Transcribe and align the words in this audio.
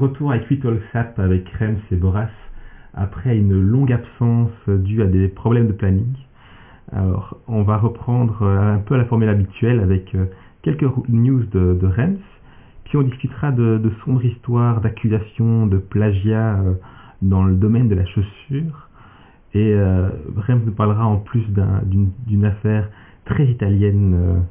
retour 0.00 0.32
avec 0.32 0.50
We 0.50 0.58
Talk 0.60 0.80
Sap 0.92 1.18
avec 1.18 1.48
Rems 1.58 1.78
et 1.90 1.96
Boras 1.96 2.28
après 2.94 3.36
une 3.36 3.60
longue 3.60 3.92
absence 3.92 4.50
due 4.68 5.02
à 5.02 5.06
des 5.06 5.28
problèmes 5.28 5.68
de 5.68 5.72
planning. 5.72 6.12
Alors, 6.92 7.36
on 7.46 7.62
va 7.62 7.76
reprendre 7.76 8.42
euh, 8.42 8.74
un 8.74 8.78
peu 8.78 8.96
la 8.96 9.04
formule 9.04 9.28
habituelle 9.28 9.78
avec 9.80 10.12
euh, 10.14 10.24
quelques 10.62 10.84
news 11.08 11.44
de, 11.52 11.78
de 11.80 11.86
Rems, 11.86 12.18
puis 12.84 12.96
on 12.96 13.02
discutera 13.02 13.52
de, 13.52 13.80
sombres 14.04 14.24
histoires 14.24 14.80
d'accusations 14.80 15.66
de 15.66 15.78
plagiat 15.78 16.58
euh, 16.58 16.74
dans 17.22 17.44
le 17.44 17.54
domaine 17.54 17.88
de 17.88 17.94
la 17.94 18.04
chaussure. 18.06 18.88
Et 19.54 19.72
euh, 19.74 20.08
Rems 20.36 20.62
nous 20.66 20.72
parlera 20.72 21.06
en 21.06 21.18
plus 21.18 21.46
d'un- 21.50 21.82
d'une 21.84 22.44
affaire 22.44 22.88
très 23.24 23.46
italienne 23.46 24.42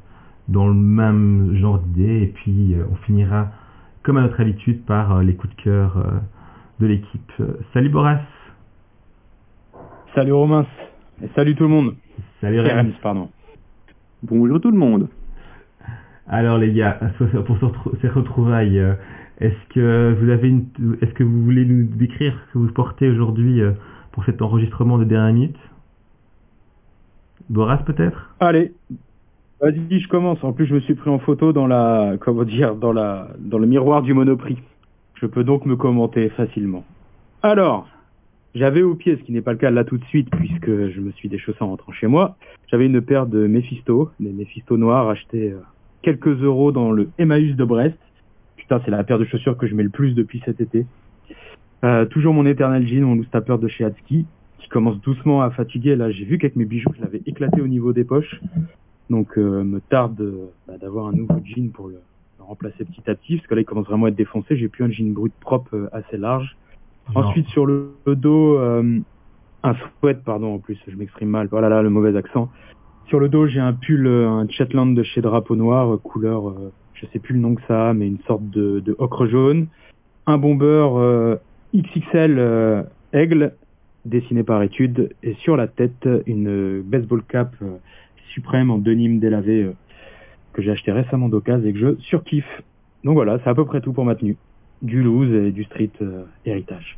dans 0.47 0.67
le 0.67 0.73
même 0.73 1.55
genre 1.55 1.79
d'idée. 1.79 2.21
Et 2.23 2.27
puis 2.27 2.75
on 2.91 2.95
finira, 3.05 3.47
comme 4.03 4.17
à 4.17 4.21
notre 4.21 4.39
habitude, 4.39 4.85
par 4.85 5.17
euh, 5.17 5.23
les 5.23 5.35
coups 5.35 5.55
de 5.55 5.61
cœur 5.61 5.97
euh, 5.97 6.19
de 6.79 6.87
l'équipe. 6.87 7.31
Salut 7.73 7.89
Boras 7.89 8.19
Salut 10.15 10.33
Romain. 10.33 10.65
Et 11.21 11.27
salut 11.35 11.55
tout 11.55 11.63
le 11.63 11.69
monde. 11.69 11.95
Salut 12.41 12.61
Rems, 12.61 12.93
pardon. 13.01 13.29
Bonjour 14.23 14.59
tout 14.59 14.71
le 14.71 14.77
monde. 14.77 15.09
Alors 16.27 16.57
les 16.57 16.71
gars, 16.73 16.99
pour 17.45 17.57
ces 18.01 18.07
retrouvailles, 18.07 18.79
euh, 18.79 18.93
est-ce 19.39 19.73
que 19.73 20.15
vous 20.19 20.29
avez 20.29 20.49
une, 20.49 20.67
est-ce 21.01 21.13
que 21.13 21.23
vous 21.23 21.43
voulez 21.43 21.65
nous 21.65 21.85
décrire 21.95 22.37
ce 22.47 22.53
que 22.53 22.57
vous 22.59 22.71
portez 22.71 23.09
aujourd'hui 23.09 23.61
pour 24.11 24.25
cet 24.25 24.41
enregistrement 24.41 24.97
de 24.97 25.05
dernière 25.05 25.33
minute? 25.33 25.57
Boras 27.49 27.77
peut-être? 27.77 28.35
Allez. 28.39 28.73
Vas-y, 29.61 29.99
je 29.99 30.07
commence. 30.07 30.41
En 30.43 30.53
plus, 30.53 30.67
je 30.67 30.73
me 30.73 30.79
suis 30.79 30.95
pris 30.95 31.09
en 31.09 31.19
photo 31.19 31.51
dans 31.51 31.67
la, 31.67 32.15
comment 32.19 32.45
dire, 32.45 32.75
dans 32.75 32.93
la, 32.93 33.29
dans 33.39 33.57
le 33.57 33.67
miroir 33.67 34.01
du 34.01 34.13
Monoprix. 34.13 34.57
Je 35.15 35.25
peux 35.25 35.43
donc 35.43 35.65
me 35.65 35.75
commenter 35.75 36.29
facilement. 36.29 36.85
Alors, 37.43 37.89
j'avais 38.55 38.81
au 38.81 38.95
pied, 38.95 39.17
ce 39.17 39.23
qui 39.23 39.33
n'est 39.33 39.41
pas 39.41 39.51
le 39.51 39.57
cas 39.57 39.69
là 39.69 39.83
tout 39.83 39.97
de 39.97 40.05
suite, 40.05 40.29
puisque 40.31 40.69
je 40.69 41.01
me 41.01 41.11
suis 41.11 41.27
déchaussé 41.27 41.57
en 41.61 41.67
rentrant 41.67 41.91
chez 41.91 42.07
moi. 42.07 42.37
J'avais 42.67 42.85
une 42.85 43.01
paire 43.01 43.27
de 43.27 43.47
Mephisto, 43.47 44.11
des 44.21 44.31
Mephisto 44.31 44.77
noirs 44.77 45.09
achetés 45.09 45.51
euh, 45.51 45.59
quelques 46.03 46.41
euros 46.41 46.71
dans 46.71 46.91
le 46.91 47.09
Emmaüs 47.17 47.55
de 47.57 47.63
Brest. 47.65 47.97
Putain, 48.55 48.81
c'est 48.85 48.91
la 48.91 49.03
paire 49.03 49.19
de 49.19 49.25
chaussures 49.25 49.57
que 49.57 49.67
je 49.67 49.75
mets 49.75 49.83
le 49.83 49.89
plus 49.89 50.13
depuis 50.13 50.41
cet 50.45 50.61
été. 50.61 50.85
Euh, 51.83 52.05
toujours 52.05 52.33
mon 52.33 52.45
éternel 52.45 52.87
jean, 52.87 53.01
mon 53.05 53.15
loose 53.15 53.29
de 53.29 53.67
chez 53.67 53.83
Hatski, 53.83 54.25
qui 54.59 54.69
commence 54.69 55.01
doucement 55.01 55.41
à 55.41 55.51
fatiguer. 55.51 55.97
Là, 55.97 56.11
j'ai 56.11 56.23
vu 56.23 56.37
qu'avec 56.37 56.55
mes 56.55 56.65
bijoux, 56.65 56.91
je 56.95 57.01
l'avais 57.01 57.21
éclaté 57.25 57.61
au 57.61 57.67
niveau 57.67 57.91
des 57.91 58.05
poches. 58.05 58.39
Donc, 59.09 59.37
euh, 59.37 59.63
me 59.63 59.79
tarde 59.79 60.33
bah, 60.67 60.77
d'avoir 60.79 61.07
un 61.07 61.13
nouveau 61.13 61.39
jean 61.43 61.71
pour 61.71 61.87
le, 61.87 61.99
le 62.37 62.43
remplacer 62.43 62.85
petit 62.85 63.09
à 63.09 63.15
petit, 63.15 63.37
parce 63.37 63.47
que 63.47 63.55
là, 63.55 63.61
il 63.61 63.65
commence 63.65 63.87
vraiment 63.87 64.05
à 64.05 64.09
être 64.09 64.15
défoncé. 64.15 64.55
J'ai 64.55 64.67
plus 64.67 64.83
un 64.83 64.91
jean 64.91 65.13
brut 65.13 65.33
propre 65.39 65.75
euh, 65.75 65.89
assez 65.91 66.17
large. 66.17 66.57
Ensuite, 67.15 67.47
sur 67.47 67.65
le, 67.65 67.93
le 68.05 68.15
dos, 68.15 68.59
euh, 68.59 68.99
un 69.63 69.73
sweat, 69.73 70.23
pardon, 70.23 70.53
en 70.55 70.59
plus, 70.59 70.77
je 70.87 70.95
m'exprime 70.95 71.29
mal. 71.29 71.47
Voilà, 71.49 71.67
là, 71.67 71.81
le 71.81 71.89
mauvais 71.89 72.15
accent. 72.15 72.49
Sur 73.07 73.19
le 73.19 73.29
dos, 73.29 73.47
j'ai 73.47 73.59
un 73.59 73.73
pull, 73.73 74.07
un 74.07 74.47
Shetland 74.47 74.95
de 74.95 75.01
chez 75.01 75.21
Drapeau 75.21 75.55
Noir, 75.55 75.99
couleur, 76.03 76.49
euh, 76.49 76.71
je 76.93 77.07
sais 77.07 77.17
plus 77.17 77.33
le 77.33 77.39
nom 77.39 77.55
que 77.55 77.63
ça 77.67 77.89
a, 77.89 77.93
mais 77.95 78.05
une 78.05 78.19
sorte 78.27 78.47
de, 78.51 78.79
de 78.79 78.95
ocre 78.99 79.25
jaune. 79.25 79.67
Un 80.27 80.37
bomber 80.37 80.87
XXL 81.75 82.85
aigle, 83.13 83.53
dessiné 84.05 84.43
par 84.43 84.61
étude. 84.61 85.15
Et 85.23 85.33
sur 85.35 85.57
la 85.57 85.67
tête, 85.67 86.07
une 86.27 86.81
baseball 86.83 87.23
cap 87.23 87.55
suprême 88.29 88.71
en 88.71 88.77
denim 88.77 89.19
délavé 89.19 89.63
euh, 89.63 89.73
que 90.53 90.61
j'ai 90.61 90.71
acheté 90.71 90.91
récemment 90.91 91.29
d'occasion 91.29 91.67
et 91.67 91.73
que 91.73 91.79
je 91.79 91.95
surkiffe. 91.99 92.61
Donc 93.03 93.13
voilà, 93.13 93.39
c'est 93.43 93.49
à 93.49 93.55
peu 93.55 93.65
près 93.65 93.81
tout 93.81 93.93
pour 93.93 94.05
ma 94.05 94.15
tenue. 94.15 94.37
Du 94.81 95.03
loose 95.03 95.31
et 95.31 95.51
du 95.51 95.65
street 95.65 95.91
euh, 96.01 96.23
héritage. 96.45 96.97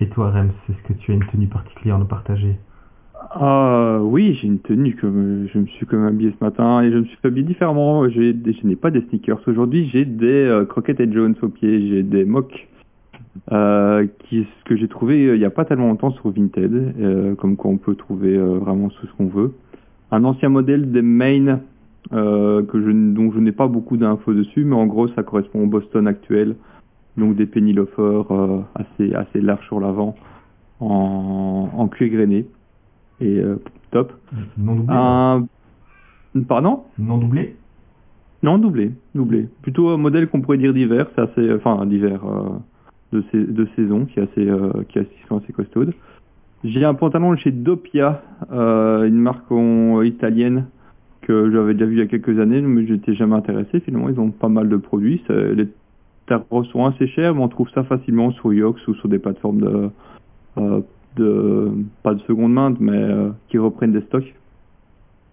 Et 0.00 0.08
toi 0.08 0.30
Rems, 0.30 0.52
est-ce 0.68 0.82
que 0.88 0.92
tu 0.94 1.10
as 1.10 1.14
une 1.14 1.26
tenue 1.26 1.48
particulière 1.48 1.96
à 1.96 1.98
nous 1.98 2.06
partager? 2.06 2.56
Ah 3.32 3.98
oui, 4.02 4.38
j'ai 4.40 4.46
une 4.48 4.60
tenue 4.60 4.94
que 4.94 5.46
je 5.52 5.58
me 5.58 5.66
suis 5.66 5.86
comme 5.86 6.06
habillé 6.06 6.32
ce 6.38 6.42
matin 6.44 6.82
et 6.82 6.90
je 6.90 6.98
me 6.98 7.04
suis 7.04 7.18
habillé 7.22 7.44
différemment. 7.44 8.08
J'ai 8.08 8.32
des- 8.32 8.54
je 8.54 8.66
n'ai 8.66 8.76
pas 8.76 8.90
des 8.90 9.02
sneakers 9.02 9.40
aujourd'hui, 9.46 9.88
j'ai 9.88 10.04
des 10.04 10.26
euh, 10.26 10.64
Crockett 10.64 10.98
et 11.00 11.12
Jones 11.12 11.34
aux 11.42 11.48
pieds, 11.48 11.88
j'ai 11.88 12.02
des 12.02 12.24
mocs 12.24 12.68
euh, 13.52 14.06
qui 14.20 14.44
ce 14.44 14.64
que 14.64 14.76
j'ai 14.76 14.88
trouvé 14.88 15.26
euh, 15.26 15.36
il 15.36 15.38
n'y 15.38 15.44
a 15.44 15.50
pas 15.50 15.64
tellement 15.64 15.88
longtemps 15.88 16.12
sur 16.12 16.30
Vinted, 16.30 16.72
euh, 16.72 17.34
comme 17.34 17.56
quoi 17.56 17.70
on 17.70 17.78
peut 17.78 17.94
trouver 17.94 18.36
euh, 18.36 18.58
vraiment 18.58 18.88
tout 18.88 19.06
ce 19.06 19.12
qu'on 19.12 19.28
veut. 19.28 19.52
Un 20.12 20.24
ancien 20.24 20.48
modèle 20.48 20.90
des 20.90 21.02
Maine 21.02 21.60
euh, 22.12 22.62
que 22.64 22.80
je, 22.80 22.90
dont 22.90 23.30
je 23.32 23.38
n'ai 23.38 23.52
pas 23.52 23.68
beaucoup 23.68 23.96
d'infos 23.96 24.34
dessus, 24.34 24.64
mais 24.64 24.74
en 24.74 24.86
gros 24.86 25.08
ça 25.08 25.22
correspond 25.22 25.62
au 25.62 25.66
Boston 25.66 26.06
actuel, 26.06 26.56
donc 27.16 27.36
des 27.36 27.46
penny 27.46 27.72
loafers 27.72 28.30
euh, 28.32 28.60
assez 28.74 29.14
assez 29.14 29.40
larges 29.40 29.66
sur 29.66 29.80
l'avant, 29.80 30.16
en, 30.80 31.68
en 31.76 31.88
cuir 31.88 32.10
grainé 32.10 32.46
et 33.20 33.38
euh, 33.38 33.56
top. 33.90 34.12
Non 34.58 34.74
doublé 34.76 34.94
Un 34.96 35.44
pardon? 36.48 36.80
Non 36.98 37.18
doublé? 37.18 37.56
Non 38.42 38.56
doublé, 38.58 38.92
doublé. 39.14 39.48
Plutôt 39.62 39.90
un 39.90 39.98
modèle 39.98 40.26
qu'on 40.28 40.40
pourrait 40.40 40.56
dire 40.58 40.72
d'hiver, 40.72 41.06
c'est 41.14 41.20
assez 41.20 41.52
enfin 41.52 41.84
d'hiver 41.84 42.20
euh, 42.24 42.48
de, 43.12 43.22
sais- 43.30 43.44
de 43.52 43.68
saison 43.76 44.06
qui 44.06 44.18
est 44.18 44.22
assez 44.22 44.48
euh, 44.48 44.72
qui 44.88 44.98
est 44.98 45.02
assez, 45.02 45.10
qui 45.10 45.26
sont 45.28 45.36
assez 45.38 45.52
costaudes. 45.52 45.92
J'ai 46.64 46.84
un 46.84 46.94
pantalon 46.94 47.34
chez 47.36 47.50
Doppia, 47.52 48.22
euh, 48.52 49.06
une 49.06 49.16
marque 49.18 49.50
en- 49.50 50.02
italienne 50.02 50.66
que 51.22 51.50
j'avais 51.50 51.74
déjà 51.74 51.86
vu 51.86 51.94
il 51.94 51.98
y 52.00 52.02
a 52.02 52.06
quelques 52.06 52.38
années, 52.38 52.60
mais 52.60 52.86
j'étais 52.86 53.14
jamais 53.14 53.34
intéressé. 53.36 53.80
Finalement, 53.80 54.08
ils 54.10 54.20
ont 54.20 54.30
pas 54.30 54.48
mal 54.48 54.68
de 54.68 54.76
produits. 54.76 55.22
Ça- 55.26 55.34
les 55.34 55.68
tarifs 56.26 56.68
sont 56.70 56.84
assez 56.84 57.06
chers, 57.06 57.34
mais 57.34 57.42
on 57.42 57.48
trouve 57.48 57.70
ça 57.70 57.82
facilement 57.84 58.30
sur 58.32 58.52
Yox 58.52 58.86
ou 58.88 58.94
sur 58.94 59.08
des 59.08 59.18
plateformes 59.18 59.60
de, 59.60 59.90
euh, 60.58 60.80
de 61.16 61.70
pas 62.02 62.14
de 62.14 62.20
seconde 62.20 62.52
main, 62.52 62.74
mais 62.78 62.92
euh, 62.92 63.30
qui 63.48 63.56
reprennent 63.58 63.92
des 63.92 64.02
stocks. 64.02 64.34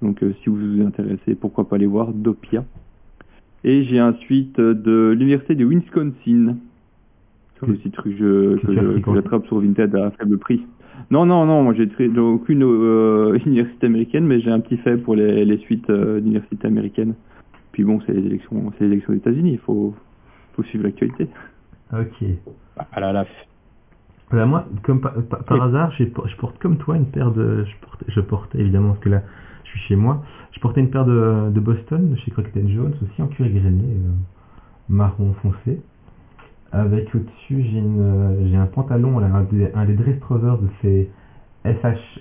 Donc, 0.02 0.24
euh, 0.24 0.34
si 0.44 0.50
vous 0.50 0.56
vous 0.58 0.82
intéressez, 0.86 1.36
pourquoi 1.36 1.68
pas 1.68 1.76
aller 1.76 1.88
voir 1.88 2.08
Doppia. 2.14 2.64
Et 3.64 3.84
j'ai 3.84 4.02
ensuite 4.02 4.60
euh, 4.60 4.74
de 4.74 5.10
l'université 5.18 5.56
de 5.56 5.66
Wisconsin. 5.66 6.56
C'est 7.60 7.66
Que- 7.66 7.72
aussi 7.72 7.90
truc 7.90 8.18
que 8.18 8.20
je- 8.20 8.66
que 8.66 8.74
je- 8.74 9.00
que 9.02 9.14
j'attrape 9.16 9.46
sur 9.48 9.60
Vinted 9.60 9.96
à 9.96 10.12
faible 10.12 10.38
prix. 10.38 10.62
Non, 11.12 11.26
non, 11.26 11.46
non, 11.46 11.64
moi 11.64 11.74
j'ai 11.74 11.88
aucune 12.20 12.64
euh, 12.64 13.38
université 13.46 13.88
américaine, 13.88 14.26
mais 14.26 14.40
j'ai 14.42 14.52
un 14.52 14.60
petit 14.60 14.78
fait 14.78 14.98
pour 14.98 15.16
les, 15.16 15.46
les 15.46 15.58
suites 15.60 15.90
euh, 15.90 16.20
d'universités 16.20 16.68
américaines. 16.68 17.14
Puis 17.72 17.84
bon, 17.84 18.00
c'est 18.06 18.14
les 18.14 18.26
élections, 18.26 18.72
c'est 18.78 18.86
les 18.86 18.92
élections 18.94 19.14
aux 19.14 19.18
États-Unis, 19.18 19.52
il 19.54 19.60
faut, 19.60 19.94
faut 20.56 20.64
suivre 20.64 20.84
l'actualité. 20.86 21.28
Ok. 21.94 22.24
Ah 22.92 23.00
là 23.00 23.14
là. 23.14 23.26
Voilà, 24.30 24.46
moi, 24.46 24.66
comme 24.84 25.00
par, 25.00 25.14
par- 25.24 25.44
par 25.46 25.58
Oui. 25.58 25.64
hasard, 25.64 25.92
je 25.98 26.36
porte 26.36 26.60
comme 26.60 26.78
toi 26.78 26.98
une 26.98 27.06
paire 27.06 27.32
de. 27.32 27.64
Je 27.64 27.76
porte, 27.86 28.04
je 28.08 28.20
porte 28.20 28.56
évidemment, 28.56 28.90
parce 28.90 29.00
que 29.00 29.10
là, 29.10 29.22
je 29.64 29.70
suis 29.70 29.80
chez 29.82 29.96
moi. 29.96 30.24
Je 30.52 30.60
portais 30.60 30.82
une 30.82 30.90
paire 30.90 31.06
de, 31.06 31.50
de 31.52 31.60
Boston, 31.60 32.10
de 32.12 32.16
chez 32.18 32.32
Crockett 32.32 32.68
Jones, 32.68 32.94
aussi 33.04 33.22
en 33.22 33.28
cuir 33.28 33.48
grainé, 33.50 33.84
euh, 33.84 34.12
marron 34.90 35.34
foncé. 35.42 35.80
Avec 36.72 37.14
au-dessus, 37.16 37.64
j'ai 37.64 37.78
une, 37.78 38.02
euh, 38.02 38.50
j'ai 38.50 38.58
un 38.58 38.66
pantalon, 38.66 39.20
là, 39.20 39.28
un 39.28 39.44
des, 39.44 39.72
un 39.74 39.86
des 39.86 39.94
dress 39.94 40.20
trousers 40.20 40.58
de 40.58 40.68
ces 40.82 41.10
SH, 41.64 42.20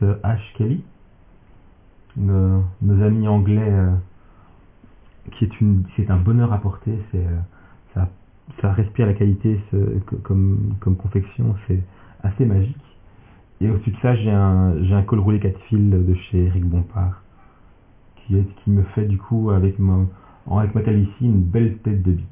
SH 0.00 0.54
Kelly, 0.56 0.82
nos, 2.16 2.62
nos 2.82 3.02
amis 3.02 3.26
anglais, 3.26 3.68
euh, 3.68 3.90
qui 5.32 5.44
est 5.44 5.60
une, 5.60 5.84
c'est 5.96 6.10
un 6.10 6.16
bonheur 6.16 6.52
à 6.52 6.58
porter. 6.58 6.98
C'est, 7.10 7.18
euh, 7.18 7.38
ça 7.94 8.08
ça 8.62 8.72
respire 8.72 9.06
la 9.06 9.12
qualité 9.12 9.60
comme, 10.22 10.74
comme 10.80 10.96
confection, 10.96 11.54
c'est 11.66 11.80
assez 12.22 12.46
magique. 12.46 12.76
Et 13.60 13.68
au-dessus 13.68 13.90
de 13.90 13.96
ça, 14.00 14.14
j'ai 14.14 14.30
un, 14.30 14.82
j'ai 14.84 14.94
un 14.94 15.02
col 15.02 15.18
roulé 15.18 15.40
4 15.40 15.58
fils 15.68 15.90
de 15.90 16.14
chez 16.14 16.44
Eric 16.44 16.64
Bompard, 16.64 17.22
qui, 18.16 18.38
est, 18.38 18.46
qui 18.62 18.70
me 18.70 18.82
fait 18.94 19.04
du 19.04 19.18
coup, 19.18 19.50
avec 19.50 19.78
ma, 19.78 19.98
avec 20.50 20.74
ma 20.74 20.82
calvitie, 20.82 21.26
une 21.26 21.40
belle 21.42 21.78
tête 21.78 22.02
de 22.02 22.12
bite. 22.12 22.26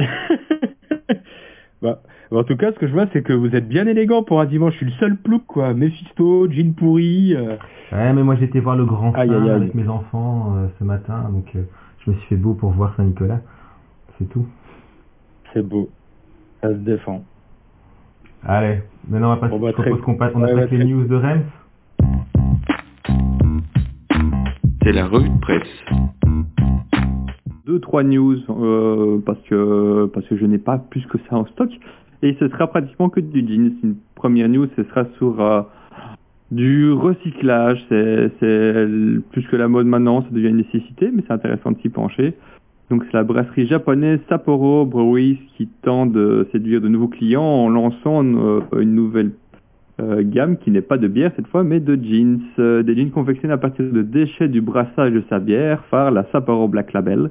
bah, 1.82 2.00
en 2.30 2.44
tout 2.44 2.56
cas, 2.56 2.72
ce 2.72 2.78
que 2.78 2.86
je 2.86 2.92
vois, 2.92 3.06
c'est 3.12 3.22
que 3.22 3.32
vous 3.32 3.54
êtes 3.56 3.68
bien 3.68 3.86
élégant 3.86 4.22
pour 4.22 4.40
un 4.40 4.46
dimanche. 4.46 4.72
Je 4.74 4.78
suis 4.78 4.86
le 4.86 4.92
seul 4.92 5.16
plouc, 5.16 5.44
quoi. 5.46 5.74
Mephisto, 5.74 6.48
jean 6.50 6.74
pourri. 6.74 7.34
euh. 7.34 7.56
Ouais, 7.92 8.12
mais 8.12 8.22
moi 8.22 8.36
j'étais 8.36 8.60
voir 8.60 8.76
le 8.76 8.84
grand 8.84 9.12
Aïe, 9.14 9.30
aïe, 9.30 9.36
aïe. 9.42 9.50
avec 9.50 9.74
mes 9.74 9.88
enfants 9.88 10.54
euh, 10.56 10.66
ce 10.78 10.84
matin, 10.84 11.28
donc 11.32 11.46
euh, 11.56 11.62
je 12.04 12.10
me 12.12 12.16
suis 12.16 12.26
fait 12.28 12.36
beau 12.36 12.54
pour 12.54 12.70
voir 12.70 12.94
Saint-Nicolas. 12.96 13.40
C'est 14.18 14.28
tout. 14.28 14.46
C'est 15.52 15.66
beau. 15.66 15.90
Ça 16.62 16.68
se 16.68 16.74
défend. 16.74 17.24
Allez, 18.44 18.82
maintenant 19.08 19.32
on 19.32 19.34
va 19.34 19.40
passer, 19.40 19.50
Bon, 19.50 19.58
bah, 19.60 19.68
je 19.70 19.74
propose 19.82 19.92
très- 19.98 20.04
qu'on 20.04 20.14
passe, 20.14 20.32
on 20.34 20.42
ouais, 20.42 20.52
attaque 20.52 20.70
ouais, 20.70 20.78
les 20.78 20.84
news 20.84 21.04
de 21.04 21.14
Reims. 21.16 21.44
C'est 24.82 24.92
la 24.92 25.06
revue 25.06 25.28
de 25.30 25.38
presse. 25.40 25.84
Deux 27.66 27.80
trois 27.80 28.02
news 28.02 28.38
euh, 28.48 29.18
parce 29.24 29.40
que 29.48 30.06
parce 30.06 30.26
que 30.26 30.36
je 30.36 30.46
n'ai 30.46 30.58
pas 30.58 30.78
plus 30.78 31.06
que 31.06 31.18
ça 31.28 31.36
en 31.36 31.46
stock 31.46 31.70
et 32.22 32.36
ce 32.38 32.48
sera 32.48 32.66
pratiquement 32.66 33.08
que 33.08 33.20
du 33.20 33.46
jeans. 33.46 33.72
Une 33.82 33.96
première 34.14 34.48
news, 34.48 34.66
ce 34.76 34.84
sera 34.84 35.06
sur 35.18 35.40
euh, 35.40 35.62
Du 36.50 36.92
recyclage, 36.92 37.84
c'est 37.88 38.86
plus 39.30 39.46
que 39.50 39.56
la 39.56 39.68
mode 39.68 39.86
maintenant, 39.86 40.22
ça 40.22 40.28
devient 40.30 40.48
une 40.48 40.58
nécessité, 40.58 41.10
mais 41.12 41.22
c'est 41.26 41.32
intéressant 41.32 41.72
de 41.72 41.78
s'y 41.80 41.88
pencher. 41.88 42.34
Donc 42.90 43.04
c'est 43.04 43.14
la 43.14 43.22
brasserie 43.22 43.68
japonaise 43.68 44.18
Sapporo 44.28 44.84
Breweries 44.84 45.38
qui 45.56 45.68
tente 45.82 46.12
de 46.12 46.48
séduire 46.50 46.80
de 46.80 46.88
nouveaux 46.88 47.08
clients 47.08 47.42
en 47.42 47.68
lançant 47.68 48.24
euh, 48.24 48.60
une 48.80 48.94
nouvelle 48.96 49.30
euh, 50.00 50.22
gamme 50.24 50.56
qui 50.58 50.72
n'est 50.72 50.82
pas 50.82 50.98
de 50.98 51.06
bière 51.06 51.30
cette 51.36 51.46
fois, 51.46 51.62
mais 51.62 51.78
de 51.78 51.94
jeans. 51.94 52.40
Des 52.58 52.96
jeans 52.96 53.10
confectionnés 53.10 53.54
à 53.54 53.58
partir 53.58 53.90
de 53.90 54.02
déchets 54.02 54.48
du 54.48 54.60
brassage 54.60 55.12
de 55.12 55.22
sa 55.30 55.38
bière 55.38 55.84
par 55.90 56.10
la 56.10 56.26
Sapporo 56.32 56.68
Black 56.68 56.92
Label. 56.92 57.30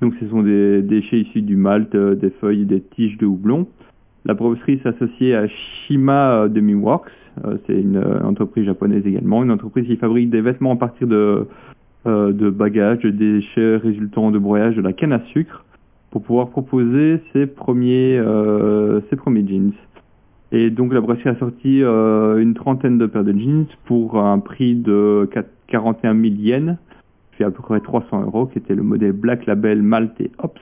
Donc 0.00 0.14
ce 0.18 0.26
sont 0.28 0.42
des 0.42 0.82
déchets 0.82 1.20
issus 1.20 1.42
du 1.42 1.56
malt, 1.56 1.94
euh, 1.94 2.14
des 2.14 2.30
feuilles, 2.30 2.64
des 2.64 2.80
tiges 2.80 3.18
de 3.18 3.26
houblon. 3.26 3.66
La 4.24 4.34
brasserie 4.34 4.80
s'associe 4.82 5.34
à 5.34 5.46
Shima 5.48 6.42
euh, 6.42 6.48
Demiworks. 6.48 7.10
Euh, 7.44 7.56
c'est 7.66 7.78
une 7.78 8.02
entreprise 8.24 8.64
japonaise 8.64 9.06
également, 9.06 9.42
une 9.42 9.50
entreprise 9.50 9.86
qui 9.86 9.96
fabrique 9.96 10.30
des 10.30 10.40
vêtements 10.40 10.72
à 10.72 10.76
partir 10.76 11.06
de, 11.06 11.46
de 12.04 12.50
bagages, 12.50 13.00
de 13.00 13.10
déchets 13.10 13.76
résultant 13.76 14.30
de 14.30 14.38
broyage 14.38 14.76
de 14.76 14.82
la 14.82 14.92
canne 14.92 15.12
à 15.12 15.20
sucre 15.32 15.64
pour 16.10 16.22
pouvoir 16.22 16.48
proposer 16.48 17.20
ses 17.32 17.46
premiers, 17.46 18.18
euh, 18.18 19.00
ses 19.10 19.16
premiers 19.16 19.46
jeans. 19.46 19.72
Et 20.50 20.70
donc 20.70 20.92
la 20.92 21.00
brasserie 21.00 21.30
a 21.30 21.36
sorti 21.36 21.82
une 21.82 22.54
trentaine 22.54 22.98
de 22.98 23.06
paires 23.06 23.22
de 23.22 23.32
jeans 23.32 23.66
pour 23.84 24.18
un 24.18 24.40
prix 24.40 24.74
de 24.74 25.28
4 25.32 25.46
41 25.70 26.14
000 26.14 26.34
yens, 26.34 26.76
fait 27.40 27.44
à 27.46 27.50
peu 27.50 27.62
près 27.62 27.80
300 27.80 28.22
euros, 28.22 28.46
qui 28.46 28.58
était 28.58 28.74
le 28.74 28.82
modèle 28.82 29.12
Black 29.12 29.46
Label 29.46 29.82
Malt 29.82 30.20
et 30.20 30.30
Hops. 30.38 30.60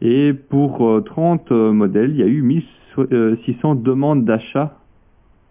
Et 0.00 0.32
pour 0.32 0.88
euh, 0.88 1.00
30 1.02 1.52
euh, 1.52 1.72
modèles, 1.72 2.10
il 2.10 2.16
y 2.16 2.22
a 2.22 2.26
eu 2.26 2.42
1600 2.42 3.74
demandes 3.76 4.24
d'achat 4.24 4.78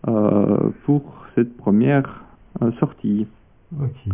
euh, 0.07 0.71
pour 0.85 1.25
cette 1.35 1.55
première 1.57 2.23
euh, 2.61 2.71
sortie. 2.79 3.27
Ok. 3.79 4.13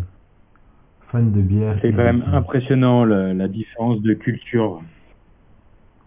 Fan 1.12 1.32
de 1.32 1.42
bière. 1.42 1.78
C'est 1.82 1.92
quand 1.92 2.04
même 2.04 2.24
impressionnant 2.34 3.06
le- 3.06 3.32
la 3.32 3.48
différence 3.48 4.02
de 4.02 4.14
culture. 4.14 4.82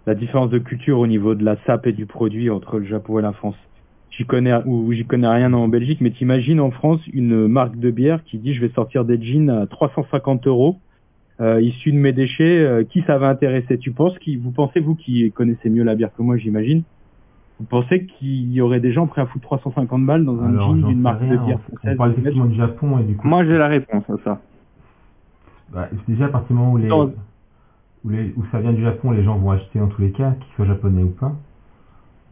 La 0.06 0.14
différence 0.14 0.50
de 0.50 0.58
culture 0.58 0.98
au 0.98 1.06
niveau 1.06 1.34
de 1.34 1.44
la 1.44 1.56
sape 1.64 1.86
et 1.86 1.92
du 1.92 2.04
produit 2.04 2.50
entre 2.50 2.78
le 2.78 2.84
Japon 2.84 3.18
et 3.18 3.22
la 3.22 3.32
France. 3.32 3.56
J'y 4.10 4.24
connais 4.26 4.52
ou 4.66 4.92
j'y 4.92 5.04
connais 5.06 5.28
rien 5.28 5.52
en 5.52 5.68
Belgique, 5.68 6.00
mais 6.00 6.10
t'imagines 6.10 6.60
en 6.60 6.70
France 6.70 7.00
une 7.12 7.46
marque 7.46 7.76
de 7.78 7.90
bière 7.90 8.22
qui 8.24 8.38
dit 8.38 8.54
je 8.54 8.60
vais 8.60 8.70
sortir 8.70 9.04
des 9.04 9.22
jeans 9.22 9.48
à 9.50 9.66
350 9.66 10.46
euros 10.46 10.78
euh, 11.40 11.60
issus 11.62 11.92
de 11.92 11.96
mes 11.96 12.12
déchets. 12.12 12.58
euh, 12.60 12.84
qui 12.84 13.02
ça 13.06 13.18
va 13.18 13.28
intéresser? 13.28 13.78
Tu 13.78 13.92
penses 13.92 14.18
qui 14.18 14.36
Vous 14.36 14.50
pensez 14.50 14.80
vous 14.80 14.94
qui 14.96 15.30
connaissez 15.32 15.70
mieux 15.70 15.84
la 15.84 15.94
bière 15.94 16.10
que 16.14 16.22
moi, 16.22 16.36
j'imagine 16.36 16.82
Vous 17.60 17.66
pensez 17.66 18.04
qu'il 18.06 18.52
y 18.52 18.60
aurait 18.60 18.80
des 18.80 18.92
gens 18.92 19.06
prêts 19.06 19.22
à 19.22 19.26
foutre 19.26 19.44
350 19.46 20.04
balles 20.04 20.24
dans 20.24 20.38
un 20.40 20.48
Alors, 20.54 20.76
jean 20.76 20.88
d'une 20.88 21.00
marque 21.00 21.20
rien, 21.20 21.30
de 21.32 21.44
bière 21.46 21.58
on- 21.58 21.76
française 21.76 21.92
On 21.94 21.96
parle 21.96 22.10
effectivement 22.18 22.46
du 22.46 22.56
Japon 22.56 22.98
et 22.98 23.04
du 23.04 23.16
coup. 23.16 23.28
Moi 23.28 23.44
j'ai 23.44 23.56
la 23.56 23.68
réponse 23.68 24.04
à 24.10 24.16
ça. 24.24 24.40
Bah, 25.72 25.88
déjà, 26.08 26.24
à 26.26 26.28
partir 26.28 26.48
du 26.48 26.54
moment 26.60 26.72
où, 26.72 26.78
les, 26.78 26.88
où, 28.04 28.08
les, 28.10 28.34
où 28.36 28.44
ça 28.50 28.58
vient 28.58 28.72
du 28.72 28.82
Japon, 28.82 29.12
les 29.12 29.22
gens 29.22 29.36
vont 29.38 29.52
acheter 29.52 29.78
dans 29.78 29.86
tous 29.86 30.02
les 30.02 30.10
cas, 30.10 30.32
qu'ils 30.32 30.52
soient 30.56 30.66
japonais 30.66 31.04
ou 31.04 31.10
pas. 31.10 31.32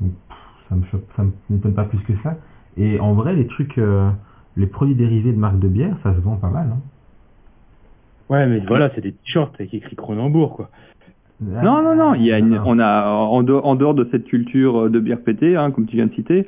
Donc, 0.01 0.11
pff, 0.29 0.38
ça 0.69 0.75
me 0.77 0.85
choque, 0.87 1.05
ça 1.17 1.23
me 1.25 1.31
m'étonne 1.51 1.75
pas 1.75 1.85
plus 1.85 1.99
que 2.01 2.13
ça. 2.23 2.37
Et 2.77 3.01
en 3.01 3.15
vrai, 3.15 3.35
les 3.35 3.47
trucs, 3.47 3.79
euh, 3.79 4.11
les 4.57 4.67
produits 4.67 4.95
dérivés 4.95 5.33
de 5.33 5.39
marques 5.39 5.59
de 5.59 5.69
bière, 5.69 5.97
ça 6.03 6.15
se 6.15 6.21
vend 6.21 6.37
pas 6.37 6.51
mal. 6.51 6.69
Hein. 6.73 6.81
Ouais, 8.29 8.47
mais 8.47 8.61
voilà, 8.67 8.91
c'est 8.95 9.01
des 9.01 9.13
t-shirts 9.13 9.55
avec 9.59 9.73
écrit 9.73 9.97
Cronenbourg, 9.97 10.55
quoi. 10.55 10.71
Non, 11.41 11.83
non, 11.83 11.95
non, 11.95 12.15
il 12.15 12.25
y 12.25 12.33
a 12.33 12.39
une, 12.39 12.55
Ah, 12.55 12.63
on 12.67 12.79
a, 12.81 13.09
en 13.11 13.43
dehors, 13.45 13.65
en 13.65 13.77
dehors 13.77 13.95
de 13.95 14.07
cette 14.11 14.25
culture 14.25 14.85
euh, 14.87 14.89
de 14.91 14.99
bière 14.99 15.21
pétée, 15.21 15.57
hein, 15.57 15.71
comme 15.71 15.87
tu 15.87 15.97
viens 15.97 16.07
de 16.07 16.13
citer, 16.15 16.47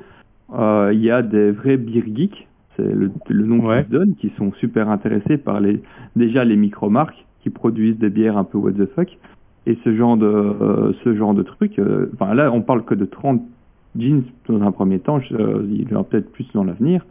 euh, 0.53 0.91
il 0.93 1.01
y 1.01 1.11
a 1.13 1.23
des 1.23 1.53
vrais 1.53 1.77
beer 1.77 2.03
geeks, 2.13 2.49
c'est 2.77 2.83
le, 2.93 3.13
le 3.29 3.45
nom 3.47 3.65
Ouais. 3.65 3.85
qu'ils 3.85 3.87
se 3.87 3.91
donnent, 3.91 4.15
qui 4.17 4.33
sont 4.37 4.53
super 4.55 4.89
intéressés 4.91 5.39
par 5.39 5.61
les, 5.61 5.81
déjà 6.17 6.45
les 6.45 6.57
micro-marques 6.57 7.25
qui 7.41 7.51
produisent 7.51 7.99
des 7.99 8.11
bières 8.11 8.37
un 8.37 8.45
peu 8.45 8.59
what 8.59 8.73
the 8.73 8.87
fuck, 8.97 9.17
et 9.67 9.79
ce 9.85 9.95
genre 9.95 10.17
de, 10.17 10.27
euh, 10.27 10.93
ce 11.05 11.15
genre 11.15 11.35
de 11.35 11.43
truc, 11.45 11.79
euh, 11.79 12.11
enfin 12.15 12.35
là, 12.35 12.51
on 12.53 12.61
parle 12.61 12.85
que 12.85 12.95
de 12.95 13.05
30 13.05 13.41
jeans 13.99 14.23
dans 14.49 14.63
un 14.63 14.73
premier 14.73 14.99
temps, 15.01 15.21
je- 15.21 15.35
euh, 15.35 15.67
il 15.69 15.83
y 15.89 15.93
en 15.93 15.97
aura 15.97 16.05
peut-être 16.05 16.31
plus 16.33 16.47
dans 16.55 16.65
l'avenir. 16.65 17.05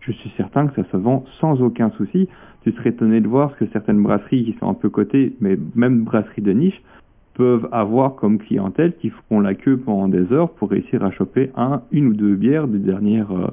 Je 0.00 0.12
suis 0.12 0.30
certain 0.36 0.66
que 0.66 0.74
ça 0.82 0.88
se 0.90 0.96
vend 0.96 1.24
sans 1.40 1.62
aucun 1.62 1.90
souci. 1.90 2.28
Tu 2.64 2.72
serais 2.72 2.90
étonné 2.90 3.20
de 3.20 3.28
voir 3.28 3.52
ce 3.52 3.64
que 3.64 3.70
certaines 3.72 4.02
brasseries 4.02 4.44
qui 4.44 4.52
sont 4.58 4.68
un 4.68 4.74
peu 4.74 4.88
cotées, 4.90 5.34
mais 5.40 5.56
même 5.74 6.02
brasseries 6.04 6.42
de 6.42 6.52
niche, 6.52 6.82
peuvent 7.34 7.68
avoir 7.72 8.16
comme 8.16 8.38
clientèle 8.38 8.94
qui 8.96 9.10
feront 9.10 9.40
la 9.40 9.54
queue 9.54 9.78
pendant 9.78 10.08
des 10.08 10.32
heures 10.32 10.50
pour 10.50 10.70
réussir 10.70 11.02
à 11.02 11.10
choper 11.12 11.50
un, 11.56 11.80
une 11.90 12.08
ou 12.08 12.12
deux 12.14 12.34
bières 12.34 12.68
du 12.68 12.78
dernier, 12.78 13.20
euh, 13.20 13.46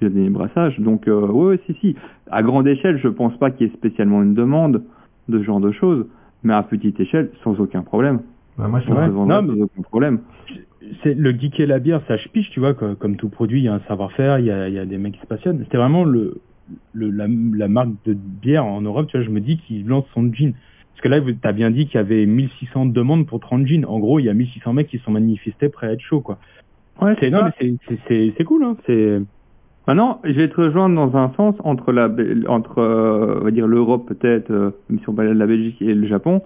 du 0.00 0.08
dernier 0.08 0.30
brassage. 0.30 0.78
Donc, 0.80 1.06
euh, 1.06 1.26
ouais, 1.26 1.46
ouais, 1.48 1.60
si, 1.66 1.74
si. 1.74 1.96
À 2.30 2.42
grande 2.42 2.66
échelle, 2.66 2.98
je 2.98 3.08
pense 3.08 3.36
pas 3.36 3.50
qu'il 3.50 3.66
y 3.66 3.70
ait 3.70 3.74
spécialement 3.74 4.22
une 4.22 4.34
demande 4.34 4.82
de 5.28 5.38
ce 5.38 5.44
genre 5.44 5.60
de 5.60 5.70
choses, 5.72 6.06
mais 6.44 6.54
à 6.54 6.62
petite 6.62 6.98
échelle, 6.98 7.30
sans 7.44 7.60
aucun 7.60 7.82
problème. 7.82 8.20
Bah, 8.56 8.68
moi, 8.68 8.80
je 8.80 8.90
Ouais. 8.90 9.08
Non, 9.08 9.42
mais- 9.42 9.54
sans 9.54 9.60
aucun 9.64 9.82
problème. 9.82 10.20
C'est 11.02 11.14
le 11.14 11.30
geek 11.32 11.60
et 11.60 11.66
la 11.66 11.78
bière, 11.78 12.02
ça 12.08 12.16
je 12.16 12.28
piche, 12.28 12.50
tu 12.50 12.60
vois, 12.60 12.74
co- 12.74 12.94
comme, 12.96 13.16
tout 13.16 13.28
produit, 13.28 13.60
il 13.60 13.64
y 13.64 13.68
a 13.68 13.74
un 13.74 13.80
savoir-faire, 13.88 14.38
il 14.38 14.46
y 14.46 14.50
a, 14.50 14.68
il 14.68 14.74
y 14.74 14.78
a 14.78 14.86
des 14.86 14.98
mecs 14.98 15.14
qui 15.14 15.20
se 15.20 15.26
passionnent. 15.26 15.60
C'était 15.64 15.76
vraiment 15.78 16.04
le, 16.04 16.40
le 16.92 17.10
la, 17.10 17.26
la 17.28 17.68
marque 17.68 17.90
de 18.04 18.14
bière 18.14 18.64
en 18.64 18.80
Europe, 18.80 19.06
tu 19.08 19.16
vois, 19.16 19.24
je 19.26 19.30
me 19.30 19.40
dis 19.40 19.58
qu'il 19.58 19.86
lance 19.86 20.06
son 20.14 20.32
jean. 20.32 20.52
Parce 20.92 21.02
que 21.02 21.08
là, 21.08 21.20
tu 21.20 21.36
as 21.42 21.52
bien 21.52 21.70
dit 21.70 21.86
qu'il 21.86 21.96
y 21.96 21.98
avait 21.98 22.24
1600 22.24 22.86
demandes 22.86 23.26
pour 23.26 23.40
30 23.40 23.66
jeans. 23.66 23.84
En 23.84 23.98
gros, 23.98 24.18
il 24.18 24.24
y 24.24 24.28
a 24.30 24.34
1600 24.34 24.72
mecs 24.72 24.88
qui 24.88 24.98
sont 24.98 25.10
manifestés 25.10 25.68
prêts 25.68 25.88
à 25.88 25.92
être 25.92 26.00
chauds, 26.00 26.22
quoi. 26.22 26.38
Ouais, 27.00 27.14
C'est 27.20 27.30
mais 27.30 28.30
c'est- 28.36 28.44
cool, 28.44 28.64
hein. 28.64 28.76
C'est 28.86 29.20
Maintenant, 29.86 30.20
je 30.24 30.32
vais 30.32 30.48
te 30.48 30.60
rejoindre 30.60 30.96
dans 30.96 31.16
un 31.16 31.32
sens 31.34 31.54
entre 31.60 31.92
la, 31.92 32.10
entre, 32.48 32.78
euh, 32.78 33.38
on 33.40 33.44
va 33.44 33.50
dire 33.52 33.68
l'Europe 33.68 34.08
peut-être, 34.08 34.50
euh, 34.50 34.70
même 34.88 34.98
si 34.98 35.08
on 35.08 35.14
parlait 35.14 35.32
de 35.32 35.38
la 35.38 35.46
Belgique 35.46 35.80
et 35.80 35.94
le 35.94 36.08
Japon. 36.08 36.42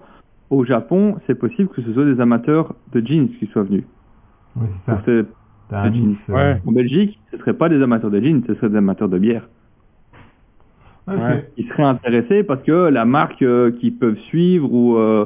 Au 0.51 0.63
Japon, 0.63 1.15
c'est 1.25 1.33
possible 1.33 1.69
que 1.69 1.81
ce 1.81 1.91
soit 1.93 2.05
des 2.05 2.19
amateurs 2.21 2.75
de 2.93 3.03
jeans 3.05 3.29
qui 3.39 3.47
soient 3.47 3.63
venus. 3.63 3.85
C'est 4.85 4.91
ça. 4.91 5.01
un 5.77 5.89
mix, 6.07 6.19
euh, 6.29 6.33
Ouais. 6.33 6.61
En 6.65 6.71
Belgique, 6.71 7.19
ce 7.31 7.37
serait 7.37 7.53
pas 7.53 7.69
des 7.69 7.81
amateurs 7.81 8.11
de 8.11 8.19
jeans, 8.19 8.43
ce 8.47 8.53
serait 8.55 8.69
des 8.69 8.77
amateurs 8.77 9.09
de 9.09 9.17
bière. 9.17 9.47
Ils 11.57 11.67
seraient 11.67 11.83
intéressés 11.83 12.43
parce 12.43 12.61
que 12.63 12.89
la 12.89 13.05
marque 13.05 13.41
euh, 13.41 13.71
qu'ils 13.71 13.95
peuvent 13.95 14.17
suivre 14.17 14.71
ou 14.71 14.97
euh, 14.97 15.25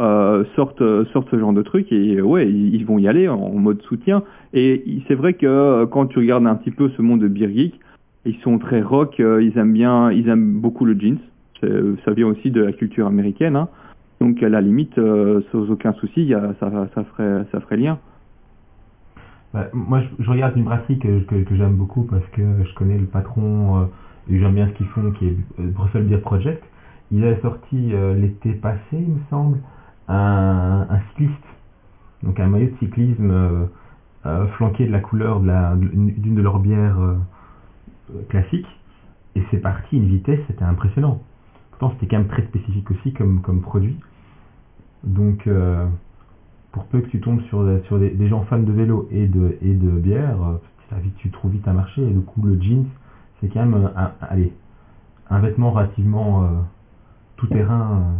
euh, 0.00 0.44
sortent, 0.54 0.82
sortent 1.12 1.30
ce 1.30 1.38
genre 1.38 1.52
de 1.52 1.62
truc 1.62 1.90
et 1.92 2.20
ouais, 2.20 2.48
ils, 2.48 2.74
ils 2.74 2.84
vont 2.84 2.98
y 2.98 3.08
aller 3.08 3.28
en 3.28 3.50
mode 3.54 3.80
soutien. 3.82 4.22
Et 4.52 5.02
c'est 5.08 5.14
vrai 5.14 5.34
que 5.34 5.84
quand 5.86 6.06
tu 6.06 6.18
regardes 6.18 6.46
un 6.46 6.54
petit 6.54 6.70
peu 6.70 6.90
ce 6.90 7.02
monde 7.02 7.20
de 7.20 7.28
beer 7.28 7.48
geek, 7.52 7.80
ils 8.24 8.36
sont 8.42 8.58
très 8.58 8.82
rock, 8.82 9.16
ils 9.18 9.52
aiment 9.56 9.72
bien, 9.72 10.10
ils 10.10 10.28
aiment 10.28 10.60
beaucoup 10.60 10.84
le 10.84 10.98
jeans. 10.98 11.18
Ça 12.04 12.12
vient 12.12 12.26
aussi 12.26 12.50
de 12.50 12.62
la 12.62 12.72
culture 12.72 13.06
américaine. 13.06 13.56
hein. 13.56 13.68
Donc 14.20 14.42
à 14.42 14.48
la 14.48 14.60
limite, 14.60 14.98
euh, 14.98 15.40
sans 15.52 15.70
aucun 15.70 15.92
souci, 15.94 16.22
il 16.22 16.28
y 16.28 16.34
a- 16.34 16.54
ça, 16.60 16.88
ça 16.94 17.04
ferait, 17.04 17.44
ça 17.52 17.60
ferait 17.60 17.76
lien. 17.76 17.98
Bah, 19.56 19.68
moi, 19.72 20.02
je, 20.18 20.30
regarde 20.30 20.54
une 20.54 20.64
brasserie 20.64 20.98
que, 20.98 21.20
que, 21.20 21.42
que 21.44 21.56
j'aime 21.56 21.76
beaucoup 21.76 22.02
parce 22.02 22.26
que 22.32 22.62
je 22.62 22.74
connais 22.74 22.98
le 22.98 23.06
patron 23.06 23.78
euh, 23.78 23.84
et 24.28 24.38
j'aime 24.38 24.52
bien 24.52 24.68
ce 24.68 24.72
qu'ils 24.72 24.88
font, 24.88 25.10
qui 25.12 25.28
est 25.28 25.36
euh, 25.58 25.70
Brussels 25.70 26.04
Beer 26.04 26.20
Project. 26.20 26.62
Il 27.10 27.24
a 27.24 27.40
sorti 27.40 27.94
euh, 27.94 28.14
l'été 28.14 28.52
passé, 28.52 28.80
il 28.92 29.14
me 29.14 29.20
semble, 29.30 29.56
un, 30.08 30.86
un 30.90 31.00
cycliste, 31.08 31.42
donc 32.22 32.38
un 32.38 32.48
maillot 32.48 32.68
de 32.68 32.76
cyclisme 32.80 33.68
flanqué 34.56 34.86
de 34.86 34.92
la 34.92 35.00
couleur 35.00 35.40
de 35.40 35.86
d'une 35.86 36.34
de 36.34 36.42
leurs 36.42 36.58
bières 36.58 36.98
classiques. 38.28 38.66
Et 39.36 39.42
c'est 39.50 39.58
parti, 39.58 39.96
une 39.96 40.06
vitesse, 40.06 40.40
c'était 40.48 40.64
impressionnant. 40.64 41.22
Pourtant, 41.70 41.92
c'était 41.94 42.08
quand 42.08 42.18
même 42.18 42.28
très 42.28 42.42
spécifique 42.42 42.90
aussi 42.90 43.12
comme, 43.14 43.40
comme 43.40 43.62
produit. 43.62 43.96
Donc, 45.04 45.48
pour 46.76 46.84
peu 46.84 47.00
que 47.00 47.08
tu 47.08 47.20
tombes 47.20 47.40
sur, 47.44 47.66
sur 47.86 47.98
des, 47.98 48.28
gens 48.28 48.42
fans 48.42 48.58
de 48.58 48.70
vélo 48.70 49.08
et 49.10 49.26
de, 49.26 49.56
et 49.62 49.72
de 49.72 49.88
bière, 49.88 50.36
euh, 50.42 50.56
ça 50.90 50.96
vite, 50.96 51.16
tu 51.16 51.30
trouves 51.30 51.52
vite 51.52 51.66
un 51.66 51.72
marché. 51.72 52.02
Et 52.02 52.10
du 52.10 52.20
coup, 52.20 52.42
le 52.42 52.60
jeans, 52.60 52.84
c'est 53.40 53.48
quand 53.48 53.64
même 53.64 53.90
un, 53.96 54.12
allez, 54.20 54.52
un 55.30 55.38
vêtement 55.38 55.70
relativement 55.70 56.44
euh, 56.44 56.48
tout 57.36 57.46
terrain 57.46 57.92
euh, 57.92 58.14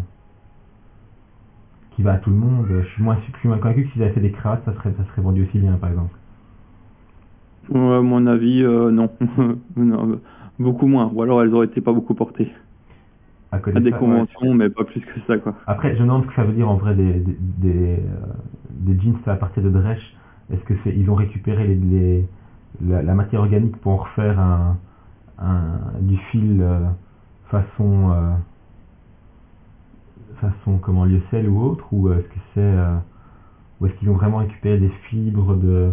qui 1.90 2.02
va 2.02 2.14
à 2.14 2.16
tout 2.16 2.30
le 2.30 2.36
monde. 2.36 2.64
Je 2.70 2.82
suis 2.92 3.02
moins, 3.02 3.18
je 3.42 3.48
moins 3.48 3.58
convaincu 3.58 3.84
que 3.84 3.92
s'ils 3.92 4.02
avaient 4.02 4.12
fait 4.12 4.20
des 4.20 4.32
cravates, 4.32 4.64
ça 4.64 4.72
serait, 4.72 4.94
ça 4.96 5.20
vendu 5.20 5.42
aussi 5.42 5.58
bien, 5.58 5.72
par 5.72 5.90
exemple. 5.90 6.16
À 7.74 8.00
mon 8.00 8.26
avis, 8.26 8.62
euh, 8.62 8.90
non. 8.90 9.10
Non, 9.76 10.12
euh, 10.12 10.20
beaucoup 10.58 10.86
moins. 10.86 11.10
Ou 11.12 11.20
alors 11.20 11.42
elles 11.42 11.52
auraient 11.52 11.66
été 11.66 11.82
pas 11.82 11.92
beaucoup 11.92 12.14
portées. 12.14 12.50
À 13.74 13.80
des 13.80 13.90
ça, 13.90 13.98
conventions, 13.98 14.54
mais 14.54 14.70
pas 14.70 14.84
plus 14.84 15.00
que 15.00 15.20
ça, 15.26 15.38
quoi. 15.38 15.54
Après, 15.66 15.94
je 15.94 16.00
me 16.02 16.06
demande 16.06 16.22
ce 16.24 16.28
que 16.28 16.34
ça 16.34 16.44
veut 16.44 16.52
dire 16.52 16.68
en 16.68 16.76
vrai 16.76 16.94
des, 16.94 17.12
des, 17.14 17.36
des, 17.58 17.96
euh, 17.96 18.32
des 18.70 19.00
jeans 19.00 19.16
à 19.26 19.36
partir 19.36 19.62
de 19.62 19.70
Dresch. 19.70 20.14
Est-ce 20.52 20.62
que 20.64 20.74
c'est 20.84 20.94
ils 20.96 21.10
ont 21.10 21.14
récupéré 21.14 21.66
les, 21.66 21.74
les- 21.74 22.28
la, 22.86 23.02
la 23.02 23.14
matière 23.14 23.40
organique 23.40 23.76
pour 23.78 23.92
en 23.92 23.96
refaire 23.96 24.38
un, 24.38 24.76
un, 25.38 25.78
du 26.00 26.16
fil 26.30 26.60
euh, 26.60 26.80
façon 27.50 28.10
euh, 28.12 28.34
façon 30.40 30.78
comment 30.78 31.04
lyocell 31.04 31.48
ou 31.48 31.60
autre 31.62 31.86
ou 31.92 32.12
est-ce 32.12 32.26
que 32.28 32.40
c'est 32.54 32.60
euh, 32.60 32.96
ou 33.80 33.86
est-ce 33.86 33.94
qu'ils 33.96 34.10
ont 34.10 34.14
vraiment 34.14 34.38
récupéré 34.38 34.78
des 34.78 34.90
fibres 35.10 35.56
de 35.56 35.92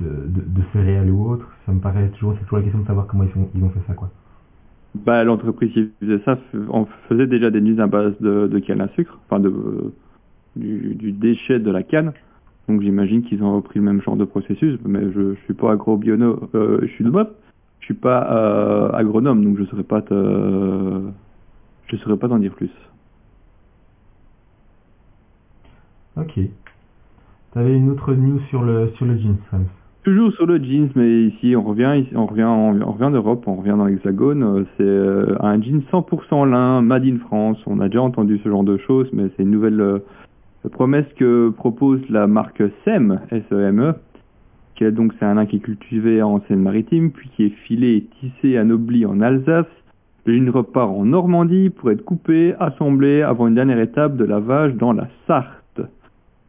de, 0.00 0.06
de, 0.28 0.40
de 0.40 0.62
céréales 0.72 1.10
ou 1.10 1.28
autre? 1.30 1.46
Ça 1.66 1.72
me 1.72 1.80
paraît 1.80 2.08
toujours, 2.10 2.34
c'est 2.34 2.44
toujours 2.44 2.58
la 2.58 2.64
question 2.64 2.80
de 2.80 2.86
savoir 2.86 3.06
comment 3.06 3.24
ils, 3.24 3.32
sont, 3.32 3.48
ils 3.54 3.62
ont 3.64 3.70
fait 3.70 3.80
ça, 3.86 3.94
quoi. 3.94 4.10
Bah, 4.94 5.24
l'entreprise 5.24 5.72
qui 5.72 5.90
faisait 6.00 6.22
ça 6.24 6.38
en 6.68 6.84
faisait 7.08 7.26
déjà 7.26 7.50
des 7.50 7.64
jeans 7.64 7.80
à 7.80 7.86
base 7.86 8.14
de, 8.20 8.58
canne 8.58 8.82
à 8.82 8.88
sucre, 8.88 9.18
enfin 9.24 9.40
de, 9.40 9.92
du, 10.54 10.94
du 10.94 11.12
déchet 11.12 11.58
de 11.58 11.70
la 11.70 11.82
canne. 11.82 12.12
Donc 12.68 12.82
j'imagine 12.82 13.22
qu'ils 13.22 13.42
ont 13.42 13.56
repris 13.56 13.78
le 13.78 13.84
même 13.84 14.02
genre 14.02 14.16
de 14.16 14.24
processus, 14.24 14.78
mais 14.84 15.10
je, 15.12 15.34
suis 15.44 15.54
pas 15.54 15.72
agrobiono, 15.72 16.48
euh, 16.54 16.78
je 16.82 16.86
suis 16.88 17.04
de 17.04 17.10
boîte, 17.10 17.32
je 17.80 17.86
suis 17.86 17.94
pas 17.94 18.30
euh, 18.30 18.92
agronome, 18.92 19.42
donc 19.44 19.58
je 19.58 19.64
saurais 19.64 19.82
pas 19.82 20.02
te, 20.02 21.00
je 21.86 21.96
saurais 21.96 22.16
pas 22.18 22.28
t'en 22.28 22.38
dire 22.38 22.54
plus. 22.54 22.70
Ok. 26.16 26.38
T'avais 27.52 27.74
une 27.74 27.90
autre 27.90 28.14
news 28.14 28.40
sur 28.48 28.62
le, 28.62 28.90
sur 28.96 29.06
le 29.06 29.18
jeans, 29.18 29.36
Rams. 29.50 29.66
Toujours 30.04 30.32
sur 30.32 30.46
le 30.46 30.58
jeans, 30.60 30.90
mais 30.96 31.26
ici 31.26 31.54
on 31.54 31.62
revient, 31.62 32.04
on 32.16 32.26
revient, 32.26 32.42
on, 32.42 32.90
revient 32.90 33.12
d'Europe, 33.12 33.44
on 33.46 33.54
revient 33.54 33.76
dans 33.78 33.84
l'Hexagone. 33.84 34.42
euh, 34.42 34.64
C'est 34.76 34.82
euh, 34.82 35.36
un 35.38 35.62
jean 35.62 35.80
100% 35.92 36.50
lin, 36.50 36.82
made 36.82 37.04
in 37.04 37.18
France. 37.18 37.56
On 37.68 37.78
a 37.78 37.86
déjà 37.86 38.02
entendu 38.02 38.40
ce 38.42 38.48
genre 38.48 38.64
de 38.64 38.78
choses, 38.78 39.08
mais 39.12 39.30
c'est 39.36 39.44
une 39.44 39.52
nouvelle 39.52 39.80
euh, 39.80 39.98
promesse 40.72 41.06
que 41.16 41.50
propose 41.50 42.00
la 42.10 42.26
marque 42.26 42.64
SEM, 42.84 43.20
S-E-M-E, 43.30 43.92
qui 44.74 44.82
est 44.82 44.90
donc 44.90 45.12
c'est 45.20 45.24
un 45.24 45.34
lin 45.34 45.46
qui 45.46 45.56
est 45.56 45.60
cultivé 45.60 46.20
en 46.20 46.40
Seine-Maritime, 46.48 47.12
puis 47.12 47.30
qui 47.36 47.44
est 47.44 47.54
filé 47.64 48.08
tissé 48.18 48.56
à 48.56 48.64
Nobly 48.64 49.06
en 49.06 49.20
Alsace. 49.20 49.66
Le 50.24 50.34
jean 50.34 50.50
repart 50.50 50.90
en 50.90 51.04
Normandie 51.04 51.70
pour 51.70 51.92
être 51.92 52.04
coupé, 52.04 52.56
assemblé 52.58 53.22
avant 53.22 53.46
une 53.46 53.54
dernière 53.54 53.78
étape 53.78 54.16
de 54.16 54.24
lavage 54.24 54.74
dans 54.74 54.92
la 54.92 55.06
Sarthe. 55.28 55.61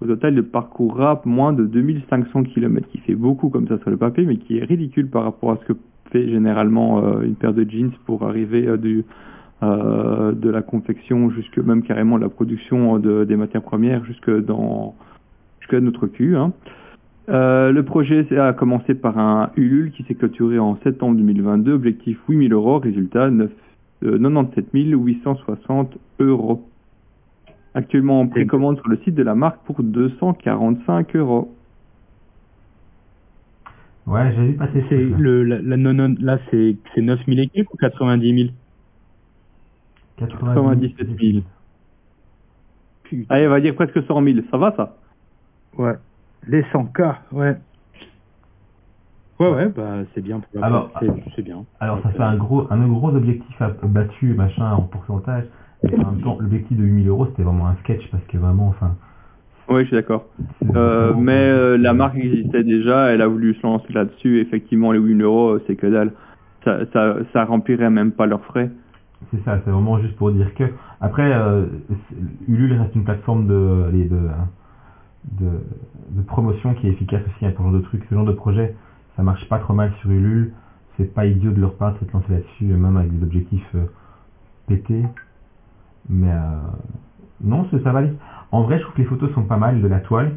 Au 0.04 0.06
total, 0.08 0.34
il 0.34 0.44
parcourra 0.44 1.22
moins 1.24 1.54
de 1.54 1.64
2500 1.66 2.44
km, 2.44 2.88
qui 2.90 2.98
fait 3.00 3.16
beaucoup 3.16 3.50
comme 3.50 3.68
ça 3.70 3.78
sur 3.80 3.90
le 3.90 3.96
papier, 3.96 4.26
mais 4.26 4.36
qui 4.36 4.58
est 4.58 4.66
ridicule 4.66 5.10
par 5.10 5.24
rapport 5.24 5.52
à 5.52 5.58
ce 5.58 5.72
que 5.72 5.80
fait 6.12 6.28
généralement 6.30 7.04
euh, 7.04 7.22
une 7.22 7.36
paire 7.36 7.54
de 7.54 7.64
jeans 7.64 7.92
pour 8.06 8.24
arriver 8.24 8.68
euh, 8.68 8.78
euh, 9.64 10.34
de 10.34 10.50
la 10.50 10.62
confection 10.62 11.30
jusque 11.30 11.58
même 11.58 11.84
carrément 11.84 12.18
la 12.18 12.28
production 12.28 13.00
de, 13.00 13.24
des 13.24 13.38
matières 13.38 13.62
premières 13.62 14.04
jusque 14.04 14.30
dans 14.30 14.94
jusqu'à 15.62 15.80
notre 15.80 16.08
cul. 16.08 16.36
hein. 16.36 16.52
Le 17.30 17.82
projet 17.82 18.28
a 18.38 18.52
commencé 18.52 18.96
par 18.96 19.18
un 19.18 19.52
Ulule 19.56 19.92
qui 19.92 20.04
s'est 20.04 20.16
clôturé 20.16 20.60
en 20.60 20.78
septembre 20.84 21.16
2022, 21.16 21.72
objectif 21.72 22.20
8000 22.28 22.52
euros, 22.52 22.80
résultat 22.80 23.30
9, 23.30 23.50
euh, 24.04 24.20
97 24.20 24.68
860 24.74 25.98
euros. 26.20 26.68
Actuellement 27.76 28.20
en 28.22 28.28
précommande 28.28 28.78
sur 28.78 28.88
le 28.88 28.98
site 28.98 29.16
de 29.16 29.24
la 29.24 29.34
marque 29.36 29.64
pour 29.66 29.82
245 29.82 31.16
euros. 31.16 31.56
Ouais, 34.06 34.34
j'ai 34.36 34.48
vu 34.48 34.54
passer 34.54 34.84
C'est 34.90 34.98
le, 34.98 35.44
la, 35.44 35.62
la 35.62 35.78
non, 35.78 35.94
non, 35.94 36.16
là, 36.20 36.38
c'est, 36.52 36.76
c'est 36.94 37.02
9000 37.02 37.40
équipes 37.40 37.68
ou 37.74 37.78
90 37.78 38.36
000 38.36 38.50
97 40.18 41.08
000. 41.20 41.44
Putain. 43.04 43.34
Allez, 43.34 43.48
on 43.48 43.50
va 43.50 43.62
dire 43.62 43.76
presque 43.76 44.04
100 44.06 44.24
000, 44.24 44.40
ça 44.52 44.58
va 44.58 44.74
ça? 44.76 44.98
Ouais. 45.78 45.94
Les 46.48 46.62
100K, 46.64 47.16
ouais. 47.32 47.56
Ouais, 49.40 49.50
ouais, 49.52 49.70
bah, 49.70 50.04
c'est 50.14 50.22
bien 50.22 50.40
pour 50.40 50.60
la 50.60 50.68
Alors, 50.68 50.92
c'est, 51.00 51.08
c'est 51.36 51.42
bien. 51.42 51.66
Alors 51.80 52.02
ça 52.04 52.10
fait 52.12 52.22
un 52.22 52.36
gros, 52.36 52.68
un 52.72 52.88
gros 52.88 53.10
objectif 53.10 53.62
à- 53.62 53.70
battu, 53.70 54.34
machin, 54.36 54.72
en 54.74 54.84
pourcentage. 54.84 55.46
En 55.84 56.12
même 56.12 56.22
temps, 56.22 56.38
l'objectif 56.40 56.78
de 56.78 56.84
8000 56.84 57.08
euros, 57.10 57.26
c'était 57.28 57.44
vraiment 57.44 57.68
un 57.68 57.76
sketch 57.84 58.08
parce 58.10 58.24
que 58.26 58.38
vraiment, 58.38 58.70
enfin. 58.70 58.96
Oui, 59.70 59.82
je 59.82 59.88
suis 59.88 59.96
d'accord. 59.96 60.26
Euh, 60.76 61.14
mais 61.18 61.32
euh, 61.34 61.78
la 61.78 61.94
marque 61.94 62.18
existait 62.18 62.64
déjà, 62.64 63.08
elle 63.08 63.22
a 63.22 63.28
voulu 63.28 63.54
se 63.56 63.64
lancer 63.64 63.92
là-dessus. 63.94 64.40
Effectivement, 64.40 64.92
les 64.92 65.00
8000 65.00 65.22
euros, 65.24 65.60
c'est 65.68 65.76
que 65.76 65.88
dalle. 65.88 66.12
Ça, 66.64 66.80
ça, 66.94 67.16
ça 67.34 67.46
remplirait 67.46 67.90
même 67.90 68.12
pas 68.12 68.26
leurs 68.26 68.44
frais. 68.46 68.72
C'est 69.32 69.44
ça, 69.44 69.60
c'est 69.64 69.72
vraiment 69.72 70.00
juste 70.00 70.16
pour 70.16 70.32
dire 70.32 70.54
que. 70.56 70.66
Après, 71.02 71.34
euh, 71.34 71.66
Ulule 72.48 72.80
reste 72.80 72.96
une 72.96 73.04
plateforme 73.04 73.48
de, 73.48 73.90
de, 73.92 74.20
de, 75.40 75.50
de 76.12 76.22
promotion 76.22 76.74
qui 76.76 76.88
est 76.88 76.92
efficace 76.92 77.22
aussi 77.28 77.52
pour 77.54 77.66
ce 77.66 77.72
genre 77.72 77.74
de 77.74 77.82
trucs, 77.82 78.06
ce 78.10 78.16
genre 78.16 78.26
de 78.26 78.32
projet. 78.32 78.76
Ça 79.18 79.24
marche 79.24 79.48
pas 79.50 79.60
trop 79.60 79.74
mal 79.74 79.92
sur 80.00 80.10
Ulule. 80.12 80.54
C'est 80.98 81.14
pas 81.14 81.26
idiot 81.26 81.52
de 81.52 81.60
leur 81.60 81.74
part 81.74 81.94
de 81.94 82.06
se 82.06 82.14
lancer 82.14 82.32
là-dessus, 82.32 82.66
même 82.66 82.96
avec 82.96 83.18
des 83.18 83.24
objectifs 83.24 83.76
pétés. 84.68 85.04
Mais 86.10 86.30
euh, 86.32 86.60
non, 87.44 87.68
c'est- 87.72 87.82
ça 87.84 87.92
va 87.92 88.00
aller. 88.00 88.14
En 88.52 88.64
vrai, 88.64 88.78
je 88.78 88.84
trouve 88.84 88.96
que 88.96 89.02
les 89.02 89.08
photos 89.08 89.32
sont 89.34 89.44
pas 89.44 89.58
mal 89.58 89.82
de 89.82 89.88
la 89.88 90.00
toile. 90.00 90.34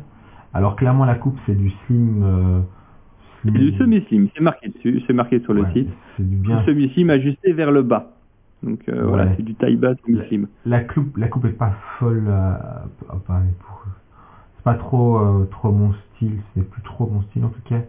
Alors 0.55 0.77
clairement, 0.77 1.05
la 1.05 1.15
coupe, 1.17 1.39
c'est 1.47 1.55
du 1.55 1.71
slim. 1.87 2.23
euh, 2.23 2.61
C'est 3.43 3.51
slim- 3.51 3.71
du 3.71 3.77
semi-slim, 3.77 4.29
c'est 4.35 4.43
marqué 4.43 4.69
dessus, 4.69 5.03
c'est 5.07 5.13
marqué 5.13 5.41
sur 5.41 5.53
le 5.55 5.63
Ouais, 5.63 5.73
site. 5.73 5.89
C'est 6.17 6.29
du 6.29 6.37
bien. 6.37 6.59
Du 6.61 6.65
semi-slim 6.67 7.11
ajusté 7.11 7.53
vers 7.53 7.71
le 7.71 7.83
bas. 7.83 8.13
Donc 8.63 8.89
euh, 8.89 9.03
Ouais. 9.03 9.09
voilà, 9.09 9.37
c'est 9.37 9.43
du 9.43 9.55
taille 9.55 9.77
bas 9.77 9.95
semi-slim. 10.07 10.49
La 10.65 10.81
coupe, 10.81 11.17
la 11.19 11.29
coupe 11.29 11.45
est 11.45 11.51
pas 11.51 11.73
folle. 11.99 12.25
euh, 12.29 12.55
pour- 13.09 13.85
C'est 14.57 14.65
pas 14.65 14.75
trop, 14.75 15.19
euh, 15.19 15.45
trop 15.51 15.71
mon 15.71 15.93
style. 15.93 16.39
C'est 16.55 16.69
plus 16.69 16.83
trop 16.83 17.07
mon 17.13 17.23
style 17.23 17.45
en 17.45 17.49
tout 17.51 17.61
cas. 17.69 17.81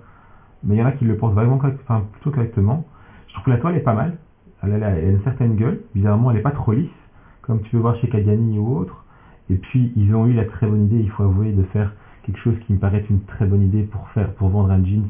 Mais 0.64 0.76
il 0.76 0.80
y 0.80 0.84
en 0.84 0.86
a 0.86 0.92
qui 0.92 1.06
le 1.06 1.16
portent 1.16 1.34
vraiment 1.34 1.58
correct, 1.58 1.80
enfin, 1.84 2.04
plutôt 2.12 2.32
correctement. 2.32 2.86
Je 3.28 3.34
trouve 3.34 3.46
que 3.46 3.50
la 3.52 3.58
toile 3.58 3.76
est 3.76 3.80
pas 3.82 3.94
mal. 3.94 4.18
Elle 4.62 4.74
a, 4.74 4.90
elle 4.90 5.06
a 5.06 5.10
une 5.12 5.22
certaine 5.22 5.56
gueule. 5.56 5.80
Bizarrement, 5.96 6.32
elle 6.32 6.38
est 6.38 6.42
pas 6.42 6.52
trop 6.52 6.74
lisse, 6.74 6.90
comme 7.48 7.62
tu 7.62 7.72
peux 7.72 7.78
voir 7.78 7.96
chez 7.98 8.08
Cadiani 8.10 8.60
ou 8.60 8.78
autre. 8.78 9.04
Et 9.50 9.56
puis, 9.56 9.92
ils 9.96 10.14
ont 10.14 10.28
eu 10.28 10.34
la 10.34 10.44
très 10.46 10.68
bonne 10.68 10.86
idée, 10.86 11.00
il 11.00 11.10
faut 11.10 11.24
avouer, 11.24 11.54
de 11.54 11.64
faire 11.64 11.94
quelque 12.24 12.40
chose 12.40 12.56
qui 12.68 12.74
me 12.74 12.78
paraît 12.80 13.04
une 13.10 13.22
très 13.22 13.46
bonne 13.46 13.64
idée 13.64 13.84
pour 13.84 14.08
faire, 14.10 14.30
pour 14.34 14.50
vendre 14.50 14.72
un 14.72 14.84
jeans. 14.84 15.08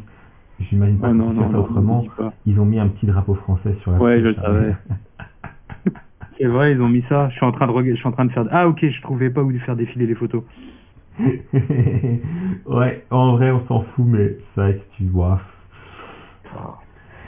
J'imagine 0.60 1.00
pas 1.00 1.10
qu'ils 1.10 1.18
non, 1.18 1.34
non, 1.34 1.52
ça 1.52 1.60
autrement. 1.60 2.06
pas. 2.16 2.34
Ils 2.46 2.60
ont 2.60 2.66
mis 2.66 2.80
un 2.80 2.88
petit 2.88 3.08
drapeau 3.08 3.34
français 3.36 3.76
sur 3.82 3.92
la 3.92 4.00
Ouais, 4.00 4.20
je 4.20 4.26
le 4.26 4.36
ça. 4.36 4.42
savais. 4.44 4.76
C'est 6.38 6.46
vrai, 6.46 6.74
ils 6.74 6.82
ont 6.82 6.88
mis 6.90 7.04
ça. 7.10 7.30
Je 7.30 7.36
suis 7.36 7.46
en 7.46 7.52
train 7.52 7.66
de, 7.66 7.72
reg- 7.72 7.90
je 7.90 7.96
suis 7.96 8.08
en 8.08 8.12
train 8.12 8.26
de 8.26 8.32
faire. 8.32 8.46
Ah, 8.52 8.68
ok, 8.68 8.86
je 8.88 9.02
trouvais 9.02 9.32
pas 9.32 9.42
où 9.42 9.52
faire 9.58 9.76
défiler 9.76 10.06
les 10.06 10.14
photos. 10.14 10.44
ouais, 12.68 13.06
en 13.10 13.32
vrai, 13.38 13.50
on 13.50 13.66
s'en 13.68 13.82
fout, 13.82 14.06
mais 14.06 14.38
c'est 14.54 14.62
vrai 14.62 14.74
que 14.76 14.96
tu 14.98 15.06
vois. 15.06 15.42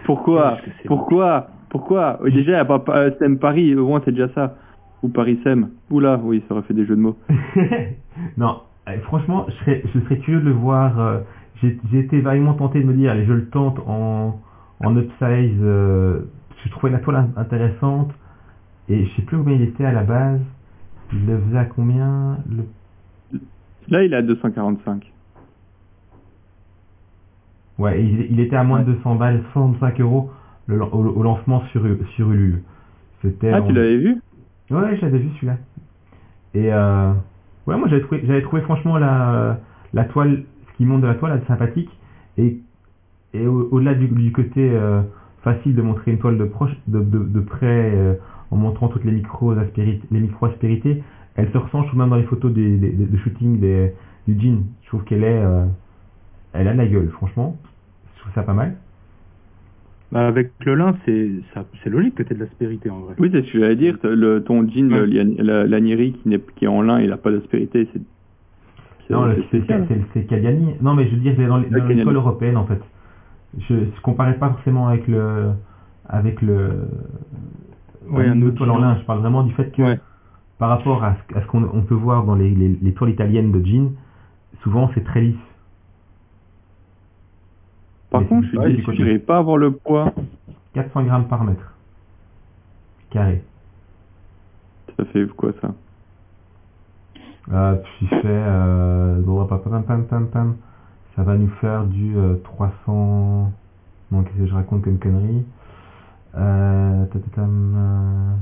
Pourquoi? 0.06 0.58
Pourquoi? 0.86 1.48
Pourquoi? 1.70 2.20
Euh, 2.24 2.30
Déjà, 2.30 2.64
pas- 2.66 2.84
SEM 3.20 3.40
Paris, 3.40 3.76
au 3.76 3.88
moins 3.88 4.02
c'est 4.06 4.12
déjà 4.12 4.30
ça. 4.34 4.56
Ou 5.04 5.10
Paris 5.10 5.40
SEM. 5.44 5.70
Oula, 5.90 6.20
oui, 6.24 6.44
ça 6.48 6.54
aurait 6.56 6.64
fait 6.64 6.74
des 6.74 6.86
jeux 6.86 6.96
de 6.96 7.02
mots. 7.02 7.18
non, 8.38 8.62
euh, 8.88 9.00
franchement, 9.04 9.46
je 9.48 9.54
serais, 9.56 9.84
je 9.94 10.00
serais 10.02 10.18
curieux 10.20 10.42
de 10.42 10.46
le 10.46 10.52
voir. 10.52 11.00
euh, 11.00 11.20
été 11.94 12.22
vaguement 12.22 12.54
tenté 12.54 12.82
de 12.82 12.86
me 12.86 12.94
dire, 12.94 13.12
allez, 13.12 13.26
je 13.26 13.34
le 13.34 13.48
tente 13.50 13.80
en, 13.88 14.40
en 14.84 14.98
upsize. 14.98 15.58
euh, 15.62 16.22
je 16.64 16.70
trouvais 16.70 16.92
la 16.92 17.00
toile 17.00 17.16
in- 17.18 17.42
intéressante. 17.42 18.12
Et 18.90 19.06
je 19.06 19.16
sais 19.16 19.22
plus 19.22 19.38
combien 19.38 19.56
il 19.56 19.62
était 19.62 19.86
à 19.86 19.92
la 19.92 20.04
base. 20.04 20.42
Il 21.14 21.26
le 21.26 21.40
faisait 21.40 21.58
à 21.58 21.66
combien 21.66 22.38
le... 22.50 22.64
Là, 23.90 24.04
il 24.04 24.14
est 24.14 24.18
à 24.18 24.22
245. 24.22 25.12
Ouais, 27.78 28.04
il, 28.04 28.28
il 28.32 28.40
était 28.40 28.56
à 28.56 28.64
moins 28.64 28.82
de 28.82 28.92
200 28.94 29.16
balles, 29.16 29.42
65 29.54 30.00
euros 30.02 30.30
le, 30.68 30.82
au, 30.84 30.88
au 30.88 31.24
lancement 31.24 31.64
sur, 31.72 31.82
sur 32.16 32.32
Ulule. 32.32 32.62
C'était 33.22 33.52
Ah, 33.52 33.62
en- 33.62 33.68
tu 33.68 33.74
l'avais 33.74 33.98
vu? 33.98 34.22
Ouais, 34.72 34.98
j'avais 35.02 35.18
vu 35.20 35.30
celui-là. 35.36 35.58
Et 36.54 36.74
euh, 36.74 37.14
ouais, 37.68 37.78
moi 37.78 37.88
j'avais 37.90 38.02
trouvé, 38.02 38.22
j'avais 38.26 38.42
trouvé 38.42 38.62
franchement 38.64 38.98
la, 38.98 39.58
toile, 40.10 40.44
ce 40.72 40.78
qui 40.78 40.86
monte 40.86 41.02
de 41.02 41.08
la 41.08 41.16
toile, 41.16 41.42
est 41.44 41.48
sympathique. 41.48 41.90
Et, 42.38 42.58
et 43.34 43.48
au- 43.48 43.70
au-delà 43.72 43.96
du, 43.96 44.32
côté 44.32 44.72
euh, 44.72 45.02
facile 45.44 45.76
de 45.76 45.82
montrer 45.82 46.12
une 46.12 46.20
toile 46.20 46.38
de 46.38 47.40
près, 47.42 47.92
euh, 47.96 48.16
en 48.52 48.58
montrant 48.58 48.88
toutes 48.90 49.06
les 49.06 49.12
micros 49.12 49.52
aspérités, 49.58 50.08
les 50.12 50.20
micro 50.20 50.48
aspérités, 50.48 51.04
elle 51.36 51.52
se 51.52 51.58
ressent, 51.58 51.84
je 51.84 51.88
trouve 51.90 52.00
même 52.00 52.10
dans 52.10 52.16
les 52.18 52.24
photos 52.24 52.52
de 52.54 53.18
shooting 53.24 53.60
du 54.28 54.40
jean. 54.42 54.64
Je 54.84 54.88
trouve 54.90 55.04
qu'elle 55.04 55.24
est, 55.24 55.44
euh, 55.44 55.66
elle 56.54 56.68
a 56.68 56.74
la 56.74 56.88
gueule, 56.88 57.10
franchement. 57.12 57.58
Je 58.16 58.22
trouve 58.22 58.34
ça 58.34 58.44
pas 58.44 58.54
mal. 58.54 58.76
Bah, 60.12 60.28
avec 60.28 60.52
le 60.66 60.74
lin, 60.76 60.96
c'est, 61.06 61.30
ça, 61.54 61.66
c'est 61.84 61.90
logique 61.90 62.16
que 62.16 62.24
t'aies 62.24 62.34
de 62.34 62.40
l'aspérité 62.40 62.90
en 62.90 63.00
vrai. 63.02 63.16
Oui, 63.20 63.30
c'est 63.32 63.44
ce 63.44 63.52
que 63.54 63.60
j'allais 63.60 63.76
dire. 63.76 63.98
Le, 64.04 64.40
ton 64.40 64.68
jean, 64.68 64.92
Ouais. 64.92 65.06
le 65.06 65.66
lanieri 65.66 66.14
qui, 66.14 66.66
est 66.66 66.68
en 66.68 66.82
lin, 66.82 67.00
il 67.00 67.10
n'a 67.10 67.18
pas 67.18 67.32
d'aspérité. 67.32 67.88
Non, 69.12 69.26
le- 69.26 69.36
c'est 69.36 69.42
c'est 69.52 69.64
spécial. 69.66 69.88
c'est- 70.14 70.24
Cadiani. 70.26 70.76
Non, 70.82 70.96
mais 70.96 71.08
je 71.08 71.12
veux 71.16 71.22
dire, 71.22 71.34
c'est 71.38 71.46
dans 71.46 71.58
l'école 71.58 72.16
européenne, 72.16 72.58
en 72.58 72.66
fait. 72.66 72.80
Je 73.60 73.74
ne 73.74 73.86
comparais 74.04 74.36
pas 74.36 74.50
forcément 74.50 74.88
avec 74.88 75.08
le. 75.08 75.52
avec 76.08 76.42
le. 76.42 76.70
Ouais, 78.10 78.26
un 78.28 78.32
un 78.34 78.42
autre 78.44 78.56
toile 78.58 78.72
en 78.72 78.76
jean. 78.76 78.82
lin. 78.82 78.98
Je 79.00 79.06
parle 79.06 79.20
vraiment 79.20 79.44
du 79.44 79.54
fait 79.54 79.72
que, 79.76 79.82
Ouais. 79.84 80.00
par 80.58 80.70
rapport 80.70 81.04
à 81.04 81.16
ce, 81.34 81.40
ce 81.40 81.46
qu'on 81.48 81.64
on 81.72 81.82
peut 81.82 81.94
voir 81.96 82.24
dans 82.24 82.36
les, 82.36 82.50
les, 82.50 82.78
les 82.82 82.94
toiles 82.94 83.12
italiennes 83.12 83.52
de 83.52 83.64
jeans, 83.66 83.92
souvent 84.64 84.90
c'est 84.96 85.04
très 85.04 85.22
lisse. 85.22 85.36
Par 88.10 88.26
contre, 88.28 88.44
je 88.46 88.50
suis 88.50 88.58
du 88.60 88.72
déçu, 88.72 88.84
côté. 88.84 88.98
j'arrive 88.98 89.20
pas 89.26 89.38
avoir 89.38 89.58
le 89.58 89.72
poids. 89.72 90.14
400 90.74 91.04
grammes 91.04 91.28
par 91.28 91.44
mètre. 91.44 91.74
Carré. 93.10 93.44
Ça 94.98 95.06
fait 95.06 95.26
quoi 95.36 95.52
ça? 95.62 95.74
Euh, 97.52 97.76
puis 97.76 98.08
fait. 98.08 98.22
Euh. 98.26 99.22
Ça 101.16 101.24
va 101.24 101.36
nous 101.36 101.50
faire 101.62 101.84
du 101.86 102.18
euh, 102.18 102.36
300. 102.44 103.52
Donc, 104.12 104.26
qu'est-ce 104.26 104.38
que 104.38 104.48
je 104.48 104.54
raconte 104.54 104.84
comme 104.84 104.98
connerie 105.00 105.46
euh, 106.36 107.06
euh, 107.06 108.36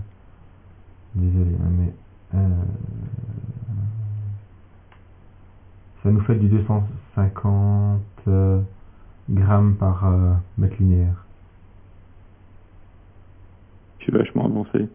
Désolé, 1.15 1.55
hein, 1.59 1.69
mais... 1.77 1.93
euh, 2.35 2.49
ça 6.03 6.11
nous 6.11 6.21
fait 6.21 6.35
du 6.35 6.47
250 6.47 8.01
euh, 8.27 8.61
grammes 9.29 9.75
par 9.75 10.05
euh, 10.07 10.33
mètre 10.57 10.75
linéaire. 10.79 11.25
Je 13.99 14.03
suis 14.05 14.13
vachement 14.13 14.45
avancé. 14.45 14.87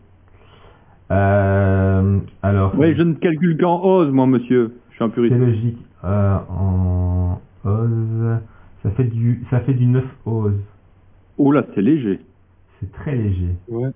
Euh, 1.10 2.18
alors, 2.42 2.74
Oui, 2.78 2.94
je 2.96 3.02
ne 3.02 3.14
calcule 3.14 3.58
qu'en 3.58 3.82
ose, 3.82 4.10
moi, 4.10 4.26
monsieur. 4.26 4.74
Je 4.90 4.94
suis 4.94 5.04
un 5.04 5.08
c'est 5.08 5.14
puriste. 5.14 5.36
logique. 5.36 5.78
Euh, 6.04 6.38
en 6.48 7.40
ose, 7.64 8.38
ça 8.82 8.90
fait 8.92 9.04
du, 9.04 9.44
ça 9.50 9.60
fait 9.60 9.74
du 9.74 9.86
9 9.86 10.04
ose. 10.26 10.54
Oh 11.38 11.52
là, 11.52 11.64
c'est 11.74 11.82
léger. 11.82 12.20
C'est 12.80 12.90
très 12.92 13.14
léger. 13.14 13.54
Ouais. 13.68 13.90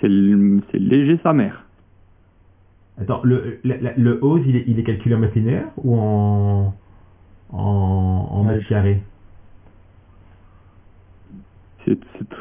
C'est 0.00 0.08
c'est 0.70 0.78
léger 0.78 1.18
sa 1.22 1.32
mère. 1.32 1.64
Attends, 3.00 3.20
le, 3.22 3.60
le, 3.64 3.76
le 3.96 4.18
ose, 4.22 4.42
il 4.46 4.56
est, 4.56 4.64
il 4.66 4.78
est 4.78 4.84
calculé 4.84 5.14
en 5.14 5.18
mètre 5.18 5.36
linéaire 5.36 5.68
ou 5.76 5.96
en, 5.98 6.74
en, 7.50 8.28
en 8.32 8.44
Ouais, 8.44 8.56
mètre 8.56 8.66
carré? 8.68 9.02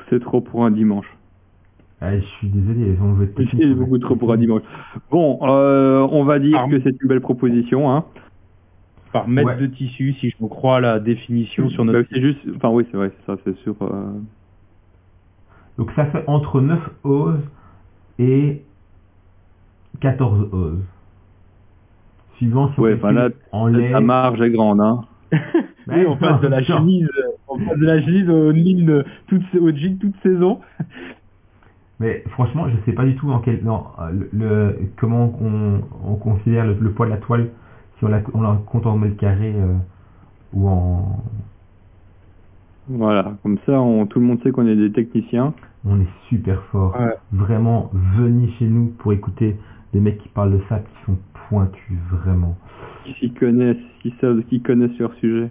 C'est 0.10 0.20
trop 0.22 0.42
pour 0.42 0.66
un 0.66 0.72
dimanche. 0.72 1.08
ah, 2.02 2.18
Je 2.18 2.26
suis 2.26 2.48
désolé, 2.50 2.96
ils 2.96 3.02
ont 3.02 3.16
C'est 3.52 3.74
beaucoup 3.76 3.98
trop 4.00 4.16
pour 4.16 4.32
un 4.34 4.38
dimanche. 4.38 4.62
Bon, 5.12 5.40
euh, 5.44 6.08
on 6.12 6.24
va 6.24 6.40
dire 6.40 6.60
Ah. 6.66 6.70
que 6.70 6.80
c'est 6.82 6.96
une 7.02 7.08
belle 7.08 7.22
proposition. 7.22 7.92
Hein. 7.92 8.06
Par 9.14 9.28
mètre 9.28 9.48
Ouais. 9.50 9.58
de 9.58 9.68
tissu, 9.68 10.14
si 10.20 10.30
je 10.30 10.36
me 10.42 10.48
crois 10.50 10.78
à 10.78 10.80
la 10.82 11.00
définition 11.00 11.70
sur 11.70 11.86
Bah, 11.86 11.94
notre 11.94 12.10
c'est 12.12 12.22
juste, 12.22 12.40
enfin 12.56 12.70
oui, 12.70 12.86
c'est 12.92 12.98
vrai, 12.98 13.12
c'est 13.18 13.26
ça, 13.32 13.38
c'est 13.46 13.56
sûr. 13.60 13.76
euh, 13.82 14.12
Donc 15.78 15.92
ça 15.96 16.06
fait 16.08 16.24
entre 16.28 16.60
9 16.60 16.80
oses 17.04 17.40
et 18.20 18.62
14 20.02 20.50
oses. 20.52 20.84
Suivant 22.36 22.72
si 22.74 22.80
on 22.80 22.84
Ouais, 22.84 22.96
enfin 22.96 23.12
là, 23.14 23.30
en. 23.52 23.68
La 23.68 24.02
marge 24.02 24.42
est 24.42 24.50
grande, 24.52 24.82
hein. 24.82 25.06
Oui, 25.32 26.06
on 26.08 26.18
passe 26.18 26.42
de 26.42 26.48
la 26.48 26.64
chemise, 26.64 27.08
on 27.48 27.58
passe 27.58 27.78
de 27.78 27.86
la 27.86 28.02
chemise 28.02 28.30
aux 28.30 28.52
lignes 28.52 29.04
toute, 29.28 29.44
au 29.56 29.70
jig 29.72 30.00
toute 30.00 30.16
saison. 30.22 30.60
Mais 32.00 32.24
franchement, 32.30 32.68
je 32.70 32.76
sais 32.86 32.94
pas 32.94 33.06
du 33.06 33.16
tout 33.16 33.32
en 33.32 33.40
quel, 33.40 33.64
non, 33.64 33.86
le, 34.12 34.30
le- 34.34 34.80
comment 34.98 35.34
on, 35.42 35.82
on 36.06 36.16
considère 36.16 36.66
le, 36.66 36.76
le 36.80 36.92
poids 36.92 37.08
de 37.08 37.12
la 37.12 37.18
toile, 37.18 37.50
si 37.98 38.06
on 38.06 38.08
la, 38.10 38.22
on 38.34 38.42
la 38.42 38.60
compte 38.68 38.86
en 38.86 38.98
mètre 38.98 39.18
carré 39.18 39.54
euh, 39.56 39.74
ou 40.54 40.68
en... 40.68 41.24
Voilà, 42.90 43.34
comme 43.44 43.58
ça, 43.66 43.82
on, 43.82 44.06
tout 44.06 44.20
le 44.20 44.26
monde 44.26 44.42
sait 44.44 44.52
qu'on 44.52 44.68
est 44.68 44.76
des 44.76 44.92
techniciens. 44.92 45.54
On 45.86 46.00
est 46.00 46.08
super 46.30 46.62
fort. 46.72 46.96
Ouais. 47.00 47.16
Vraiment, 47.34 47.90
venez 47.94 48.50
chez 48.60 48.66
nous 48.66 48.94
pour 49.00 49.12
écouter 49.14 49.58
des 49.94 50.00
mecs 50.00 50.20
qui 50.20 50.30
parlent 50.30 50.54
de 50.54 50.62
ça, 50.70 50.80
qui 50.80 51.06
sont 51.06 51.18
pointus, 51.50 51.98
vraiment. 52.12 52.56
Qui 53.14 53.20
s'y 53.20 53.32
connaissent, 53.34 53.78
qui 54.02 54.14
savent, 54.22 54.42
qui 54.44 54.62
connaissent 54.62 54.98
leur 55.00 55.14
sujet. 55.16 55.50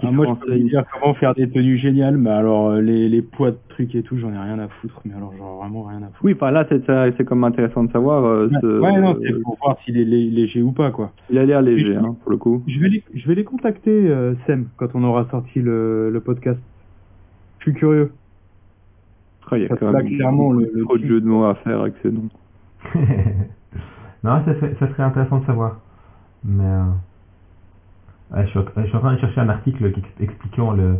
Qui 0.00 0.06
Ah, 0.06 0.10
moi, 0.10 0.26
je 0.40 0.46
peux 0.46 0.52
vous 0.62 0.68
dire 0.68 0.84
comment 1.00 1.14
faire 1.14 1.34
des 1.34 1.48
tenues 1.48 1.76
géniales, 1.76 2.16
mais 2.16 2.30
alors 2.30 2.70
euh, 2.70 2.80
les, 2.80 3.08
les 3.08 3.22
poids 3.22 3.50
de 3.52 3.58
trucs 3.68 3.94
et 3.94 4.02
tout, 4.02 4.16
j'en 4.18 4.32
ai 4.32 4.38
rien 4.38 4.58
à 4.58 4.66
foutre, 4.68 5.00
mais 5.04 5.14
alors 5.14 5.34
genre 5.36 5.58
vraiment 5.58 5.84
rien 5.84 5.98
à 5.98 6.06
foutre. 6.06 6.24
Oui, 6.24 6.32
enfin 6.34 6.50
là, 6.50 6.66
c'est 6.68 7.24
comme 7.24 7.44
intéressant 7.44 7.84
de 7.84 7.92
savoir. 7.92 8.24
euh, 8.24 8.48
Ouais, 8.48 8.58
ce- 8.62 8.80
ouais, 8.80 9.00
non, 9.00 9.16
c'est 9.22 9.40
pour 9.42 9.58
voir 9.62 9.76
s'il 9.84 9.98
est 9.98 10.04
lé- 10.04 10.30
léger 10.30 10.62
ou 10.62 10.72
pas, 10.72 10.90
quoi. 10.90 11.12
Il 11.30 11.38
a 11.38 11.44
l'air 11.44 11.62
léger, 11.62 11.94
hein, 11.96 12.16
pour 12.22 12.30
le 12.32 12.36
coup. 12.38 12.62
Je 12.66 12.80
vais 12.80 12.88
les, 12.88 13.04
je 13.14 13.28
vais 13.28 13.34
les 13.34 13.44
contacter, 13.44 13.90
euh, 14.08 14.34
Sem, 14.46 14.66
quand 14.76 14.88
on 14.94 15.04
aura 15.04 15.26
sorti 15.30 15.60
le, 15.60 16.10
le 16.10 16.20
podcast. 16.20 16.58
Je 17.58 17.64
suis 17.70 17.74
curieux. 17.74 18.12
Ah, 19.50 19.58
il 19.58 19.64
y 19.64 19.66
a 19.66 19.68
quand 19.76 19.92
même 19.92 20.06
clairement, 20.16 20.52
le- 20.52 20.70
le 20.72 20.82
trop 20.84 20.96
de 20.96 21.04
jeux 21.06 21.20
de 21.20 21.26
mots 21.26 21.44
à 21.44 21.54
faire 21.56 21.82
avec 21.82 21.94
ces 22.02 22.10
noms. 22.10 22.30
non, 24.24 24.42
ça 24.46 24.88
serait 24.88 25.02
intéressant 25.02 25.38
de 25.40 25.44
savoir. 25.46 25.80
Mais 26.44 26.64
euh, 26.64 28.42
je, 28.42 28.46
suis, 28.48 28.60
je 28.76 28.82
suis 28.86 28.96
en 28.96 29.00
train 29.00 29.14
de 29.14 29.20
chercher 29.20 29.40
un 29.40 29.48
article 29.48 29.92
qui 29.92 30.02
expliquant 30.20 30.72
le, 30.72 30.96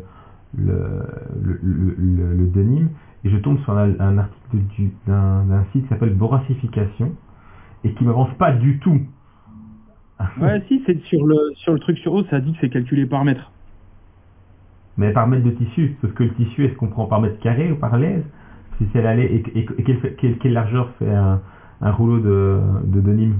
le, 0.56 1.02
le, 1.42 1.58
le, 1.62 2.34
le- 2.34 2.46
denim 2.46 2.88
et 3.24 3.30
je 3.30 3.36
tombe 3.38 3.58
sur 3.60 3.76
un, 3.76 3.98
un 4.00 4.18
article 4.18 4.58
du- 4.76 4.92
d'un 5.06 5.64
site 5.72 5.82
qui 5.84 5.88
s'appelle 5.88 6.14
Boracification 6.14 7.12
et 7.84 7.92
qui 7.94 8.04
m'avance 8.04 8.32
pas 8.38 8.52
du 8.52 8.78
tout. 8.78 9.00
Ouais, 10.40 10.62
si, 10.68 10.82
c'est 10.86 10.98
sur 11.04 11.26
le, 11.26 11.36
sur 11.56 11.72
le 11.72 11.78
truc 11.80 11.98
sur 11.98 12.12
haut, 12.14 12.24
ça 12.24 12.40
dit 12.40 12.52
que 12.52 12.58
c'est 12.60 12.70
calculé 12.70 13.06
par 13.06 13.24
mètre. 13.24 13.50
Mais 14.96 15.12
par 15.12 15.26
mètre 15.26 15.44
de 15.44 15.50
tissu, 15.50 15.96
sauf 16.00 16.12
que 16.14 16.22
le 16.24 16.34
tissu, 16.34 16.64
est-ce 16.64 16.74
qu'on 16.74 16.88
prend 16.88 17.06
par 17.06 17.20
mètre 17.20 17.38
carré 17.40 17.72
ou 17.72 17.76
par 17.76 17.96
l'aise 17.98 18.24
Si 18.78 18.86
c'est 18.92 19.00
et, 19.18 19.34
et, 19.34 19.58
et 19.78 19.82
quelle, 19.84 20.16
quelle- 20.16 20.38
quelle 20.38 20.52
largeur 20.52 20.90
fait 20.98 21.12
un, 21.12 21.40
un 21.80 21.90
rouleau 21.92 22.18
de, 22.20 22.60
de 22.84 23.00
denim? 23.00 23.34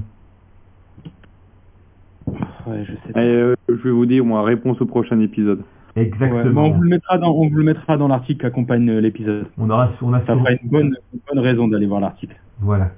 Ouais, 2.27 2.83
je 2.85 2.93
sais 2.93 3.09
Et, 3.09 3.13
pas. 3.13 3.19
euh, 3.21 3.55
je 3.69 3.73
vais 3.75 3.91
vous 3.91 4.05
dire, 4.05 4.23
moi, 4.25 4.43
réponse 4.43 4.79
au 4.81 4.85
prochain 4.85 5.19
épisode. 5.19 5.59
Ouais, 5.95 6.03
Exactement. 6.03 6.65
on 6.65 6.71
vous 6.71 6.81
le 6.81 6.89
mettra 6.89 7.17
dans, 7.17 7.31
on 7.35 7.47
vous 7.49 7.55
le 7.55 7.63
mettra 7.63 7.97
dans 7.97 8.07
l'article 8.07 8.39
qui 8.39 8.45
accompagne 8.45 8.89
euh, 8.89 8.99
l'épisode. 9.01 9.45
on 9.57 9.69
aura, 9.69 9.91
on 10.01 10.13
a 10.13 10.19
Ça 10.25 10.35
fera 10.37 10.51
une 10.53 10.69
bonne, 10.69 10.95
une 11.13 11.19
bonne 11.29 11.39
raison 11.43 11.67
d'aller 11.67 11.85
voir 11.85 11.99
l'article. 12.01 12.35
Voilà. 12.61 12.91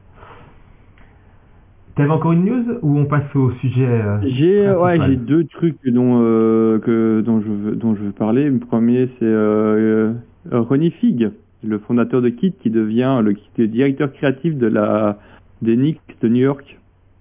T'avais 1.95 2.09
encore 2.09 2.33
une 2.33 2.43
news 2.43 2.77
ou 2.81 2.97
on 2.99 3.05
passe 3.05 3.33
au 3.35 3.51
sujet 3.53 3.87
euh, 3.87 4.17
J'ai 4.23 4.69
ouais, 4.69 4.99
j'ai 5.07 5.15
deux 5.15 5.45
trucs 5.45 5.77
dont 5.87 6.19
euh, 6.21 6.77
que 6.79 7.21
dont 7.25 7.39
je 7.39 7.47
veux 7.49 7.75
dont 7.77 7.95
je 7.95 8.01
veux 8.03 8.11
parler. 8.11 8.49
Le 8.49 8.59
premier 8.59 9.07
c'est 9.17 9.25
euh, 9.25 10.11
euh, 10.51 10.59
Ronnie 10.61 10.91
Fig, 10.91 11.29
le 11.63 11.79
fondateur 11.79 12.21
de 12.21 12.27
Kit 12.27 12.51
qui 12.51 12.69
devient 12.69 13.21
le, 13.23 13.33
le 13.57 13.67
directeur 13.67 14.11
créatif 14.11 14.57
de 14.57 14.67
la 14.67 15.19
des 15.61 15.77
Knicks 15.77 16.01
de 16.21 16.27
New 16.27 16.41
York. 16.43 16.65
Je 16.67 16.73
sais 16.73 16.79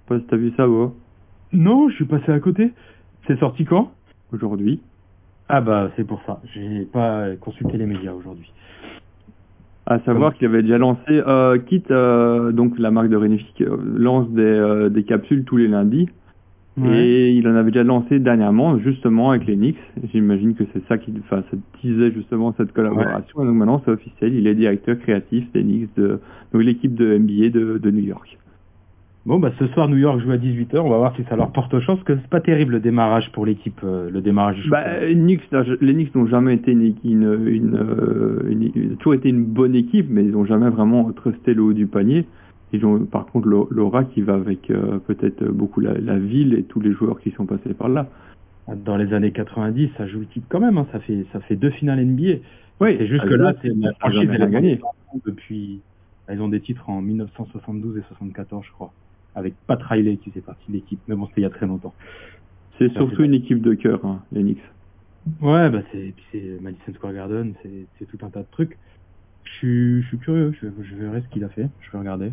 pas 0.09 0.19
si 0.19 0.25
t'as 0.27 0.37
vu 0.37 0.53
ça 0.57 0.69
ou 0.69 0.93
Non, 1.55 1.89
je 1.89 1.95
suis 1.95 2.05
passé 2.05 2.33
à 2.33 2.41
côté. 2.41 2.73
C'est 3.27 3.39
sorti 3.39 3.65
quand? 3.65 3.93
Aujourd'hui. 4.33 4.81
Ah 5.49 5.61
bah 5.61 5.91
c'est 5.97 6.05
pour 6.07 6.21
ça. 6.27 6.41
J'ai 6.53 6.87
pas 6.93 7.37
consulté 7.41 7.77
les 7.79 7.87
médias 7.87 8.13
aujourd'hui. 8.13 8.51
À 9.87 10.01
savoir 10.01 10.35
qu'il 10.35 10.47
avait 10.49 10.63
déjà 10.63 10.79
lancé 10.79 11.01
euh, 11.11 11.59
Kit, 11.59 11.85
euh, 11.91 12.53
donc 12.53 12.79
la 12.79 12.91
marque 12.91 13.11
de 13.11 13.19
Fig 13.19 13.63
euh, 13.63 13.77
lance 13.97 14.29
des, 14.31 14.43
euh, 14.43 14.89
des 14.89 15.05
capsules 15.05 15.45
tous 15.45 15.59
les 15.59 15.69
lundis. 15.69 16.09
Et 16.85 17.31
il 17.31 17.47
en 17.47 17.55
avait 17.55 17.71
déjà 17.71 17.85
lancé 17.85 18.19
dernièrement, 18.19 18.79
justement 18.79 19.31
avec 19.31 19.47
les 19.47 19.55
Knicks. 19.55 19.79
J'imagine 20.13 20.57
que 20.57 20.65
c'est 20.73 20.85
ça 20.89 20.99
qui, 20.99 21.15
enfin, 21.21 21.45
ça 21.49 21.57
disait 21.85 22.11
justement 22.11 22.53
cette 22.57 22.73
collaboration. 22.73 23.43
Et 23.43 23.47
donc 23.47 23.55
maintenant, 23.55 23.81
c'est 23.85 23.93
officiel. 23.93 24.35
Il 24.35 24.49
est 24.49 24.57
directeur 24.57 24.99
créatif 24.99 25.45
des 25.53 25.63
Knicks 25.63 25.95
de, 25.97 26.19
donc 26.53 26.63
l'équipe 26.63 26.95
de 26.97 27.17
NBA 27.17 27.51
de, 27.51 27.79
de 27.79 27.91
New 27.93 28.03
York. 28.03 28.39
Bon 29.27 29.39
bah 29.39 29.53
ce 29.59 29.67
soir 29.69 29.89
New 29.89 29.97
York 29.97 30.21
joue 30.21 30.33
à 30.33 30.37
18h, 30.37 30.79
on 30.81 30.91
va 30.91 30.99
voir 30.99 31.17
si 31.17 31.25
ça 31.25 31.35
leur 31.37 31.51
porte 31.51 31.79
chance, 31.81 31.99
parce 32.01 32.05
que 32.05 32.17
c'est 32.23 32.29
pas 32.29 32.43
terrible 32.43 32.75
le 32.75 32.81
démarrage 32.81 33.33
pour 33.33 33.47
l'équipe, 33.47 33.81
euh, 33.83 34.11
le 34.11 34.21
démarrage 34.21 34.61
du 34.61 34.69
Bah, 34.69 34.85
euh, 34.87 35.15
Knicks, 35.15 35.41
les 35.81 35.95
Knicks 35.95 36.15
n'ont 36.15 36.27
jamais 36.27 36.55
été 36.55 36.73
une, 36.73 36.95
une, 37.05 37.47
une, 37.47 37.75
euh, 37.75 38.43
une- 38.51 38.97
toujours 38.99 39.15
été 39.15 39.31
une 39.31 39.45
bonne 39.47 39.75
équipe, 39.75 40.09
mais 40.11 40.25
ils 40.25 40.33
n'ont 40.33 40.45
jamais 40.45 40.69
vraiment 40.69 41.11
trusté 41.13 41.55
le 41.55 41.63
haut 41.63 41.73
du 41.73 41.87
panier. 41.87 42.27
Ils 42.75 42.85
ont 42.85 42.99
par 43.07 43.25
contre 43.27 43.49
l'au- 43.49 43.69
l'aura 43.71 44.05
qui 44.05 44.21
va 44.21 44.35
avec 44.35 44.71
euh, 44.71 44.99
peut-être 44.99 45.43
beaucoup 45.47 45.81
la, 45.81 45.95
la 45.95 46.19
ville 46.19 46.53
et 46.53 46.65
tous 46.65 46.81
les 46.81 46.93
joueurs 46.93 47.19
qui 47.21 47.31
sont 47.31 47.47
passés 47.47 47.73
par 47.73 47.89
là. 47.89 48.09
Dans 48.85 48.99
les 48.99 49.15
années 49.15 49.33
90, 49.33 49.89
ça 49.97 50.07
joue 50.07 50.21
le 50.21 50.27
titre 50.27 50.47
quand 50.51 50.61
même, 50.61 50.77
hein, 50.77 50.87
ça 50.93 50.99
fait 51.01 51.25
ça 51.33 51.41
fait 51.41 51.57
deux 51.57 51.71
finales 51.71 52.01
NBA. 52.05 52.41
Oui, 52.81 52.97
Et 53.01 53.07
juste 53.07 53.25
que 53.25 53.35
là, 53.35 53.55
c'est 53.63 53.69
la 53.69 53.93
franchise 53.95 54.29
elle 54.35 54.43
a 54.43 54.47
gagné 54.49 54.69
gagné. 54.77 54.81
depuis. 55.25 55.81
Ils 56.31 56.41
ont 56.43 56.49
des 56.49 56.61
titres 56.61 56.89
en 56.91 57.01
1972 57.03 57.99
et 57.99 58.03
74, 58.09 58.65
je 58.67 58.73
crois, 58.73 58.93
avec 59.35 59.55
Pat 59.67 59.83
Riley 59.83 60.17
qui 60.19 60.31
faisait 60.31 60.41
partie 60.45 60.71
de 60.71 60.77
l'équipe. 60.77 61.01
Mais 61.09 61.15
bon, 61.15 61.27
c'était 61.29 61.41
il 61.41 61.45
y 61.45 61.47
a 61.47 61.51
très 61.51 61.67
longtemps. 61.67 61.95
C'est 62.79 62.91
surtout 62.93 63.17
fait- 63.17 63.25
une 63.25 63.35
équipe 63.35 63.63
de 63.63 63.75
cœur, 63.75 64.05
hein, 64.05 64.23
les 64.33 64.43
Knicks. 64.43 64.63
Ouais, 65.41 65.71
bah 65.71 65.83
c'est 65.93 66.15
Madison 66.61 66.93
Square 66.95 67.15
Garden, 67.15 67.55
c'est 67.99 68.07
tout 68.07 68.19
un 68.27 68.31
tas 68.31 68.43
de 68.43 68.49
trucs. 68.51 68.79
Je 69.45 69.53
suis 69.53 70.03
je 70.03 70.09
suis 70.09 70.19
curieux, 70.19 70.53
je, 70.61 70.67
je 70.83 70.95
verrai 70.97 71.23
ce 71.23 71.29
qu'il 71.29 71.45
a 71.45 71.49
fait, 71.49 71.69
je 71.81 71.91
vais 71.93 71.99
regarder. 71.99 72.33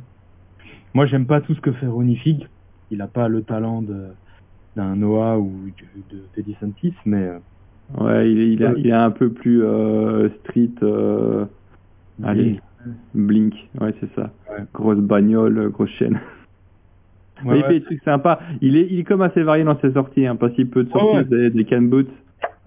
Moi, 0.93 1.05
j'aime 1.05 1.25
pas 1.25 1.41
tout 1.41 1.53
ce 1.55 1.61
que 1.61 1.71
fait 1.71 1.87
Ronnie 1.87 2.17
Fig. 2.17 2.47
Il 2.89 3.01
a 3.01 3.07
pas 3.07 3.27
le 3.29 3.43
talent 3.43 3.81
de 3.81 4.07
d'un 4.75 4.95
Noah 4.95 5.37
ou 5.39 5.51
de, 6.11 6.17
de 6.17 6.23
Teddy 6.33 6.55
Santis, 6.59 6.93
mais 7.05 7.23
euh, 7.23 7.39
Ouais, 7.97 8.31
il 8.31 8.39
est, 8.39 8.53
il 8.53 8.73
il 8.77 8.87
est 8.87 8.91
un 8.93 9.11
peu 9.11 9.31
plus 9.31 9.63
euh, 9.63 10.29
street. 10.39 10.71
euh, 10.81 11.45
allez, 12.23 12.59
Blink. 13.13 13.53
Ouais, 13.79 13.93
c'est 13.99 14.13
ça. 14.15 14.33
Ouais. 14.49 14.63
Grosse 14.73 14.99
bagnole, 14.99 15.69
grosse 15.69 15.89
chaîne. 15.91 16.19
Ouais, 17.45 17.59
il 17.59 17.63
fait 17.65 17.79
des 17.79 17.85
trucs 17.85 18.03
sympas. 18.03 18.39
Il 18.61 18.75
est, 18.77 18.87
il 18.89 18.99
est 18.99 19.03
comme 19.03 19.21
assez 19.21 19.43
varié 19.43 19.63
dans 19.63 19.79
ses 19.79 19.91
sorties, 19.93 20.25
hein, 20.27 20.35
parce 20.35 20.53
qu'il 20.53 20.69
peut 20.69 20.85
te 20.85 20.91
Ouais, 20.93 21.01
sortir 21.01 21.19
ouais. 21.19 21.25
des, 21.25 21.49
des 21.49 21.65
can 21.65 21.81
boots 21.83 22.09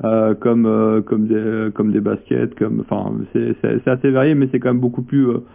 euh, 0.05 0.35
comme 0.35 0.67
euh, 0.67 1.03
comme 1.03 1.27
des 1.29 1.71
comme 1.75 1.93
des 1.93 2.01
baskets, 2.01 2.55
comme 2.57 2.81
enfin 2.81 3.13
c'est 3.33 3.89
assez 3.89 4.11
varié, 4.11 4.35
mais 4.35 4.49
c'est 4.53 4.61
quand 4.61 4.71
même 4.71 4.81
beaucoup 4.81 5.03
plus 5.03 5.29
euh, 5.29 5.47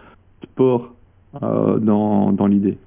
sport 0.44 0.96
euh, 1.42 1.78
dans 1.78 2.32
dans 2.32 2.46
l'idée. 2.46 2.78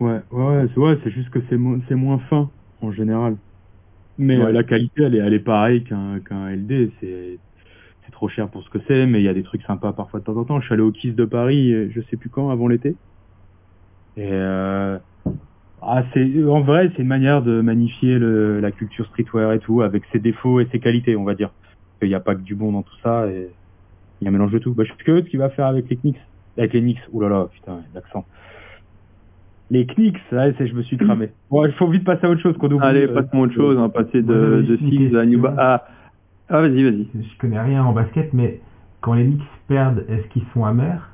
Ouais, 0.00 0.20
ouais, 0.30 0.44
ouais, 0.46 0.66
c'est 0.74 0.80
ouais, 0.80 0.98
c'est 1.04 1.10
juste 1.10 1.30
que 1.30 1.40
c'est 1.48 1.56
mo- 1.58 1.78
c'est 1.88 1.94
moins 1.94 2.18
fin 2.30 2.50
en 2.80 2.90
général. 2.92 3.38
Mais 4.18 4.38
Ouais. 4.38 4.46
euh, 4.46 4.52
la 4.52 4.64
qualité, 4.64 5.02
elle 5.04 5.14
est, 5.14 5.18
elle 5.18 5.34
est 5.34 5.40
pareille 5.40 5.84
qu'un 5.84 6.20
qu'un 6.20 6.48
LD. 6.50 6.92
C'est 7.00 7.40
c'est 8.06 8.12
trop 8.12 8.28
cher 8.28 8.50
pour 8.50 8.62
ce 8.64 8.70
que 8.70 8.78
c'est, 8.88 9.06
mais 9.06 9.20
il 9.20 9.24
y 9.24 9.28
a 9.28 9.34
des 9.34 9.42
trucs 9.44 9.62
sympas 9.64 9.92
parfois 9.92 10.20
de 10.20 10.24
temps 10.24 10.36
en 10.36 10.44
temps. 10.44 10.60
Je 10.60 10.66
suis 10.66 10.74
allé 10.74 10.82
au 10.82 10.92
Kiss 10.92 11.14
de 11.14 11.24
Paris, 11.26 11.72
euh, 11.72 11.90
je 11.92 12.00
sais 12.02 12.16
plus 12.16 12.30
quand, 12.30 12.50
avant 12.50 12.68
l'été. 12.68 12.98
Et 14.16 14.28
euh, 14.32 14.98
ah, 15.82 16.04
c'est 16.12 16.44
en 16.44 16.60
vrai, 16.60 16.90
c'est 16.94 17.02
une 17.02 17.08
manière 17.08 17.42
de 17.42 17.60
magnifier 17.60 18.18
le, 18.18 18.60
la 18.60 18.70
culture 18.70 19.06
streetwear 19.06 19.52
et 19.52 19.58
tout, 19.60 19.82
avec 19.82 20.04
ses 20.12 20.18
défauts 20.18 20.60
et 20.60 20.68
ses 20.72 20.80
qualités, 20.80 21.16
on 21.16 21.24
va 21.24 21.34
dire. 21.34 21.50
Il 22.02 22.08
n'y 22.08 22.14
a 22.14 22.20
pas 22.20 22.34
que 22.34 22.40
du 22.40 22.54
bon 22.54 22.72
dans 22.72 22.82
tout 22.82 22.96
ça, 23.02 23.26
et 23.28 23.48
il 24.20 24.24
y 24.24 24.26
a 24.26 24.30
un 24.30 24.32
mélange 24.32 24.52
de 24.52 24.58
tout. 24.58 24.74
Bah, 24.74 24.84
je 24.84 24.92
suis 24.92 25.04
curieux 25.04 25.20
de 25.20 25.26
ce 25.26 25.30
qu'il 25.30 25.38
va 25.38 25.50
faire 25.50 25.66
avec 25.66 25.88
les 25.88 25.96
Knicks. 25.96 26.20
Avec 26.58 26.72
les 26.72 26.80
Knicks, 26.80 27.00
oulala, 27.12 27.48
putain, 27.52 27.80
l'accent. 27.94 28.26
Les 29.70 29.86
Knicks, 29.86 30.18
ouais, 30.32 30.54
c'est, 30.58 30.66
je 30.66 30.74
me 30.74 30.82
suis 30.82 30.96
cramé. 30.96 31.30
Bon, 31.50 31.64
il 31.64 31.72
faut 31.72 31.88
vite 31.88 32.04
passer 32.04 32.26
à 32.26 32.30
autre 32.30 32.40
chose 32.40 32.56
qu'on 32.58 32.70
oublie. 32.70 32.86
Allez, 32.86 33.06
euh, 33.06 33.14
passons 33.14 33.38
à 33.38 33.40
autre 33.40 33.54
chose, 33.54 33.76
on 33.76 33.82
va 33.82 33.88
passer 33.88 34.22
de, 34.22 34.62
de 34.62 34.76
Six 34.76 35.16
à 35.16 35.26
New 35.26 35.40
Ba- 35.40 35.48
question. 35.48 35.64
Ah, 35.64 35.84
ah 36.48 36.60
vas-y, 36.60 36.82
vas-y. 36.84 37.08
Je 37.14 37.38
connais 37.38 37.60
rien 37.60 37.84
en 37.84 37.92
basket, 37.92 38.32
mais 38.32 38.60
quand 39.00 39.14
les 39.14 39.24
Knicks 39.24 39.42
perdent, 39.66 40.04
est-ce 40.08 40.26
qu'ils 40.28 40.44
sont 40.54 40.64
amers? 40.64 41.10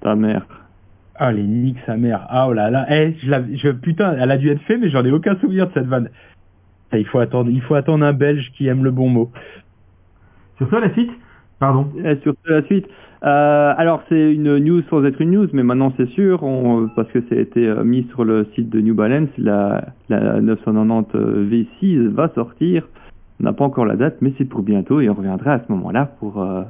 Ta 0.00 0.14
mère. 0.16 0.67
Ah, 1.18 1.32
les 1.32 1.42
Knicks, 1.42 1.78
sa 1.86 1.96
mère. 1.96 2.24
Ah, 2.28 2.46
oh 2.48 2.52
là 2.52 2.70
là. 2.70 2.86
Eh, 2.90 3.14
je, 3.20 3.30
l'avais- 3.30 3.56
je, 3.56 3.68
putain, 3.70 4.14
elle 4.18 4.30
a 4.30 4.36
dû 4.38 4.48
être 4.50 4.62
faite, 4.62 4.78
mais 4.80 4.88
j'en 4.88 5.04
ai 5.04 5.10
aucun 5.10 5.36
souvenir 5.36 5.66
de 5.68 5.72
cette 5.72 5.86
vanne. 5.86 6.10
Il 6.92 7.04
faut 7.06 7.18
attendre, 7.18 7.50
il 7.50 7.60
faut 7.60 7.74
attendre 7.74 8.04
un 8.04 8.12
Belge 8.12 8.50
qui 8.56 8.66
aime 8.66 8.84
le 8.84 8.90
bon 8.90 9.08
mot. 9.08 9.30
Sur 10.58 10.80
la 10.80 10.92
suite? 10.92 11.10
Pardon. 11.58 11.88
Et 12.04 12.16
sur 12.22 12.34
la 12.46 12.62
suite, 12.62 12.86
euh, 13.24 13.74
alors 13.76 14.02
c'est 14.08 14.32
une 14.32 14.58
news 14.58 14.82
sans 14.88 15.04
être 15.04 15.20
une 15.20 15.32
news, 15.32 15.48
mais 15.52 15.64
maintenant 15.64 15.92
c'est 15.96 16.08
sûr, 16.10 16.42
on- 16.44 16.88
parce 16.94 17.10
que 17.10 17.20
ça 17.28 17.34
a 17.34 17.38
été 17.38 17.66
euh, 17.66 17.82
mis 17.84 18.04
sur 18.10 18.24
le 18.24 18.46
site 18.54 18.70
de 18.70 18.80
New 18.80 18.94
Balance, 18.94 19.28
la, 19.38 19.88
la 20.08 20.40
990 20.40 21.66
V6 21.82 22.08
va 22.08 22.28
sortir. 22.34 22.88
On 23.40 23.44
n'a 23.44 23.52
pas 23.52 23.64
encore 23.64 23.86
la 23.86 23.96
date, 23.96 24.18
mais 24.20 24.32
c'est 24.38 24.44
pour 24.44 24.62
bientôt 24.62 25.00
et 25.00 25.08
on 25.10 25.14
reviendra 25.14 25.54
à 25.54 25.58
ce 25.60 25.70
moment-là 25.72 26.06
pour 26.20 26.40
euh, 26.42 26.62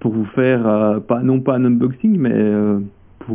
pour 0.00 0.12
vous 0.12 0.26
faire 0.26 0.66
euh, 0.66 1.00
pas 1.00 1.20
non 1.22 1.40
pas 1.40 1.56
un 1.56 1.64
unboxing, 1.64 2.18
mais 2.18 2.32
euh, 2.34 2.78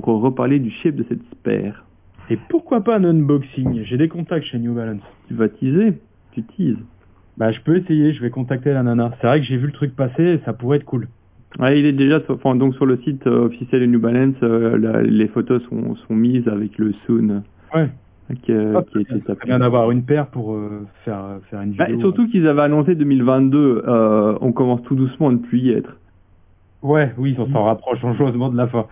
pour 0.01 0.21
reparler 0.21 0.60
du 0.60 0.69
shape 0.71 0.95
de 0.95 1.06
cette 1.08 1.23
paire. 1.43 1.86
Et 2.29 2.38
pourquoi 2.38 2.82
pas 2.84 2.97
un 2.97 3.03
unboxing? 3.03 3.84
J'ai 3.84 3.97
des 3.97 4.08
contacts 4.08 4.45
chez 4.45 4.58
New 4.60 4.73
Balance. 4.73 5.01
Tu 5.27 5.34
vas 5.34 5.49
teaser, 5.49 5.93
tu 6.32 6.43
teases. 6.43 6.77
Bah, 7.38 7.51
je 7.51 7.60
peux 7.62 7.75
essayer, 7.77 8.13
je 8.13 8.21
vais 8.21 8.29
contacter 8.29 8.71
la 8.73 8.84
nana. 8.84 9.12
C'est 9.19 9.27
vrai 9.27 9.39
que 9.39 9.45
j'ai 9.45 9.58
vu 9.58 9.67
le 9.67 9.73
truc 9.73 9.95
passer 9.95 10.23
et 10.23 10.39
ça 10.45 10.53
pourrait 10.53 10.77
être 10.77 10.86
cool. 10.86 11.08
Ouais, 11.60 11.79
il 11.79 11.86
est 11.86 11.91
déjà 11.93 12.21
sur, 12.21 12.36
enfin, 12.36 12.56
donc 12.56 12.73
sur 12.75 12.86
le 12.86 12.97
site 12.97 13.27
euh, 13.27 13.45
officiel 13.45 13.82
de 13.82 13.86
New 13.88 13.99
Balance, 13.99 14.36
euh, 14.43 14.77
la- 14.77 15.01
les 15.03 15.27
photos 15.27 15.62
sont, 15.69 15.95
sont 15.95 16.15
mises 16.15 16.47
avec 16.47 16.77
le 16.77 16.93
soon 17.06 17.43
Ouais. 17.75 17.89
qui, 18.43 18.51
Ah, 18.53 18.82
qui 18.89 18.97
a 18.97 19.01
été 19.01 19.13
C'est 19.15 19.25
tapé. 19.25 19.45
bien 19.47 19.60
d'avoir 19.60 19.91
une 19.91 20.03
paire 20.03 20.27
pour 20.27 20.53
euh, 20.56 20.88
faire, 21.06 21.39
faire 21.51 21.62
une 21.62 21.73
Bah, 21.73 21.86
vidéo. 21.86 21.99
surtout 21.99 22.27
qu'ils 22.27 22.47
avaient 22.47 22.62
annoncé 22.63 22.95
2022, 22.95 23.84
euh, 23.88 24.36
on 24.41 24.51
commence 24.51 24.82
tout 24.84 24.95
doucement 24.95 25.29
à 25.29 25.32
ne 25.34 25.38
plus 25.38 25.60
y 25.60 25.71
être. 25.71 25.97
Ouais, 26.82 27.13
oui, 27.17 27.36
on 27.38 27.47
s'en 27.51 27.63
rapproche 27.65 28.01
dangereusement 28.01 28.49
de 28.49 28.58
la 28.58 28.67
fin. 28.67 28.88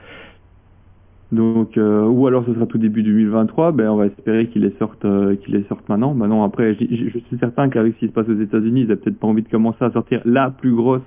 Donc, 1.32 1.78
euh, 1.78 2.06
ou 2.08 2.28
alors 2.28 2.46
ce 2.46 2.54
sera 2.54 2.66
tout 2.66 2.78
début 2.78 3.04
2023, 3.04 3.72
ben 3.72 3.90
on 3.90 3.96
va 3.96 4.08
espérer 4.08 4.48
qu'ils 4.48 4.64
les 4.64 4.76
sortent, 4.80 5.06
euh, 5.06 5.36
qu'ils 5.38 5.56
les 5.56 5.64
sortent 5.64 5.88
maintenant. 5.88 6.14
Maintenant, 6.14 6.44
après, 6.44 6.76
je, 6.76 6.84
je- 6.94 7.10
je 7.10 7.20
suis 7.20 7.38
certain 7.40 7.70
qu'avec 7.70 7.94
ce 7.96 8.00
qui 8.00 8.08
se 8.08 8.12
passe 8.12 8.28
aux 8.28 8.38
États-Unis, 8.40 8.82
ils 8.82 8.88
n'ont 8.90 8.98
peut-être 8.98 9.18
pas 9.20 9.28
envie 9.28 9.42
de 9.44 9.48
commencer 9.50 9.84
à 9.86 9.92
sortir 9.92 10.22
la 10.26 10.50
plus 10.50 10.74
grosse 10.76 11.02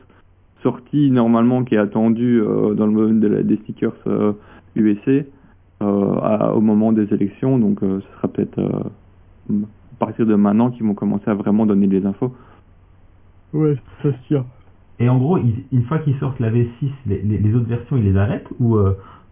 sortie 0.62 1.10
normalement 1.10 1.62
qui 1.64 1.74
est 1.74 1.78
attendue 1.78 2.40
euh, 2.40 2.72
dans 2.72 2.86
le 2.86 2.94
domaine 2.94 3.20
de 3.20 3.28
la- 3.28 3.42
des 3.42 3.56
stickers 3.58 3.92
euh, 4.06 4.32
USC 4.76 5.26
euh, 5.82 6.14
à- 6.22 6.54
au 6.54 6.62
moment 6.62 6.92
des 6.92 7.12
élections. 7.12 7.58
Donc, 7.58 7.82
euh, 7.82 8.00
ce 8.00 8.16
sera 8.16 8.28
peut-être 8.28 8.58
euh, 8.58 9.52
à 9.52 9.96
partir 9.98 10.24
de 10.24 10.34
maintenant 10.36 10.70
qu'ils 10.70 10.86
vont 10.86 10.94
commencer 10.94 11.28
à 11.30 11.34
vraiment 11.34 11.66
donner 11.66 11.86
des 11.86 12.06
infos. 12.06 12.32
Ouais, 13.52 13.76
ça 14.02 14.10
se 14.10 14.26
tient. 14.28 14.46
Et 15.00 15.08
en 15.10 15.18
gros, 15.18 15.36
ils- 15.36 15.64
une 15.70 15.82
fois 15.82 15.98
qu'ils 15.98 16.16
sortent 16.18 16.40
la 16.40 16.50
V6, 16.50 16.90
les, 17.06 17.20
les- 17.20 17.38
les 17.38 17.54
autres 17.54 17.68
versions, 17.68 17.96
ils 17.98 18.04
les 18.04 18.16
arrêtent 18.16 18.48
ou, 18.58 18.78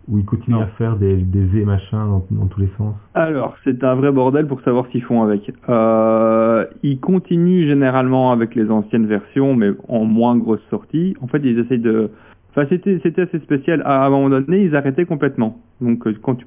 ou 0.08 0.18
ils 0.18 0.24
continuent 0.24 0.56
Non. 0.56 0.62
à 0.62 0.66
faire 0.78 0.96
des, 0.96 1.16
des 1.16 1.44
V 1.44 1.64
machin 1.64 2.06
dans, 2.06 2.26
dans 2.30 2.46
tous 2.46 2.60
les 2.60 2.70
sens 2.76 2.94
Alors, 3.14 3.56
c'est 3.64 3.82
un 3.84 3.94
vrai 3.94 4.10
bordel 4.12 4.46
pour 4.46 4.60
savoir 4.62 4.86
ce 4.86 4.90
qu'ils 4.90 5.02
font 5.02 5.22
avec. 5.22 5.52
Euh, 5.68 6.64
ils 6.82 6.98
continuent 7.00 7.66
généralement 7.68 8.32
avec 8.32 8.54
les 8.54 8.70
anciennes 8.70 9.06
versions, 9.06 9.54
mais 9.54 9.70
en 9.88 10.04
moins 10.04 10.36
grosse 10.36 10.62
sortie. 10.70 11.14
En 11.20 11.26
fait, 11.28 11.40
ils 11.44 11.58
essayent 11.58 11.78
de... 11.78 12.10
Enfin, 12.50 12.66
c'était 12.68 13.00
c'était 13.02 13.22
assez 13.22 13.38
spécial. 13.38 13.82
À 13.86 14.04
un 14.04 14.10
moment 14.10 14.28
donné, 14.28 14.62
ils 14.64 14.76
arrêtaient 14.76 15.06
complètement. 15.06 15.58
Donc, 15.80 16.06
euh, 16.06 16.14
quand 16.20 16.34
tu 16.34 16.46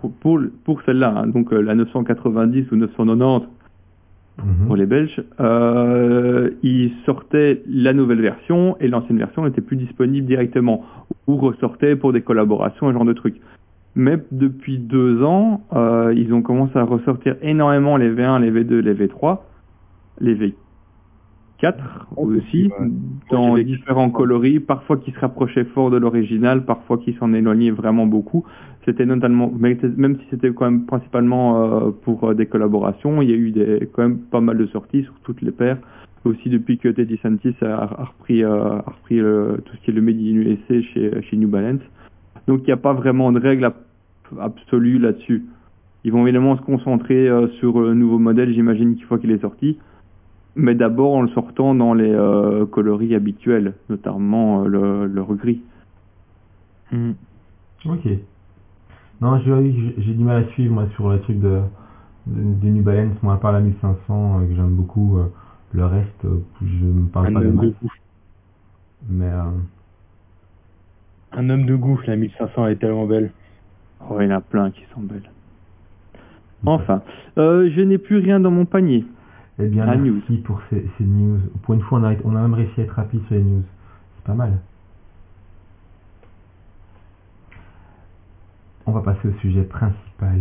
pour 0.00 0.12
pour, 0.12 0.40
pour 0.64 0.82
celle-là, 0.82 1.14
hein, 1.16 1.26
donc 1.28 1.52
euh, 1.52 1.60
la 1.60 1.74
990 1.74 2.70
ou 2.72 2.76
990 2.76 3.46
Mhm. 4.44 4.66
pour 4.66 4.76
les 4.76 4.86
Belges, 4.86 5.22
euh, 5.40 6.50
ils 6.62 6.92
sortaient 7.06 7.62
la 7.66 7.92
nouvelle 7.92 8.20
version 8.20 8.76
et 8.80 8.88
l'ancienne 8.88 9.18
version 9.18 9.44
n'était 9.44 9.62
plus 9.62 9.76
disponible 9.76 10.26
directement 10.26 10.84
ou 11.26 11.36
ressortait 11.36 11.96
pour 11.96 12.12
des 12.12 12.20
collaborations, 12.20 12.88
un 12.88 12.92
genre 12.92 13.04
de 13.04 13.14
trucs. 13.14 13.40
Mais 13.94 14.18
depuis 14.30 14.78
deux 14.78 15.22
ans, 15.22 15.62
euh, 15.72 16.12
ils 16.14 16.34
ont 16.34 16.42
commencé 16.42 16.78
à 16.78 16.84
ressortir 16.84 17.36
énormément 17.40 17.96
les 17.96 18.10
V1, 18.10 18.42
les 18.42 18.50
V2, 18.50 18.80
les 18.80 18.94
V3, 18.94 19.38
les 20.20 20.34
V4 20.34 20.65
aussi, 22.16 22.70
Ouais. 22.78 22.88
dans 23.30 23.50
Ouais, 23.52 23.58
les 23.58 23.64
V4. 23.64 23.66
différents 23.78 24.10
coloris, 24.10 24.60
parfois 24.60 24.96
qui 24.98 25.10
se 25.12 25.18
rapprochaient 25.18 25.64
fort 25.64 25.90
de 25.90 25.96
l'original, 25.96 26.64
parfois 26.64 26.98
qui 26.98 27.12
s'en 27.14 27.32
éloignaient 27.32 27.70
vraiment 27.70 28.06
beaucoup. 28.06 28.44
C'était 28.84 29.06
notamment, 29.06 29.50
même 29.58 30.16
si 30.18 30.26
c'était 30.30 30.50
quand 30.52 30.66
même 30.70 30.84
principalement 30.86 31.64
euh, 31.64 31.90
pour 32.02 32.24
euh, 32.24 32.34
des 32.34 32.46
collaborations, 32.46 33.20
il 33.22 33.30
y 33.30 33.32
a 33.32 33.36
eu 33.36 33.50
des, 33.50 33.88
quand 33.92 34.02
même 34.02 34.18
pas 34.18 34.40
mal 34.40 34.58
de 34.58 34.66
sorties 34.66 35.02
sur 35.02 35.14
toutes 35.24 35.42
les 35.42 35.50
paires. 35.52 35.78
Aussi 36.24 36.48
depuis 36.50 36.78
que 36.78 36.88
Teddy 36.88 37.18
Santis 37.22 37.54
a, 37.62 37.86
repris, 37.86 38.42
euh, 38.44 38.64
a 38.78 38.84
repris 38.90 39.16
le- 39.18 39.60
tout 39.64 39.76
ce 39.76 39.80
qui 39.84 39.90
est 39.90 39.94
le 39.94 40.02
Made 40.02 40.16
in 40.16 40.36
USA 40.36 40.82
chez, 40.82 41.22
chez 41.22 41.36
New 41.36 41.48
Balance. 41.48 41.80
Donc 42.48 42.60
il 42.62 42.66
n'y 42.66 42.72
a 42.72 42.76
pas 42.76 42.92
vraiment 42.92 43.30
de 43.32 43.38
règle 43.40 43.64
ab- 43.64 43.74
absolue 44.40 44.98
là-dessus. 44.98 45.44
Ils 46.04 46.12
vont 46.12 46.24
évidemment 46.24 46.56
se 46.56 46.62
concentrer 46.62 47.28
euh, 47.28 47.48
sur 47.60 47.80
le 47.80 47.94
nouveau 47.94 48.18
modèle, 48.18 48.52
j'imagine 48.52 48.94
qu'il 48.96 49.04
fois 49.04 49.18
qu'il 49.18 49.30
est 49.32 49.40
sorti. 49.40 49.78
Mais 50.56 50.74
d'abord 50.74 51.14
en 51.14 51.22
le 51.22 51.28
sortant 51.28 51.74
dans 51.74 51.92
les 51.94 52.10
euh, 52.10 52.64
coloris 52.66 53.14
habituels, 53.14 53.74
notamment 53.90 54.62
euh, 54.62 54.66
le, 54.66 55.06
le 55.06 55.22
gris. 55.24 55.62
Ok. 57.84 58.08
Non, 59.20 59.38
j'ai 59.40 59.72
j'ai 59.98 60.14
du 60.14 60.24
mal 60.24 60.44
à 60.44 60.48
suivre 60.52 60.74
moi 60.74 60.86
sur 60.94 61.08
le 61.10 61.20
truc 61.20 61.38
de, 61.40 61.60
de- 62.26 62.54
des 62.60 62.70
New 62.70 62.82
Balance, 62.82 63.14
moi 63.22 63.34
à 63.34 63.36
part 63.38 63.52
la 63.52 63.60
1500 63.60 64.40
euh, 64.40 64.46
que 64.46 64.54
j'aime 64.54 64.74
beaucoup, 64.74 65.18
euh, 65.18 65.26
le 65.72 65.84
reste 65.86 66.24
euh, 66.24 66.38
je 66.62 66.84
me 66.84 67.06
parle 67.08 67.28
Un 67.28 67.34
pas 67.34 67.40
de 67.40 67.46
homme 67.46 67.52
de 67.52 67.56
mal. 67.56 67.66
goût. 67.82 67.88
Mais 69.08 69.24
euh, 69.30 69.42
Un 71.32 71.50
homme 71.50 71.66
de 71.66 71.74
goût, 71.76 71.98
la 72.06 72.16
1500 72.16 72.66
elle 72.66 72.72
est 72.72 72.76
tellement 72.76 73.06
belle. 73.06 73.30
Oh, 74.08 74.16
il 74.20 74.28
y 74.28 74.32
en 74.32 74.36
a 74.36 74.40
plein 74.40 74.70
qui 74.70 74.82
sont 74.94 75.00
belles. 75.00 75.30
Enfin, 76.64 77.02
euh, 77.38 77.70
je 77.74 77.80
n'ai 77.82 77.98
plus 77.98 78.18
rien 78.18 78.40
dans 78.40 78.50
mon 78.50 78.64
panier. 78.64 79.04
Eh 79.58 79.66
bien 79.68 79.86
La 79.86 79.96
merci 79.96 80.36
pour 80.38 80.60
ces, 80.70 80.86
ces 80.98 81.04
news. 81.04 81.38
Pour 81.62 81.74
une 81.74 81.80
fois 81.82 81.98
on 82.00 82.04
a, 82.04 82.14
on 82.24 82.36
a 82.36 82.42
même 82.42 82.54
réussi 82.54 82.80
à 82.80 82.84
être 82.84 82.90
rapide 82.94 83.22
sur 83.26 83.34
les 83.36 83.42
news. 83.42 83.62
C'est 84.16 84.24
pas 84.24 84.34
mal. 84.34 84.58
On 88.86 88.92
va 88.92 89.00
passer 89.02 89.28
au 89.28 89.32
sujet 89.40 89.62
principal. 89.62 90.40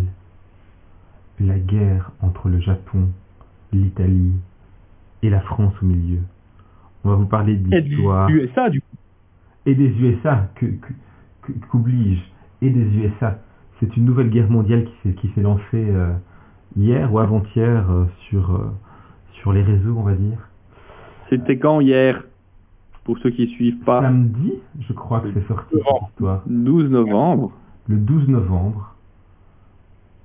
La 1.40 1.58
guerre 1.60 2.12
entre 2.22 2.48
le 2.50 2.60
Japon, 2.60 3.10
l'Italie 3.74 4.32
et 5.24 5.30
la 5.30 5.42
France 5.42 5.74
au 5.82 5.86
milieu. 5.86 6.20
On 7.04 7.10
va 7.10 7.16
vous 7.16 7.26
parler 7.26 7.54
Et 7.54 7.82
du 7.82 7.90
d'histoire. 7.96 8.30
USA, 8.30 8.70
du 8.70 8.82
coup. 8.82 8.88
et 9.66 9.76
des 9.76 9.90
USA, 10.00 10.50
que, 10.56 10.66
que- 10.68 10.94
que- 11.42 11.52
qu'oblige, 11.70 12.22
et 12.62 12.70
des 12.70 12.86
USA. 12.98 13.40
C'est 13.80 13.98
une 13.98 14.06
nouvelle 14.06 14.30
guerre 14.30 14.50
mondiale 14.50 14.86
qui 14.86 14.94
s'est, 15.04 15.16
qui 15.16 15.30
s'est 15.36 15.42
lancée 15.42 15.64
euh, 15.74 16.14
hier 16.78 17.12
ou 17.12 17.20
avant-hier 17.20 17.92
euh, 17.92 18.06
sur, 18.30 18.56
euh, 18.56 18.72
sur 19.46 19.54
les 19.54 19.62
réseaux, 19.62 19.94
on 19.96 20.02
va 20.02 20.16
dire. 20.16 20.40
C'était 21.30 21.60
quand 21.60 21.80
hier? 21.80 22.24
Pour 23.04 23.20
ceux 23.20 23.30
qui 23.30 23.46
suivent 23.50 23.84
pas, 23.84 24.02
Samedi, 24.02 24.54
je 24.80 24.92
crois 24.94 25.20
que 25.20 25.28
c'est 25.36 25.48
sorti 25.48 25.76
cette 25.76 26.10
histoire. 26.10 26.42
12 26.48 26.90
novembre. 26.90 27.52
Le 27.88 27.98
12 27.98 28.28
novembre, 28.28 28.96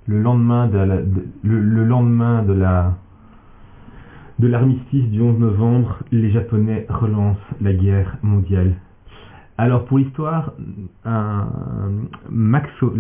le 0.06 0.22
lendemain 0.22 0.68
de 0.68 0.78
la, 0.78 1.02
de- 1.02 1.26
le, 1.42 1.61
le 1.61 1.85
lendemain 1.85 2.42
de 2.44 2.54
la 2.54 2.94
de 4.38 4.46
l'armistice 4.46 5.04
du 5.11 5.20
11 5.20 5.38
novembre, 5.38 5.98
les 6.12 6.30
Japonais 6.30 6.87
relancent 6.88 7.37
la 7.61 7.74
guerre 7.74 8.16
mondiale. 8.22 8.72
Alors 9.59 9.85
pour 9.85 9.98
l'histoire, 9.98 10.54
la 11.04 11.46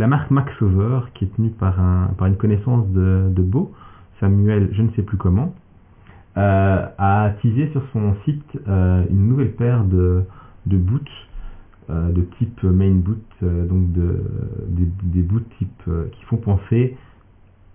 marque 0.06 0.30
Max 0.30 0.52
Over, 0.60 1.00
qui 1.14 1.24
est 1.24 1.34
tenue 1.34 1.48
par, 1.48 1.80
un, 1.80 2.08
par 2.18 2.26
une 2.26 2.36
connaissance 2.36 2.86
de, 2.90 3.30
de 3.34 3.40
Beau, 3.42 3.72
Samuel, 4.20 4.68
je 4.74 4.82
ne 4.82 4.90
sais 4.90 5.02
plus 5.02 5.16
comment, 5.16 5.54
euh, 6.40 6.86
a 6.96 7.32
teasé 7.42 7.68
sur 7.72 7.82
son 7.92 8.14
site 8.24 8.58
euh, 8.66 9.04
une 9.10 9.28
nouvelle 9.28 9.52
paire 9.52 9.84
de, 9.84 10.24
boots 10.64 11.02
euh, 11.90 12.10
de 12.12 12.22
type 12.38 12.62
main 12.62 12.92
boot, 12.92 13.22
donc 13.42 13.92
de, 13.92 14.22
des, 15.02 15.20
boots 15.22 15.46
type 15.58 15.82
qui 16.12 16.24
font 16.24 16.38
penser 16.38 16.96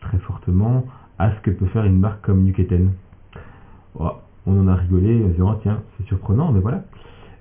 très 0.01 0.17
fortement 0.19 0.86
à 1.19 1.32
ce 1.32 1.39
que 1.41 1.51
peut 1.51 1.67
faire 1.67 1.86
une 1.86 1.99
marque 1.99 2.25
comme 2.25 2.43
Nuketen. 2.43 2.93
Voilà. 3.93 4.15
on 4.47 4.60
en 4.60 4.67
a 4.67 4.73
rigolé 4.73 5.23
en 5.23 5.28
disant, 5.28 5.51
Ah, 5.51 5.60
tiens, 5.62 5.82
c'est 5.97 6.08
surprenant, 6.08 6.51
mais 6.51 6.60
voilà. 6.60 6.86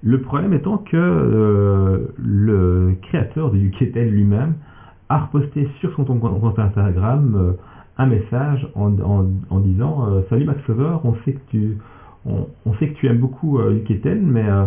Le 0.03 0.21
problème 0.21 0.53
étant 0.53 0.77
que 0.77 2.13
le 2.19 2.97
créateur 3.01 3.51
de 3.51 3.57
Yuketel 3.57 4.11
lui-même 4.11 4.57
a 5.09 5.21
reposté 5.21 5.71
sur 5.81 5.95
son 5.97 6.05
compte 6.05 6.59
Instagram 6.59 7.57
un 7.97 8.07
message 8.07 8.67
en, 8.75 8.99
en- 9.01 9.31
en 9.51 9.61
disant 9.61 10.09
euh, 10.09 10.23
Salut 10.29 10.45
Max 10.45 10.61
Over, 10.69 10.99
on 11.05 11.15
sait 11.25 11.33
que 11.35 11.51
tu, 11.51 11.79
on, 12.27 12.49
on 12.67 12.75
sait 12.75 12.89
que 12.89 12.95
tu 12.95 13.07
aimes 13.07 13.19
beaucoup 13.19 13.59
euh, 13.59 13.81
mais 14.23 14.49
euh, 14.49 14.67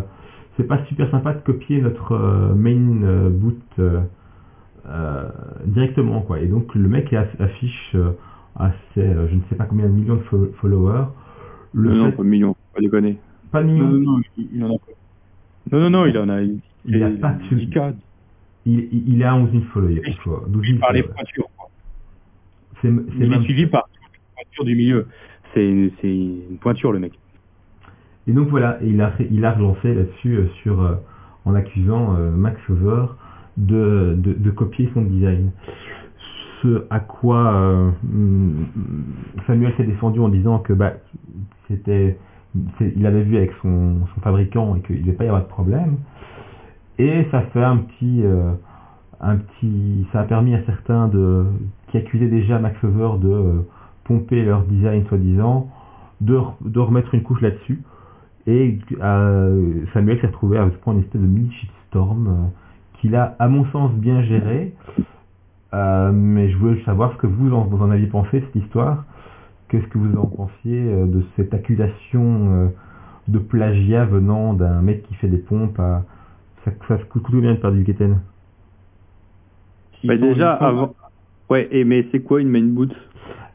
c'est 0.55 0.63
pas 0.63 0.83
super 0.85 1.09
sympa 1.11 1.33
de 1.33 1.39
copier 1.41 1.81
notre 1.81 2.13
euh, 2.13 2.53
main 2.55 3.03
euh, 3.03 3.29
boot 3.29 3.61
euh, 3.79 4.01
euh, 4.87 5.29
directement 5.65 6.21
quoi. 6.21 6.39
Et 6.39 6.47
donc 6.47 6.73
le 6.75 6.87
mec 6.87 7.11
aff- 7.13 7.39
affiche 7.41 7.91
euh, 7.95 8.11
à 8.55 8.71
ses, 8.93 9.01
euh, 9.01 9.27
je 9.29 9.35
ne 9.35 9.41
sais 9.49 9.55
pas 9.55 9.65
combien 9.65 9.85
de 9.85 9.91
millions 9.91 10.15
de 10.15 10.21
fo- 10.23 10.51
followers. 10.53 11.05
Le 11.73 11.93
non, 11.93 12.05
fait- 12.05 12.11
pas 12.17 12.23
million, 12.23 12.55
pas 12.73 12.79
déconner. 12.81 13.19
pas 13.51 13.61
de 13.61 13.67
Non, 13.67 13.73
millions. 13.73 13.87
non, 13.89 14.11
non, 14.13 14.21
il, 14.37 14.47
il 14.53 14.63
en 14.63 14.67
a 14.67 14.77
pas. 14.79 14.93
Non, 15.71 15.79
non, 15.81 15.89
non, 15.89 16.05
il 16.05 16.17
en 16.17 16.29
a. 16.29 16.41
Il, 16.41 16.59
Il 16.85 17.03
a 17.03 17.09
il- 17.09 17.19
pas 17.19 17.33
de 17.33 17.43
10K. 17.55 17.93
Il, 18.65 19.07
il, 19.15 19.23
a 19.23 19.35
11 19.35 19.51
000 19.51 19.63
followers. 19.73 20.01
Oui. 20.05 20.17
quoi, 20.23 20.43
12 20.47 20.65
000 20.67 20.79
Par 20.79 20.93
les 20.93 21.01
followers. 21.01 21.15
pointures. 21.17 21.47
quoi. 21.57 21.67
C'est 22.81 22.89
Il 23.19 23.33
est 23.33 23.41
suivi 23.43 23.65
par 23.67 23.83
toutes 23.93 24.11
les 24.13 24.19
pointures 24.35 24.65
du 24.65 24.75
milieu. 24.75 25.07
C'est 25.53 25.91
c'est 26.01 26.13
une 26.15 26.57
pointure, 26.59 26.91
le 26.91 26.99
mec. 26.99 27.13
Et 28.27 28.33
donc 28.33 28.49
voilà, 28.49 28.77
et 28.83 28.87
il 28.87 29.01
a, 29.01 29.13
il 29.31 29.45
a 29.45 29.53
relancé 29.53 29.93
là-dessus 29.93 30.35
euh, 30.35 30.47
sur, 30.61 30.81
euh, 30.81 30.95
en 31.45 31.55
accusant 31.55 32.15
euh, 32.17 32.29
Max 32.31 32.59
Over 32.69 33.05
de, 33.55 34.15
de, 34.17 34.33
de 34.33 34.51
copier 34.51 34.89
son 34.93 35.01
design. 35.01 35.51
Ce 36.61 36.85
à 36.89 36.99
quoi 36.99 37.93
Samuel 39.45 39.73
s'est 39.77 39.83
défendu 39.85 40.19
en 40.19 40.29
disant 40.29 40.59
que 40.59 40.73
bah, 40.73 40.93
c'était, 41.67 42.17
c'est- 42.77 42.93
il 42.95 43.05
avait 43.05 43.21
vu 43.23 43.37
avec 43.37 43.51
son, 43.61 44.05
son 44.13 44.21
fabricant 44.21 44.75
et 44.75 44.81
qu'il 44.81 44.97
ne 44.97 45.01
devait 45.01 45.13
pas 45.13 45.23
y 45.23 45.27
avoir 45.27 45.43
de 45.43 45.47
problème. 45.47 45.97
Et 46.97 47.27
ça 47.31 47.41
fait 47.53 47.63
un 47.63 47.77
petit, 47.77 48.23
un 49.21 49.37
petit, 49.37 50.07
ça 50.11 50.21
a 50.21 50.23
permis 50.23 50.55
à 50.55 50.63
certains 50.65 51.07
de, 51.09 51.45
qui 51.87 51.97
accusaient 51.97 52.27
déjà 52.27 52.59
Max 52.59 52.81
Over 52.83 53.19
de 53.19 53.29
euh, 53.29 53.61
pomper 54.03 54.43
leur 54.43 54.63
design 54.63 55.05
soi-disant, 55.07 55.69
de, 56.21 56.35
re- 56.35 56.53
de 56.61 56.79
remettre 56.79 57.13
une 57.13 57.23
couche 57.23 57.41
là-dessus. 57.41 57.81
Et 58.45 58.79
euh, 59.01 59.85
Samuel 59.93 60.19
s'est 60.21 60.27
retrouvé 60.27 60.57
à 60.57 60.65
ce 60.65 60.75
point 60.77 60.93
une 60.93 61.01
espèce 61.01 61.21
de 61.21 61.27
mini 61.27 61.51
shitstorm 61.51 62.27
euh, 62.27 62.31
qu'il 62.99 63.15
a, 63.15 63.35
à 63.39 63.47
mon 63.47 63.65
sens, 63.71 63.91
bien 63.93 64.21
géré. 64.23 64.73
Euh, 65.73 66.11
mais 66.13 66.49
je 66.49 66.57
voulais 66.57 66.81
savoir 66.85 67.11
ce 67.13 67.17
que 67.17 67.27
vous 67.27 67.53
en, 67.53 67.65
vous 67.65 67.83
en 67.83 67.91
aviez 67.91 68.07
pensé 68.07 68.39
de 68.39 68.45
cette 68.45 68.55
histoire. 68.55 69.03
Qu'est-ce 69.67 69.87
que 69.87 69.97
vous 69.97 70.17
en 70.17 70.27
pensiez 70.27 70.81
euh, 70.81 71.05
de 71.05 71.25
cette 71.35 71.53
accusation 71.53 72.23
euh, 72.23 72.67
de 73.27 73.37
plagiat 73.37 74.05
venant 74.05 74.53
d'un 74.53 74.81
mec 74.81 75.03
qui 75.03 75.13
fait 75.15 75.27
des 75.27 75.37
pompes 75.37 75.79
à... 75.79 76.03
Ça, 76.63 76.71
ça 76.87 76.97
se 76.97 77.03
coûte 77.05 77.23
coûte 77.23 77.41
bien 77.41 77.53
de 77.53 77.59
faire 77.59 77.71
du 77.71 77.83
Keten. 77.83 78.19
Bah, 80.03 80.15
déjà, 80.15 80.53
avant. 80.53 80.95
Ouais, 81.49 81.67
et 81.71 81.83
mais 81.83 82.05
c'est 82.11 82.19
quoi 82.19 82.41
une 82.41 82.49
main 82.49 82.63
boot 82.63 82.93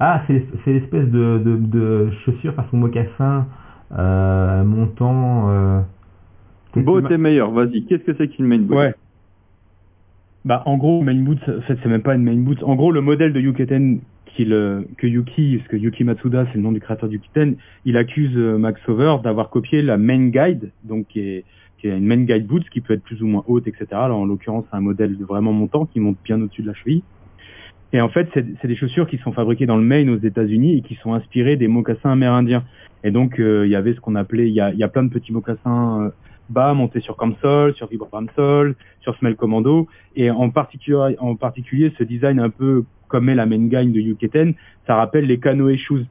Ah, 0.01 0.23
c'est 0.27 0.45
l'espèce 0.67 1.09
de, 1.09 1.39
de, 1.39 1.57
de 1.57 2.11
chaussure 2.25 2.55
façon 2.55 2.77
mocassin 2.77 3.47
euh, 3.97 4.65
montant... 4.65 5.51
Euh, 5.51 5.81
Beau, 6.75 7.03
t'es 7.03 7.19
meilleur, 7.19 7.51
vas-y. 7.51 7.85
Qu'est-ce 7.85 8.03
que 8.03 8.15
c'est 8.17 8.29
qu'une 8.29 8.47
main 8.47 8.59
boot? 8.59 8.79
Ouais. 8.79 8.95
Bah, 10.47 10.63
en 10.65 10.79
gros, 10.79 11.03
main 11.03 11.15
boot, 11.23 11.39
en 11.47 11.61
fait, 11.63 11.79
c'est 11.83 11.89
même 11.89 12.03
pas 12.03 12.15
une 12.15 12.23
main 12.23 12.35
boot. 12.35 12.63
En 12.63 12.75
gros, 12.77 12.91
le 12.91 13.03
modèle 13.03 13.35
de 13.35 13.41
Yuketen 13.41 14.01
qu'il, 14.35 14.53
euh, 14.53 14.83
que 14.97 15.07
Yuki, 15.07 15.59
parce 15.59 15.69
que 15.69 15.77
Yuki 15.77 16.05
Matsuda, 16.05 16.47
c'est 16.47 16.57
le 16.57 16.63
nom 16.63 16.73
du 16.73 16.81
créateur 16.81 17.09
du 17.09 17.17
Yukiten, 17.17 17.57
il 17.85 17.97
accuse 17.97 18.37
euh, 18.37 18.57
Max 18.59 18.81
Over 18.89 19.17
d'avoir 19.23 19.51
copié 19.51 19.83
la 19.83 19.99
main 19.99 20.29
guide, 20.29 20.71
donc 20.85 21.07
qui 21.09 21.21
est, 21.21 21.45
qui 21.79 21.89
est 21.89 21.97
une 21.97 22.07
main 22.07 22.17
guide 22.17 22.47
boot, 22.47 22.69
qui 22.71 22.81
peut 22.81 22.95
être 22.95 23.03
plus 23.03 23.23
ou 23.23 23.27
moins 23.27 23.45
haute, 23.47 23.67
etc. 23.67 23.87
Alors, 23.93 24.19
en 24.21 24.25
l'occurrence, 24.25 24.65
c'est 24.71 24.77
un 24.77 24.81
modèle 24.81 25.19
de 25.19 25.25
vraiment 25.25 25.53
montant 25.53 25.87
qui 25.87 26.01
monte 26.01 26.17
bien 26.25 26.41
au-dessus 26.41 26.63
de 26.63 26.69
la 26.69 26.75
cheville. 26.75 27.03
Et 27.93 28.01
en 28.01 28.09
fait, 28.09 28.29
c'est 28.35 28.67
des 28.67 28.77
chaussures 28.77 29.07
qui 29.07 29.19
sont 29.19 29.33
fabriquées 29.33 29.67
dans 29.67 29.77
le 29.77 29.83
Maine 29.83 30.09
aux 30.09 30.19
États-Unis 30.19 30.79
et 30.79 30.83
qui 30.83 30.95
sont 30.97 31.13
inspirées 31.13 31.57
des 31.57 31.69
mocassins 31.69 32.11
amérindiens. 32.11 32.65
Et 33.05 33.11
donc, 33.11 33.39
euh, 33.39 33.67
il 33.67 33.71
y 33.71 33.75
avait 33.75 33.93
ce 33.93 34.01
qu'on 34.01 34.15
appelait, 34.15 34.49
il 34.49 34.55
y 34.55 34.61
a, 34.61 34.73
y 34.73 34.83
a 34.83 34.89
plein 34.89 35.03
de 35.03 35.11
petits 35.11 35.33
mocassins 35.33 36.05
euh, 36.05 36.11
bas 36.49 36.73
montés 36.73 37.01
sur 37.01 37.17
Camsol, 37.17 37.75
sur 37.75 37.89
Vibramsol, 37.89 38.77
sur 39.01 39.17
Smell 39.17 39.37
Commando. 39.37 39.89
Et 40.17 40.31
en 40.31 40.49
particulier, 40.49 41.17
en 41.19 41.37
particulier, 41.37 41.93
ce 41.99 42.05
design 42.05 42.41
un 42.41 42.51
peu 42.51 42.85
comme 43.09 43.29
est 43.29 43.35
la 43.35 43.45
main 43.45 43.67
gagne 43.67 43.93
de 43.93 44.01
Yuketen, 44.01 44.55
ça 44.87 44.97
rappelle 44.97 45.27
les 45.27 45.39
canoë 45.39 45.77
shoes. 45.77 46.07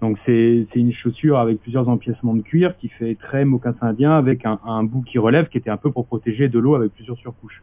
Donc 0.00 0.18
c'est 0.24 0.66
c'est 0.72 0.78
une 0.78 0.92
chaussure 0.92 1.38
avec 1.38 1.60
plusieurs 1.60 1.88
empiècements 1.88 2.34
de 2.34 2.42
cuir 2.42 2.76
qui 2.76 2.88
fait 2.88 3.16
très 3.16 3.44
mocassin 3.44 3.88
indien 3.88 4.12
avec 4.12 4.46
un, 4.46 4.60
un 4.64 4.84
bout 4.84 5.02
qui 5.02 5.18
relève 5.18 5.48
qui 5.48 5.58
était 5.58 5.70
un 5.70 5.76
peu 5.76 5.90
pour 5.90 6.06
protéger 6.06 6.48
de 6.48 6.58
l'eau 6.60 6.76
avec 6.76 6.92
plusieurs 6.92 7.16
surcouches. 7.18 7.62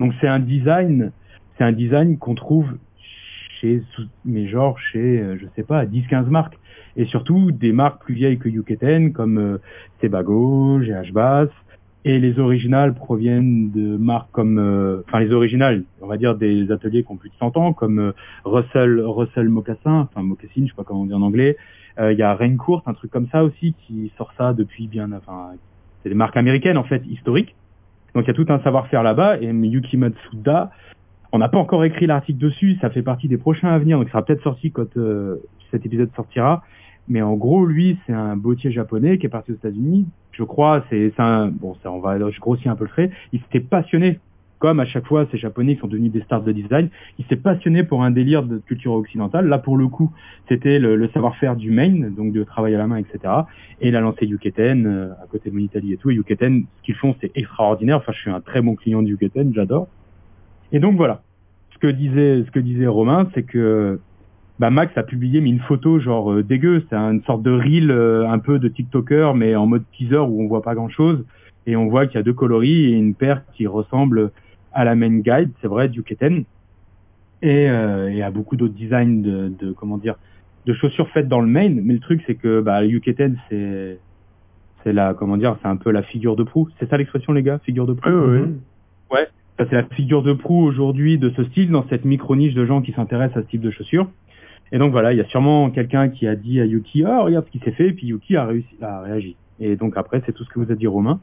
Donc 0.00 0.12
c'est 0.20 0.26
un 0.26 0.40
design, 0.40 1.12
c'est 1.56 1.64
un 1.64 1.72
design 1.72 2.18
qu'on 2.18 2.34
trouve 2.34 2.66
chez, 3.60 3.82
mais 4.24 4.46
genre 4.48 4.78
chez, 4.78 5.20
euh, 5.20 5.36
je 5.38 5.46
sais 5.56 5.62
pas, 5.62 5.84
10-15 5.84 6.26
marques. 6.26 6.58
Et 6.96 7.04
surtout 7.06 7.50
des 7.50 7.72
marques 7.72 8.02
plus 8.02 8.14
vieilles 8.14 8.38
que 8.38 8.48
Yuketen 8.48 9.12
comme 9.12 9.38
euh, 9.38 9.58
Sebago, 10.00 10.78
GH 10.80 11.12
Bass. 11.12 11.50
Et 12.04 12.20
les 12.20 12.38
originales 12.38 12.94
proviennent 12.94 13.72
de 13.72 13.96
marques 13.96 14.30
comme, 14.30 14.60
euh, 14.60 15.02
enfin 15.08 15.18
les 15.18 15.32
originales, 15.32 15.82
on 16.00 16.06
va 16.06 16.16
dire 16.16 16.36
des 16.36 16.70
ateliers 16.70 17.02
qui 17.02 17.10
ont 17.10 17.16
plus 17.16 17.30
de 17.30 17.34
100 17.34 17.56
ans, 17.56 17.72
comme 17.72 17.98
euh, 17.98 18.12
Russell, 18.44 19.00
Russell 19.00 19.48
Mocassin, 19.48 20.08
enfin 20.08 20.22
Mocassin, 20.22 20.62
je 20.62 20.66
sais 20.66 20.76
pas 20.76 20.84
comment 20.84 21.02
on 21.02 21.06
dit 21.06 21.14
en 21.14 21.22
anglais. 21.22 21.56
Euh, 21.98 22.12
Il 22.12 22.18
y 22.18 22.22
a 22.22 22.32
Raincourt, 22.34 22.84
un 22.86 22.94
truc 22.94 23.10
comme 23.10 23.26
ça 23.32 23.42
aussi, 23.42 23.74
qui 23.86 24.12
sort 24.16 24.32
ça 24.38 24.52
depuis 24.52 24.86
bien, 24.86 25.10
enfin, 25.12 25.50
c'est 26.02 26.08
des 26.08 26.14
marques 26.14 26.36
américaines 26.36 26.78
en 26.78 26.84
fait, 26.84 27.02
historiques. 27.06 27.56
Donc 28.14 28.24
il 28.24 28.28
y 28.28 28.30
a 28.30 28.34
tout 28.34 28.46
un 28.50 28.60
savoir-faire 28.60 29.02
là-bas. 29.02 29.38
Et 29.40 29.46
Yuki 29.46 29.96
Matsuda, 29.96 30.70
on 31.36 31.38
n'a 31.38 31.50
pas 31.50 31.58
encore 31.58 31.84
écrit 31.84 32.06
l'article 32.06 32.38
dessus, 32.38 32.78
ça 32.80 32.88
fait 32.88 33.02
partie 33.02 33.28
des 33.28 33.36
prochains 33.36 33.68
à 33.68 33.78
venir, 33.78 33.98
donc 33.98 34.06
ça 34.06 34.12
sera 34.12 34.24
peut-être 34.24 34.42
sorti 34.42 34.70
quand 34.70 34.96
euh, 34.96 35.36
cet 35.70 35.84
épisode 35.84 36.08
sortira. 36.16 36.62
Mais 37.08 37.20
en 37.20 37.34
gros, 37.34 37.66
lui, 37.66 37.98
c'est 38.06 38.14
un 38.14 38.36
bottier 38.36 38.72
japonais 38.72 39.18
qui 39.18 39.26
est 39.26 39.28
parti 39.28 39.52
aux 39.52 39.56
États-Unis. 39.56 40.06
Je 40.32 40.42
crois, 40.44 40.86
c'est 40.88 41.12
un 41.18 41.48
bon, 41.48 41.76
ça, 41.82 41.92
on 41.92 42.00
va, 42.00 42.18
je 42.30 42.40
grossis 42.40 42.70
un 42.70 42.74
peu 42.74 42.84
le 42.84 42.90
trait. 42.90 43.10
Il 43.34 43.40
s'était 43.40 43.60
passionné, 43.60 44.18
comme 44.60 44.80
à 44.80 44.86
chaque 44.86 45.06
fois 45.06 45.26
ces 45.30 45.36
Japonais 45.36 45.74
qui 45.74 45.82
sont 45.82 45.88
devenus 45.88 46.10
des 46.10 46.22
stars 46.22 46.42
de 46.42 46.52
design. 46.52 46.88
Il 47.18 47.26
s'est 47.26 47.36
passionné 47.36 47.82
pour 47.82 48.02
un 48.02 48.10
délire 48.10 48.42
de 48.42 48.56
culture 48.56 48.94
occidentale. 48.94 49.46
Là, 49.46 49.58
pour 49.58 49.76
le 49.76 49.88
coup, 49.88 50.10
c'était 50.48 50.78
le, 50.78 50.96
le 50.96 51.08
savoir-faire 51.10 51.54
du 51.54 51.70
main, 51.70 52.08
donc 52.16 52.32
de 52.32 52.44
travail 52.44 52.74
à 52.74 52.78
la 52.78 52.86
main, 52.86 52.96
etc. 52.96 53.18
Et 53.82 53.88
il 53.88 53.96
a 53.96 54.00
lancé 54.00 54.24
Yuketen 54.24 54.86
euh, 54.86 55.12
à 55.22 55.26
côté 55.30 55.50
de 55.50 55.54
mon 55.54 55.60
Italie 55.60 55.92
et 55.92 55.98
tout. 55.98 56.10
Et 56.10 56.14
Yuketen, 56.14 56.64
ce 56.78 56.82
qu'ils 56.82 56.94
font, 56.94 57.14
c'est 57.20 57.30
extraordinaire. 57.34 57.98
Enfin, 57.98 58.12
je 58.12 58.20
suis 58.20 58.30
un 58.30 58.40
très 58.40 58.62
bon 58.62 58.74
client 58.74 59.02
de 59.02 59.08
Yuketen, 59.08 59.52
j'adore. 59.54 59.88
Et 60.72 60.80
donc 60.80 60.96
voilà. 60.96 61.22
Ce 61.76 61.78
que 61.78 61.92
disait, 61.92 62.42
ce 62.46 62.50
que 62.50 62.58
disait 62.58 62.86
Romain, 62.86 63.28
c'est 63.34 63.42
que 63.42 64.00
bah 64.58 64.70
Max 64.70 64.96
a 64.96 65.02
publié 65.02 65.42
mais 65.42 65.50
une 65.50 65.60
photo 65.60 65.98
genre 65.98 66.32
euh, 66.32 66.42
dégueu, 66.42 66.82
c'est 66.88 66.96
une 66.96 67.22
sorte 67.24 67.42
de 67.42 67.50
reel 67.50 67.90
euh, 67.90 68.26
un 68.26 68.38
peu 68.38 68.58
de 68.58 68.68
TikToker 68.68 69.34
mais 69.34 69.54
en 69.54 69.66
mode 69.66 69.84
teaser 69.92 70.16
où 70.16 70.42
on 70.42 70.48
voit 70.48 70.62
pas 70.62 70.74
grand 70.74 70.88
chose 70.88 71.22
et 71.66 71.76
on 71.76 71.88
voit 71.88 72.06
qu'il 72.06 72.14
y 72.14 72.18
a 72.18 72.22
deux 72.22 72.32
coloris 72.32 72.86
et 72.86 72.92
une 72.92 73.14
paire 73.14 73.42
qui 73.52 73.66
ressemble 73.66 74.30
à 74.72 74.84
la 74.86 74.94
main 74.94 75.18
guide, 75.18 75.50
c'est 75.60 75.68
vrai, 75.68 75.90
du 75.90 76.02
Keten 76.02 76.44
et, 77.42 77.68
euh, 77.68 78.08
et 78.08 78.22
à 78.22 78.30
beaucoup 78.30 78.56
d'autres 78.56 78.72
designs 78.72 79.20
de, 79.20 79.52
de 79.60 79.72
comment 79.72 79.98
dire 79.98 80.14
de 80.64 80.72
chaussures 80.72 81.10
faites 81.10 81.28
dans 81.28 81.42
le 81.42 81.46
main, 81.46 81.68
mais 81.68 81.92
le 81.92 82.00
truc 82.00 82.22
c'est 82.26 82.36
que 82.36 82.62
bah 82.62 82.80
le 82.80 82.88
Yuketen 82.88 83.36
c'est 83.50 83.98
c'est 84.86 84.92
la 84.92 85.14
comment 85.14 85.36
dire, 85.36 85.56
c'est 85.60 85.68
un 85.68 85.76
peu 85.76 85.90
la 85.90 86.02
figure 86.02 86.36
de 86.36 86.44
proue. 86.44 86.68
C'est 86.78 86.88
ça 86.88 86.96
l'expression 86.96 87.32
les 87.32 87.42
gars, 87.42 87.58
figure 87.58 87.86
de 87.86 87.92
proue? 87.92 88.08
Oui, 88.08 88.38
oui. 88.38 88.54
Ouais, 89.10 89.28
c'est 89.64 89.72
la 89.72 89.84
figure 89.84 90.22
de 90.22 90.32
proue 90.32 90.64
aujourd'hui 90.64 91.18
de 91.18 91.30
ce 91.30 91.44
style 91.44 91.70
dans 91.70 91.86
cette 91.88 92.04
micro 92.04 92.36
niche 92.36 92.54
de 92.54 92.66
gens 92.66 92.82
qui 92.82 92.92
s'intéressent 92.92 93.38
à 93.38 93.42
ce 93.42 93.46
type 93.46 93.62
de 93.62 93.70
chaussures. 93.70 94.08
Et 94.72 94.78
donc 94.78 94.92
voilà, 94.92 95.12
il 95.12 95.16
y 95.16 95.20
a 95.20 95.26
sûrement 95.26 95.70
quelqu'un 95.70 96.08
qui 96.08 96.26
a 96.26 96.34
dit 96.34 96.60
à 96.60 96.66
Yuki, 96.66 97.04
oh 97.04 97.24
regarde 97.24 97.46
ce 97.46 97.50
qui 97.50 97.60
s'est 97.60 97.72
fait, 97.72 97.88
et 97.88 97.92
puis 97.92 98.08
Yuki 98.08 98.36
a 98.36 98.44
réussi, 98.44 98.76
a 98.82 99.00
réagi. 99.00 99.36
Et 99.60 99.76
donc 99.76 99.96
après, 99.96 100.22
c'est 100.26 100.32
tout 100.32 100.44
ce 100.44 100.50
que 100.50 100.58
vous 100.58 100.70
a 100.70 100.74
dit 100.74 100.86
Romain. 100.86 101.20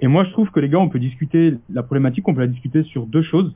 Et 0.00 0.06
moi, 0.06 0.24
je 0.24 0.30
trouve 0.30 0.50
que 0.50 0.60
les 0.60 0.68
gars, 0.68 0.78
on 0.78 0.88
peut 0.88 0.98
discuter 0.98 1.54
la 1.72 1.82
problématique, 1.82 2.26
on 2.28 2.34
peut 2.34 2.40
la 2.40 2.46
discuter 2.46 2.82
sur 2.84 3.06
deux 3.06 3.22
choses. 3.22 3.54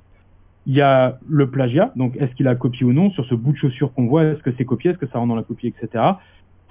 Il 0.67 0.75
y 0.75 0.81
a 0.81 1.19
le 1.29 1.51
plagiat, 1.51 1.93
donc 1.97 2.17
est-ce 2.17 2.35
qu'il 2.35 2.47
a 2.47 2.55
copié 2.55 2.85
ou 2.85 2.93
non 2.93 3.11
sur 3.11 3.25
ce 3.25 3.35
bout 3.35 3.53
de 3.53 3.57
chaussure 3.57 3.93
qu'on 3.95 4.07
voit, 4.07 4.25
est-ce 4.25 4.43
que 4.43 4.53
c'est 4.57 4.65
copié, 4.65 4.91
est-ce 4.91 4.99
que 4.99 5.07
ça 5.07 5.19
rentre 5.19 5.29
dans 5.29 5.37
la 5.37 5.43
copie, 5.43 5.69
etc. 5.69 5.89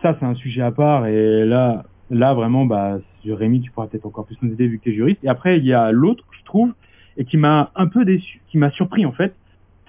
Ça, 0.01 0.15
c'est 0.19 0.25
un 0.25 0.35
sujet 0.35 0.61
à 0.61 0.71
part. 0.71 1.07
Et 1.07 1.45
là, 1.45 1.83
là 2.09 2.33
vraiment, 2.33 2.65
bah, 2.65 2.99
Rémi, 3.25 3.61
tu 3.61 3.71
pourras 3.71 3.87
peut-être 3.87 4.05
encore 4.05 4.25
plus 4.25 4.37
nous 4.41 4.51
aider 4.53 4.67
vu 4.67 4.77
que 4.77 4.83
tu 4.85 4.91
es 4.91 4.93
juriste. 4.93 5.19
Et 5.23 5.29
après, 5.29 5.57
il 5.57 5.65
y 5.65 5.73
a 5.73 5.91
l'autre, 5.91 6.23
je 6.31 6.43
trouve, 6.45 6.73
et 7.17 7.25
qui 7.25 7.37
m'a 7.37 7.71
un 7.75 7.87
peu 7.87 8.05
déçu, 8.05 8.41
qui 8.47 8.57
m'a 8.57 8.71
surpris 8.71 9.05
en 9.05 9.11
fait, 9.11 9.35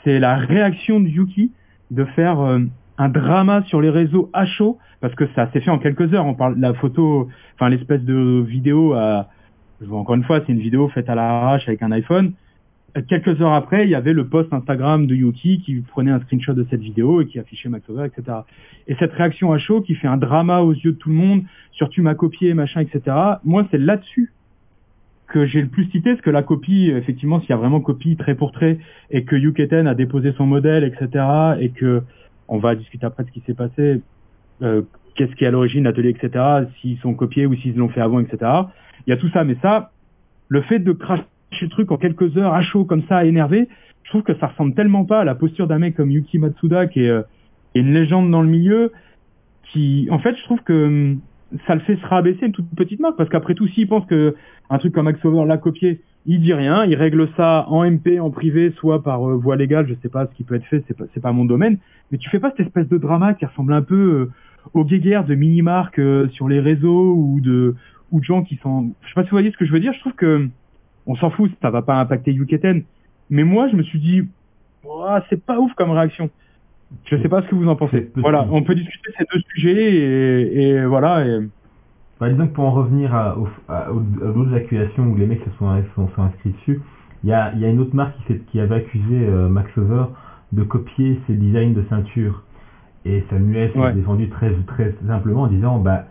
c'est 0.05 0.19
la 0.19 0.37
réaction 0.37 1.01
de 1.01 1.09
Yuki 1.09 1.53
de 1.91 2.05
faire 2.05 2.41
euh, 2.41 2.61
un 2.99 3.09
drama 3.09 3.63
sur 3.67 3.81
les 3.81 3.91
réseaux 3.91 4.31
à 4.33 4.47
chaud, 4.47 4.79
parce 5.01 5.15
que 5.15 5.27
ça 5.35 5.51
s'est 5.53 5.61
fait 5.61 5.71
en 5.71 5.79
quelques 5.79 6.13
heures. 6.15 6.27
On 6.27 6.35
parle 6.35 6.59
la 6.59 6.75
photo, 6.75 7.29
enfin 7.55 7.69
l'espèce 7.69 8.03
de 8.03 8.45
vidéo 8.47 8.95
à, 8.95 9.29
je 9.81 9.87
vois 9.87 9.99
encore 9.99 10.15
une 10.15 10.25
fois, 10.25 10.41
c'est 10.47 10.53
une 10.53 10.61
vidéo 10.61 10.89
faite 10.89 11.09
à 11.09 11.15
l'arrache 11.15 11.69
avec 11.69 11.83
un 11.83 11.93
iPhone. 11.93 12.33
quelques 13.09 13.41
heures 13.41 13.53
après, 13.53 13.85
il 13.85 13.91
y 13.91 13.95
avait 13.95 14.13
le 14.13 14.29
post 14.29 14.53
Instagram 14.53 15.07
de 15.07 15.15
Yuki 15.15 15.61
qui 15.61 15.81
prenait 15.81 16.11
un 16.11 16.21
screenshot 16.21 16.55
de 16.55 16.67
cette 16.71 16.81
vidéo 16.81 17.21
et 17.21 17.27
qui 17.27 17.39
affichait 17.39 17.69
Max 17.69 17.89
Over, 17.89 18.07
etc. 18.07 18.39
Et 18.87 18.95
cette 18.97 19.13
réaction 19.13 19.53
à 19.53 19.59
chaud 19.59 19.81
qui 19.81 19.95
fait 19.95 20.09
un 20.09 20.17
drama 20.17 20.61
aux 20.61 20.73
yeux 20.73 20.93
de 20.93 20.99
tout 20.99 21.09
le 21.09 21.17
monde 21.17 21.43
sur 21.73 21.89
tu 21.89 22.03
m'as 22.03 22.15
copié, 22.15 22.55
machin, 22.55 22.81
etc. 22.81 23.17
Moi, 23.45 23.67
c'est 23.71 23.79
là-dessus 23.79 24.33
que 25.33 25.47
j'ai 25.47 25.63
le 25.63 25.69
plus 25.69 25.87
cité, 25.87 26.11
parce 26.11 26.21
que 26.21 26.31
la 26.31 26.43
copie, 26.43 26.91
effectivement, 26.91 27.41
s'il 27.41 27.51
y 27.51 27.53
a 27.55 27.57
vraiment 27.57 27.81
copie 27.81 28.17
trait 28.17 28.35
pour 28.35 28.53
trait, 28.53 28.79
et 29.11 29.25
que 29.25 29.35
Yuketen 29.35 29.87
a 29.87 29.95
déposé 29.95 30.33
son 30.37 30.47
modèle, 30.47 30.85
etc., 30.85 31.25
et 31.59 31.71
que 31.71 32.03
on 32.49 32.59
va 32.59 32.75
discuter 32.75 33.07
après 33.07 33.23
de 33.25 33.29
ce 33.29 33.33
qui 33.33 33.41
s'est 33.47 33.55
passé, 33.55 34.03
euh, 34.61 34.83
qu'est-ce 35.15 35.35
qui 35.35 35.45
est 35.45 35.47
à 35.47 35.51
l'origine, 35.51 35.85
l'atelier, 35.85 36.11
etc., 36.11 36.67
s'ils 36.81 36.99
sont 36.99 37.15
copiés 37.15 37.47
ou 37.47 37.57
s'ils 37.57 37.77
l'ont 37.77 37.89
fait 37.89 38.03
avant, 38.03 38.21
etc. 38.21 38.39
Il 39.07 39.11
y 39.11 39.13
a 39.15 39.17
tout 39.17 39.31
ça, 39.31 39.43
mais 39.43 39.57
ça, 39.63 39.91
le 40.49 40.61
fait 40.61 40.79
de 40.79 40.93
cracher 40.93 41.25
le 41.63 41.69
truc 41.69 41.91
en 41.91 41.97
quelques 41.97 42.37
heures 42.37 42.53
à 42.53 42.61
chaud 42.61 42.85
comme 42.85 43.03
ça, 43.09 43.25
énervé, 43.25 43.69
je 44.03 44.11
trouve 44.11 44.23
que 44.23 44.35
ça 44.35 44.49
ressemble 44.49 44.75
tellement 44.75 45.07
pas 45.07 45.21
à 45.21 45.25
la 45.25 45.35
posture 45.35 45.67
d'un 45.67 45.79
mec 45.79 45.97
comme 45.97 46.11
Yuki 46.11 46.39
Matsuda, 46.39 46.87
qui 46.89 47.05
est, 47.05 47.09
euh, 47.09 47.23
une 47.75 47.95
légende 47.95 48.31
dans 48.31 48.43
le 48.43 48.49
milieu, 48.49 48.93
qui, 49.73 50.09
en 50.11 50.19
fait, 50.19 50.37
je 50.37 50.45
trouve 50.45 50.61
que 50.63 50.87
hum, 50.87 51.21
ça 51.67 51.75
le 51.75 51.81
fait 51.81 51.97
se 51.97 52.07
rabaisser 52.07 52.47
une 52.47 52.53
toute 52.53 52.69
petite 52.75 53.01
marque, 53.01 53.17
parce 53.17 53.29
qu'après 53.29 53.55
tout, 53.55 53.67
s'il 53.69 53.89
pense 53.89 54.07
que 54.07 54.35
un 54.71 54.79
truc 54.79 54.93
comme 54.93 55.07
Axover 55.07 55.47
l'a 55.47 55.59
copié, 55.59 56.01
il 56.27 56.41
dit 56.41 56.55
rien, 56.55 56.85
il 56.85 56.95
règle 56.95 57.29
ça 57.37 57.67
en 57.69 57.85
MP, 57.85 58.21
en 58.21 58.31
privé, 58.31 58.73
soit 58.77 59.03
par 59.03 59.29
euh, 59.29 59.35
voie 59.37 59.57
légale, 59.57 59.87
je 59.89 59.95
sais 60.03 60.09
pas 60.09 60.27
ce 60.27 60.35
qui 60.35 60.45
peut 60.45 60.55
être 60.55 60.65
fait, 60.67 60.85
c'est 60.87 60.97
pas, 60.97 61.05
pas 61.21 61.33
mon 61.33 61.45
domaine, 61.45 61.79
mais 62.11 62.19
tu 62.19 62.31
fais 62.31 62.39
pas 62.39 62.51
cette 62.51 62.67
espèce 62.67 62.89
de 62.89 62.99
drama 62.99 63.35
qui 63.35 63.45
ressemble 63.45 63.73
un 63.73 63.83
peu 63.83 63.95
euh, 63.95 64.31
aux 64.75 64.85
guéguerres 64.85 65.25
de 65.25 65.35
mini-marques 65.35 65.99
euh, 65.99 66.29
sur 66.29 66.49
les 66.49 66.61
réseaux 66.61 67.15
ou 67.15 67.41
de, 67.41 67.75
ou 68.13 68.21
de 68.21 68.25
gens 68.25 68.43
qui 68.43 68.57
sont, 68.57 68.93
je 69.03 69.09
sais 69.09 69.15
pas 69.15 69.25
si 69.25 69.31
vous 69.31 69.37
voyez 69.37 69.51
ce 69.51 69.57
que 69.57 69.67
je 69.67 69.73
veux 69.73 69.81
dire, 69.81 69.93
je 69.93 70.01
trouve 70.01 70.15
que 70.15 70.49
on 71.07 71.17
s'en 71.17 71.31
fout, 71.31 71.51
ça 71.61 71.71
va 71.71 71.83
pas 71.83 71.99
impacter 71.99 72.33
Yuketen, 72.33 72.85
mais 73.29 73.43
moi 73.43 73.69
je 73.69 73.77
me 73.77 73.83
suis 73.83 73.99
dit, 73.99 74.23
Ouah, 74.85 75.25
c'est 75.29 75.45
pas 75.45 75.59
ouf 75.59 75.73
comme 75.75 75.91
réaction. 75.91 76.31
Je 77.05 77.17
sais 77.17 77.29
pas 77.29 77.43
ce 77.43 77.49
que 77.49 77.55
vous 77.55 77.69
en 77.69 77.77
pensez. 77.77 78.11
Voilà, 78.17 78.47
on 78.51 78.63
peut 78.63 78.75
discuter 78.75 79.11
ces 79.19 79.25
deux 79.33 79.41
sujets 79.55 79.95
et, 79.95 80.69
et 80.71 80.85
voilà. 80.87 81.27
Et... 81.27 81.39
Bah, 82.21 82.31
disons 82.31 82.47
que 82.47 82.53
pour 82.53 82.65
en 82.65 82.73
revenir 82.73 83.15
à, 83.15 83.37
à, 83.69 83.79
à 83.79 83.89
l'autre 83.91 84.55
accusation 84.55 85.05
où 85.05 85.17
les 85.17 85.27
mecs 85.27 85.43
se 85.43 85.51
sont, 85.59 85.83
sont, 85.95 86.09
sont 86.15 86.23
inscrits 86.23 86.51
dessus, 86.53 86.81
il 87.25 87.31
y 87.31 87.33
a, 87.33 87.53
il 87.55 87.61
y 87.61 87.65
a 87.65 87.69
une 87.69 87.81
autre 87.81 87.95
marque 87.95 88.15
qui, 88.51 88.61
avait 88.61 88.77
accusé 88.77 89.27
euh, 89.27 89.49
Max 89.49 89.71
Over 89.77 90.05
de 90.53 90.63
copier 90.63 91.21
ses 91.27 91.35
designs 91.35 91.73
de 91.73 91.83
ceinture. 91.89 92.43
Et 93.05 93.25
Samuel 93.31 93.73
s'est 93.73 93.79
Ouais. 93.79 93.93
défendu 93.93 94.29
très, 94.29 94.53
très 94.67 94.95
simplement 95.07 95.43
en 95.43 95.47
disant 95.49 95.79
bah, 95.79 96.07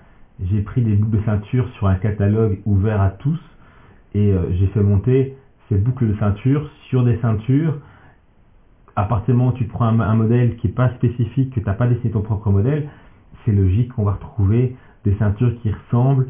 j'ai 0.51 0.61
pris 0.61 0.81
des 0.81 0.95
boucles 0.95 1.17
de 1.19 1.23
ceinture 1.23 1.69
sur 1.77 1.87
un 1.87 1.95
catalogue 1.95 2.59
ouvert 2.65 2.99
à 3.01 3.11
tous 3.11 3.39
et 4.13 4.31
euh, 4.33 4.51
j'ai 4.59 4.67
fait 4.67 4.81
monter 4.81 5.35
ces 5.69 5.75
boucles 5.77 6.07
de 6.09 6.15
ceinture 6.15 6.69
sur 6.89 7.03
des 7.03 7.17
ceintures. 7.17 7.77
À 8.95 9.05
partir 9.05 9.33
du 9.33 9.37
moment 9.39 9.49
où 9.51 9.53
tu 9.53 9.65
prends 9.65 9.85
un, 9.85 9.99
un 9.99 10.15
modèle 10.15 10.55
qui 10.55 10.67
n'est 10.67 10.73
pas 10.73 10.89
spécifique, 10.89 11.49
que 11.51 11.59
tu 11.59 11.65
n'as 11.65 11.73
pas 11.73 11.87
dessiné 11.87 12.11
ton 12.11 12.21
propre 12.21 12.49
modèle, 12.51 12.83
c'est 13.45 13.51
logique 13.53 13.93
qu'on 13.93 14.03
va 14.03 14.11
retrouver 14.13 14.75
des 15.05 15.13
ceintures 15.13 15.53
qui 15.61 15.71
ressemblent. 15.71 16.27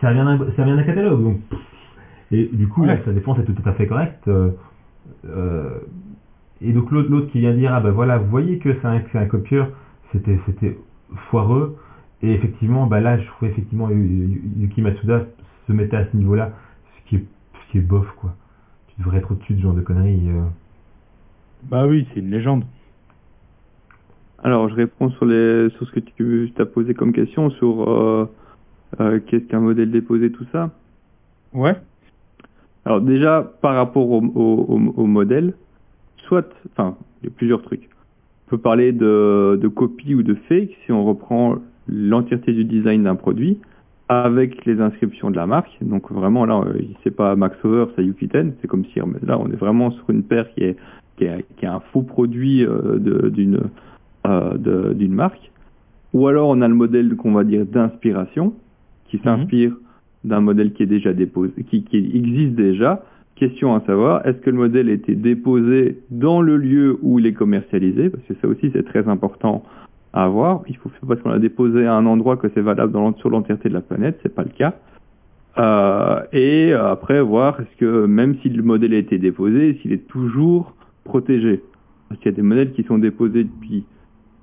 Ça 0.00 0.12
vient 0.12 0.24
d'un, 0.24 0.38
ça 0.56 0.64
vient 0.64 0.76
d'un 0.76 0.82
catalogue. 0.84 1.22
Donc, 1.22 1.38
et 2.30 2.48
du 2.52 2.68
coup, 2.68 2.84
là, 2.84 2.96
sa 3.04 3.12
défense 3.12 3.38
est 3.38 3.44
tout 3.44 3.54
à 3.64 3.72
fait 3.72 3.86
correcte. 3.86 4.28
euh, 4.28 4.50
euh, 5.28 5.78
et 6.60 6.72
donc 6.72 6.90
l'autre, 6.90 7.10
l'autre 7.10 7.26
qui 7.26 7.40
vient 7.40 7.52
dire 7.52 7.72
ah 7.74 7.80
ben 7.80 7.90
voilà, 7.90 8.18
vous 8.18 8.28
voyez 8.28 8.58
que 8.58 8.74
c'est 8.80 8.86
un, 8.86 9.00
que 9.00 9.08
c'est 9.12 9.18
un 9.18 9.26
copieur, 9.26 9.68
c'était, 10.12 10.38
c'était 10.46 10.76
foireux. 11.30 11.76
Et 12.22 12.32
effectivement, 12.32 12.86
bah 12.86 13.00
là, 13.00 13.18
je 13.18 13.26
trouve 13.26 13.48
effectivement 13.48 13.90
Yu- 13.90 14.26
Yu- 14.26 14.42
Yuki 14.62 14.80
Matsuda 14.82 15.22
se 15.66 15.72
mettait 15.72 15.96
à 15.96 16.04
ce 16.10 16.16
niveau-là, 16.16 16.50
ce 16.96 17.08
qui 17.08 17.16
est, 17.16 17.24
ce 17.66 17.70
qui 17.72 17.78
est 17.78 17.80
bof 17.82 18.10
quoi. 18.16 18.34
Tu 18.88 19.00
devrais 19.02 19.18
être 19.18 19.30
au-dessus 19.32 19.52
de 19.54 19.58
ce 19.58 19.62
genre 19.64 19.74
de 19.74 19.82
conneries. 19.82 20.30
euh. 20.30 20.44
Bah 21.70 21.86
oui, 21.86 22.06
c'est 22.12 22.20
une 22.20 22.30
légende. 22.30 22.64
Alors, 24.42 24.68
je 24.68 24.74
réponds 24.74 25.10
sur, 25.10 25.24
les, 25.24 25.68
sur 25.70 25.86
ce 25.86 25.92
que 25.92 26.00
tu 26.00 26.52
as 26.58 26.66
posé 26.66 26.94
comme 26.94 27.12
question, 27.12 27.50
sur 27.50 27.90
euh, 27.90 28.26
euh, 29.00 29.18
qu'est-ce 29.26 29.44
qu'un 29.46 29.60
modèle 29.60 29.90
déposé, 29.90 30.30
tout 30.30 30.46
ça. 30.52 30.70
Ouais. 31.52 31.74
Alors 32.84 33.00
déjà, 33.00 33.42
par 33.62 33.74
rapport 33.74 34.08
au, 34.08 34.22
au, 34.22 34.66
au- 34.68 34.94
au 34.96 35.06
modèle, 35.06 35.54
soit, 36.28 36.46
enfin, 36.70 36.96
il 37.22 37.28
y 37.28 37.32
a 37.32 37.34
plusieurs 37.34 37.62
trucs. 37.62 37.88
On 38.46 38.50
peut 38.50 38.58
parler 38.58 38.92
de, 38.92 39.58
de 39.60 39.66
copie 39.68 40.14
ou 40.14 40.22
de 40.22 40.34
fake 40.48 40.70
si 40.84 40.92
on 40.92 41.04
reprend 41.04 41.56
l'entièreté 41.88 42.52
du 42.52 42.64
design 42.64 43.02
d'un 43.04 43.16
produit 43.16 43.58
avec 44.08 44.64
les 44.66 44.80
inscriptions 44.80 45.32
de 45.32 45.36
la 45.36 45.46
marque. 45.48 45.76
Donc 45.80 46.12
vraiment 46.12 46.44
là, 46.44 46.60
euh, 46.64 46.80
c'est 47.02 47.10
pas 47.10 47.34
Max 47.34 47.56
Over, 47.64 47.86
c'est 47.96 48.04
Yukiten. 48.04 48.54
C'est 48.60 48.68
comme 48.68 48.84
si 48.92 49.00
là, 49.22 49.36
on 49.40 49.48
est 49.50 49.56
vraiment 49.56 49.90
sur 49.90 50.08
une 50.10 50.22
paire 50.22 50.48
qui 50.54 50.62
est 50.62 50.76
qui 51.16 51.24
est, 51.24 51.44
qui 51.56 51.64
est 51.64 51.68
un 51.68 51.80
faux 51.92 52.02
produit 52.02 52.64
euh, 52.64 52.98
d'une 53.30 53.60
euh, 54.26 54.94
d'une 54.94 55.14
marque. 55.14 55.50
Ou 56.12 56.26
alors 56.28 56.48
on 56.48 56.60
a 56.60 56.68
le 56.68 56.74
modèle 56.74 57.14
qu'on 57.16 57.32
va 57.32 57.44
dire 57.44 57.64
d'inspiration 57.66 58.54
qui 59.08 59.18
s'inspire 59.18 59.72
d'un 60.24 60.40
modèle 60.40 60.72
qui 60.72 60.82
est 60.82 60.86
déjà 60.86 61.12
déposé, 61.12 61.52
qui, 61.64 61.84
qui 61.84 61.96
existe 61.96 62.54
déjà. 62.54 63.04
Question 63.36 63.74
à 63.74 63.80
savoir, 63.80 64.26
est-ce 64.26 64.38
que 64.38 64.48
le 64.48 64.56
modèle 64.56 64.88
a 64.88 64.92
été 64.92 65.14
déposé 65.14 65.98
dans 66.10 66.40
le 66.40 66.56
lieu 66.56 66.98
où 67.02 67.18
il 67.18 67.26
est 67.26 67.34
commercialisé? 67.34 68.08
Parce 68.08 68.24
que 68.24 68.34
ça 68.40 68.48
aussi 68.48 68.70
c'est 68.72 68.84
très 68.84 69.06
important 69.08 69.62
à 70.14 70.24
avoir. 70.24 70.62
Il 70.68 70.76
faut 70.78 70.88
faire 70.88 71.06
parce 71.06 71.20
qu'on 71.20 71.28
l'a 71.28 71.38
déposé 71.38 71.86
à 71.86 71.94
un 71.94 72.06
endroit 72.06 72.38
que 72.38 72.48
c'est 72.54 72.62
valable 72.62 72.92
dans, 72.92 73.14
sur 73.18 73.28
l'entièreté 73.28 73.68
de 73.68 73.74
la 73.74 73.82
planète, 73.82 74.18
c'est 74.22 74.34
pas 74.34 74.42
le 74.42 74.50
cas. 74.50 74.74
Euh, 75.58 76.22
et 76.32 76.72
après 76.72 77.20
voir 77.20 77.60
est-ce 77.60 77.76
que 77.76 78.06
même 78.06 78.36
si 78.42 78.48
le 78.48 78.62
modèle 78.62 78.94
a 78.94 78.98
été 78.98 79.18
déposé, 79.18 79.78
s'il 79.82 79.92
est 79.92 80.06
toujours 80.08 80.75
protégé. 81.06 81.62
Parce 82.08 82.20
qu'il 82.20 82.30
y 82.30 82.34
a 82.34 82.36
des 82.36 82.42
modèles 82.42 82.72
qui 82.72 82.82
sont 82.84 82.98
déposés 82.98 83.44
depuis 83.44 83.84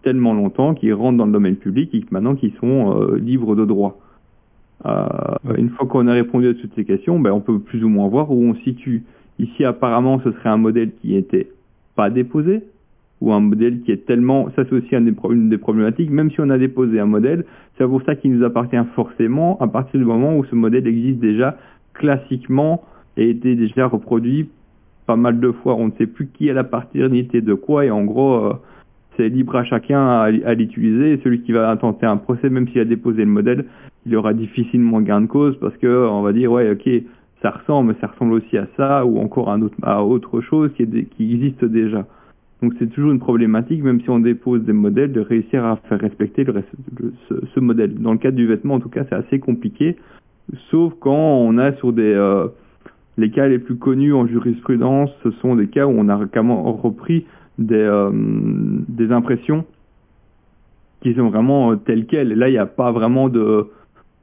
tellement 0.02 0.34
longtemps, 0.34 0.73
qui 0.73 0.91
rentrent 0.91 1.17
dans 1.17 1.28
le 1.28 1.32
domaine 1.32 1.56
public 1.56 1.93
et 1.93 2.04
maintenant 2.12 2.36
qui 2.36 2.54
sont 2.60 2.76
euh, 2.91 3.17
libres 3.17 3.56
de 3.56 3.65
droit. 3.65 3.93
Euh, 4.86 5.56
une 5.58 5.69
fois 5.69 5.88
qu'on 5.88 6.08
a 6.08 6.13
répondu 6.13 6.47
à 6.47 6.54
toutes 6.54 6.76
ces 6.76 6.84
questions, 6.84 7.19
ben, 7.19 7.32
on 7.32 7.39
peut 7.39 7.60
plus 7.60 7.84
ou 7.86 7.89
moins 7.89 8.08
voir 8.10 8.32
où 8.32 8.43
on 8.43 8.54
se 8.56 8.62
situe. 8.63 9.04
Ici, 9.39 9.63
apparemment, 9.63 10.19
ce 10.23 10.32
serait 10.34 10.49
un 10.49 10.58
modèle 10.58 10.91
qui 10.99 11.15
était 11.15 11.47
pas 11.95 12.10
déposé, 12.10 12.63
ou 13.21 13.32
un 13.32 13.39
modèle 13.39 13.82
qui 13.84 13.91
est 13.93 14.06
tellement, 14.06 14.49
ça 14.56 14.65
c'est 14.65 14.73
aussi 14.73 14.93
un 14.95 15.02
des 15.02 15.13
pro- 15.13 15.32
une 15.32 15.47
des 15.47 15.58
problématiques, 15.58 16.12
même 16.12 16.30
si 16.32 16.41
on 16.41 16.49
a 16.49 16.58
déposé 16.58 16.99
un 16.99 17.06
modèle, 17.06 17.45
c'est 17.78 17.88
pour 17.88 18.02
ça 18.04 18.15
qu'il 18.15 18.34
nous 18.36 18.43
appartient 18.43 18.86
forcément 18.95 19.58
à 19.62 19.67
partir 19.67 19.97
du 20.02 20.06
moment 20.06 20.38
où 20.38 20.43
ce 20.43 20.56
modèle 20.56 20.86
existe 20.86 21.19
déjà 21.19 21.58
classiquement 21.93 22.84
et 23.15 23.30
été 23.30 23.56
déjà 23.56 23.88
reproduit 23.88 24.49
pas 25.06 25.16
mal 25.16 25.39
de 25.39 25.52
fois. 25.52 25.76
On 25.76 25.88
ne 25.88 25.92
sait 25.98 26.08
plus 26.08 26.28
qui 26.28 26.50
a 26.50 26.54
la 26.54 26.63
paternité 26.63 27.42
de 27.42 27.54
quoi 27.54 27.86
et 27.86 27.92
en 27.92 28.04
gros, 28.04 28.36
euh, 28.36 28.54
c'est 29.18 29.30
libre 29.30 29.56
à 29.56 29.63
chacun 29.63 30.08
à, 30.08 30.54
l'utiliser 30.54 31.13
et 31.13 31.22
celui 31.24 31.42
qui 31.42 31.52
va 31.52 31.76
tenter 31.78 32.06
un 32.06 32.18
procès, 32.18 32.50
même 32.50 32.68
s'il 32.68 32.82
a 32.82 32.86
déposé 32.86 33.24
le 33.24 33.32
modèle, 33.32 33.66
il 34.06 34.16
aura 34.16 34.34
difficilement 34.34 35.02
gain 35.02 35.22
de 35.22 35.28
cause 35.28 35.58
parce 35.60 35.78
que 35.78 36.08
on 36.08 36.22
va 36.24 36.34
dire 36.34 36.52
ouais 36.52 36.72
ok 36.72 36.89
ça 37.42 37.52
ressemble 37.52 37.89
mais 37.89 37.96
ça 38.02 38.08
ressemble 38.08 38.34
aussi 38.34 38.58
à 38.58 38.68
ça 38.76 39.06
ou 39.06 39.20
encore 39.20 39.50
à, 39.50 39.54
un 39.54 39.62
autre, 39.62 39.76
à 39.84 40.04
autre 40.04 40.42
chose 40.42 40.72
qui, 40.76 40.84
est 40.84 41.04
qui 41.16 41.34
existe 41.34 41.63
déjà. 41.66 42.06
Donc 42.62 42.74
c'est 42.80 42.88
toujours 42.88 43.12
une 43.12 43.20
problématique, 43.20 43.84
même 43.84 44.00
si 44.00 44.10
on 44.10 44.20
dépose 44.20 44.63
des 44.63 44.72
modèles, 44.72 45.12
de 45.12 45.20
réussir 45.20 45.66
à 45.66 45.76
faire 45.89 46.00
respecter 46.00 46.46
le, 46.46 46.54
le- 46.98 47.13
ce, 47.28 47.34
ce 47.54 47.60
modèle. 47.60 47.96
Dans 47.96 48.13
le 48.13 48.18
cadre 48.18 48.38
du 48.38 48.48
vêtement, 48.48 48.76
en 48.76 48.80
tout 48.80 48.88
cas, 48.88 49.04
c'est 49.10 49.16
assez 49.16 49.39
compliqué, 49.39 49.98
sauf 50.72 50.94
quand 51.02 51.13
on 51.13 51.58
a 51.58 51.74
sur 51.74 51.92
des 51.92 52.13
euh, 52.13 52.48
les 53.17 53.30
cas 53.30 53.47
les 53.47 53.60
plus 53.60 53.78
connus 53.78 54.13
en 54.13 54.28
jurisprudence, 54.28 55.12
ce 55.23 55.32
sont 55.32 55.56
des 55.56 55.67
cas 55.67 55.86
où 55.86 55.91
on 55.95 56.10
a 56.10 56.15
repris 56.15 57.26
des 57.58 57.76
euh, 57.76 58.12
des 58.13 59.12
impressions 59.12 59.65
qui 61.02 61.13
sont 61.13 61.30
vraiment 61.30 61.71
euh, 61.71 61.76
telles 61.76 62.06
quelles. 62.06 62.34
Là, 62.34 62.49
il 62.49 62.54
n'y 62.54 62.58
a 62.58 62.65
pas 62.65 62.91
vraiment 62.91 63.30
de 63.30 63.67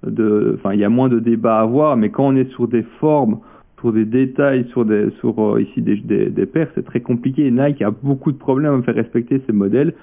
enfin, 0.05 0.73
il 0.73 0.81
y 0.81 0.85
a 0.85 0.89
moins 0.89 1.09
de 1.09 1.21
débats 1.21 1.59
à 1.59 1.63
avoir, 1.63 1.97
mais 1.97 2.09
quand 2.11 2.27
on 2.27 2.37
est 2.37 2.51
sur 2.53 2.69
des 2.69 2.83
formes, 3.01 3.39
sur 3.81 3.93
des 3.93 4.05
détails, 4.05 4.67
sur 4.71 4.85
des, 4.85 5.11
sur 5.21 5.39
euh, 5.41 5.63
ici 5.63 5.83
des, 5.83 5.97
des, 5.97 6.31
des 6.31 6.47
paires, 6.47 6.69
c'est 6.75 6.85
très 6.85 7.01
compliqué. 7.01 7.51
Nike 7.51 7.83
a 7.83 7.91
beaucoup 7.91 8.33
de 8.33 8.39
problèmes 8.39 8.81
à 8.81 8.83
faire 8.83 8.95
respecter 8.95 9.43
ces 9.47 9.53
modèles. 9.53 9.95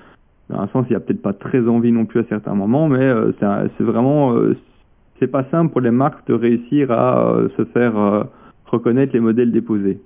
Dans 0.49 0.61
un 0.61 0.67
sens, 0.67 0.85
il 0.89 0.93
y 0.93 0.95
a 0.95 0.99
peut-être 0.99 1.21
pas 1.21 1.33
très 1.33 1.67
envie 1.67 1.91
non 1.91 2.05
plus 2.05 2.21
à 2.21 2.23
certains 2.29 2.55
moments, 2.55 2.88
mais 2.88 3.03
euh, 3.03 3.31
c'est 3.77 3.83
vraiment, 3.83 4.33
euh, 4.33 4.55
c'est 5.19 5.27
pas 5.27 5.43
simple 5.51 5.71
pour 5.71 5.81
les 5.81 5.91
marques 5.91 6.25
de 6.27 6.33
réussir 6.33 6.91
à 6.91 7.35
se 7.57 7.65
faire 7.65 8.27
reconnaître 8.72 9.13
les 9.13 9.20
modèles 9.20 9.51
déposés. 9.51 9.99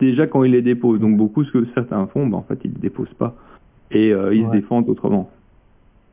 Déjà 0.00 0.26
quand 0.26 0.44
ils 0.44 0.52
les 0.52 0.62
déposent, 0.62 1.00
donc 1.00 1.16
beaucoup 1.16 1.44
ce 1.44 1.52
que 1.52 1.66
certains 1.74 2.06
font, 2.06 2.26
ben, 2.26 2.36
en 2.38 2.42
fait 2.42 2.58
ils 2.64 2.72
les 2.72 2.80
déposent 2.80 3.14
pas 3.14 3.34
et 3.90 4.12
euh, 4.12 4.34
ils 4.34 4.42
Ouais. 4.42 4.48
se 4.48 4.52
défendent 4.52 4.88
autrement. 4.88 5.30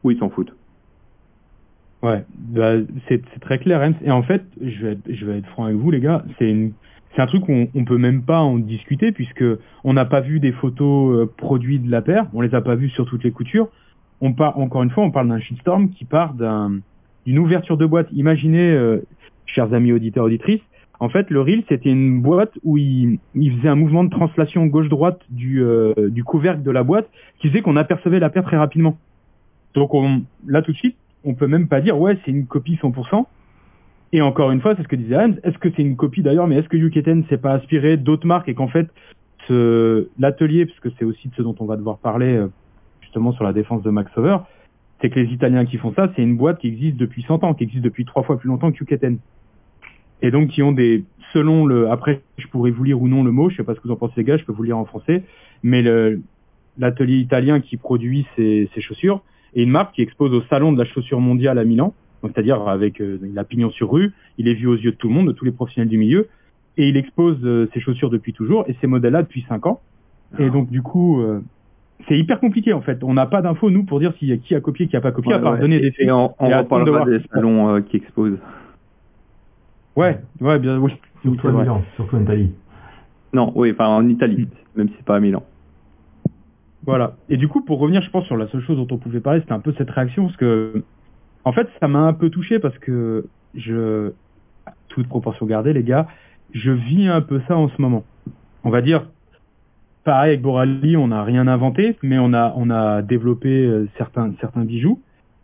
Ou 0.03 0.11
ils 0.11 0.17
s'en 0.19 0.29
foutent. 0.29 0.53
Ouais, 2.01 2.25
bah, 2.37 2.73
c'est 3.07 3.23
très 3.39 3.59
clair. 3.59 3.81
Et 4.03 4.11
en 4.11 4.23
fait, 4.23 4.43
je 4.61 4.85
vais 4.85 4.91
être, 4.93 5.09
je 5.09 5.25
vais 5.25 5.37
être 5.37 5.47
franc 5.47 5.65
avec 5.65 5.77
vous, 5.77 5.89
les 5.89 6.01
gars, 6.01 6.23
c'est 6.37 6.49
une 6.49 6.73
c'est 7.15 7.21
un 7.21 7.27
truc 7.27 7.45
qu'on 7.45 7.67
on 7.75 7.85
peut 7.85 7.97
même 7.99 8.23
pas 8.23 8.39
en 8.39 8.57
discuter 8.57 9.11
puisque 9.11 9.45
on 9.83 9.93
n'a 9.93 10.05
pas 10.05 10.19
vu 10.19 10.39
des 10.39 10.51
photos 10.51 11.15
euh, 11.15 11.31
produits 11.37 11.77
de 11.79 11.89
la 11.91 12.01
paire, 12.01 12.25
on 12.33 12.41
les 12.41 12.55
a 12.55 12.61
pas 12.61 12.75
vues 12.75 12.89
sur 12.89 13.05
toutes 13.05 13.23
les 13.23 13.31
coutures. 13.31 13.67
On 14.19 14.33
part 14.33 14.57
encore 14.57 14.83
une 14.83 14.89
fois, 14.89 15.03
on 15.03 15.11
parle 15.11 15.27
d'un 15.27 15.39
shitstorm 15.39 15.89
qui 15.89 16.05
part 16.05 16.33
d'un 16.33 16.79
d'une 17.25 17.39
ouverture 17.39 17.77
de 17.77 17.85
boîte. 17.85 18.07
Imaginez, 18.11 18.71
euh, 18.71 19.05
chers 19.45 19.73
amis 19.73 19.91
auditeurs 19.93 20.25
auditrices, 20.25 20.61
En 21.03 21.09
fait, 21.09 21.29
le 21.29 21.41
reel, 21.41 21.65
c'était 21.67 21.89
une 21.89 22.21
boîte 22.21 22.57
où 22.63 22.77
il, 22.77 23.19
faisait 23.35 23.67
un 23.67 23.75
mouvement 23.75 24.05
de 24.05 24.09
translation 24.09 24.65
gauche-droite 24.67 25.19
du, 25.29 25.61
euh, 25.61 25.93
du 26.09 26.23
couvercle 26.23 26.63
de 26.63 26.71
la 26.71 26.83
boîte 26.83 27.09
qui 27.39 27.49
faisait 27.49 27.61
qu'on 27.61 27.75
apercevait 27.75 28.21
la 28.21 28.29
paire 28.29 28.45
très 28.45 28.55
rapidement. 28.55 28.97
Donc 29.73 29.93
on, 29.93 30.21
là 30.47 30.61
tout 30.61 30.71
de 30.71 30.77
suite, 30.77 30.95
on 31.25 31.33
peut 31.33 31.47
même 31.47 31.67
pas 31.67 31.81
dire 31.81 31.99
ouais 31.99 32.17
c'est 32.23 32.31
une 32.31 32.45
copie 32.45 32.79
100%. 32.81 33.25
Et 34.13 34.21
encore 34.21 34.51
une 34.51 34.61
fois, 34.61 34.77
c'est 34.77 34.83
ce 34.83 34.87
que 34.87 34.95
disait 34.95 35.17
Hans, 35.17 35.33
est-ce 35.43 35.57
que 35.57 35.69
c'est 35.75 35.81
une 35.81 35.97
copie 35.97 36.21
d'ailleurs, 36.21 36.47
mais 36.47 36.55
est-ce 36.55 36.69
que 36.69 36.77
Yuketen 36.77 37.25
s'est 37.29 37.37
pas 37.37 37.53
inspiré 37.53 37.97
d'autres 37.97 38.25
marques 38.25 38.47
et 38.47 38.53
qu'en 38.53 38.69
fait 38.69 38.87
l'atelier, 39.49 40.65
parce 40.65 40.79
que 40.79 40.89
c'est 40.97 41.03
aussi 41.03 41.27
de 41.27 41.35
ce 41.35 41.41
dont 41.41 41.55
on 41.59 41.65
va 41.65 41.75
devoir 41.75 41.97
parler 41.97 42.37
euh, 42.37 42.47
justement 43.01 43.33
sur 43.33 43.43
la 43.43 43.51
défense 43.51 43.83
de 43.83 43.89
Max 43.89 44.09
Over, 44.17 44.37
c'est 45.01 45.09
que 45.09 45.19
les 45.19 45.33
Italiens 45.33 45.65
qui 45.65 45.75
font 45.75 45.93
ça, 45.93 46.13
c'est 46.15 46.23
une 46.23 46.37
boîte 46.37 46.59
qui 46.59 46.67
existe 46.67 46.95
depuis 46.95 47.23
100 47.23 47.43
ans, 47.43 47.53
qui 47.53 47.65
existe 47.65 47.83
depuis 47.83 48.05
trois 48.05 48.23
fois 48.23 48.39
plus 48.39 48.47
longtemps 48.47 48.71
que 48.71 48.77
Yuketen. 48.77 49.17
Et 50.23 50.31
donc 50.31 50.47
qui 50.49 50.63
ont 50.63 50.71
des, 50.71 51.03
selon 51.33 51.65
le, 51.65 51.91
après 51.91 52.21
je 52.37 52.47
pourrais 52.47 52.71
vous 52.71 52.83
lire 52.83 52.99
ou 53.01 53.07
non 53.07 53.23
le 53.23 53.31
mot, 53.31 53.49
je 53.49 53.57
sais 53.57 53.63
pas 53.63 53.75
ce 53.75 53.79
que 53.81 53.87
vous 53.87 53.93
en 53.93 53.97
pensez 53.97 54.13
les 54.17 54.23
gars, 54.23 54.37
je 54.37 54.45
peux 54.45 54.53
vous 54.53 54.63
lire 54.63 54.77
en 54.77 54.85
français, 54.85 55.23
mais 55.61 55.81
le, 55.81 56.21
l'atelier 56.79 57.17
italien 57.17 57.59
qui 57.59 57.77
produit 57.77 58.25
ces, 58.35 58.69
ces 58.73 58.81
chaussures 58.81 59.21
est 59.53 59.61
une 59.63 59.69
marque 59.69 59.93
qui 59.93 60.01
expose 60.01 60.33
au 60.33 60.41
salon 60.43 60.71
de 60.71 60.79
la 60.79 60.85
chaussure 60.85 61.19
mondiale 61.19 61.59
à 61.59 61.65
Milan, 61.65 61.93
donc 62.23 62.31
c'est-à-dire 62.33 62.67
avec 62.67 63.01
euh, 63.01 63.19
il 63.23 63.37
a 63.37 63.43
pignon 63.43 63.69
sur 63.69 63.91
rue, 63.91 64.13
il 64.37 64.47
est 64.47 64.53
vu 64.53 64.65
aux 64.67 64.77
yeux 64.77 64.91
de 64.91 64.95
tout 64.95 65.09
le 65.09 65.13
monde, 65.13 65.27
de 65.27 65.33
tous 65.33 65.45
les 65.45 65.51
professionnels 65.51 65.89
du 65.89 65.97
milieu, 65.97 66.29
et 66.77 66.87
il 66.87 66.95
expose 66.97 67.37
euh, 67.43 67.69
ses 67.73 67.81
chaussures 67.81 68.09
depuis 68.09 68.31
toujours 68.33 68.63
et 68.67 68.75
ces 68.79 68.87
modèles-là 68.87 69.23
depuis 69.23 69.45
5 69.49 69.67
ans. 69.67 69.81
Et 70.39 70.49
donc 70.49 70.71
du 70.71 70.81
coup, 70.81 71.21
euh, 71.21 71.41
c'est 72.07 72.17
hyper 72.17 72.39
compliqué 72.39 72.73
en 72.73 72.81
fait. 72.81 73.03
On 73.03 73.13
n'a 73.13 73.27
pas 73.27 73.43
d'infos 73.43 73.69
nous 73.69 73.83
pour 73.83 73.99
dire 73.99 74.13
s'il 74.17 74.29
y 74.29 74.31
a 74.31 74.37
qui 74.37 74.55
a 74.55 74.61
copié, 74.61 74.87
qui 74.87 74.95
a 74.95 75.01
pas 75.01 75.11
copié, 75.11 75.33
à 75.33 75.39
part 75.39 75.53
Ouais, 75.53 75.59
donner 75.59 75.75
et- 75.75 75.81
des 75.81 75.91
faits. 75.91 76.07
Et 76.07 76.11
on, 76.11 76.33
et 76.41 76.49
de 76.49 77.19
des 77.19 77.23
salons 77.31 77.81
qui 77.83 77.97
exposent. 77.97 78.39
Ouais, 79.95 80.19
ouais, 80.41 80.59
bien, 80.59 80.77
oui. 80.79 80.93
Surtout 81.21 81.47
à. 81.47 81.51
Milan, 81.51 81.83
surtout 81.95 82.15
en 82.15 82.21
Italie. 82.21 82.51
Non, 83.33 83.51
oui, 83.55 83.71
enfin 83.71 83.87
en 83.87 84.07
Italie, 84.07 84.47
même 84.75 84.89
si 84.89 84.95
c'est 84.97 85.05
pas 85.05 85.15
à 85.15 85.19
Milan. 85.19 85.43
Voilà. 86.85 87.15
Et 87.29 87.37
du 87.37 87.47
coup, 87.47 87.61
pour 87.61 87.79
revenir, 87.79 88.01
je 88.01 88.09
pense, 88.09 88.25
sur 88.25 88.37
la 88.37 88.47
seule 88.47 88.61
chose 88.61 88.77
dont 88.77 88.93
on 88.93 88.97
pouvait 88.97 89.21
parler, 89.21 89.39
c'était 89.39 89.53
un 89.53 89.59
peu 89.59 89.73
cette 89.77 89.89
réaction, 89.89 90.25
parce 90.25 90.37
que, 90.37 90.83
en 91.45 91.51
fait, 91.53 91.67
ça 91.79 91.87
m'a 91.87 91.99
un 91.99 92.13
peu 92.13 92.29
touché 92.29 92.59
parce 92.59 92.77
que 92.77 93.25
je, 93.55 94.11
toute 94.89 95.07
proportion 95.07 95.45
gardée, 95.45 95.73
les 95.73 95.83
gars, 95.83 96.07
je 96.53 96.71
vis 96.71 97.07
un 97.07 97.21
peu 97.21 97.41
ça 97.47 97.55
en 97.55 97.69
ce 97.69 97.81
moment. 97.81 98.03
On 98.63 98.69
va 98.69 98.81
dire, 98.81 99.07
pareil 100.03 100.31
avec 100.31 100.41
Borali, 100.41 100.97
on 100.97 101.07
n'a 101.07 101.23
rien 101.23 101.47
inventé, 101.47 101.97
mais 102.03 102.17
on 102.19 102.33
a, 102.33 102.53
on 102.57 102.69
a 102.69 103.01
développé 103.01 103.65
euh, 103.65 103.87
certains, 103.97 104.33
certains 104.39 104.65
bijoux 104.65 105.01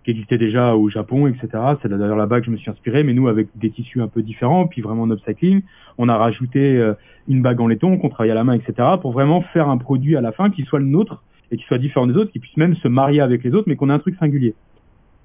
qui 0.10 0.12
existaient 0.12 0.40
déjà 0.40 0.76
au 0.76 0.90
Japon, 0.90 1.28
etc. 1.28 1.48
C'est 1.82 1.88
d'ailleurs 1.88 2.18
là-bas 2.18 2.40
que 2.40 2.48
je 2.48 2.52
me 2.52 2.58
suis 2.58 2.72
inspiré, 2.72 3.04
mais 3.04 3.14
nous 3.14 3.28
avec 3.28 3.48
des 3.56 3.70
tissus 3.70 4.02
un 4.02 4.08
peu 4.08 4.24
différents, 4.24 4.66
puis 4.66 4.82
vraiment 4.82 5.04
en 5.04 5.12
upcycling, 5.12 5.62
on 6.00 6.10
a 6.10 6.18
rajouté 6.18 6.78
euh, 6.78 6.94
une 7.28 7.44
bague 7.44 7.62
en 7.62 7.68
laiton 7.68 7.98
qu'on 7.98 8.10
travaille 8.10 8.32
à 8.32 8.36
la 8.36 8.44
main, 8.44 8.54
etc. 8.54 8.74
pour 9.02 9.12
vraiment 9.12 9.42
faire 9.42 9.70
un 9.70 9.78
produit 9.78 10.16
à 10.16 10.22
la 10.22 10.32
fin 10.32 10.50
qui 10.50 10.64
soit 10.64 10.80
le 10.80 10.86
nôtre 10.86 11.24
et 11.52 11.58
qui 11.58 11.64
soit 11.66 11.78
différent 11.78 12.08
des 12.08 12.16
autres, 12.16 12.32
qui 12.32 12.40
puisse 12.40 12.58
même 12.58 12.76
se 12.76 12.88
marier 12.88 13.22
avec 13.22 13.44
les 13.44 13.54
autres, 13.54 13.66
mais 13.68 13.76
qu'on 13.76 13.90
ait 13.92 13.94
un 13.94 14.00
truc 14.00 14.16
singulier. 14.20 14.56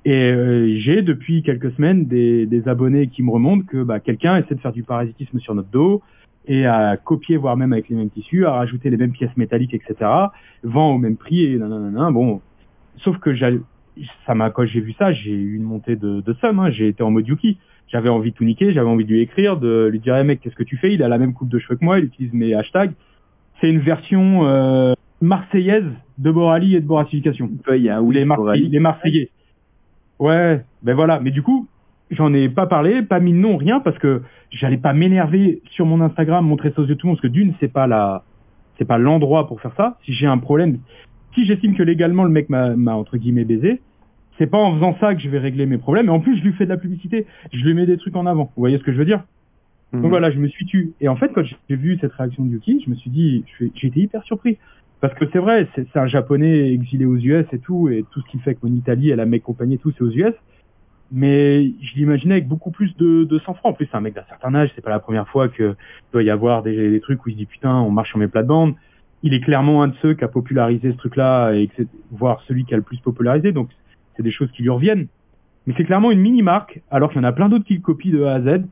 Et 0.05 0.32
euh, 0.32 0.76
j'ai 0.80 1.01
depuis 1.01 1.43
quelques 1.43 1.72
semaines 1.72 2.05
des, 2.05 2.62
abonnés 2.66 3.07
qui 3.07 3.22
me 3.22 3.30
remontent 3.30 3.64
que 3.64 3.82
bah, 3.82 4.01
quelqu'un 4.01 4.37
essaie 4.37 4.55
de 4.55 4.61
faire 4.61 4.72
du 4.72 4.82
parasitisme 4.82 5.39
sur 5.39 5.55
notre 5.55 5.70
dos 5.70 6.03
et 6.47 6.66
à 6.66 6.99
copier, 6.99 7.39
voire 7.39 7.57
même 7.57 7.72
avec 7.72 7.89
les 7.89 7.97
mêmes 7.97 8.11
tissus, 8.11 8.45
à 8.45 8.53
rajouter 8.53 8.91
les 8.91 8.99
mêmes 8.99 9.12
pièces 9.12 9.35
métalliques, 9.39 9.72
etc. 9.72 10.11
Vend 10.62 10.95
au 10.95 10.99
même 10.99 11.16
prix 11.16 11.47
et 11.47 11.57
nanana. 11.57 12.11
Bon, 12.11 12.43
sauf 12.99 13.16
que 13.16 13.32
j'ai- 13.32 13.61
ça 14.27 14.35
m'a 14.35 14.51
quand 14.51 14.67
j'ai 14.67 14.81
vu 14.81 14.93
ça, 14.95 15.13
j'ai 15.13 15.33
eu 15.33 15.57
une 15.57 15.63
montée 15.63 15.97
de, 15.97 16.21
de 16.21 16.33
somme. 16.35 16.59
Hein. 16.59 16.71
J'ai 16.71 16.89
été 16.89 17.03
en 17.03 17.11
mode 17.11 17.27
Yuki. 17.27 17.59
J'avais 17.89 18.09
envie 18.09 18.31
de 18.31 18.37
tout 18.37 18.45
niquer, 18.45 18.73
j'avais 18.73 18.89
envie 18.89 19.05
de 19.05 19.11
lui 19.11 19.21
écrire, 19.21 19.59
de 19.59 19.89
lui 19.93 20.01
dire, 20.01 20.17
hey, 20.17 20.25
mec, 20.25 20.41
qu'est-ce 20.41 20.57
que 20.57 20.63
tu 20.63 20.79
fais? 20.79 20.95
Il 20.95 21.03
a 21.03 21.09
la 21.09 21.19
même 21.19 21.35
coupe 21.35 21.51
de 21.51 21.59
cheveux 21.59 21.77
que 21.77 21.85
moi, 21.85 21.99
il 21.99 22.07
utilise 22.07 22.33
mes 22.33 22.55
hashtags. 22.55 22.93
C'est 23.61 23.71
une 23.71 23.81
version 23.81 24.47
euh, 24.47 24.95
marseillaise 25.21 25.85
de 26.19 26.31
Borali 26.31 26.75
et 26.75 26.81
de 26.81 26.87
Boratification. 26.87 27.51
Il 27.71 27.83
y 27.83 27.91
a 27.91 28.03
oui 28.03 28.15
les, 28.15 28.25
les 28.69 28.81
Marseillais. 28.81 29.31
Ouais, 30.19 30.65
ben 30.83 30.95
voilà. 30.95 31.21
Mais 31.21 31.31
du 31.31 31.43
coup, 31.43 31.69
j'en 32.11 32.33
ai 32.33 32.49
pas 32.49 32.67
parlé, 32.67 33.03
pas 33.03 33.21
mis 33.21 33.33
de 33.33 33.39
nom, 33.39 33.57
rien, 33.59 33.81
parce 33.81 33.99
que 33.99 34.23
j'allais 34.51 34.79
pas 34.79 34.93
m'énerver 34.93 35.61
sur 35.71 35.87
mon 35.87 36.01
Instagram, 36.01 36.45
montrer 36.47 36.73
ça 36.75 36.81
aux 36.81 36.87
yeux 36.87 36.95
de 36.95 37.01
tout 37.01 37.07
le 37.07 37.11
monde, 37.11 37.17
parce 37.19 37.29
que 37.29 37.33
d'une, 37.33 37.55
c'est 37.61 37.73
pas 37.73 37.87
la, 37.87 38.25
c'est 38.79 38.87
pas 38.87 38.99
l'endroit 38.99 39.47
pour 39.47 39.61
faire 39.61 39.75
ça. 39.77 39.99
Si 40.05 40.13
j'ai 40.15 40.27
un 40.27 40.39
problème, 40.39 40.79
si 41.35 41.45
j'estime 41.45 41.74
que 41.76 41.82
légalement 41.82 42.24
le 42.24 42.30
mec 42.30 42.49
m'a, 42.49 42.74
entre 42.95 43.16
guillemets 43.16 43.45
baisé, 43.45 43.80
c'est 44.39 44.47
pas 44.47 44.59
en 44.59 44.74
faisant 44.74 44.97
ça 45.01 45.14
que 45.14 45.20
je 45.20 45.28
vais 45.28 45.39
régler 45.39 45.66
mes 45.66 45.78
problèmes. 45.78 46.07
Et 46.07 46.11
en 46.11 46.20
plus, 46.20 46.37
je 46.39 46.43
lui 46.43 46.53
fais 46.53 46.64
de 46.64 46.70
la 46.70 46.76
publicité. 46.76 47.26
Je 47.53 47.64
lui 47.64 47.74
mets 47.74 47.87
des 47.87 47.97
trucs 47.97 48.16
en 48.16 48.26
avant. 48.26 48.45
Vous 48.57 48.61
voyez 48.61 48.78
ce 48.78 48.82
que 48.82 48.93
je 48.93 48.99
veux 48.99 49.05
dire 49.05 49.22
Mhm. 49.95 50.03
donc 50.03 50.11
voilà, 50.11 50.30
je 50.30 50.39
me 50.39 50.49
suis 50.49 50.66
tué. 50.66 50.91
Et 51.01 51.09
en 51.09 51.16
fait, 51.16 51.30
quand 51.32 51.43
j'ai 51.45 51.76
vu 51.76 51.97
cette 52.01 52.12
réaction 52.12 52.45
de 52.45 52.51
Yuki, 52.51 52.82
je 52.85 52.91
me 52.91 52.97
suis 52.97 53.11
dit, 53.11 53.45
été 53.61 54.01
hyper 54.01 54.22
surpris. 54.24 54.59
Parce 55.01 55.14
que 55.14 55.24
c'est 55.32 55.39
vrai, 55.39 55.68
c'est 55.74 55.97
un 55.97 56.07
japonais 56.07 56.72
exilé 56.72 57.05
aux 57.05 57.16
US 57.16 57.47
et 57.53 57.59
tout, 57.59 57.89
et 57.89 58.05
tout 58.11 58.20
ce 58.22 58.26
qu'il 58.30 58.41
fait 58.41 58.51
avec 58.51 58.62
mon 58.62 58.72
Italie, 58.72 59.11
elle 59.11 59.20
a 59.20 59.26
mes 59.26 59.41
compagnies 59.41 59.74
et 59.74 59.78
tout, 59.78 59.93
c'est 59.93 60.03
aux 60.03 60.11
US. 60.11 60.32
Mais 61.12 61.66
je 61.82 61.95
l'imaginais 61.97 62.35
avec 62.35 62.49
beaucoup 62.49 62.70
plus 62.70 62.97
de, 62.97 63.24
de 63.24 63.39
sang-froid. 63.41 63.70
En 63.70 63.74
plus, 63.74 63.87
c'est 63.91 63.97
un 63.97 64.01
mec 64.01 64.14
d'un 64.14 64.24
certain 64.28 64.55
âge, 64.55 64.70
c'est 64.74 64.80
pas 64.82 64.91
la 64.91 64.99
première 64.99 65.28
fois 65.28 65.49
que 65.49 65.76
doit 66.12 66.22
y 66.22 66.30
avoir 66.30 66.62
des, 66.62 66.91
des 66.91 67.01
trucs 67.01 67.24
où 67.24 67.28
il 67.28 67.32
se 67.32 67.39
dit 67.39 67.47
putain, 67.47 67.76
on 67.80 67.91
marche 67.91 68.09
sur 68.09 68.18
mes 68.18 68.28
plates-bandes. 68.28 68.74
Il 69.25 69.33
est 69.33 69.41
clairement 69.41 69.83
un 69.83 69.89
de 69.89 69.95
ceux 70.03 70.14
qui 70.14 70.22
a 70.22 70.29
popularisé 70.29 70.93
ce 70.93 70.97
truc-là, 70.99 71.55
et 71.55 71.68
voire 72.12 72.43
celui 72.47 72.64
qui 72.64 72.75
a 72.75 72.77
le 72.77 72.83
plus 72.83 72.99
popularisé, 72.99 73.53
donc 73.53 73.70
c'est 74.16 74.22
des 74.22 74.31
choses 74.31 74.51
qui 74.53 74.62
lui 74.62 74.68
reviennent. 74.68 75.09
Mais 75.66 75.72
c'est 75.77 75.85
clairement 75.85 76.11
une 76.11 76.20
mini-marque, 76.20 76.83
alors 76.91 77.11
qu'il 77.11 77.22
y 77.22 77.25
en 77.25 77.29
a 77.29 77.33
plein 77.33 77.49
d'autres 77.49 77.64
qui 77.64 77.75
le 77.75 77.81
copient 77.81 78.12
de 78.12 78.22
A 78.22 78.35
à 78.35 78.41
Z 78.43 78.64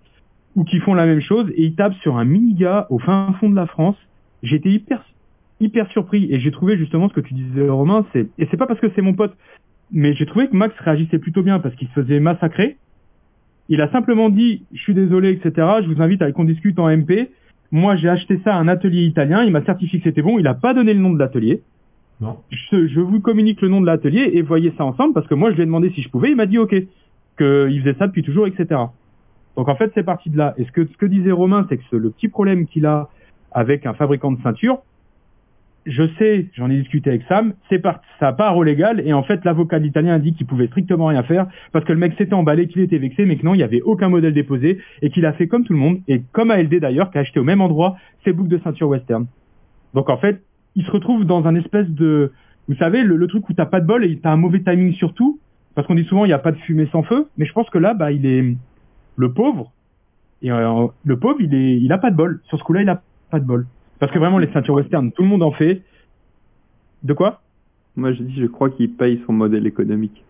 ou 0.55 0.65
qui 0.65 0.79
font 0.81 0.93
la 0.93 1.07
même 1.07 1.23
chose 1.23 1.49
et 1.57 1.65
ils 1.65 1.75
tapent 1.75 1.97
sur 2.03 2.19
un 2.19 2.27
mini 2.27 2.55
gars 2.55 2.87
au 2.91 2.99
fin 2.99 3.35
fond 3.41 3.49
de 3.49 3.57
la 3.57 3.67
France. 3.67 3.97
J'étais 4.43 4.69
hyper 4.69 5.03
hyper 5.61 5.89
surpris 5.91 6.29
et 6.31 6.41
j'ai 6.41 6.51
trouvé 6.51 6.77
justement 6.77 7.09
ce 7.09 7.15
que 7.15 7.21
tu 7.21 7.35
disais 7.35 7.69
Romain, 7.69 8.05
c'est 8.13 8.27
et 8.39 8.47
c'est 8.51 8.57
pas 8.57 8.67
parce 8.67 8.81
que 8.81 8.91
c'est 8.95 9.01
mon 9.01 9.15
pote, 9.15 9.35
mais 9.91 10.13
j'ai 10.13 10.27
trouvé 10.27 10.49
que 10.49 10.57
Max 10.57 10.75
réagissait 10.79 11.19
plutôt 11.19 11.43
bien 11.43 11.61
parce 11.61 11.75
qu'il 11.77 11.89
se 11.89 11.93
faisait 11.95 12.21
massacrer. 12.21 12.77
Il 13.69 13.81
a 13.81 13.91
simplement 13.91 14.29
dit 14.29 14.65
je 14.75 14.83
suis 14.83 14.95
désolé 14.95 15.31
etc. 15.31 15.67
Je 15.83 15.89
vous 15.89 16.03
invite 16.03 16.21
à 16.21 16.31
qu'on 16.33 16.45
discute 16.45 16.79
en 16.79 16.95
MP. 16.95 17.31
Moi 17.73 17.97
j'ai 17.97 18.09
acheté 18.09 18.39
ça 18.45 18.55
à 18.55 18.59
un 18.59 18.69
atelier 18.69 19.03
italien, 19.05 19.43
il 19.45 19.51
m'a 19.51 19.65
certifié 19.65 19.99
que 19.99 20.05
c'était 20.05 20.23
bon, 20.23 20.39
il 20.39 20.47
a 20.47 20.55
pas 20.55 20.75
donné 20.75 20.95
le 20.95 21.01
nom 21.01 21.11
de 21.13 21.19
l'atelier. 21.19 21.63
Non. 22.21 22.37
Je, 22.51 22.87
je 22.87 23.01
vous 23.01 23.21
communique 23.21 23.61
le 23.63 23.69
nom 23.69 23.81
de 23.81 23.87
l'atelier 23.87 24.31
et 24.35 24.43
voyez 24.43 24.73
ça 24.79 24.85
ensemble 24.85 25.15
parce 25.15 25.27
que 25.27 25.35
moi 25.35 25.51
je 25.51 25.57
lui 25.57 25.63
ai 25.63 25.67
demandé 25.67 25.91
si 25.91 26.03
je 26.03 26.09
pouvais, 26.09 26.31
il 26.31 26.37
m'a 26.37 26.47
dit 26.47 26.59
ok, 26.59 26.71
qu'il 26.71 27.81
faisait 27.83 27.97
ça 27.99 28.07
depuis 28.07 28.23
toujours 28.23 28.47
etc. 28.47 28.81
Donc 29.57 29.69
en 29.69 29.75
fait, 29.77 29.91
c'est 29.95 30.03
parti 30.03 30.31
de 30.31 30.39
là. 30.39 30.55
Et 30.57 30.65
ce 30.65 30.73
que, 30.73 30.87
ce 30.87 30.97
que 30.97 31.05
disait 31.07 31.31
Romain, 31.33 31.67
c'est 31.69 31.77
que 31.77 31.83
ce- 31.91 31.97
le 31.97 32.11
petit 32.11 32.29
problème 32.29 32.67
qu'il 32.67 32.87
a 32.87 33.09
avec 33.51 33.85
un 33.85 33.93
fabricant 33.93 34.33
de 34.33 34.41
ceinture, 34.43 34.79
je 35.87 36.03
sais, 36.19 36.47
j'en 36.55 36.71
ai 36.71 36.77
discuté 36.77 37.11
avec 37.11 37.23
Sam, 37.29 37.55
c'est 37.69 37.79
par, 37.79 38.01
ça 38.21 38.33
part 38.33 38.57
au 38.57 38.63
légal, 38.63 39.03
et 39.05 39.13
en 39.13 39.23
fait, 39.23 39.45
l'avocat 39.45 39.79
de 39.79 39.85
l'italien 39.85 40.15
a 40.15 40.19
dit 40.19 40.35
qu'il 40.35 40.47
pouvait 40.47 40.67
strictement 40.67 41.07
rien 41.07 41.23
faire, 41.23 41.47
parce 41.73 41.85
que 41.85 41.93
le 41.93 41.99
mec 41.99 42.15
s'était 42.17 42.35
emballé, 42.35 42.69
qu'il 42.69 42.83
était 42.83 42.99
vexé, 42.99 43.27
mais 43.27 43.37
que 43.37 43.45
non, 43.45 43.55
il 43.55 43.59
n'y 43.59 43.63
avait 43.63 43.83
aucun 43.83 44.09
modèle 44.09 44.33
déposé, 44.33 44.79
et 45.03 45.11
qu'il 45.11 45.27
a 45.27 45.33
fait 45.33 45.49
comme 45.49 45.65
tout 45.65 45.73
le 45.73 45.79
monde, 45.79 46.01
et 46.09 46.23
comme 46.33 46.51
ALD 46.51 46.79
d'ailleurs, 46.81 47.11
qui 47.11 47.19
a 47.19 47.23
acheté 47.23 47.41
au 47.41 47.45
même 47.45 47.61
endroit 47.61 47.97
ses 48.25 48.33
boucles 48.33 48.51
de 48.51 48.59
ceinture 48.59 48.89
western. 48.89 49.27
Donc 49.95 50.09
en 50.09 50.17
fait, 50.17 50.43
il 50.75 50.85
se 50.85 50.91
retrouve 50.91 51.25
dans 51.25 51.47
un 51.47 51.55
espèce 51.55 51.89
de, 51.89 52.33
vous 52.69 52.77
savez, 52.77 53.03
le, 53.03 53.27
truc 53.27 53.49
où 53.49 53.53
t'as 53.53 53.67
pas 53.67 53.81
de 53.81 53.87
bol 53.87 54.05
et 54.05 54.19
t'as 54.19 54.31
un 54.31 54.37
mauvais 54.37 54.61
timing 54.61 54.93
sur 54.95 55.15
tout, 55.15 55.41
parce 55.75 55.87
qu'on 55.87 55.95
dit 55.95 56.05
souvent 56.05 56.25
il 56.25 56.29
n'y 56.29 56.35
a 56.35 56.39
pas 56.39 56.53
de 56.53 56.59
fumée 56.59 56.89
sans 56.93 57.03
feu, 57.03 57.29
mais 57.37 57.47
je 57.47 57.53
pense 57.53 57.69
que 57.71 57.79
là, 57.79 57.95
bah, 57.95 58.13
il 58.13 58.25
est, 58.27 58.57
le 59.17 59.33
pauvre, 59.33 59.73
et 60.43 60.51
euh, 60.51 60.87
le 61.05 61.19
pauvre, 61.19 61.41
il 61.41 61.55
est, 61.55 61.79
il 61.79 61.93
a 61.93 61.99
pas 61.99 62.11
de 62.11 62.17
bol. 62.17 62.41
Sur 62.45 62.59
ce 62.59 62.65
coup-là, 62.65 62.83
il 62.83 62.89
a 62.89 63.01
pas 63.31 63.39
de 63.39 63.45
bol. 63.45 63.67
Parce 64.03 64.11
que 64.11 64.19
vraiment, 64.19 64.39
les 64.39 64.51
ceintures 64.53 64.75
western, 64.75 65.13
tout 65.13 65.23
le 65.23 65.29
monde 65.29 65.45
en 65.45 65.53
fait. 65.53 65.81
De 67.05 67.13
quoi? 67.13 67.41
Moi, 67.95 68.13
je 68.13 68.21
dis, 68.25 68.35
je 68.41 68.47
crois 68.47 68.69
qu'il 68.69 68.91
paye 68.91 69.23
son 69.29 69.33
modèle 69.33 69.65
économique. 69.65 70.25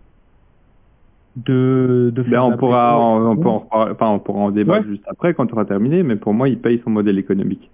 De, 1.36 2.12
de 2.14 2.22
Ben, 2.22 2.28
faire 2.30 2.44
on 2.44 2.50
la 2.50 2.56
pourra, 2.58 3.00
on, 3.00 3.30
on 3.30 3.36
peut 3.38 3.48
en 3.48 3.66
enfin, 3.70 4.10
on 4.10 4.18
pourra 4.18 4.40
en 4.40 4.50
débattre 4.50 4.84
Ouais. 4.84 4.92
juste 4.92 5.04
après 5.06 5.32
quand 5.32 5.46
tu 5.46 5.54
auras 5.54 5.64
terminé, 5.64 6.02
mais 6.02 6.16
pour 6.16 6.34
moi, 6.34 6.50
il 6.50 6.58
paye 6.58 6.82
son 6.84 6.90
modèle 6.90 7.16
économique. 7.18 7.70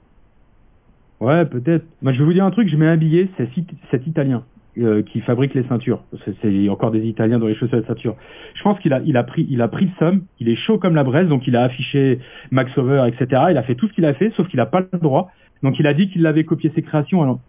Ouais, 1.19 1.45
peut-être. 1.47 1.85
Moi, 2.01 2.13
je 2.13 2.21
vais 2.21 2.25
vous 2.27 2.33
dire 2.33 2.45
un 2.45 2.53
truc, 2.53 2.69
je 2.69 2.77
mets 2.77 2.87
un 2.87 2.97
billet, 2.97 3.29
c'est 3.37 3.49
cet- 3.91 4.07
Italien 4.07 4.45
euh, 4.79 5.03
qui 5.03 5.21
fabrique 5.23 5.55
les 5.55 5.65
ceintures. 5.65 6.05
C'est- 6.41 6.69
encore 6.69 6.93
des 6.93 7.05
Italiens 7.09 7.41
dans 7.41 7.49
les 7.49 7.57
chaussures 7.57 7.81
de 7.81 7.87
ceinture. 7.87 8.15
Je 8.55 8.63
pense 8.63 8.79
qu'il 8.79 8.93
a, 8.93 9.01
il 9.05 9.17
a 9.17 9.25
pris, 9.25 9.45
il 9.51 9.61
a 9.63 9.67
pris 9.67 9.87
le 9.87 9.91
somme. 9.99 10.23
Il 10.39 10.49
est 10.49 10.55
chaud 10.55 10.79
comme 10.79 10.95
la 10.95 11.03
braise, 11.03 11.27
donc 11.29 11.49
il 11.49 11.57
a 11.57 11.65
affiché 11.65 12.21
Max 12.53 12.79
Over, 12.79 13.09
etc. 13.09 13.47
Il 13.51 13.57
a 13.59 13.65
fait 13.65 13.75
tout 13.75 13.89
ce 13.89 13.93
qu'il 13.93 14.05
a 14.05 14.15
fait, 14.15 14.31
sauf 14.37 14.47
qu'il 14.47 14.61
a 14.61 14.67
pas 14.67 14.83
le 14.93 14.99
droit. 15.01 15.33
Donc 15.63 15.79
il 15.79 15.87
a 15.87 15.95
dit 15.95 16.09
qu'il 16.11 16.27
avait 16.27 16.45
copié 16.45 16.71
ses 16.75 16.83
créations. 16.83 17.23
Alors, 17.23 17.41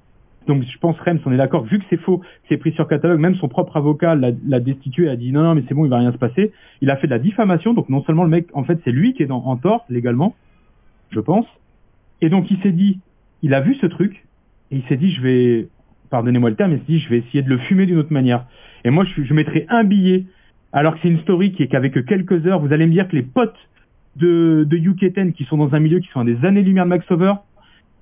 donc 0.48 0.64
je 0.64 0.78
pense 0.80 1.00
Rems, 1.00 1.20
on 1.26 1.32
est 1.32 1.38
d'accord. 1.38 1.64
Vu 1.64 1.80
que 1.80 1.86
c'est 1.90 2.00
faux, 2.00 2.22
c'est 2.48 2.58
pris 2.58 2.72
sur 2.74 2.88
catalogue, 2.88 3.20
même 3.20 3.36
son 3.36 3.48
propre 3.48 3.78
avocat 3.78 4.16
l'a 4.16 4.60
destitué, 4.60 5.10
a 5.10 5.16
dit 5.16 5.32
non, 5.32 5.44
non, 5.44 5.56
mais 5.56 5.64
c'est 5.68 5.74
bon, 5.74 5.86
il 5.86 5.90
va 5.90 6.00
rien 6.00 6.12
se 6.12 6.18
passer. 6.18 6.52
Il 6.82 6.90
a 6.90 6.98
fait 6.98 7.08
de 7.08 7.12
la 7.12 7.20
diffamation. 7.20 7.74
Donc 7.74 7.90
non 7.90 8.04
seulement 8.04 8.24
le 8.24 8.30
mec, 8.30 8.48
en 8.54 8.64
fait, 8.64 8.80
c'est 8.84 8.92
lui 8.92 9.14
qui 9.14 9.24
est 9.24 9.32
en 9.32 9.58
tort 9.58 9.86
légalement, 9.90 10.36
je 11.12 11.20
pense. 11.20 11.46
Et 12.22 12.30
donc 12.30 12.50
il 12.52 12.60
s'est 12.62 12.72
dit, 12.72 13.00
il 13.44 13.54
a 13.54 13.62
vu 13.62 13.76
ce 13.76 13.86
truc 13.86 14.26
et 14.72 14.78
il 14.78 14.84
s'est 14.84 14.98
dit 14.98 15.12
je 15.12 15.22
vais 15.22 15.68
pardonnez-moi 16.10 16.50
le 16.50 16.56
terme, 16.56 16.72
il 16.72 16.80
s'est 16.80 16.86
dit 16.88 17.00
je 17.00 17.10
vais 17.10 17.20
essayer 17.20 17.44
de 17.44 17.50
le 17.50 17.58
fumer 17.60 17.86
d'une 17.86 17.98
autre 17.98 18.14
manière. 18.14 18.46
Et 18.84 18.90
moi 18.90 19.06
je, 19.06 19.24
je 19.24 19.34
mettrai 19.34 19.66
un 19.70 19.84
billet 19.84 20.26
alors 20.72 20.96
que 20.96 21.00
c'est 21.02 21.10
une 21.10 21.20
story 21.20 21.52
qui 21.52 21.64
est 21.64 21.68
qu'avec 21.68 22.06
quelques 22.06 22.46
heures, 22.46 22.60
vous 22.60 22.74
allez 22.74 22.86
me 22.86 22.92
dire 22.92 23.08
que 23.08 23.16
les 23.16 23.24
potes 23.24 23.58
de, 24.16 24.66
de 24.68 24.78
UK10 24.78 25.34
qui 25.34 25.46
sont 25.46 25.58
dans 25.58 25.74
un 25.74 25.80
milieu 25.80 26.00
qui 26.00 26.10
sont 26.10 26.24
des 26.24 26.46
années-lumière 26.46 26.86
de 26.86 26.90
Max 26.90 27.10
Over, 27.12 27.34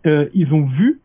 euh, 0.06 0.28
ils 0.34 0.54
ont 0.54 0.66
vu 0.66 1.00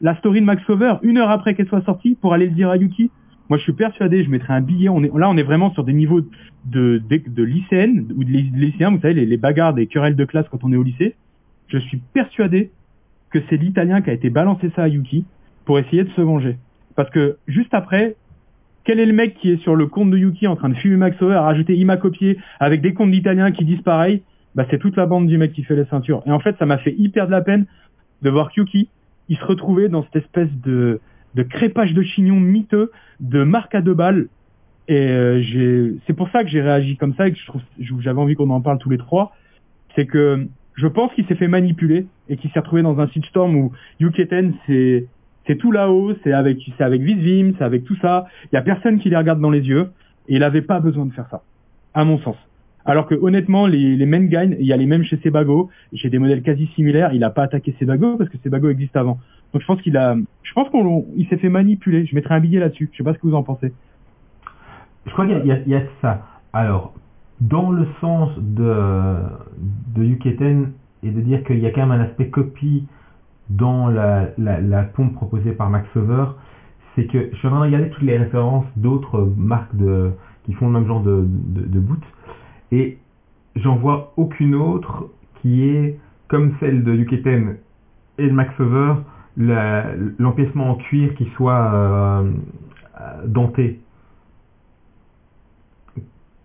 la 0.00 0.16
story 0.16 0.40
de 0.40 0.46
Max 0.46 0.68
Over 0.68 0.94
une 1.02 1.18
heure 1.18 1.30
après 1.30 1.54
qu'elle 1.54 1.68
soit 1.68 1.84
sortie 1.84 2.16
pour 2.20 2.34
aller 2.34 2.46
le 2.46 2.52
dire 2.52 2.68
à 2.68 2.76
Yuki. 2.76 3.10
Moi, 3.48 3.58
je 3.58 3.62
suis 3.62 3.72
persuadé, 3.72 4.24
je 4.24 4.30
mettrai 4.30 4.54
un 4.54 4.60
billet. 4.60 4.88
On 4.88 5.02
est, 5.04 5.10
là, 5.16 5.30
on 5.30 5.36
est 5.36 5.42
vraiment 5.42 5.72
sur 5.72 5.84
des 5.84 5.92
niveaux 5.92 6.20
de, 6.20 7.02
de, 7.08 7.20
de 7.26 7.42
lycéennes 7.42 8.08
ou 8.16 8.24
de 8.24 8.30
lycéens, 8.30 8.90
vous 8.90 9.00
savez, 9.00 9.14
les, 9.14 9.26
les 9.26 9.36
bagarres 9.36 9.72
des 9.72 9.86
querelles 9.86 10.16
de 10.16 10.24
classe 10.24 10.46
quand 10.50 10.64
on 10.64 10.72
est 10.72 10.76
au 10.76 10.82
lycée. 10.82 11.14
Je 11.68 11.78
suis 11.78 11.98
persuadé 12.12 12.70
que 13.30 13.38
c'est 13.48 13.56
l'Italien 13.56 14.02
qui 14.02 14.10
a 14.10 14.12
été 14.12 14.30
balancé 14.30 14.70
ça 14.74 14.84
à 14.84 14.88
Yuki 14.88 15.24
pour 15.64 15.78
essayer 15.78 16.04
de 16.04 16.10
se 16.10 16.20
venger. 16.20 16.58
Parce 16.94 17.10
que 17.10 17.36
juste 17.46 17.72
après, 17.72 18.16
quel 18.84 19.00
est 19.00 19.06
le 19.06 19.12
mec 19.12 19.34
qui 19.34 19.50
est 19.50 19.62
sur 19.62 19.76
le 19.76 19.86
compte 19.86 20.10
de 20.10 20.18
Yuki 20.18 20.46
en 20.46 20.56
train 20.56 20.68
de 20.68 20.74
fumer 20.74 20.96
Max 20.96 21.20
Over, 21.20 21.34
à 21.34 21.42
rajouter 21.42 21.76
Ima 21.76 21.96
copié 21.96 22.38
avec 22.60 22.80
des 22.80 22.94
comptes 22.94 23.10
d'Italiens 23.10 23.50
qui 23.50 23.64
disent 23.64 23.82
pareil? 23.82 24.22
Bah, 24.54 24.64
c'est 24.70 24.78
toute 24.78 24.96
la 24.96 25.06
bande 25.06 25.26
du 25.26 25.36
mec 25.36 25.52
qui 25.52 25.64
fait 25.64 25.76
les 25.76 25.84
ceintures. 25.84 26.22
Et 26.24 26.30
en 26.30 26.38
fait, 26.40 26.56
ça 26.58 26.66
m'a 26.66 26.78
fait 26.78 26.94
hyper 26.96 27.26
de 27.26 27.32
la 27.32 27.42
peine 27.42 27.66
de 28.22 28.30
voir 28.30 28.50
Yuki, 28.56 28.88
il 29.28 29.36
se 29.36 29.44
retrouvait 29.44 29.88
dans 29.88 30.02
cette 30.04 30.16
espèce 30.16 30.50
de, 30.64 31.00
de 31.34 31.42
crépage 31.42 31.94
de 31.94 32.02
chignon 32.02 32.40
miteux, 32.40 32.90
de 33.20 33.44
marque 33.44 33.74
à 33.74 33.80
deux 33.80 33.94
balles. 33.94 34.28
Et 34.88 35.08
euh, 35.08 35.94
c'est 36.06 36.14
pour 36.14 36.28
ça 36.30 36.44
que 36.44 36.48
j'ai 36.48 36.62
réagi 36.62 36.96
comme 36.96 37.14
ça 37.14 37.26
et 37.26 37.32
que 37.32 37.38
j'avais 38.00 38.20
envie 38.20 38.36
qu'on 38.36 38.50
en 38.50 38.60
parle 38.60 38.78
tous 38.78 38.90
les 38.90 38.98
trois. 38.98 39.34
C'est 39.94 40.06
que 40.06 40.46
je 40.74 40.86
pense 40.86 41.12
qu'il 41.14 41.26
s'est 41.26 41.34
fait 41.34 41.48
manipuler 41.48 42.06
et 42.28 42.36
qu'il 42.36 42.50
s'est 42.50 42.60
retrouvé 42.60 42.82
dans 42.82 43.00
un 43.00 43.08
storm 43.28 43.56
où 43.56 43.72
UK10 44.00 44.52
c'est 44.66 45.06
c'est 45.46 45.56
tout 45.56 45.70
là-haut, 45.70 46.14
c'est 46.22 46.32
avec 46.32 46.58
c'est 46.76 46.84
avec 46.84 47.02
Visvim, 47.02 47.54
c'est 47.58 47.64
avec 47.64 47.84
tout 47.84 47.96
ça. 47.96 48.26
Il 48.52 48.56
y 48.56 48.58
a 48.58 48.62
personne 48.62 48.98
qui 48.98 49.10
les 49.10 49.16
regarde 49.16 49.40
dans 49.40 49.50
les 49.50 49.66
yeux 49.66 49.90
et 50.28 50.36
il 50.36 50.42
avait 50.42 50.62
pas 50.62 50.80
besoin 50.80 51.06
de 51.06 51.12
faire 51.12 51.28
ça, 51.30 51.42
à 51.94 52.04
mon 52.04 52.18
sens. 52.20 52.36
Alors 52.86 53.06
que 53.06 53.14
honnêtement, 53.14 53.66
les, 53.66 53.96
les 53.96 54.06
main 54.06 54.22
il 54.24 54.64
y 54.66 54.72
a 54.72 54.76
les 54.76 54.86
mêmes 54.86 55.02
chez 55.02 55.16
Sebago. 55.18 55.70
J'ai 55.92 56.08
des 56.08 56.18
modèles 56.18 56.42
quasi 56.42 56.66
similaires. 56.68 57.12
Il 57.12 57.24
a 57.24 57.30
pas 57.30 57.42
attaqué 57.42 57.74
Sebago 57.78 58.16
parce 58.16 58.30
que 58.30 58.38
Sebago 58.38 58.68
existe 58.68 58.96
avant. 58.96 59.18
Donc 59.52 59.62
je 59.62 59.66
pense 59.66 59.82
qu'il 59.82 59.96
a, 59.96 60.16
je 60.42 60.52
pense 60.52 60.68
qu'on 60.70 61.04
il 61.16 61.26
s'est 61.28 61.36
fait 61.36 61.48
manipuler. 61.48 62.06
Je 62.06 62.14
mettrai 62.14 62.34
un 62.34 62.40
billet 62.40 62.60
là-dessus. 62.60 62.88
Je 62.92 62.98
sais 62.98 63.04
pas 63.04 63.12
ce 63.12 63.18
que 63.18 63.26
vous 63.26 63.34
en 63.34 63.42
pensez. 63.42 63.72
Je 65.06 65.12
crois 65.12 65.26
qu'il 65.26 65.46
y, 65.46 65.74
a- 65.74 65.82
ça. 66.00 66.26
Alors, 66.52 66.94
dans 67.40 67.70
le 67.70 67.86
sens 68.00 68.30
de, 68.38 69.16
de 69.94 70.02
UK10 70.02 70.66
et 71.02 71.10
de 71.10 71.20
dire 71.20 71.44
qu'il 71.44 71.58
y 71.58 71.66
a 71.66 71.70
quand 71.70 71.86
même 71.86 71.92
un 72.00 72.04
aspect 72.04 72.28
copie 72.28 72.84
dans 73.50 73.88
la, 73.88 74.30
la, 74.38 74.60
la 74.60 74.82
pompe 74.82 75.14
proposée 75.14 75.52
par 75.52 75.70
Max 75.70 75.86
Over, 75.96 76.26
c'est 76.94 77.06
que 77.06 77.30
je 77.32 77.36
suis 77.36 77.46
en 77.46 77.50
train 77.50 77.60
de 77.60 77.64
regarder 77.66 77.90
toutes 77.90 78.02
les 78.02 78.16
références 78.18 78.64
d'autres 78.76 79.32
marques 79.36 79.76
de, 79.76 80.10
qui 80.44 80.52
font 80.54 80.66
le 80.66 80.72
même 80.72 80.86
genre 80.86 81.02
de, 81.02 81.24
de, 81.28 81.62
de 81.62 81.78
boot 81.78 82.00
et 82.72 82.98
j'en 83.56 83.76
vois 83.76 84.12
aucune 84.16 84.54
autre 84.54 85.06
qui 85.40 85.68
est 85.68 85.98
comme 86.28 86.52
celle 86.60 86.82
de 86.84 86.92
UK10 86.96 87.56
et 88.18 88.26
de 88.28 88.32
Max 88.32 88.58
Over, 88.60 88.94
la- 89.36 89.94
l'empiècement 90.18 90.70
en 90.70 90.74
cuir 90.76 91.14
qui 91.14 91.26
soit 91.36 91.72
euh, 91.74 92.30
euh, 93.00 93.26
denté. 93.26 93.80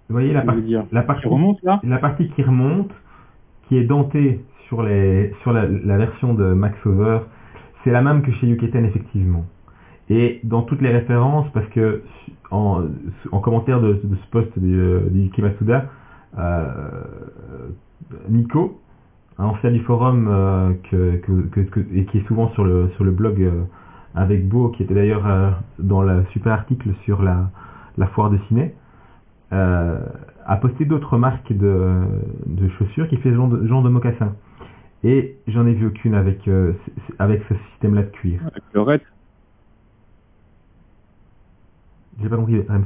Vous 0.10 0.16
voyez 0.16 0.34
la 0.34 0.42
dire. 0.62 0.84
la 0.92 1.02
Qui 1.02 1.08
partie, 1.08 1.28
remonte 1.28 1.62
là 1.64 1.80
la 1.84 1.98
partie 1.98 2.30
qui 2.30 2.44
remonte, 2.44 2.92
qui 3.68 3.78
est 3.78 3.86
dentée 3.86 4.42
sur, 4.68 4.84
les, 4.84 5.34
sur 5.42 5.54
la, 5.54 5.66
la 5.68 5.98
version 5.98 6.34
de 6.34 6.54
Max 6.54 6.78
Over, 6.86 7.20
c'est 7.84 7.92
la 7.92 8.02
même 8.02 8.22
que 8.22 8.32
chez 8.34 8.48
UK10 8.48 8.86
effectivement. 8.86 9.46
Et 10.10 10.42
dans 10.44 10.64
toutes 10.64 10.82
les 10.82 10.90
références, 10.92 11.48
parce 11.54 11.68
que 11.68 12.04
en, 12.52 12.84
en 13.32 13.40
commentaire 13.40 13.80
de, 13.80 13.94
de 14.04 14.16
ce 14.16 14.28
post 14.30 14.52
Yuki 14.58 15.42
Masuda, 15.42 15.78
euh, 15.78 15.82
Nico, 18.30 18.80
un 19.38 19.46
ancien 19.46 19.72
du 19.72 19.80
forum 19.82 20.28
euh, 20.30 20.74
que, 20.90 21.18
que, 21.18 21.32
que- 21.50 21.62
que- 21.62 21.96
et 21.96 22.06
qui 22.06 22.20
est 22.20 22.28
souvent 22.28 22.50
sur 22.52 22.64
le, 22.66 22.90
sur 22.96 23.04
le 23.04 23.12
blog 23.12 23.42
euh, 23.42 23.64
avec 24.16 24.48
Beau, 24.48 24.70
qui 24.70 24.84
était 24.84 24.94
d'ailleurs 24.94 25.26
euh, 25.28 25.52
dans 25.80 26.02
le 26.02 26.26
super 26.32 26.54
article 26.54 26.90
sur 27.06 27.22
la, 27.24 27.50
la 27.98 28.08
foire 28.08 28.30
de 28.30 28.38
ciné, 28.48 28.76
euh, 29.54 30.00
a 30.46 30.58
posté 30.58 30.86
d'autres 30.86 31.18
marques 31.18 31.52
de, 31.54 32.02
de 32.46 32.70
chaussures 32.70 33.08
qui 33.08 33.18
fait 33.18 33.34
genre 33.34 33.48
de, 33.50 33.66
genre 33.68 33.84
de 33.84 33.90
mocassin. 33.90 34.36
Et 35.04 35.38
j'en 35.48 35.66
ai 35.66 35.74
vu 35.74 35.88
aucune 35.88 36.14
avec, 36.14 36.48
euh, 36.48 36.74
avec 37.20 37.42
ce 37.50 37.56
système-là 37.72 38.04
de 38.04 38.10
cuir. 38.10 38.40
Avec 38.42 38.64
Lorette, 38.74 39.04
J'ai 42.22 42.30
pas 42.30 42.36
compris, 42.38 42.62
Rems. 42.68 42.86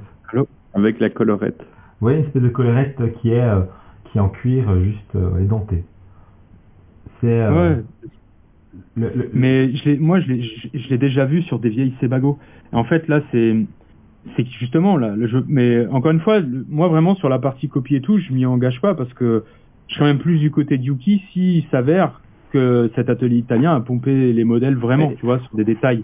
avec 0.73 0.99
la 0.99 1.09
colorette. 1.09 1.61
Vous 1.99 2.07
voyez 2.07 2.19
une 2.19 2.25
espèce 2.25 2.41
de 2.43 2.49
collerette 2.49 2.99
qui 3.21 3.29
est, 3.31 3.41
euh, 3.41 3.61
qui 4.11 4.17
est 4.17 4.21
en 4.21 4.29
cuir 4.29 4.69
euh, 4.69 4.83
juste 4.83 5.15
euh, 5.15 5.39
édenté. 5.39 5.83
C'est 7.21 7.27
euh, 7.41 7.75
Ouais. 7.77 7.83
le- 8.97 9.11
le- 9.15 9.29
Mais 9.33 9.73
je 9.75 9.95
moi, 9.99 10.19
je 10.19 10.27
l'ai, 10.31 10.97
déjà 10.97 11.25
vu 11.25 11.41
sur 11.43 11.59
des 11.59 11.69
vieilles 11.69 11.93
Sebago. 12.01 12.37
En 12.73 12.83
fait, 12.83 13.07
là, 13.07 13.21
c'est, 13.31 13.55
c'est 14.35 14.45
justement 14.59 14.97
là, 14.97 15.15
le 15.15 15.27
jeu. 15.27 15.45
Mais 15.47 15.85
encore 15.87 16.11
une 16.11 16.19
fois, 16.19 16.41
moi 16.69 16.87
vraiment 16.89 17.15
sur 17.15 17.29
la 17.29 17.39
partie 17.39 17.69
copie 17.69 17.95
et 17.95 18.01
tout, 18.01 18.17
je 18.17 18.33
m'y 18.33 18.45
engage 18.45 18.81
pas 18.81 18.93
parce 18.95 19.13
que 19.13 19.43
je 19.87 19.95
serais 19.95 20.05
même 20.07 20.19
plus 20.19 20.39
du 20.39 20.51
côté 20.51 20.77
de 20.77 20.83
Yuki 20.83 21.21
s'il 21.31 21.63
s'avère 21.67 22.21
que 22.51 22.91
cet 22.95 23.09
atelier 23.09 23.37
italien 23.37 23.75
a 23.75 23.79
pompé 23.81 24.33
les 24.33 24.43
modèles 24.43 24.75
vraiment, 24.75 25.09
Mais- 25.09 25.15
tu 25.15 25.25
vois, 25.25 25.39
sur 25.39 25.55
des 25.55 25.63
détails. 25.65 26.03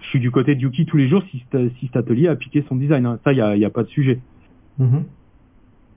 Je 0.00 0.08
suis 0.08 0.20
du 0.20 0.30
côté 0.32 0.54
de 0.56 0.60
Yuki 0.60 0.84
tous 0.86 0.96
les 0.96 1.08
jours 1.08 1.22
si, 1.30 1.44
cet- 1.52 1.72
si 1.76 1.86
cet 1.86 1.96
atelier 1.96 2.26
a 2.28 2.34
piqué 2.36 2.64
son 2.68 2.74
design. 2.76 3.06
hein. 3.06 3.18
Ça, 3.22 3.32
il 3.32 3.38
y 3.38 3.40
a, 3.40 3.56
y 3.56 3.64
a 3.64 3.70
pas 3.70 3.84
de 3.84 3.88
sujet. 3.88 4.18
Mhm. 4.78 5.04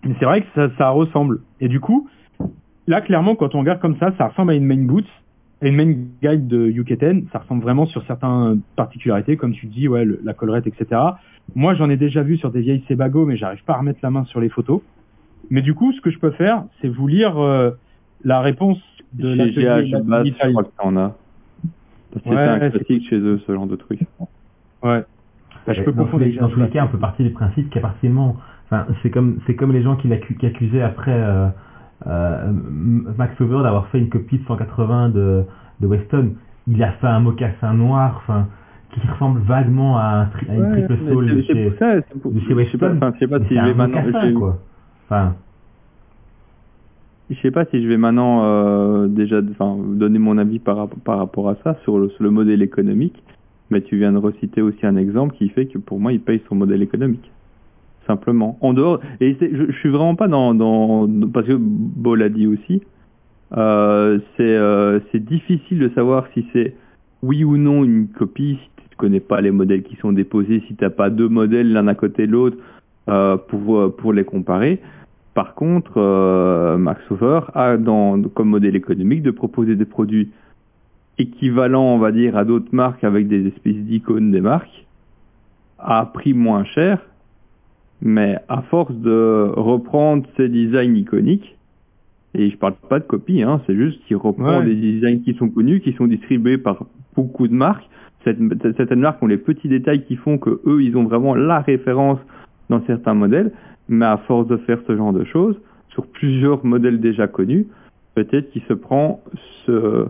Mais 0.05 0.15
c'est 0.19 0.25
vrai 0.25 0.41
que 0.41 0.47
ça, 0.55 0.69
ça 0.77 0.89
ressemble. 0.89 1.41
Et 1.59 1.67
du 1.67 1.79
coup, 1.79 2.07
là, 2.87 3.01
clairement, 3.01 3.35
quand 3.35 3.55
on 3.55 3.59
regarde 3.59 3.79
comme 3.79 3.97
ça, 3.97 4.13
ça 4.17 4.27
ressemble 4.27 4.51
à 4.51 4.55
une 4.55 4.65
main 4.65 4.83
boots, 4.85 5.05
à 5.61 5.67
une 5.67 5.75
main 5.75 5.85
guide 6.21 6.47
de 6.47 6.69
UK10. 6.69 7.27
Ça 7.31 7.39
ressemble 7.39 7.63
vraiment 7.63 7.85
sur 7.85 8.05
certaines 8.05 8.61
particularités, 8.75 9.37
comme 9.37 9.53
tu 9.53 9.65
dis, 9.65 9.87
ouais, 9.87 10.05
le- 10.05 10.19
la 10.23 10.33
collerette, 10.33 10.67
etc. 10.67 11.01
Moi, 11.55 11.73
j'en 11.75 11.89
ai 11.89 11.97
déjà 11.97 12.21
vu 12.21 12.37
sur 12.37 12.51
des 12.51 12.61
vieilles 12.61 12.83
Sebago, 12.87 13.25
mais 13.25 13.37
j'arrive 13.37 13.63
pas 13.63 13.73
à 13.73 13.77
remettre 13.77 13.99
la 14.03 14.11
main 14.11 14.25
sur 14.25 14.39
les 14.39 14.49
photos. 14.49 14.81
Mais 15.49 15.61
du 15.61 15.73
coup, 15.73 15.91
ce 15.93 16.01
que 16.01 16.09
je 16.11 16.19
peux 16.19 16.31
faire, 16.31 16.63
c'est 16.81 16.87
vous 16.87 17.07
lire 17.07 17.37
euh, 17.37 17.71
la 18.23 18.41
réponse 18.41 18.79
de 19.13 19.33
la- 19.33 19.47
je 19.47 20.49
crois 20.51 20.63
que 20.63 20.69
t'en 20.77 20.97
as. 20.97 21.15
C'était 22.13 22.29
Ouais, 22.29 22.37
un 22.37 22.59
c'est 22.59 22.71
classique 22.71 23.09
chez 23.09 23.17
eux, 23.17 23.39
ce 23.45 23.53
genre 23.53 23.67
de 23.67 23.75
truc. 23.75 23.99
Ouais. 24.83 25.03
Bah, 25.67 25.73
je 25.73 25.81
peux 25.81 25.91
dans, 25.91 26.03
confondre 26.03 26.23
les, 26.23 26.33
dans 26.33 26.49
tous 26.49 26.59
les 26.59 26.69
cas, 26.69 26.85
on 26.85 26.87
peut 26.87 26.97
partir 26.99 27.25
du 27.25 27.31
principe 27.31 27.69
qu'à 27.69 27.81
partir 27.81 28.09
du 28.09 28.15
moment, 28.15 28.37
enfin, 28.65 28.85
c'est 29.03 29.09
comme 29.09 29.39
c'est 29.47 29.55
comme 29.55 29.71
les 29.71 29.81
gens 29.83 29.95
qui, 29.95 30.09
qui 30.39 30.45
accusaient 30.45 30.81
après 30.81 31.13
euh, 31.13 31.47
euh, 32.07 32.51
Max 33.17 33.39
Over 33.41 33.63
d'avoir 33.63 33.87
fait 33.87 33.99
une 33.99 34.09
copie 34.09 34.37
de 34.39 34.45
180 34.45 35.09
de, 35.09 35.43
de 35.79 35.87
Weston. 35.87 36.33
Il 36.67 36.81
a 36.83 36.91
fait 36.93 37.07
un 37.07 37.19
mocassin 37.19 37.73
noir, 37.73 38.15
enfin, 38.23 38.47
qui 38.93 38.99
ressemble 39.07 39.39
vaguement 39.41 39.97
à, 39.97 40.03
un 40.05 40.25
tri- 40.25 40.47
à 40.49 40.55
une 40.55 40.61
Ouais, 40.63 40.71
triple 40.87 40.97
sole 41.13 41.25
de 41.27 41.41
chez, 41.41 41.69
ça, 41.79 42.01
pour- 42.21 42.31
de 42.31 42.39
Weston. 42.53 42.99
je 43.13 43.19
sais 43.19 43.27
pas 43.27 43.39
si 43.47 43.55
je 43.55 43.59
vais 43.67 43.73
maintenant. 43.73 43.99
Enfin, 45.05 45.35
je 47.29 47.35
sais 47.41 47.51
pas 47.51 47.65
si 47.65 47.81
je 47.81 47.87
vais 47.87 47.97
maintenant 47.97 48.43
euh, 48.43 49.07
déjà 49.07 49.41
enfin, 49.51 49.77
donner 49.95 50.19
mon 50.19 50.37
avis 50.37 50.59
par, 50.59 50.87
par 51.03 51.17
rapport 51.17 51.49
à 51.49 51.55
ça 51.63 51.75
sur 51.83 51.97
le, 51.99 52.09
sur 52.09 52.23
le 52.23 52.29
modèle 52.31 52.61
économique, 52.61 53.21
mais 53.69 53.81
tu 53.81 53.97
viens 53.97 54.11
de 54.11 54.17
reciter 54.17 54.61
aussi 54.61 54.85
un 54.85 54.95
exemple 54.95 55.35
qui 55.35 55.49
fait 55.49 55.65
que 55.67 55.77
pour 55.79 55.99
moi 55.99 56.11
il 56.13 56.21
paye 56.21 56.41
son 56.49 56.55
modèle 56.55 56.81
économique. 56.81 57.31
Simplement. 58.07 58.57
En 58.61 58.73
dehors, 58.73 58.99
et 59.19 59.35
je, 59.41 59.71
suis 59.79 59.89
vraiment 59.89 60.15
pas 60.15 60.27
dans, 60.27 60.53
dans, 60.53 61.09
parce 61.33 61.47
que 61.47 61.57
Beau 61.57 62.13
l'a 62.13 62.29
dit 62.29 62.45
aussi, 62.45 62.83
euh, 63.57 64.19
c'est 64.37 64.43
euh, 64.43 64.99
c'est 65.11 65.23
difficile 65.23 65.79
de 65.79 65.89
savoir 65.89 66.27
si 66.33 66.45
c'est 66.53 66.75
oui 67.23 67.43
ou 67.43 67.57
non 67.57 67.83
une 67.83 68.07
copie 68.07 68.59
si 68.61 68.69
tu 68.77 68.83
ne 68.91 68.95
connais 68.97 69.19
pas 69.19 69.41
les 69.41 69.49
modèles 69.49 69.81
qui 69.81 69.95
sont 69.95 70.11
déposés, 70.11 70.61
si 70.67 70.75
tu 70.75 70.83
n'as 70.83 70.91
pas 70.91 71.09
deux 71.09 71.29
modèles 71.29 71.71
l'un 71.71 71.87
à 71.87 71.95
côté 71.95 72.27
de 72.27 72.31
l'autre 72.31 72.57
euh, 73.09 73.37
pour, 73.37 73.79
euh, 73.79 73.89
pour 73.89 74.13
les 74.13 74.23
comparer. 74.23 74.81
Par 75.33 75.55
contre, 75.55 75.99
Max 76.77 77.01
Over 77.11 77.41
a 77.55 77.75
dans, 77.75 78.21
comme 78.21 78.49
modèle 78.49 78.75
économique 78.75 79.21
de 79.21 79.31
proposer 79.31 79.75
des 79.75 79.83
produits 79.83 80.31
équivalents, 81.17 81.93
on 81.93 81.97
va 81.97 82.11
dire, 82.11 82.37
à 82.37 82.45
d'autres 82.45 82.73
marques 82.73 83.03
avec 83.03 83.27
des 83.27 83.47
espèces 83.47 83.75
d'icônes 83.75 84.31
des 84.31 84.39
marques 84.39 84.85
à 85.77 86.05
prix 86.05 86.33
moins 86.33 86.63
cher, 86.63 86.99
mais 88.01 88.37
à 88.47 88.61
force 88.63 88.93
de 88.95 89.51
reprendre 89.55 90.25
ces 90.37 90.49
designs 90.49 90.95
iconiques, 90.95 91.57
et 92.33 92.49
je 92.49 92.57
parle 92.57 92.75
pas 92.89 92.99
de 92.99 93.05
copie, 93.05 93.41
hein, 93.43 93.61
c'est 93.65 93.75
juste 93.75 94.03
qu'il 94.05 94.17
reprend 94.17 94.59
Ouais. 94.59 94.65
des 94.65 94.75
designs 94.75 95.21
qui 95.21 95.33
sont 95.35 95.49
connus, 95.49 95.79
qui 95.79 95.93
sont 95.93 96.07
distribués 96.07 96.57
par 96.57 96.85
beaucoup 97.15 97.47
de 97.47 97.53
marques. 97.53 97.87
Cette- 98.25 98.39
certaines 98.75 98.99
marques 98.99 99.21
ont 99.23 99.27
les 99.27 99.37
petits 99.37 99.69
détails 99.69 100.03
qui 100.03 100.15
font 100.17 100.37
que 100.37 100.59
eux, 100.65 100.83
ils 100.83 100.97
ont 100.97 101.03
vraiment 101.05 101.35
la 101.35 101.61
référence 101.61 102.19
dans 102.69 102.81
certains 102.85 103.13
modèles, 103.13 103.51
mais 103.87 104.05
à 104.05 104.17
force 104.17 104.47
de 104.47 104.57
faire 104.57 104.79
ce 104.87 104.97
genre 104.97 105.13
de 105.13 105.23
choses, 105.23 105.55
sur 105.89 106.07
plusieurs 106.07 106.65
modèles 106.65 106.99
déjà 106.99 107.27
connus, 107.27 107.67
peut-être 108.15 108.49
qu'il 108.51 108.63
se 108.63 108.73
prend 108.73 109.21
ce, 109.65 110.07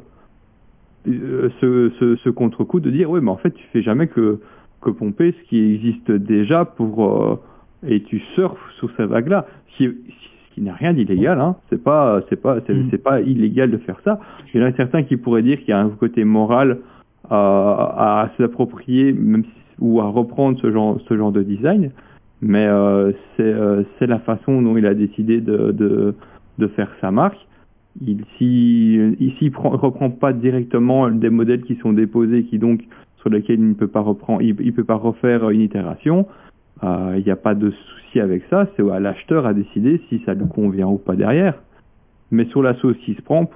euh, 1.07 1.49
ce, 1.61 1.91
ce, 1.99 2.15
ce 2.15 2.29
contre-coup 2.29 2.79
de 2.79 2.89
dire, 2.89 3.09
oui, 3.11 3.19
mais 3.21 3.29
en 3.31 3.37
fait, 3.37 3.51
tu 3.51 3.65
fais 3.71 3.81
jamais 3.83 4.07
que, 4.07 4.39
que 4.81 4.89
pomper 4.89 5.33
ce 5.39 5.47
qui 5.49 5.59
existe 5.59 6.11
déjà 6.11 6.65
pour, 6.65 7.05
euh, 7.05 7.35
et 7.87 8.01
tu 8.03 8.19
surfes 8.35 8.71
sur 8.77 8.89
ces 8.97 9.05
vagues-là. 9.05 9.45
Ce 9.71 9.77
qui, 9.77 9.83
est- 9.85 9.95
ce 10.49 10.53
qui 10.55 10.61
n'est 10.61 10.71
rien 10.71 10.93
d'illégal. 10.93 11.39
Hein. 11.41 11.55
C'est 11.69 11.83
pas, 11.83 12.21
c'est 12.29 12.41
pas, 12.41 12.59
c'est, 12.65 12.73
Mm. 12.73 12.87
c'est 12.91 13.03
pas 13.03 13.21
illégal 13.21 13.71
de 13.71 13.77
faire 13.77 13.99
ça. 14.03 14.19
Il 14.53 14.61
y 14.61 14.63
en 14.63 14.67
a 14.67 14.73
certains 14.73 15.03
qui 15.03 15.17
pourraient 15.17 15.43
dire 15.43 15.59
qu'il 15.59 15.69
y 15.69 15.73
a 15.73 15.79
un 15.79 15.89
côté 15.89 16.23
moral 16.23 16.79
à, 17.29 18.21
à 18.23 18.29
s'approprier, 18.37 19.11
même 19.13 19.43
si- 19.43 19.49
ou 19.79 19.99
à 19.99 20.05
reprendre 20.07 20.57
ce 20.59 20.71
genre, 20.71 20.99
ce 21.07 21.17
genre 21.17 21.31
de 21.31 21.43
design. 21.43 21.91
Mais 22.41 22.65
euh, 22.67 23.11
c'est, 23.35 23.43
euh, 23.43 23.83
c'est 23.97 24.07
la 24.07 24.19
façon 24.19 24.61
dont 24.61 24.77
il 24.77 24.85
a 24.85 24.93
décidé 24.93 25.41
de, 25.41 25.71
de, 25.71 26.15
de 26.59 26.67
faire 26.67 26.89
sa 27.01 27.11
marque. 27.11 27.37
Il 28.05 28.23
s'y, 28.37 28.99
reprend 29.55 30.09
pas 30.09 30.33
directement 30.33 31.09
des 31.09 31.29
modèles 31.29 31.61
qui 31.63 31.75
sont 31.77 31.93
déposés, 31.93 32.43
qui 32.43 32.59
donc 32.59 32.81
sur 33.21 33.29
lesquels 33.29 33.59
il 33.59 33.69
ne 33.69 33.73
peut 33.73 33.87
pas 33.87 34.01
reprendre, 34.01 34.41
il, 34.41 34.55
il 34.59 34.73
peut 34.73 34.83
pas 34.83 34.95
refaire 34.95 35.49
une 35.49 35.61
itération. 35.61 36.27
Euh, 36.85 37.15
Il 37.17 37.25
n'y 37.25 37.31
a 37.31 37.35
pas 37.35 37.55
de 37.55 37.71
souci 37.71 38.19
avec 38.19 38.43
ça. 38.49 38.67
C'est 38.75 38.89
à 38.89 38.99
l'acheteur 38.99 39.45
à 39.45 39.53
décider 39.53 40.01
si 40.09 40.21
ça 40.25 40.33
lui 40.33 40.47
convient 40.47 40.87
ou 40.87 40.97
pas 40.97 41.15
derrière. 41.15 41.55
Mais 42.31 42.45
sur 42.45 42.61
la 42.61 42.75
sauce 42.75 42.97
qui 43.05 43.13
se 43.15 43.21
prend, 43.21 43.49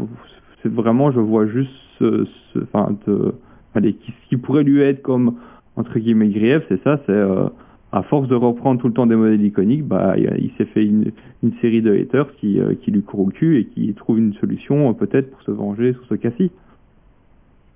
c'est 0.62 0.72
vraiment, 0.72 1.12
je 1.12 1.20
vois 1.20 1.48
juste 1.48 1.72
ce, 2.00 2.26
ce- 2.54 2.60
enfin, 2.64 2.96
de- 3.08 3.34
allez, 3.76 3.94
qui- 3.94 4.12
ce 4.12 4.30
qui 4.30 4.38
pourrait 4.38 4.64
lui 4.64 4.82
être 4.82 5.02
comme 5.02 5.36
entre 5.76 5.98
guillemets 6.00 6.30
grief, 6.30 6.64
c'est 6.68 6.82
ça, 6.84 7.00
c'est 7.06 7.12
euh, 7.14 7.48
à 7.92 8.04
force 8.04 8.28
de 8.28 8.36
reprendre 8.36 8.80
tout 8.82 8.88
le 8.88 8.94
temps 8.94 9.06
des 9.08 9.16
modèles 9.16 9.42
iconiques, 9.44 9.86
bah, 9.86 10.16
il, 10.18 10.30
il 10.38 10.52
s'est 10.58 10.66
fait 10.66 10.86
une, 10.86 11.12
une 11.42 11.54
série 11.62 11.82
de 11.82 11.94
haters 11.96 12.36
qui, 12.36 12.60
euh, 12.60 12.76
qui 12.76 12.92
lui 12.92 13.02
courent 13.02 13.22
au 13.22 13.30
cul 13.30 13.58
et 13.60 13.66
qui 13.66 13.94
trouvent 13.94 14.20
une 14.20 14.34
solution 14.36 14.90
euh, 14.90 14.94
peut-être 14.94 15.32
pour 15.32 15.42
se 15.44 15.52
venger 15.52 15.94
sur 15.94 16.06
ce 16.06 16.16
cas-ci. 16.16 16.52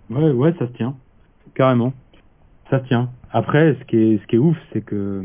Ouais, 0.09 0.31
ouais, 0.31 0.53
ça 0.59 0.67
se 0.67 0.73
tient. 0.73 0.95
Carrément. 1.55 1.93
Ça 2.69 2.79
tient. 2.79 3.09
Après, 3.31 3.75
ce 3.79 3.85
qui 3.85 3.97
est, 3.97 4.17
ce 4.21 4.27
qui 4.27 4.35
est 4.35 4.39
ouf, 4.39 4.57
c'est 4.71 4.83
que 4.83 5.23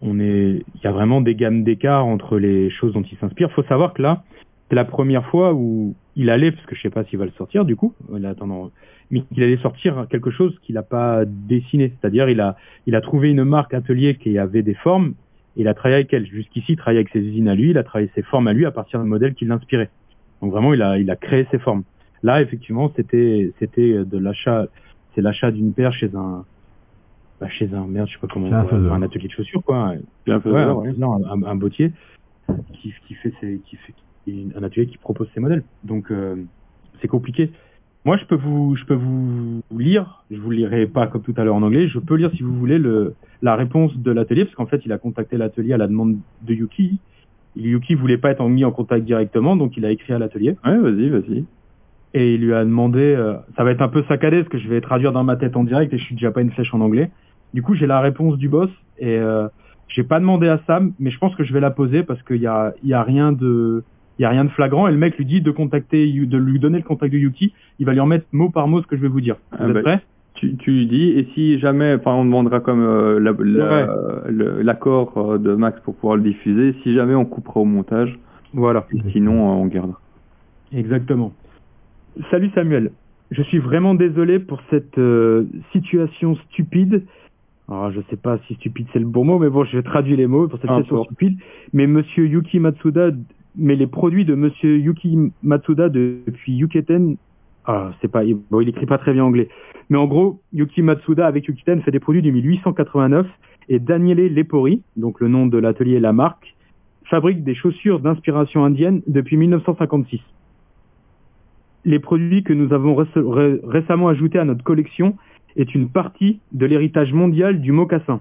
on 0.00 0.20
est, 0.20 0.62
il 0.74 0.80
y 0.84 0.86
a 0.86 0.92
vraiment 0.92 1.20
des 1.20 1.34
gammes 1.34 1.64
d'écart 1.64 2.06
entre 2.06 2.38
les 2.38 2.70
choses 2.70 2.92
dont 2.92 3.02
il 3.02 3.18
s'inspire. 3.18 3.50
Faut 3.52 3.64
savoir 3.64 3.94
que 3.94 4.02
là, 4.02 4.22
c'est 4.68 4.76
la 4.76 4.84
première 4.84 5.24
fois 5.26 5.54
où 5.54 5.94
il 6.14 6.30
allait, 6.30 6.52
parce 6.52 6.66
que 6.66 6.74
je 6.74 6.82
sais 6.82 6.90
pas 6.90 7.04
s'il 7.04 7.18
va 7.18 7.24
le 7.24 7.32
sortir 7.32 7.64
du 7.64 7.74
coup, 7.74 7.94
attendant, 8.24 8.70
mais 9.10 9.22
il 9.32 9.42
allait 9.42 9.56
sortir 9.58 10.06
quelque 10.10 10.30
chose 10.30 10.58
qu'il 10.62 10.74
n'a 10.74 10.82
pas 10.82 11.24
dessiné. 11.24 11.92
C'est-à-dire, 12.00 12.28
il 12.28 12.40
a, 12.40 12.56
il 12.86 12.94
a 12.94 13.00
trouvé 13.00 13.30
une 13.30 13.44
marque 13.44 13.74
atelier 13.74 14.16
qui 14.16 14.38
avait 14.38 14.62
des 14.62 14.74
formes, 14.74 15.14
et 15.56 15.62
il 15.62 15.68
a 15.68 15.74
travaillé 15.74 15.96
avec 15.96 16.12
elle. 16.12 16.26
Jusqu'ici, 16.26 16.72
il 16.72 16.76
travaillait 16.76 17.00
avec 17.00 17.12
ses 17.12 17.20
usines 17.20 17.48
à 17.48 17.54
lui, 17.54 17.70
il 17.70 17.78
a 17.78 17.82
travaillé 17.82 18.10
ses 18.14 18.22
formes 18.22 18.46
à 18.48 18.52
lui 18.52 18.66
à 18.66 18.70
partir 18.70 19.00
d'un 19.00 19.06
modèle 19.06 19.34
qui 19.34 19.46
l'inspirait. 19.46 19.90
Donc 20.42 20.52
vraiment, 20.52 20.74
il 20.74 20.82
a, 20.82 20.98
il 20.98 21.10
a 21.10 21.16
créé 21.16 21.46
ses 21.50 21.58
formes. 21.58 21.82
Là, 22.22 22.42
effectivement, 22.42 22.92
c'était, 22.96 23.52
c'était 23.58 24.04
de 24.04 24.18
l'achat, 24.18 24.66
c'est 25.18 25.22
l'achat 25.22 25.50
d'une 25.50 25.72
paire 25.74 25.92
chez 25.92 26.14
un, 26.14 26.44
bah, 27.40 27.48
chez 27.48 27.74
un 27.74 27.88
merde, 27.88 28.06
je 28.06 28.12
sais 28.12 28.20
pas 28.20 28.28
comment, 28.32 28.46
un 28.60 28.64
un 28.92 29.02
atelier 29.02 29.26
de 29.26 29.32
chaussures, 29.32 29.64
quoi. 29.64 29.76
Un 29.88 30.38
Ouais, 30.52 30.92
non, 30.96 31.26
un, 31.26 31.42
un 31.42 31.56
bottier 31.56 31.90
qui, 32.74 32.94
qui 33.08 33.14
fait 33.14 33.32
ses, 33.40 33.58
qui 33.66 33.74
fait 33.74 33.94
qui- 34.24 34.52
un 34.54 34.62
atelier 34.62 34.86
qui 34.86 34.96
propose 34.98 35.28
ses 35.34 35.40
modèles. 35.40 35.64
Donc 35.82 36.12
euh, 36.12 36.36
c'est 37.00 37.08
compliqué. 37.08 37.50
Moi, 38.04 38.16
je 38.16 38.26
peux 38.26 38.36
vous, 38.36 38.76
je 38.76 38.84
peux 38.84 38.94
vous 38.94 39.60
lire. 39.76 40.24
Je 40.30 40.36
vous 40.36 40.50
le 40.50 40.56
lirai 40.56 40.86
pas 40.86 41.08
comme 41.08 41.22
tout 41.22 41.34
à 41.36 41.42
l'heure 41.42 41.56
en 41.56 41.62
anglais. 41.62 41.88
Je 41.88 41.98
peux 41.98 42.14
lire 42.14 42.30
si 42.30 42.42
vous 42.44 42.54
voulez 42.54 42.78
le, 42.78 43.14
la 43.42 43.56
réponse 43.56 43.96
de 43.98 44.12
l'atelier 44.12 44.44
parce 44.44 44.54
qu'en 44.54 44.66
fait, 44.66 44.82
il 44.84 44.92
a 44.92 44.98
contacté 44.98 45.36
l'atelier 45.36 45.72
à 45.72 45.78
la 45.78 45.88
demande 45.88 46.16
de 46.42 46.54
Yuki. 46.54 47.00
Yuki 47.56 47.96
voulait 47.96 48.18
pas 48.18 48.30
être 48.30 48.48
mis 48.48 48.64
en 48.64 48.70
contact 48.70 49.04
directement, 49.04 49.56
donc 49.56 49.76
il 49.76 49.84
a 49.84 49.90
écrit 49.90 50.12
à 50.12 50.20
l'atelier 50.20 50.54
Ouais, 50.64 50.78
vas-y, 50.78 51.08
vas-y. 51.08 51.44
Et 52.14 52.34
il 52.34 52.40
lui 52.40 52.54
a 52.54 52.64
demandé, 52.64 53.14
euh, 53.16 53.34
ça 53.56 53.64
va 53.64 53.70
être 53.70 53.82
un 53.82 53.88
peu 53.88 54.02
saccadé 54.08 54.38
parce 54.38 54.48
que 54.48 54.58
je 54.58 54.68
vais 54.68 54.80
traduire 54.80 55.12
dans 55.12 55.24
ma 55.24 55.36
tête 55.36 55.56
en 55.56 55.64
direct 55.64 55.92
et 55.92 55.98
je 55.98 56.04
suis 56.04 56.14
déjà 56.14 56.30
pas 56.30 56.40
une 56.40 56.50
flèche 56.50 56.72
en 56.74 56.80
anglais. 56.80 57.10
Du 57.54 57.62
coup, 57.62 57.74
j'ai 57.74 57.86
la 57.86 58.00
réponse 58.00 58.36
du 58.38 58.48
boss 58.48 58.70
et 58.98 59.18
euh, 59.18 59.48
j'ai 59.88 60.04
pas 60.04 60.18
demandé 60.20 60.48
à 60.48 60.60
Sam, 60.66 60.92
mais 60.98 61.10
je 61.10 61.18
pense 61.18 61.34
que 61.34 61.44
je 61.44 61.52
vais 61.52 61.60
la 61.60 61.70
poser 61.70 62.02
parce 62.02 62.22
qu'il 62.22 62.40
y 62.42 62.46
a, 62.46 62.72
y 62.82 62.92
a 62.94 63.02
rien 63.02 63.32
de, 63.32 63.84
il 64.18 64.22
y 64.22 64.24
a 64.24 64.30
rien 64.30 64.44
de 64.44 64.50
flagrant 64.50 64.88
et 64.88 64.92
le 64.92 64.98
mec 64.98 65.16
lui 65.16 65.24
dit 65.24 65.40
de 65.40 65.50
contacter, 65.50 66.10
de 66.12 66.38
lui 66.38 66.58
donner 66.58 66.78
le 66.78 66.84
contact 66.84 67.12
de 67.12 67.18
Yuki. 67.18 67.52
Il 67.78 67.86
va 67.86 67.92
lui 67.92 68.00
remettre 68.00 68.26
mot 68.32 68.50
par 68.50 68.68
mot 68.68 68.82
ce 68.82 68.86
que 68.86 68.96
je 68.96 69.02
vais 69.02 69.08
vous 69.08 69.20
dire. 69.20 69.36
Vous 69.52 69.58
Ah 69.60 69.66
êtes 69.68 69.72
bah, 69.74 69.82
prêts? 69.82 70.00
Tu, 70.34 70.56
tu 70.56 70.70
lui 70.70 70.86
dis, 70.86 71.08
et 71.10 71.28
si 71.34 71.58
jamais, 71.58 71.94
enfin, 71.94 72.12
on 72.12 72.24
demandera 72.24 72.60
comme 72.60 72.80
euh, 72.80 73.18
la- 73.18 73.32
la- 73.40 73.88
le- 74.28 74.62
l'accord 74.62 75.12
euh, 75.16 75.38
de 75.38 75.52
Max 75.54 75.80
pour 75.80 75.96
pouvoir 75.96 76.16
le 76.16 76.22
diffuser, 76.22 76.76
si 76.84 76.94
jamais 76.94 77.14
on 77.16 77.24
coupera 77.24 77.58
au 77.60 77.64
montage, 77.64 78.16
Voilà. 78.54 78.86
sinon 79.10 79.32
euh, 79.32 79.62
on 79.62 79.66
gardera. 79.66 79.98
Exactement. 80.72 81.32
Salut 82.30 82.50
Samuel. 82.54 82.90
Je 83.30 83.42
suis 83.42 83.58
vraiment 83.58 83.94
désolé 83.94 84.38
pour 84.38 84.60
cette 84.70 84.98
euh, 84.98 85.44
situation 85.72 86.34
stupide. 86.48 87.04
Alors, 87.68 87.92
je 87.92 88.00
sais 88.10 88.16
pas 88.16 88.38
si 88.46 88.54
stupide 88.54 88.86
c'est 88.92 88.98
le 88.98 89.04
bon 89.04 89.24
mot, 89.24 89.38
mais 89.38 89.50
bon, 89.50 89.64
je 89.64 89.76
vais 89.76 89.82
traduire 89.82 90.16
les 90.16 90.26
mots 90.26 90.48
pour 90.48 90.58
cette 90.58 90.70
situation 90.70 91.04
stupide. 91.04 91.38
Mais 91.72 91.86
Monsieur 91.86 92.26
Yuki 92.26 92.58
Matsuda, 92.58 93.10
mais 93.56 93.76
les 93.76 93.86
produits 93.86 94.24
de 94.24 94.34
Monsieur 94.34 94.78
Yuki 94.78 95.30
Matsuda 95.42 95.88
depuis 95.88 96.54
Yuketen, 96.54 97.16
ah, 97.66 97.92
c'est 98.00 98.08
pas, 98.10 98.22
bon, 98.50 98.60
il 98.60 98.68
écrit 98.68 98.86
pas 98.86 98.98
très 98.98 99.12
bien 99.12 99.24
anglais. 99.24 99.48
Mais 99.90 99.98
en 99.98 100.06
gros, 100.06 100.40
Yuki 100.52 100.82
Matsuda 100.82 101.26
avec 101.26 101.46
Yukiten 101.46 101.82
fait 101.82 101.90
des 101.90 102.00
produits 102.00 102.22
de 102.22 102.30
1889 102.30 103.26
et 103.68 103.78
Daniele 103.78 104.34
Lepori, 104.34 104.82
donc 104.96 105.20
le 105.20 105.28
nom 105.28 105.46
de 105.46 105.58
l'atelier 105.58 105.96
et 105.96 106.00
la 106.00 106.14
marque, 106.14 106.56
fabrique 107.04 107.44
des 107.44 107.54
chaussures 107.54 108.00
d'inspiration 108.00 108.64
indienne 108.64 109.02
depuis 109.06 109.36
1956 109.36 110.20
les 111.84 111.98
produits 111.98 112.42
que 112.42 112.52
nous 112.52 112.72
avons 112.72 112.94
réce- 112.94 113.08
ré- 113.16 113.60
récemment 113.64 114.08
ajoutés 114.08 114.38
à 114.38 114.44
notre 114.44 114.64
collection 114.64 115.16
est 115.56 115.74
une 115.74 115.88
partie 115.88 116.40
de 116.52 116.66
l'héritage 116.66 117.12
mondial 117.12 117.60
du 117.60 117.72
mocassin. 117.72 118.20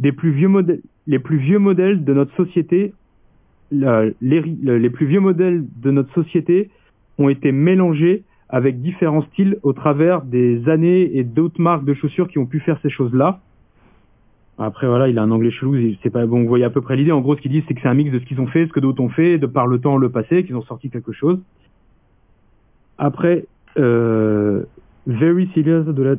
Les 0.00 0.12
plus 0.12 0.30
vieux 0.30 0.48
modèles 0.48 2.04
de 2.04 2.14
notre 2.14 2.34
société, 2.36 2.92
les 3.70 4.90
plus 4.90 5.06
vieux 5.06 5.20
modèles 5.20 5.64
de 5.82 5.90
notre 5.90 6.12
société 6.14 6.70
ont 7.18 7.28
été 7.28 7.52
mélangés 7.52 8.24
avec 8.48 8.80
différents 8.80 9.22
styles 9.22 9.58
au 9.62 9.72
travers 9.72 10.22
des 10.22 10.68
années 10.68 11.16
et 11.16 11.24
d'autres 11.24 11.60
marques 11.60 11.84
de 11.84 11.94
chaussures 11.94 12.28
qui 12.28 12.38
ont 12.38 12.46
pu 12.46 12.60
faire 12.60 12.78
ces 12.82 12.90
choses-là. 12.90 13.40
Après 14.58 14.86
voilà, 14.86 15.08
il 15.08 15.18
a 15.18 15.22
un 15.22 15.30
anglais 15.30 15.50
chelou, 15.50 15.76
c'est 16.02 16.10
pas 16.10 16.24
bon, 16.26 16.42
vous 16.42 16.48
voyez 16.48 16.64
à 16.64 16.70
peu 16.70 16.80
près 16.80 16.96
l'idée. 16.96 17.12
En 17.12 17.20
gros, 17.20 17.36
ce 17.36 17.40
qu'ils 17.42 17.50
disent, 17.50 17.64
c'est 17.68 17.74
que 17.74 17.80
c'est 17.82 17.88
un 17.88 17.94
mix 17.94 18.10
de 18.10 18.18
ce 18.18 18.24
qu'ils 18.24 18.40
ont 18.40 18.46
fait, 18.46 18.66
ce 18.66 18.72
que 18.72 18.80
d'autres 18.80 19.02
ont 19.02 19.08
fait, 19.10 19.38
de 19.38 19.46
par 19.46 19.66
le 19.66 19.80
temps, 19.80 19.96
le 19.98 20.10
passé, 20.10 20.44
qu'ils 20.44 20.56
ont 20.56 20.62
sorti 20.62 20.88
quelque 20.88 21.12
chose. 21.12 21.38
Après, 22.98 23.44
euh, 23.78 24.62
very 25.06 25.48
serious 25.54 25.92
de 25.92 26.02
la 26.02 26.14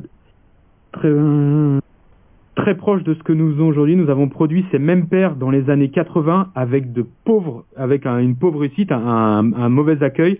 très 2.56 2.74
proche 2.76 3.04
de 3.04 3.14
ce 3.14 3.22
que 3.22 3.32
nous 3.32 3.52
faisons 3.52 3.68
aujourd'hui, 3.68 3.96
nous 3.96 4.10
avons 4.10 4.28
produit 4.28 4.64
ces 4.70 4.78
mêmes 4.78 5.06
paires 5.06 5.36
dans 5.36 5.50
les 5.50 5.70
années 5.70 5.90
80 5.90 6.48
avec 6.54 6.92
de 6.92 7.06
pauvres, 7.24 7.64
avec 7.76 8.04
un- 8.06 8.18
une 8.18 8.36
pauvre 8.36 8.60
réussite, 8.60 8.90
un, 8.90 9.42
mauvais 9.68 10.02
accueil. 10.02 10.38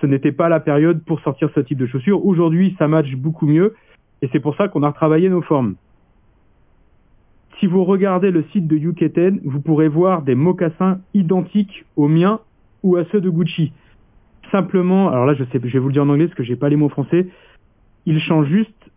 Ce 0.00 0.06
n'était 0.06 0.32
pas 0.32 0.48
la 0.48 0.60
période 0.60 1.02
pour 1.04 1.20
sortir 1.20 1.50
ce 1.54 1.60
type 1.60 1.78
de 1.78 1.86
chaussures. 1.86 2.24
Aujourd'hui, 2.24 2.76
ça 2.78 2.86
match 2.86 3.12
beaucoup 3.16 3.46
mieux 3.46 3.74
et 4.22 4.28
c'est 4.32 4.40
pour 4.40 4.54
ça 4.56 4.68
qu'on 4.68 4.82
a 4.84 4.88
retravaillé 4.88 5.28
nos 5.28 5.42
formes. 5.42 5.74
Si 7.58 7.66
vous 7.66 7.82
regardez 7.84 8.30
le 8.30 8.44
site 8.52 8.68
de 8.68 8.76
Yuketen, 8.76 9.40
vous 9.44 9.60
pourrez 9.60 9.88
voir 9.88 10.22
des 10.22 10.36
mocassins 10.36 11.00
identiques 11.14 11.84
aux 11.96 12.06
miens 12.06 12.38
ou 12.84 12.94
à 12.96 13.04
ceux 13.06 13.20
de 13.20 13.30
Gucci 13.30 13.72
simplement, 14.50 15.10
alors 15.10 15.26
là 15.26 15.34
je 15.34 15.44
sais, 15.44 15.60
je 15.62 15.72
vais 15.72 15.78
vous 15.78 15.88
le 15.88 15.92
dire 15.92 16.02
en 16.02 16.08
anglais 16.08 16.26
parce 16.26 16.36
que 16.36 16.44
j'ai 16.44 16.56
pas 16.56 16.68
les 16.68 16.76
mots 16.76 16.88
français. 16.88 17.26
Il 18.06 18.20
change 18.20 18.46
juste 18.46 18.90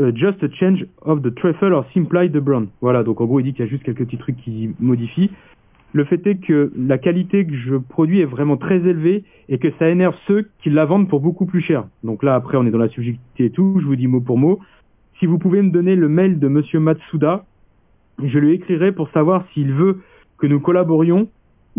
euh, 0.00 0.12
just 0.14 0.42
a 0.42 0.48
change 0.50 0.86
of 1.02 1.22
the 1.22 1.34
truffle 1.34 1.72
or 1.72 1.84
simply 1.92 2.30
the 2.30 2.38
brown. 2.38 2.68
Voilà, 2.80 3.02
donc 3.02 3.20
en 3.20 3.26
gros 3.26 3.40
il 3.40 3.44
dit 3.44 3.52
qu'il 3.52 3.64
y 3.64 3.68
a 3.68 3.70
juste 3.70 3.82
quelques 3.82 4.04
petits 4.04 4.18
trucs 4.18 4.36
qui 4.36 4.70
modifient. 4.80 5.30
Le 5.92 6.04
fait 6.04 6.24
est 6.26 6.36
que 6.36 6.72
la 6.76 6.98
qualité 6.98 7.44
que 7.44 7.54
je 7.54 7.76
produis 7.76 8.20
est 8.20 8.24
vraiment 8.24 8.56
très 8.56 8.76
élevée 8.76 9.24
et 9.48 9.58
que 9.58 9.68
ça 9.78 9.90
énerve 9.90 10.14
ceux 10.26 10.48
qui 10.62 10.70
la 10.70 10.84
vendent 10.84 11.08
pour 11.08 11.20
beaucoup 11.20 11.46
plus 11.46 11.60
cher. 11.60 11.84
Donc 12.04 12.22
là 12.22 12.34
après 12.34 12.56
on 12.56 12.64
est 12.64 12.70
dans 12.70 12.78
la 12.78 12.88
subjectivité 12.88 13.46
et 13.46 13.50
tout, 13.50 13.78
je 13.80 13.86
vous 13.86 13.96
dis 13.96 14.06
mot 14.06 14.20
pour 14.20 14.38
mot. 14.38 14.60
Si 15.18 15.26
vous 15.26 15.38
pouvez 15.38 15.60
me 15.60 15.70
donner 15.70 15.96
le 15.96 16.08
mail 16.08 16.38
de 16.38 16.48
monsieur 16.48 16.80
Matsuda, 16.80 17.44
je 18.22 18.38
lui 18.38 18.52
écrirai 18.52 18.92
pour 18.92 19.10
savoir 19.10 19.44
s'il 19.52 19.72
veut 19.72 20.00
que 20.38 20.46
nous 20.46 20.60
collaborions 20.60 21.28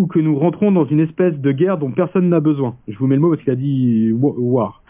ou 0.01 0.07
que 0.07 0.17
nous 0.17 0.35
rentrons 0.37 0.71
dans 0.71 0.85
une 0.85 0.99
espèce 0.99 1.37
de 1.37 1.51
guerre 1.51 1.77
dont 1.77 1.91
personne 1.91 2.27
n'a 2.27 2.39
besoin. 2.39 2.75
Je 2.87 2.97
vous 2.97 3.05
mets 3.05 3.13
le 3.15 3.21
mot 3.21 3.29
parce 3.29 3.43
qu'il 3.43 3.53
a 3.53 3.55
dit 3.55 4.11
wa- 4.13 4.33
war. 4.35 4.81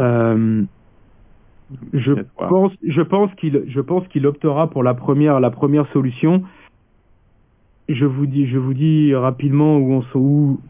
Euh, 0.00 0.62
je 1.92 2.12
pense, 2.38 2.72
je 2.86 3.02
pense 3.02 3.34
qu'il, 3.34 3.64
je 3.66 3.80
pense 3.80 4.06
qu'il 4.08 4.24
optera 4.28 4.70
pour 4.70 4.84
la 4.84 4.94
première, 4.94 5.40
la 5.40 5.50
première 5.50 5.88
solution. 5.92 6.44
Je 7.88 8.04
vous 8.06 8.26
dis, 8.26 8.46
je 8.46 8.58
vous 8.58 8.74
dis 8.74 9.12
rapidement 9.12 9.76
où 9.78 10.00
on, 10.14 10.18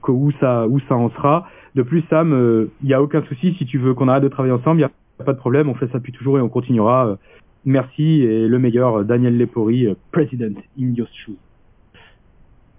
où, 0.09 0.31
ça, 0.41 0.67
où 0.67 0.81
ça 0.89 0.97
en 0.97 1.11
sera. 1.11 1.47
De 1.75 1.83
plus, 1.83 2.03
Sam, 2.09 2.33
euh, 2.33 2.71
il 2.83 2.87
n'y 2.87 2.95
a 2.95 3.03
aucun 3.03 3.23
souci 3.25 3.55
si 3.59 3.67
tu 3.67 3.77
veux 3.79 3.93
qu'on 3.93 4.09
arrête 4.09 4.23
de 4.23 4.29
travailler 4.29 4.55
ensemble, 4.55 4.77
il 4.81 4.85
n'y 4.85 4.91
a 5.21 5.25
pas 5.25 5.35
de 5.35 5.39
problème. 5.39 5.69
On 5.69 5.75
fait 5.75 5.89
ça 5.89 5.99
depuis 5.99 6.13
toujours 6.13 6.39
et 6.39 6.41
on 6.41 6.49
continuera. 6.49 7.07
Euh, 7.07 7.17
Merci 7.65 8.23
et 8.23 8.49
le 8.49 8.59
meilleur, 8.59 9.05
Daniel 9.05 9.37
Lepori, 9.39 9.87
President 10.11 10.55
in 10.81 10.95
your 10.95 11.07
shoes. 11.13 11.37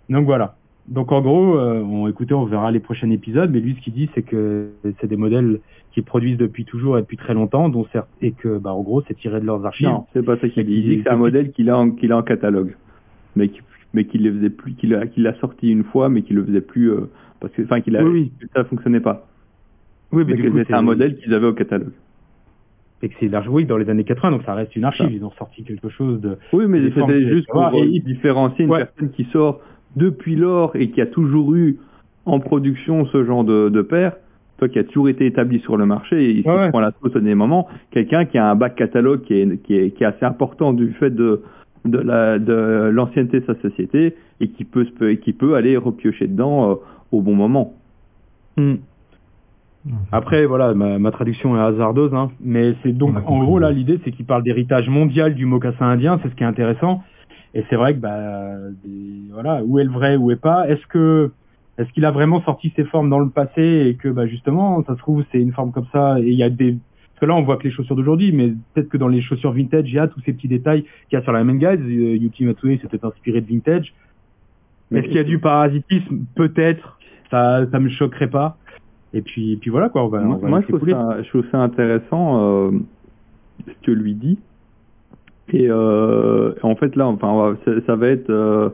Donc 0.09 0.25
voilà. 0.25 0.55
Donc 0.87 1.11
en 1.11 1.21
gros, 1.21 1.57
euh, 1.57 1.79
on, 1.81 2.07
écoutez, 2.09 2.33
on 2.33 2.45
verra 2.45 2.71
les 2.71 2.79
prochains 2.81 3.09
épisodes, 3.09 3.49
mais 3.51 3.59
lui 3.61 3.75
ce 3.75 3.81
qu'il 3.81 3.93
dit 3.93 4.09
c'est 4.13 4.21
que 4.23 4.69
c'est 4.99 5.07
des 5.07 5.15
modèles 5.17 5.59
qui 5.91 6.01
produisent 6.01 6.37
depuis 6.37 6.65
toujours 6.65 6.97
et 6.97 7.01
depuis 7.01 7.17
très 7.17 7.33
longtemps, 7.33 7.69
dont 7.69 7.85
certes, 7.93 8.09
et 8.21 8.31
que 8.31 8.57
bah 8.57 8.73
en 8.73 8.81
gros 8.81 9.01
c'est 9.07 9.13
tiré 9.13 9.39
de 9.39 9.45
leurs 9.45 9.65
archives. 9.65 9.87
Non, 9.87 10.05
c'est 10.13 10.23
pas 10.23 10.37
ça 10.37 10.49
qu'il 10.49 10.65
dit. 10.65 10.73
Il 10.75 10.83
dit 10.89 10.97
que 10.97 11.03
c'est 11.03 11.09
un 11.09 11.15
modèle 11.17 11.51
qu'il 11.51 11.69
a, 11.69 11.77
en- 11.77 11.91
qu'il 11.91 12.11
a 12.11 12.17
en 12.17 12.23
catalogue, 12.23 12.75
mais 13.35 13.47
qui 13.49 13.61
mais 13.93 14.05
qu'il 14.05 14.23
les 14.23 14.31
faisait 14.31 14.49
plus, 14.49 14.73
qu'il 14.73 14.95
a, 14.95 15.05
qu'il 15.05 15.31
sorti 15.39 15.69
une 15.69 15.83
fois, 15.83 16.09
mais 16.09 16.23
qu'il 16.23 16.35
le 16.35 16.43
faisait 16.43 16.61
plus, 16.61 16.91
euh, 16.91 17.09
parce 17.39 17.53
que, 17.53 17.61
enfin, 17.61 17.79
qu'il 17.79 17.95
a, 17.95 18.03
Oui, 18.03 18.31
que 18.39 18.47
ça 18.55 18.63
fonctionnait 18.63 18.99
pas. 18.99 19.27
Oui, 20.11 20.23
mais 20.25 20.33
Mais 20.33 20.41
du 20.41 20.49
coup, 20.51 20.57
c'était 20.57 20.73
un 20.73 20.81
modèle 20.81 21.15
qu'ils 21.17 21.31
avaient 21.33 21.45
au 21.47 21.53
catalogue. 21.53 21.91
Et 23.03 23.09
que 23.09 23.15
c'est 23.19 23.27
large, 23.27 23.47
oui, 23.49 23.65
dans 23.65 23.77
les 23.77 23.89
années 23.89 24.03
80, 24.03 24.31
donc 24.31 24.43
ça 24.45 24.55
reste 24.55 24.75
une 24.75 24.85
archive. 24.85 25.05
Ça. 25.07 25.11
Ils 25.11 25.23
ont 25.23 25.31
sorti 25.31 25.63
quelque 25.63 25.89
chose 25.89 26.21
de. 26.21 26.37
Oui, 26.53 26.65
mais 26.67 26.81
c'était 26.89 27.27
juste 27.29 27.47
pour 27.49 27.71
et 27.75 27.99
différencier 27.99 28.65
une 28.65 28.71
Ouais. 28.71 28.79
personne 28.85 29.11
qui 29.11 29.25
sort 29.25 29.59
depuis 29.95 30.35
lors 30.35 30.75
et 30.75 30.89
qui 30.89 31.01
a 31.01 31.05
toujours 31.05 31.53
eu 31.55 31.77
en 32.25 32.39
production 32.39 33.05
ce 33.07 33.23
genre 33.23 33.43
de, 33.43 33.69
de 33.69 33.81
paire, 33.81 34.13
toi 34.57 34.69
qui 34.69 34.79
a 34.79 34.83
toujours 34.83 35.09
été 35.09 35.25
établi 35.25 35.59
sur 35.59 35.77
le 35.77 35.85
marché 35.85 36.29
et 36.29 36.41
qui 36.43 36.47
Ouais, 36.49 36.69
prend 36.69 36.79
la 36.79 36.91
sauce 37.01 37.15
au 37.15 37.19
dernier 37.19 37.35
moment, 37.35 37.67
quelqu'un 37.91 38.25
qui 38.25 38.37
a 38.37 38.49
un 38.49 38.55
bac 38.55 38.75
catalogue 38.75 39.21
qui 39.23 39.33
est, 39.33 39.61
qui 39.63 39.75
est, 39.75 39.91
qui 39.91 40.03
est 40.03 40.07
assez 40.07 40.25
important 40.25 40.73
du 40.73 40.93
fait 40.93 41.09
de, 41.09 41.41
de 41.85 41.97
la- 41.97 42.39
de 42.39 42.89
l'ancienneté 42.93 43.41
de 43.41 43.45
sa 43.45 43.55
société 43.61 44.15
et 44.39 44.47
qui 44.49 44.63
peut, 44.63 44.85
se- 44.85 45.03
et 45.05 45.17
qui 45.17 45.33
peut 45.33 45.55
aller 45.55 45.75
repiocher 45.77 46.27
dedans 46.27 46.71
euh, 46.71 46.75
au 47.11 47.21
bon 47.21 47.35
moment. 47.35 47.73
Hmm. 48.57 48.75
Après, 50.13 50.45
voilà, 50.45 50.73
ma, 50.73 50.97
ma 50.97 51.11
traduction 51.11 51.57
est 51.57 51.59
hasardeuse, 51.59 52.13
hein, 52.13 52.31
mais 52.39 52.73
c'est 52.83 52.93
donc, 52.93 53.17
en 53.25 53.43
gros, 53.43 53.59
là, 53.59 53.69
l'idée, 53.71 53.99
c'est 54.05 54.11
qu'il 54.11 54.25
parle 54.25 54.43
d'héritage 54.43 54.87
mondial 54.87 55.35
du 55.35 55.45
mocassin 55.45 55.85
indien, 55.87 56.19
c'est 56.23 56.29
ce 56.29 56.35
qui 56.35 56.43
est 56.43 56.47
intéressant. 56.47 57.03
Et 57.53 57.63
c'est 57.69 57.75
vrai 57.75 57.93
que, 57.93 57.99
bah, 57.99 58.55
des- 58.83 59.31
voilà, 59.31 59.61
où 59.63 59.79
est 59.79 59.83
le 59.83 59.91
vrai, 59.91 60.15
où 60.15 60.31
est 60.31 60.35
pas? 60.41 60.67
Est-ce 60.67 60.85
que, 60.87 61.31
est-ce 61.77 61.91
qu'il 61.93 62.05
a 62.05 62.11
vraiment 62.11 62.41
sorti 62.43 62.71
ses 62.75 62.83
formes 62.85 63.09
dans 63.09 63.19
le 63.19 63.29
passé 63.29 63.85
et 63.87 63.95
que, 63.95 64.09
bah, 64.09 64.25
justement, 64.27 64.83
ça 64.85 64.93
se 64.93 64.99
trouve, 64.99 65.23
c'est 65.31 65.39
une 65.39 65.51
forme 65.53 65.71
comme 65.71 65.85
ça 65.91 66.19
et 66.19 66.27
il 66.27 66.33
y 66.35 66.43
a 66.43 66.49
des, 66.49 66.71
parce 66.73 67.19
que 67.21 67.25
là, 67.27 67.35
on 67.35 67.43
voit 67.43 67.57
que 67.57 67.63
les 67.63 67.71
chaussures 67.71 67.95
d'aujourd'hui, 67.95 68.31
mais 68.31 68.53
peut-être 68.73 68.89
que 68.89 68.97
dans 68.97 69.07
les 69.07 69.21
chaussures 69.21 69.51
vintage, 69.53 69.87
il 69.87 69.93
y 69.95 69.99
a 69.99 70.07
tous 70.07 70.19
ces 70.21 70.33
petits 70.33 70.47
détails 70.47 70.83
qu'il 71.09 71.13
y 71.13 71.15
a 71.17 71.21
sur 71.23 71.31
la 71.31 71.43
main 71.43 71.55
guide. 71.55 71.81
Euh, 71.81 72.15
Yuki 72.17 72.43
Matsue 72.45 72.79
s'était 72.79 73.03
inspiré 73.05 73.39
de 73.41 73.47
vintage. 73.47 73.93
Est-ce 74.91 75.05
qu'il 75.05 75.15
y 75.15 75.19
a 75.19 75.23
du 75.23 75.39
parasitisme? 75.39 76.19
Peut-être. 76.35 76.99
Ça, 77.31 77.65
ça 77.71 77.79
me 77.79 77.89
choquerait 77.89 78.29
pas. 78.29 78.57
Et 79.13 79.21
puis, 79.21 79.53
et 79.53 79.57
puis 79.57 79.69
voilà 79.69 79.89
quoi. 79.89 80.03
On 80.05 80.07
va, 80.07 80.21
Moi, 80.21 80.35
on 80.35 80.39
va 80.39 80.49
moi, 80.49 80.59
je, 80.59 80.61
laisser 80.61 80.71
trouve 80.73 80.79
couler. 80.81 80.93
ça, 80.93 81.23
je 81.23 81.29
trouve 81.29 81.45
ça 81.51 81.59
intéressant 81.59 82.41
euh, 82.43 82.71
ce 83.67 83.85
que 83.85 83.91
lui 83.91 84.15
dit. 84.15 84.37
Et 85.51 85.67
euh, 85.69 86.53
en 86.63 86.75
fait, 86.75 86.95
là, 86.95 87.07
enfin, 87.07 87.55
ça, 87.65 87.71
ça 87.85 87.95
va 87.95 88.07
être, 88.07 88.29
euh, 88.29 88.69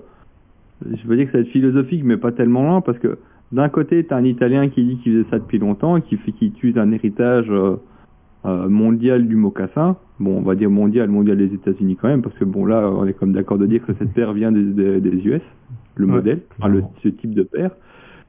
je 0.86 1.08
veux 1.08 1.16
dire 1.16 1.26
que 1.26 1.32
ça 1.32 1.38
va 1.40 1.44
être 1.44 1.52
philosophique, 1.52 2.04
mais 2.04 2.18
pas 2.18 2.32
tellement 2.32 2.64
loin, 2.64 2.82
parce 2.82 3.00
que 3.00 3.18
d'un 3.52 3.70
côté, 3.70 4.06
tu 4.06 4.14
as 4.14 4.18
un 4.18 4.24
Italien 4.24 4.70
qui 4.70 4.84
dit 4.84 4.98
qu'il 4.98 5.14
faisait 5.14 5.30
ça 5.32 5.40
depuis 5.40 5.58
longtemps, 5.58 5.98
et 5.98 6.02
qui 6.02 6.18
fait 6.18 6.32
qu'il 6.32 6.50
utilise 6.50 6.78
un 6.78 6.92
héritage 6.92 7.50
euh, 7.50 7.78
mondial 8.46 9.28
du 9.28 9.36
mocassin. 9.36 9.98
Bon, 10.20 10.38
on 10.38 10.42
va 10.42 10.56
dire 10.56 10.70
mondial, 10.70 11.10
mondial 11.10 11.38
des 11.38 11.54
États-Unis 11.54 11.98
quand 12.00 12.08
même, 12.08 12.22
parce 12.22 12.38
que 12.38 12.46
bon, 12.46 12.66
là, 12.66 12.90
on 12.90 13.06
est 13.08 13.14
comme 13.14 13.34
d'accord 13.34 13.58
de 13.58 13.66
dire 13.66 13.86
que 13.86 13.94
cette 13.94 14.14
paire 14.14 14.34
vient 14.34 14.52
des, 14.52 14.64
des, 14.64 15.02
des 15.02 15.28
US, 15.28 15.42
le 15.96 16.06
Ouais, 16.06 16.12
modèle, 16.12 16.42
enfin, 16.60 16.70
le, 16.70 16.84
ce 17.04 17.10
type 17.10 17.34
de 17.34 17.44
paire. 17.44 17.72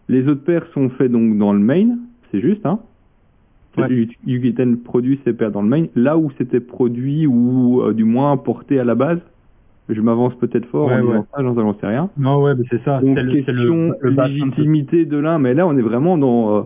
Les 0.09 0.27
autres 0.27 0.45
paires 0.45 0.67
sont 0.73 0.89
faits 0.91 1.13
donc 1.13 1.37
dans 1.37 1.53
le 1.53 1.59
Maine, 1.61 1.99
c'est 2.31 2.41
juste, 2.41 2.65
hein. 2.65 2.81
Ouais. 3.79 3.87
Produit 4.85 5.21
ses 5.25 5.33
paires 5.33 5.51
dans 5.53 5.63
le 5.63 5.69
Maine, 5.69 5.89
là 5.95 6.19
où 6.19 6.31
c'était 6.39 6.61
produit 6.61 7.27
ou 7.27 7.83
euh, 7.83 7.93
du 7.93 8.05
moins 8.05 8.37
porté 8.37 8.79
à 8.81 8.85
la 8.85 8.95
base. 8.95 9.19
Je 9.89 10.01
m'avance 10.01 10.35
peut-être 10.37 10.67
fort 10.67 10.87
Ouais, 10.89 10.95
en 10.95 11.01
disant 11.01 11.13
ouais. 11.15 11.23
ça, 11.35 11.43
j'en 11.43 11.75
sais 11.81 11.87
rien. 11.87 12.11
Non, 12.17 12.43
ouais, 12.43 12.55
mais 12.55 12.65
c'est 12.71 12.83
ça. 12.85 13.01
Donc 13.01 13.17
question 13.17 13.93
le, 14.01 14.11
le 14.11 14.23
légitimité 14.23 15.05
de 15.05 15.17
l'un, 15.17 15.39
mais 15.39 15.55
là 15.55 15.67
on 15.67 15.77
est 15.77 15.83
vraiment 15.83 16.17
dans, 16.19 16.57
euh, 16.57 16.61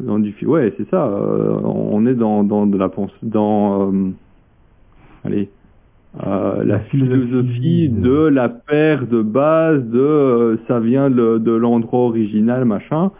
dans 0.00 0.18
du 0.18 0.32
fi- 0.32 0.46
ouais 0.46 0.72
c'est 0.76 0.88
ça, 0.90 1.06
euh, 1.06 1.58
on 1.62 2.04
est 2.06 2.14
dans, 2.14 2.42
dans 2.42 2.66
de 2.66 2.76
la 2.76 2.88
pensée, 2.88 3.14
dans 3.22 3.92
allez 5.24 5.48
euh, 6.26 6.58
la, 6.58 6.64
La 6.64 6.78
philosophie 6.80 7.88
de- 7.88 8.00
de 8.02 8.26
la 8.28 8.48
paire 8.48 9.06
de 9.06 9.22
base, 9.22 9.84
de 9.84 9.98
euh, 9.98 10.56
ça 10.68 10.78
vient 10.80 11.10
de 11.10 11.52
l'endroit 11.52 12.00
original 12.00 12.64
machin. 12.64 13.10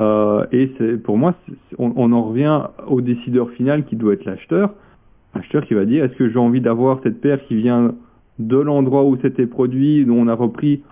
Euh, 0.00 0.46
et 0.52 0.66
pour 1.02 1.18
moi, 1.18 1.34
on, 1.78 2.12
en 2.12 2.22
revient 2.22 2.62
au 2.86 3.00
décideur 3.00 3.50
final 3.50 3.84
qui 3.84 3.96
doit 3.96 4.14
être 4.14 4.24
l'acheteur. 4.24 4.74
L'acheteur 5.34 5.64
qui 5.66 5.74
va 5.74 5.84
dire 5.84 6.04
est-ce 6.04 6.14
que 6.14 6.28
j'ai 6.28 6.38
envie 6.38 6.60
d'avoir 6.60 7.00
cette 7.02 7.20
paire 7.20 7.44
qui 7.46 7.56
vient 7.56 7.94
de 8.38 8.56
l'endroit 8.56 9.04
où 9.04 9.18
c'était 9.20 9.46
produit, 9.46 10.04
dont 10.04 10.16
on 10.16 10.28
a 10.28 10.34
repris, 10.34 10.82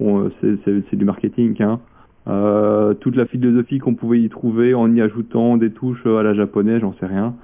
bon, 0.00 0.30
euh, 0.42 0.56
c'est 0.64 0.96
du 0.96 1.04
marketing, 1.04 1.54
hein, 1.62 1.80
euh, 2.26 2.94
toute 2.94 3.16
la 3.16 3.26
philosophie 3.26 3.78
qu'on 3.78 3.94
pouvait 3.94 4.20
y 4.20 4.28
trouver 4.28 4.74
en 4.74 4.92
y 4.94 5.00
ajoutant 5.00 5.56
des 5.56 5.70
touches 5.70 6.04
à 6.04 6.22
la 6.22 6.34
japonaise, 6.34 6.80
j'en 6.80 6.94
sais 6.94 7.06
rien. 7.06 7.34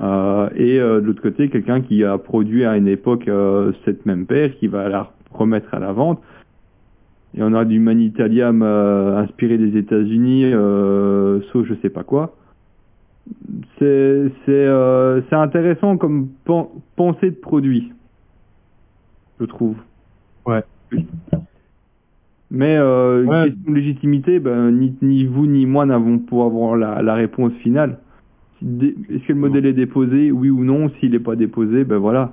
Euh, 0.00 0.48
et 0.56 0.78
euh, 0.80 1.00
de 1.00 1.06
l'autre 1.06 1.22
côté, 1.22 1.48
quelqu'un 1.48 1.80
qui 1.80 2.04
a 2.04 2.16
produit 2.16 2.64
à 2.64 2.76
une 2.76 2.88
époque 2.88 3.28
euh, 3.28 3.72
cette 3.84 4.06
même 4.06 4.26
paire, 4.26 4.56
qui 4.58 4.66
va 4.66 4.88
la 4.88 5.12
remettre 5.32 5.74
à 5.74 5.78
la 5.78 5.92
vente. 5.92 6.20
Et 7.36 7.42
on 7.42 7.54
a 7.54 7.64
du 7.64 7.78
Manitalium 7.78 8.62
euh, 8.62 9.18
inspiré 9.18 9.56
des 9.56 9.76
États-Unis, 9.78 10.46
euh, 10.46 11.40
sauf 11.52 11.66
je 11.66 11.74
sais 11.82 11.90
pas 11.90 12.02
quoi. 12.02 12.34
C'est 13.78 14.32
c'est 14.44 14.50
euh, 14.66 15.20
c'est 15.28 15.36
intéressant 15.36 15.96
comme 15.96 16.28
pen- 16.44 16.66
pensée 16.96 17.30
de 17.30 17.36
produit, 17.36 17.92
je 19.38 19.44
trouve. 19.44 19.76
Ouais. 20.44 20.64
Mais 22.50 22.76
euh, 22.76 23.24
Ouais. 23.24 23.50
question 23.50 23.70
de 23.72 23.76
légitimité, 23.76 24.40
ben, 24.40 24.72
ni, 24.72 24.94
ni 25.00 25.24
vous 25.24 25.46
ni 25.46 25.66
moi 25.66 25.86
n'avons 25.86 26.18
pour 26.18 26.44
avoir 26.44 26.76
la, 26.76 27.00
la 27.00 27.14
réponse 27.14 27.52
finale. 27.62 27.98
Est-ce 28.60 29.26
que 29.26 29.32
le 29.32 29.38
modèle 29.38 29.66
est 29.66 29.72
déposé, 29.72 30.32
oui 30.32 30.50
ou 30.50 30.64
non? 30.64 30.90
S'il 30.98 31.12
n'est 31.12 31.20
pas 31.20 31.36
déposé, 31.36 31.84
ben 31.84 31.98
voilà. 31.98 32.32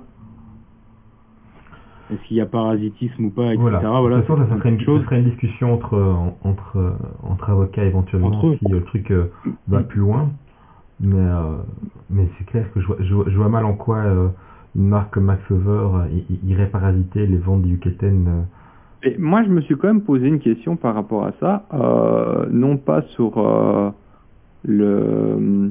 Est-ce 2.10 2.22
qu'il 2.26 2.36
y 2.38 2.40
a 2.40 2.46
parasitisme 2.46 3.26
ou 3.26 3.30
pas, 3.30 3.52
etc. 3.52 3.58
Voilà. 3.60 3.80
Voilà. 3.80 4.16
de 4.16 4.20
toute 4.22 4.28
façon, 4.36 4.48
ça, 4.48 4.56
serait 4.58 4.68
une, 4.70 4.76
une 4.76 4.80
chose. 4.80 5.00
ça 5.00 5.06
serait 5.06 5.18
une 5.20 5.28
discussion 5.30 5.74
entre, 5.74 5.94
euh, 5.94 6.14
entre, 6.42 6.78
euh, 6.78 6.90
entre 7.22 7.50
avocats 7.50 7.84
éventuellement 7.84 8.28
Entre 8.28 8.56
si 8.58 8.66
euh, 8.66 8.76
le 8.76 8.84
truc 8.84 9.10
euh, 9.10 9.30
va 9.68 9.80
plus 9.80 10.00
loin. 10.00 10.30
Mais, 11.00 11.16
euh, 11.16 11.58
mais 12.10 12.26
c'est 12.38 12.44
clair 12.46 12.66
que 12.72 12.80
je 12.80 12.86
vois, 12.86 12.96
je, 13.00 13.14
vois, 13.14 13.24
je 13.28 13.36
vois 13.36 13.48
mal 13.48 13.64
en 13.64 13.74
quoi 13.74 13.98
euh, 13.98 14.28
une 14.74 14.88
marque 14.88 15.12
comme 15.14 15.24
Max 15.24 15.42
Over 15.50 15.70
euh, 15.70 16.36
irait 16.46 16.66
parasiter 16.66 17.26
les 17.26 17.36
ventes 17.36 17.62
du 17.62 17.72
Yucatan. 17.72 18.06
euh. 18.06 18.42
Et 19.04 19.16
moi, 19.18 19.44
je 19.44 19.48
me 19.48 19.60
suis 19.60 19.76
quand 19.76 19.88
même 19.88 20.02
posé 20.02 20.26
une 20.26 20.40
question 20.40 20.76
par 20.76 20.94
rapport 20.94 21.24
à 21.24 21.32
ça, 21.38 21.66
euh, 21.72 22.46
non 22.50 22.78
pas 22.78 23.02
sur 23.14 23.38
euh, 23.38 23.90
le, 24.64 25.70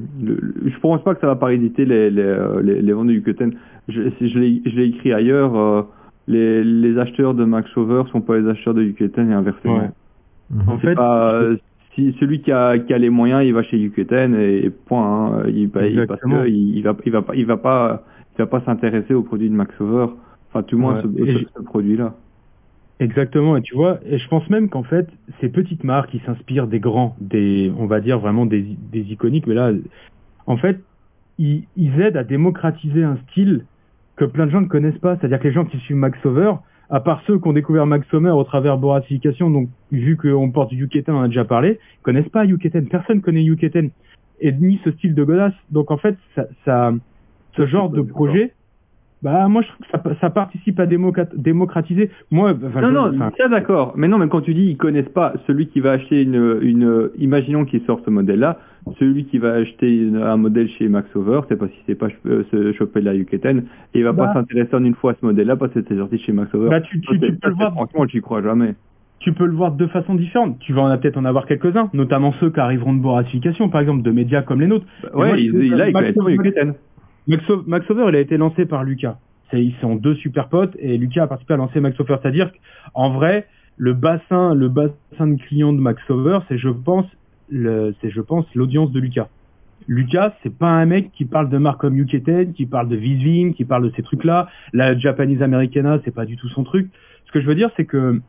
Je 0.64 0.78
pense 0.80 1.02
pas 1.02 1.14
que 1.14 1.20
ça 1.20 1.26
va 1.26 1.36
parasiter 1.36 1.84
les, 1.84 2.10
les, 2.10 2.22
euh, 2.22 2.62
les, 2.62 2.80
les 2.80 2.92
ventes 2.92 3.08
de 3.08 3.12
Yucatan. 3.12 3.50
Je, 3.88 4.08
si 4.18 4.28
je 4.28 4.38
l'ai 4.38 4.62
je 4.64 4.76
l'ai 4.76 4.86
écrit 4.86 5.12
ailleurs. 5.12 5.86
Les, 6.28 6.62
les 6.62 6.98
acheteurs 6.98 7.34
de 7.34 7.44
Max 7.44 7.68
Over 7.76 8.04
sont 8.12 8.20
pas 8.20 8.38
les 8.38 8.48
acheteurs 8.48 8.74
de 8.74 8.82
Yucatan 8.82 9.28
et 9.30 9.32
inversement. 9.34 9.78
Ouais. 9.78 9.90
Mhm. 10.50 10.68
En 10.68 10.78
fait, 10.78 10.94
pas, 10.94 11.42
si 11.94 12.14
celui 12.20 12.40
qui 12.42 12.52
a, 12.52 12.78
qui 12.78 12.92
a 12.94 12.98
les 12.98 13.10
moyens, 13.10 13.42
il 13.44 13.52
va 13.52 13.62
chez 13.64 13.78
Yucatan 13.78 14.34
et, 14.34 14.66
et 14.66 14.70
point. 14.70 15.04
hein. 15.38 15.42
il, 15.48 15.68
paye 15.68 15.94
parce 15.96 16.20
Exactement. 16.20 16.42
que 16.42 16.48
il, 16.48 16.76
il 16.76 16.82
va, 16.82 16.94
il 17.04 17.10
va 17.12 17.22
pas, 17.22 17.34
il 17.34 17.46
va 17.46 17.56
pas, 17.56 18.04
il 18.36 18.38
va 18.38 18.46
pas 18.46 18.60
s'intéresser 18.60 19.14
aux 19.14 19.22
produits 19.22 19.50
de 19.50 19.54
Max 19.54 19.74
Over. 19.80 20.06
Enfin, 20.50 20.62
tout 20.62 20.76
le 20.76 20.82
moins 20.82 20.94
Ouais. 20.96 21.02
ce, 21.02 21.22
Et 21.24 21.34
ce- 21.44 21.48
ce 21.58 21.62
produit-là. 21.62 22.14
Exactement, 23.00 23.56
et 23.56 23.62
tu 23.62 23.76
vois, 23.76 24.00
et 24.04 24.18
je 24.18 24.26
pense 24.28 24.48
même 24.50 24.68
qu'en 24.68 24.82
fait, 24.82 25.08
ces 25.40 25.48
petites 25.48 25.84
marques 25.84 26.10
qui 26.10 26.18
s'inspirent 26.26 26.66
des 26.66 26.80
grands, 26.80 27.14
des, 27.20 27.70
on 27.78 27.86
va 27.86 28.00
dire 28.00 28.18
vraiment 28.18 28.44
des, 28.44 28.64
des 28.90 29.02
iconiques, 29.12 29.46
mais 29.46 29.54
là, 29.54 29.70
en 30.46 30.56
fait, 30.56 30.80
ils, 31.38 31.62
ils 31.76 32.00
aident 32.00 32.16
à 32.16 32.24
démocratiser 32.24 33.04
un 33.04 33.16
style 33.28 33.66
que 34.18 34.24
plein 34.24 34.46
de 34.46 34.50
gens 34.50 34.60
ne 34.60 34.66
connaissent 34.66 34.98
pas. 34.98 35.16
C'est-à-dire 35.16 35.38
que 35.38 35.48
les 35.48 35.54
gens 35.54 35.64
qui 35.64 35.78
suivent 35.78 35.96
Max 35.96 36.18
Over, 36.26 36.54
à 36.90 37.00
part 37.00 37.22
ceux 37.26 37.38
qui 37.38 37.48
ont 37.48 37.52
découvert 37.52 37.86
Max 37.86 38.06
Sommer 38.08 38.30
au 38.30 38.44
travers 38.44 38.76
Boratification, 38.78 39.50
donc 39.50 39.68
vu 39.92 40.16
qu'on 40.16 40.50
porte 40.50 40.72
Yuketan, 40.72 41.14
on 41.14 41.18
en 41.18 41.22
a 41.22 41.28
déjà 41.28 41.44
parlé, 41.44 41.78
connaissent 42.02 42.28
pas 42.28 42.44
Yuketan. 42.44 42.84
Personne 42.90 43.20
connaît 43.20 43.42
Yuketan. 43.42 43.88
Et 44.40 44.52
ni 44.52 44.80
ce 44.84 44.92
style 44.92 45.14
de 45.14 45.24
godasse. 45.24 45.54
Donc 45.70 45.90
en 45.90 45.96
fait, 45.96 46.16
ça, 46.34 46.46
ça 46.64 46.92
ce 47.56 47.66
genre 47.66 47.90
de 47.90 48.02
projet, 48.02 48.52
bah 49.22 49.48
moi 49.48 49.62
je 49.62 49.68
trouve 49.68 49.86
que 49.86 50.10
ça, 50.14 50.20
ça 50.20 50.30
participe 50.30 50.78
à 50.80 50.86
démocratiser. 50.86 52.10
Moi, 52.30 52.52
enfin, 52.66 52.80
Non, 52.82 52.88
je- 52.88 52.92
non, 52.94 53.06
enfin, 53.16 53.30
ça 53.36 53.48
d'accord. 53.48 53.94
Mais 53.96 54.08
non, 54.08 54.18
mais 54.18 54.28
quand 54.28 54.40
tu 54.42 54.54
dis 54.54 54.64
ils 54.70 54.76
connaissent 54.76 55.08
pas 55.08 55.32
celui 55.46 55.66
qui 55.68 55.80
va 55.80 55.92
acheter 55.92 56.22
une, 56.22 56.58
une 56.62 57.10
imaginons 57.18 57.64
qu'il 57.64 57.80
sort 57.82 58.00
ce 58.04 58.10
modèle-là, 58.10 58.58
celui 58.98 59.24
qui 59.24 59.38
va 59.38 59.52
acheter 59.54 59.94
une- 60.04 60.16
un 60.16 60.36
modèle 60.36 60.68
chez 60.68 60.88
Max 60.88 61.08
Over, 61.16 61.40
c'est 61.48 61.56
pas 61.58 61.66
si 61.68 61.74
c'est 61.86 61.94
pas 61.94 62.08
euh, 62.26 62.44
se 62.50 62.72
choper 62.74 63.00
la 63.00 63.14
Yucatan, 63.14 63.58
et 63.94 63.98
il 63.98 64.04
va 64.04 64.12
Bah. 64.12 64.26
pas 64.28 64.34
s'intéresser 64.34 64.74
en 64.74 64.84
une 64.84 64.94
fois 64.94 65.12
à 65.12 65.14
ce 65.20 65.26
modèle-là 65.26 65.56
parce 65.56 65.72
que 65.72 65.80
c'est 65.86 65.96
sorti 65.96 66.18
chez 66.18 66.32
Max 66.32 66.54
Over. 66.54 66.68
Bah, 66.70 66.80
tu, 66.80 66.98
peux 67.00 67.14
le 67.16 67.54
voir, 67.54 67.72
Franchement, 67.72 68.06
j'y 68.06 68.20
crois 68.20 68.42
jamais. 68.42 68.74
tu 69.20 69.32
peux 69.32 69.46
le 69.46 69.52
voir 69.52 69.72
de 69.72 69.86
façon 69.88 70.14
différente. 70.14 70.58
Tu 70.60 70.72
vas 70.72 70.82
en 70.82 70.86
a 70.86 70.96
peut-être 70.96 71.16
en 71.18 71.24
avoir 71.24 71.44
quelques-uns, 71.46 71.90
notamment 71.92 72.32
ceux 72.40 72.50
qui 72.50 72.60
arriveront 72.60 72.94
de 72.94 73.00
boratification, 73.00 73.68
par 73.68 73.80
exemple, 73.80 74.02
de 74.02 74.10
médias 74.12 74.42
comme 74.42 74.60
les 74.60 74.68
nôtres. 74.68 74.86
Bah, 75.02 75.10
ouais, 75.14 75.42
il, 75.42 75.54
il, 75.64 75.74
là, 75.74 75.88
il 75.88 75.94
Yucatan. 76.30 76.72
Max, 77.28 77.44
il 77.90 78.16
a 78.16 78.20
été 78.20 78.36
lancé 78.38 78.64
par 78.64 78.84
Lucas. 78.84 79.18
Ils 79.52 79.74
sont 79.80 79.96
deux 79.96 80.14
super 80.14 80.48
potes 80.48 80.74
et 80.78 80.98
Lucas 80.98 81.24
a 81.24 81.26
participé 81.26 81.54
à 81.54 81.56
lancer 81.58 81.80
Max 81.80 81.98
Over. 82.00 82.16
C'est-à-dire 82.22 82.50
qu'en 82.94 83.10
vrai, 83.10 83.46
le 83.76 83.92
bassin, 83.92 84.54
le 84.54 84.68
bassin 84.68 85.26
de 85.26 85.40
clients 85.40 85.72
de 85.72 85.78
Max 85.78 86.02
Over, 86.10 86.40
c'est, 86.48 86.58
je 86.58 86.68
pense, 86.68 87.06
c'est, 87.50 88.10
je 88.10 88.20
pense, 88.20 88.46
l'audience 88.54 88.90
de 88.92 89.00
Lucas. 89.00 89.28
Lucas, 89.86 90.34
c'est 90.42 90.54
pas 90.54 90.70
un 90.70 90.84
mec 90.86 91.12
qui 91.12 91.24
parle 91.24 91.48
de 91.48 91.56
marques 91.56 91.80
comme 91.80 91.96
Yuketen, 91.96 92.52
qui 92.52 92.66
parle 92.66 92.88
de 92.88 92.96
Visvim, 92.96 93.52
qui 93.52 93.64
parle 93.64 93.84
de 93.84 93.92
ces 93.94 94.02
trucs-là. 94.02 94.48
La 94.72 94.96
Japanese 94.98 95.42
Americana, 95.42 95.98
c'est 96.04 96.14
pas 96.14 96.26
du 96.26 96.36
tout 96.36 96.48
son 96.48 96.64
truc. 96.64 96.90
Ce 97.26 97.32
que 97.32 97.40
je 97.40 97.46
veux 97.46 97.54
dire, 97.54 97.70
c'est 97.76 97.84
que 97.84 98.20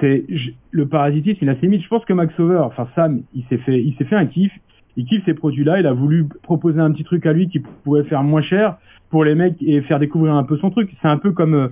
c'est 0.00 0.24
le 0.70 0.86
parasitisme, 0.86 1.38
il 1.42 1.48
a 1.48 1.54
ses 1.56 1.62
limites. 1.62 1.82
Je 1.82 1.88
pense 1.88 2.04
que 2.04 2.12
Max 2.12 2.38
Over, 2.38 2.60
enfin 2.64 2.88
Sam, 2.94 3.22
il 3.34 3.44
s'est 3.44 3.58
fait, 3.58 3.82
il 3.82 3.94
s'est 3.96 4.04
fait 4.04 4.16
un 4.16 4.26
kiff. 4.26 4.52
Il 4.96 5.04
kiffe 5.06 5.24
ces 5.24 5.34
produits-là. 5.34 5.80
Il 5.80 5.86
a 5.86 5.92
voulu 5.92 6.26
proposer 6.42 6.80
un 6.80 6.90
petit 6.90 7.04
truc 7.04 7.26
à 7.26 7.32
lui 7.32 7.48
qui 7.48 7.60
pourrait 7.84 8.04
faire 8.04 8.22
moins 8.22 8.42
cher 8.42 8.76
pour 9.10 9.24
les 9.24 9.34
mecs 9.34 9.62
et 9.62 9.80
faire 9.82 9.98
découvrir 9.98 10.34
un 10.34 10.44
peu 10.44 10.56
son 10.58 10.70
truc. 10.70 10.90
C'est 11.00 11.08
un 11.08 11.18
peu 11.18 11.32
comme 11.32 11.54
euh, 11.54 11.68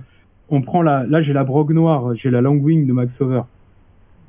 on 0.49 0.61
prend 0.61 0.81
la, 0.81 1.05
là 1.05 1.21
j'ai 1.21 1.33
la 1.33 1.43
brogue 1.43 1.73
noire, 1.73 2.13
j'ai 2.15 2.29
la 2.29 2.41
Longwing 2.41 2.87
de 2.87 2.93
Max 2.93 3.11
Over. 3.19 3.41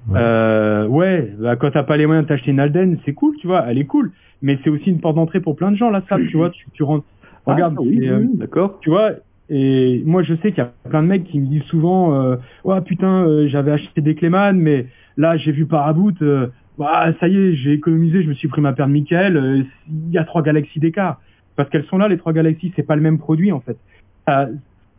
Ouais. 0.09 0.19
Euh, 0.19 0.87
ouais, 0.89 1.33
bah, 1.39 1.57
quand 1.57 1.71
t'as 1.71 1.85
pas 1.85 1.97
les 1.97 2.07
moyens 2.07 2.27
de 2.27 2.29
t'acheter 2.29 2.51
une 2.51 2.61
Alden, 2.61 2.99
c'est 3.05 3.13
cool, 3.13 3.37
tu 3.37 3.47
vois, 3.47 3.65
elle 3.69 3.79
est 3.79 3.85
cool. 3.85 4.11
Mais 4.41 4.59
c'est 4.65 4.71
aussi 4.71 4.91
une 4.91 5.01
porte 5.01 5.15
d'entrée 5.15 5.41
pour 5.41 5.55
plein 5.55 5.71
de 5.71 5.77
gens, 5.77 5.91
là, 5.91 6.03
ça, 6.09 6.17
tu 6.29 6.37
vois, 6.37 6.51
tu, 6.51 6.67
tu 6.73 6.83
rentres. 6.83 7.05
Regarde, 7.47 7.77
Ah, 7.79 7.83
oui, 7.83 8.01
c'est, 8.03 8.09
euh, 8.09 8.27
d'accord. 8.35 8.79
tu 8.81 8.91
vois, 8.91 9.13
et 9.49 10.03
moi 10.07 10.23
je 10.23 10.35
sais 10.37 10.51
qu'il 10.53 10.59
y 10.59 10.67
a 10.67 10.73
plein 10.89 11.03
de 11.03 11.09
mecs 11.09 11.25
qui 11.25 11.39
me 11.39 11.47
disent 11.47 11.65
souvent, 11.65 12.15
euh, 12.15 12.37
ouais 12.65 12.81
putain, 12.81 13.27
euh, 13.27 13.49
j'avais 13.49 13.73
acheté 13.73 14.01
des 14.01 14.15
Cléman, 14.15 14.57
mais 14.57 14.87
là 15.17 15.37
j'ai 15.37 15.53
vu 15.53 15.67
Paraboot, 15.67 16.21
euh, 16.23 16.49
bah, 16.79 17.13
ça 17.21 17.29
y 17.29 17.37
est, 17.37 17.55
j'ai 17.55 17.73
économisé, 17.73 18.23
je 18.23 18.29
me 18.29 18.35
suis 18.35 18.49
pris 18.49 18.61
ma 18.61 18.73
paire 18.73 18.87
de 18.87 18.93
Michael, 18.93 19.37
euh, 19.37 19.63
il 19.89 20.11
y 20.11 20.19
a 20.19 20.25
trois 20.25 20.43
galaxies 20.43 20.81
d'écart. 20.81 21.21
Parce 21.57 21.69
qu'elles 21.69 21.85
sont 21.85 21.99
là, 21.99 22.09
les 22.09 22.17
trois 22.17 22.33
galaxies, 22.33 22.73
c'est 22.75 22.83
pas 22.83 22.97
le 22.97 23.03
même 23.03 23.19
produit 23.19 23.53
en 23.53 23.61
fait. 23.61 23.77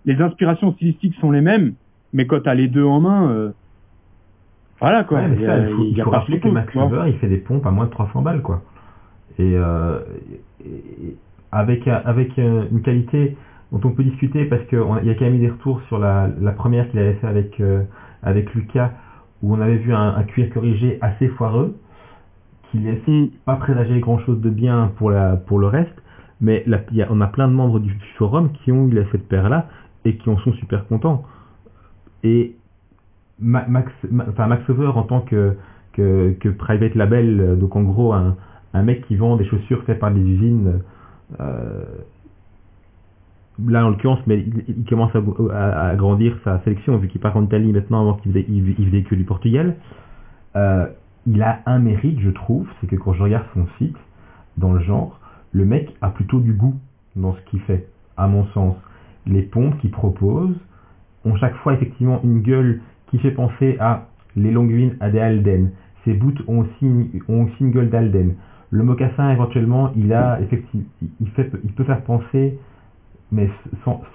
Les 0.06 0.22
inspirations 0.22 0.74
stylistiques 0.74 1.16
sont 1.20 1.32
les 1.32 1.42
mêmes, 1.42 1.74
mais 2.12 2.28
quand 2.28 2.42
t'as 2.44 2.54
les 2.54 2.68
deux 2.68 2.84
en 2.84 3.00
main, 3.00 3.32
euh, 3.32 3.52
voilà 4.80 5.04
quoi. 5.04 5.20
Ouais, 5.20 5.28
mais 5.30 5.46
ça, 5.46 5.58
il 5.60 5.74
faut, 5.74 5.82
il 5.84 5.88
y 5.88 5.92
il 5.94 6.02
a 6.02 6.04
faut 6.04 6.12
pas 6.12 6.20
rappeler 6.20 6.40
que 6.40 6.50
Max. 6.50 6.76
Weber, 6.76 7.08
il 7.08 7.18
fait 7.18 7.30
des 7.30 7.38
pompes 7.38 7.66
à 7.66 7.72
moins 7.72 7.86
de 7.86 7.92
300 7.92 8.22
balles, 8.22 8.42
quoi. 8.42 8.62
Et, 9.40 9.54
euh, 9.56 10.00
et- 10.64 11.16
avec, 11.52 11.88
euh, 11.88 12.00
avec 12.06 12.38
une 12.38 12.82
qualité 12.82 13.38
dont 13.72 13.80
on 13.84 13.92
peut 13.92 14.04
discuter, 14.04 14.46
parce 14.46 14.64
qu'il 14.66 14.80
y 14.80 15.10
a 15.10 15.16
quand 15.16 15.26
même 15.26 15.36
eu 15.36 15.40
des 15.40 15.50
retours 15.50 15.82
sur 15.88 16.00
la, 16.00 16.30
la 16.42 16.52
première 16.52 16.90
qu'il 16.90 17.00
avait 17.00 17.14
fait 17.14 17.28
avec, 17.28 17.60
euh, 17.60 17.84
avec 18.24 18.54
Lucas, 18.54 18.92
où 19.44 19.54
on 19.54 19.62
avait 19.62 19.78
vu 19.78 19.94
un, 19.94 20.16
un 20.16 20.24
cuir 20.24 20.50
corrigé 20.52 20.98
assez 21.02 21.28
foireux, 21.28 21.76
qui 22.72 22.80
laisse 22.80 23.06
Mm. 23.08 23.28
pas 23.46 23.58
présager 23.58 24.00
grand 24.00 24.18
chose 24.20 24.42
de 24.42 24.50
bien 24.50 24.92
pour, 24.98 25.12
la, 25.12 25.36
pour 25.36 25.60
le 25.60 25.68
reste, 25.68 25.94
mais 26.42 26.64
la- 26.66 26.80
y 26.92 27.02
a- 27.04 27.08
on 27.12 27.22
a 27.22 27.28
plein 27.28 27.48
de 27.48 27.54
membres 27.54 27.80
du 27.80 27.94
forum 28.18 28.50
qui 28.54 28.72
ont 28.72 28.88
eu 28.88 29.06
cette 29.12 29.28
paire-là 29.28 29.68
et 30.06 30.16
qui 30.16 30.30
en 30.30 30.38
sont 30.40 30.54
super 30.54 30.88
contents. 30.88 31.24
Et 32.24 32.56
Ma- 33.40 33.68
Max, 33.68 33.92
Ma- 34.10 34.26
enfin 34.30 34.48
Max 34.48 34.68
Over 34.70 34.92
en 34.96 35.04
tant 35.04 35.22
que, 35.22 35.56
que, 35.92 36.36
que 36.40 36.50
private 36.50 36.96
label, 36.96 37.40
euh, 37.42 37.56
donc 37.56 37.76
en 37.76 37.84
gros 37.84 38.14
un, 38.14 38.38
un 38.74 38.84
mec 38.84 39.06
qui 39.08 39.16
vend 39.18 39.36
des 39.36 39.46
chaussures 39.46 39.84
faites 39.84 40.00
par 40.00 40.12
des 40.12 40.22
usines, 40.22 40.80
euh, 41.40 41.84
là 43.68 43.86
en 43.86 43.90
l'occurrence, 43.90 44.20
mais 44.28 44.46
il, 44.68 44.84
commence 44.86 45.12
à, 45.16 45.90
à- 45.90 45.96
grandir 45.96 46.38
sa 46.44 46.60
sélection 46.64 46.98
vu 46.98 47.08
qu'il 47.08 47.22
part 47.22 47.38
en 47.38 47.44
Italie 47.44 47.72
maintenant 47.72 48.02
avant 48.02 48.14
qu'il 48.16 48.32
faisait, 48.32 49.04
que 49.04 49.16
du 49.16 49.24
Portugal. 49.24 49.76
Euh, 50.56 50.86
il 51.26 51.42
a 51.42 51.60
un 51.66 51.80
mérite, 51.80 52.20
je 52.20 52.30
trouve, 52.32 52.68
c'est 52.82 52.88
que 52.88 52.96
quand 52.96 53.14
je 53.14 53.24
regarde 53.24 53.46
son 53.54 53.66
site, 53.78 53.96
dans 54.58 54.74
le 54.74 54.80
genre, 54.82 55.20
le 55.52 55.66
mec 55.66 55.96
a 56.02 56.10
plutôt 56.10 56.40
du 56.40 56.54
goût 56.54 56.76
dans 57.16 57.34
ce 57.36 57.42
qu'il 57.50 57.60
fait, 57.62 57.88
à 58.18 58.28
mon 58.28 58.46
sens. 58.48 58.76
Les 59.26 59.44
pompes 59.44 59.78
qu'il 59.80 59.92
propose 59.92 60.56
ont 61.26 61.36
chaque 61.38 61.56
fois 61.58 61.74
effectivement 61.74 62.20
une 62.24 62.42
gueule 62.42 62.82
qui 63.08 63.20
fait 63.20 63.32
penser 63.32 63.78
à 63.80 64.08
les 64.36 64.52
Longines 64.52 64.96
à 65.00 65.10
des 65.12 65.20
Alden. 65.20 65.70
Ses 66.04 66.14
boots 66.14 66.42
ont 66.48 66.60
aussi, 66.60 66.72
une- 66.86 67.08
ont 67.30 67.48
une 67.62 67.72
gueule 67.72 67.90
d'Alden. 67.90 68.34
Le 68.72 68.84
mocassin, 68.84 69.30
éventuellement, 69.32 69.92
il 69.96 70.12
a 70.12 70.42
effectivement, 70.42 70.86
il, 71.22 71.30
fait, 71.30 71.50
il 71.64 71.72
peut 71.72 71.84
faire 71.84 72.02
penser, 72.02 72.58
mais 73.34 73.50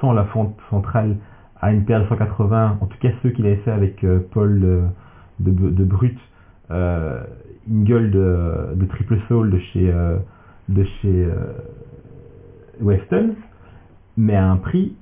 sans, 0.00 0.12
la 0.12 0.24
fente 0.26 0.56
centrale, 0.70 1.16
à 1.60 1.72
une 1.72 1.84
paire 1.84 2.02
de 2.02 2.08
180, 2.08 2.78
en 2.80 2.86
tout 2.86 2.98
cas 2.98 3.10
ceux 3.22 3.30
qu'il 3.30 3.44
avait 3.46 3.56
fait 3.56 3.72
avec 3.72 4.04
euh, 4.04 4.20
Paul 4.30 4.60
de, 4.60 4.82
de, 5.40 5.70
de 5.70 5.84
Brut, 5.84 6.16
euh, 6.70 7.20
une 7.68 7.84
gueule 7.84 8.10
de, 8.10 8.74
de 8.76 8.86
triple 8.86 9.18
soul 9.26 9.50
de 9.50 9.58
chez, 9.58 9.90
euh, 9.92 10.18
de 10.68 10.84
chez 10.84 11.24
euh, 11.24 11.52
Weston, 12.80 13.34
mais 14.16 14.36
à 14.36 14.48
un 14.48 14.56
prix 14.56 14.94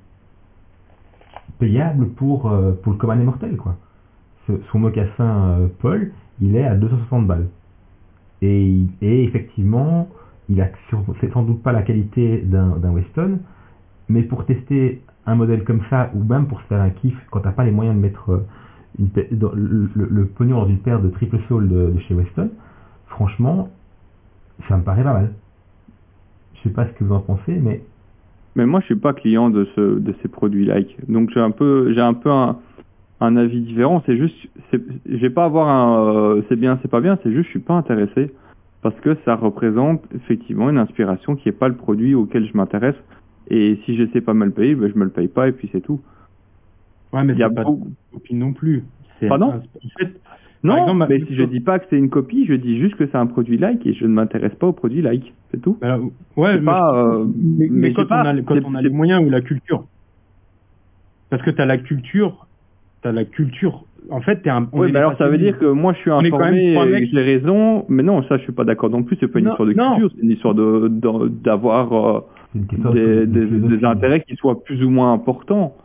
payable 1.59 2.09
pour, 2.09 2.51
euh, 2.51 2.71
pour 2.71 2.93
le 2.93 2.97
commun 2.97 3.15
des 3.17 3.23
mortels, 3.23 3.57
quoi. 3.57 3.75
Son 4.71 4.79
mocassin 4.79 5.59
euh, 5.59 5.67
Paul, 5.79 6.11
il 6.41 6.55
est 6.55 6.63
à 6.63 6.75
260 6.75 7.27
balles. 7.27 7.47
Et, 8.41 8.77
et 9.01 9.23
effectivement, 9.25 10.07
il 10.49 10.61
a 10.61 10.69
sans 11.33 11.43
doute 11.43 11.61
pas 11.61 11.73
la 11.73 11.81
qualité 11.81 12.41
d'un 12.43 12.91
Weston, 12.91 13.39
mais 14.09 14.23
pour 14.23 14.45
tester 14.45 15.01
un 15.25 15.35
modèle 15.35 15.63
comme 15.63 15.81
ça, 15.89 16.09
ou 16.15 16.23
même 16.23 16.47
pour 16.47 16.61
se 16.61 16.65
faire 16.67 16.81
un 16.81 16.89
kiff, 16.89 17.15
quand 17.31 17.41
t'as 17.41 17.51
pas 17.51 17.65
les 17.65 17.71
moyens 17.71 17.95
de 17.95 18.01
mettre 18.01 18.31
euh, 18.31 18.45
une 18.99 19.09
le, 19.31 19.89
le- 19.95 20.07
le 20.09 20.25
pognon 20.27 20.61
dans 20.61 20.67
une 20.67 20.79
paire 20.79 21.01
de 21.01 21.09
triple 21.09 21.39
soul 21.47 21.67
de, 21.69 21.93
chez 22.07 22.13
Weston, 22.15 22.49
franchement, 23.07 23.69
ça 24.67 24.77
me 24.77 24.83
paraît 24.83 25.03
pas 25.03 25.13
mal. 25.13 25.33
Je 26.55 26.61
sais 26.63 26.69
pas 26.73 26.87
ce 26.87 26.91
que 26.93 27.03
vous 27.03 27.13
en 27.13 27.19
pensez, 27.19 27.53
mais 27.59 27.81
Mais 28.55 28.65
moi, 28.65 28.79
je 28.79 28.85
suis 28.85 28.95
pas 28.95 29.13
client 29.13 29.49
de 29.49 29.65
ce 29.75 29.99
de 29.99 30.15
ces 30.21 30.27
produits 30.29 30.65
like. 30.65 30.97
Donc 31.09 31.29
j'ai 31.31 31.39
un 31.39 31.51
peu 31.51 31.93
j'ai 31.93 32.01
un 32.01 32.13
peu 32.15 32.31
un, 32.31 32.57
avis 33.37 33.61
différent. 33.61 34.01
C'est 34.05 34.17
juste 34.17 34.35
j'ai 35.05 35.29
pas 35.29 35.45
avoir 35.45 35.67
un 35.69 36.15
euh, 36.37 36.41
c'est 36.49 36.55
bien 36.55 36.79
c'est 36.81 36.87
pas 36.89 37.01
bien. 37.01 37.19
C'est 37.23 37.31
juste 37.31 37.45
je 37.45 37.51
suis 37.51 37.59
pas 37.59 37.75
intéressé 37.75 38.33
parce 38.81 38.95
que 39.01 39.15
ça 39.25 39.35
représente 39.35 40.03
effectivement 40.15 40.69
une 40.69 40.77
inspiration 40.79 41.35
qui 41.35 41.49
est 41.49 41.59
pas 41.59 41.67
le 41.67 41.75
produit 41.75 42.15
auquel 42.15 42.47
je 42.47 42.57
m'intéresse. 42.57 42.95
Et 43.49 43.79
si 43.85 43.95
je 43.95 44.05
sais 44.11 44.21
pas 44.21 44.33
me 44.33 44.45
le 44.45 44.51
payer, 44.51 44.75
ben 44.75 44.91
je 44.93 44.97
me 44.99 45.05
le 45.05 45.09
paye 45.09 45.27
pas 45.27 45.47
et 45.47 45.51
puis 45.51 45.69
c'est 45.71 45.81
tout. 45.81 46.01
Ouais, 47.13 47.23
mais 47.23 47.33
Il 47.33 47.39
y 47.39 47.43
a 47.43 47.49
pas 47.49 47.63
beaucoup- 47.63 47.85
de 47.87 48.13
copie 48.17 48.35
non 48.35 48.53
plus. 48.53 48.83
Pardon 49.27 49.51
un- 49.51 49.57
en 49.57 49.89
fait, 49.99 50.09
Non, 50.63 50.75
exemple, 50.77 51.05
mais 51.09 51.19
ma- 51.19 51.25
si 51.25 51.35
je 51.35 51.43
dis 51.43 51.59
pas 51.61 51.79
que 51.79 51.85
c'est 51.89 51.97
une 51.97 52.09
copie, 52.09 52.45
je 52.45 52.53
dis 52.53 52.77
juste 52.79 52.95
que 52.95 53.07
c'est 53.07 53.15
un 53.17 53.25
produit 53.27 53.57
like 53.57 53.85
et 53.87 53.93
je 53.93 54.03
ne 54.05 54.11
m'intéresse 54.13 54.53
pas 54.55 54.67
au 54.67 54.73
produit 54.73 55.01
like. 55.01 55.33
C'est 55.51 55.61
tout. 55.61 55.77
bah, 55.79 55.97
ouais, 56.35 56.55
mais, 56.59 56.65
pas, 56.65 56.93
euh, 56.95 57.25
mais, 57.35 57.67
mais 57.71 57.93
quand, 57.93 58.05
pas, 58.05 58.23
on 58.23 58.25
a, 58.25 58.41
quand 58.41 58.55
c'est- 58.55 58.65
on 58.65 58.75
a 58.75 58.79
c'est- 58.79 58.83
les 58.83 58.89
moyens 58.89 59.25
ou 59.25 59.29
la 59.29 59.41
culture. 59.41 59.85
Parce 61.29 61.41
que 61.43 61.51
t'as 61.51 61.65
la 61.65 61.77
culture, 61.77 62.47
t'as 63.01 63.11
la 63.11 63.23
culture. 63.25 63.85
En 64.09 64.21
fait, 64.21 64.41
t'es 64.41 64.49
un. 64.49 64.67
Oui, 64.73 64.91
mais 64.91 64.99
alors 64.99 65.17
ça 65.17 65.27
veut 65.27 65.37
dire 65.37 65.57
que 65.57 65.65
moi 65.65 65.93
je 65.93 65.99
suis 65.99 66.11
On 66.11 66.21
est 66.21 66.29
quand 66.29 66.39
même 66.39 66.53
informé 66.77 67.09
j'ai 67.11 67.21
raison, 67.21 67.85
mais 67.89 68.03
non, 68.03 68.23
ça 68.23 68.37
je 68.37 68.43
suis 68.43 68.53
pas 68.53 68.63
d'accord 68.63 68.89
non 68.89 69.03
plus, 69.03 69.17
c'est 69.19 69.27
pas 69.27 69.39
une 69.39 69.45
Non, 69.45 69.51
histoire 69.51 69.67
de 69.67 69.73
culture, 69.73 70.11
c'est 70.15 70.23
une 70.23 70.31
histoire 70.31 70.55
d'avoir 70.55 72.23
c'est 72.57 72.61
une 72.61 72.67
question 72.67 72.91
des, 72.93 73.01
de, 73.01 73.25
de 73.25 73.25
des, 73.25 73.45
philosophie. 73.47 73.77
des 73.77 73.85
intérêts 73.85 74.21
qui 74.27 74.35
soient 74.35 74.63
plus 74.63 74.83
ou 74.83 74.89
moins 74.89 75.13
importants. 75.13 75.75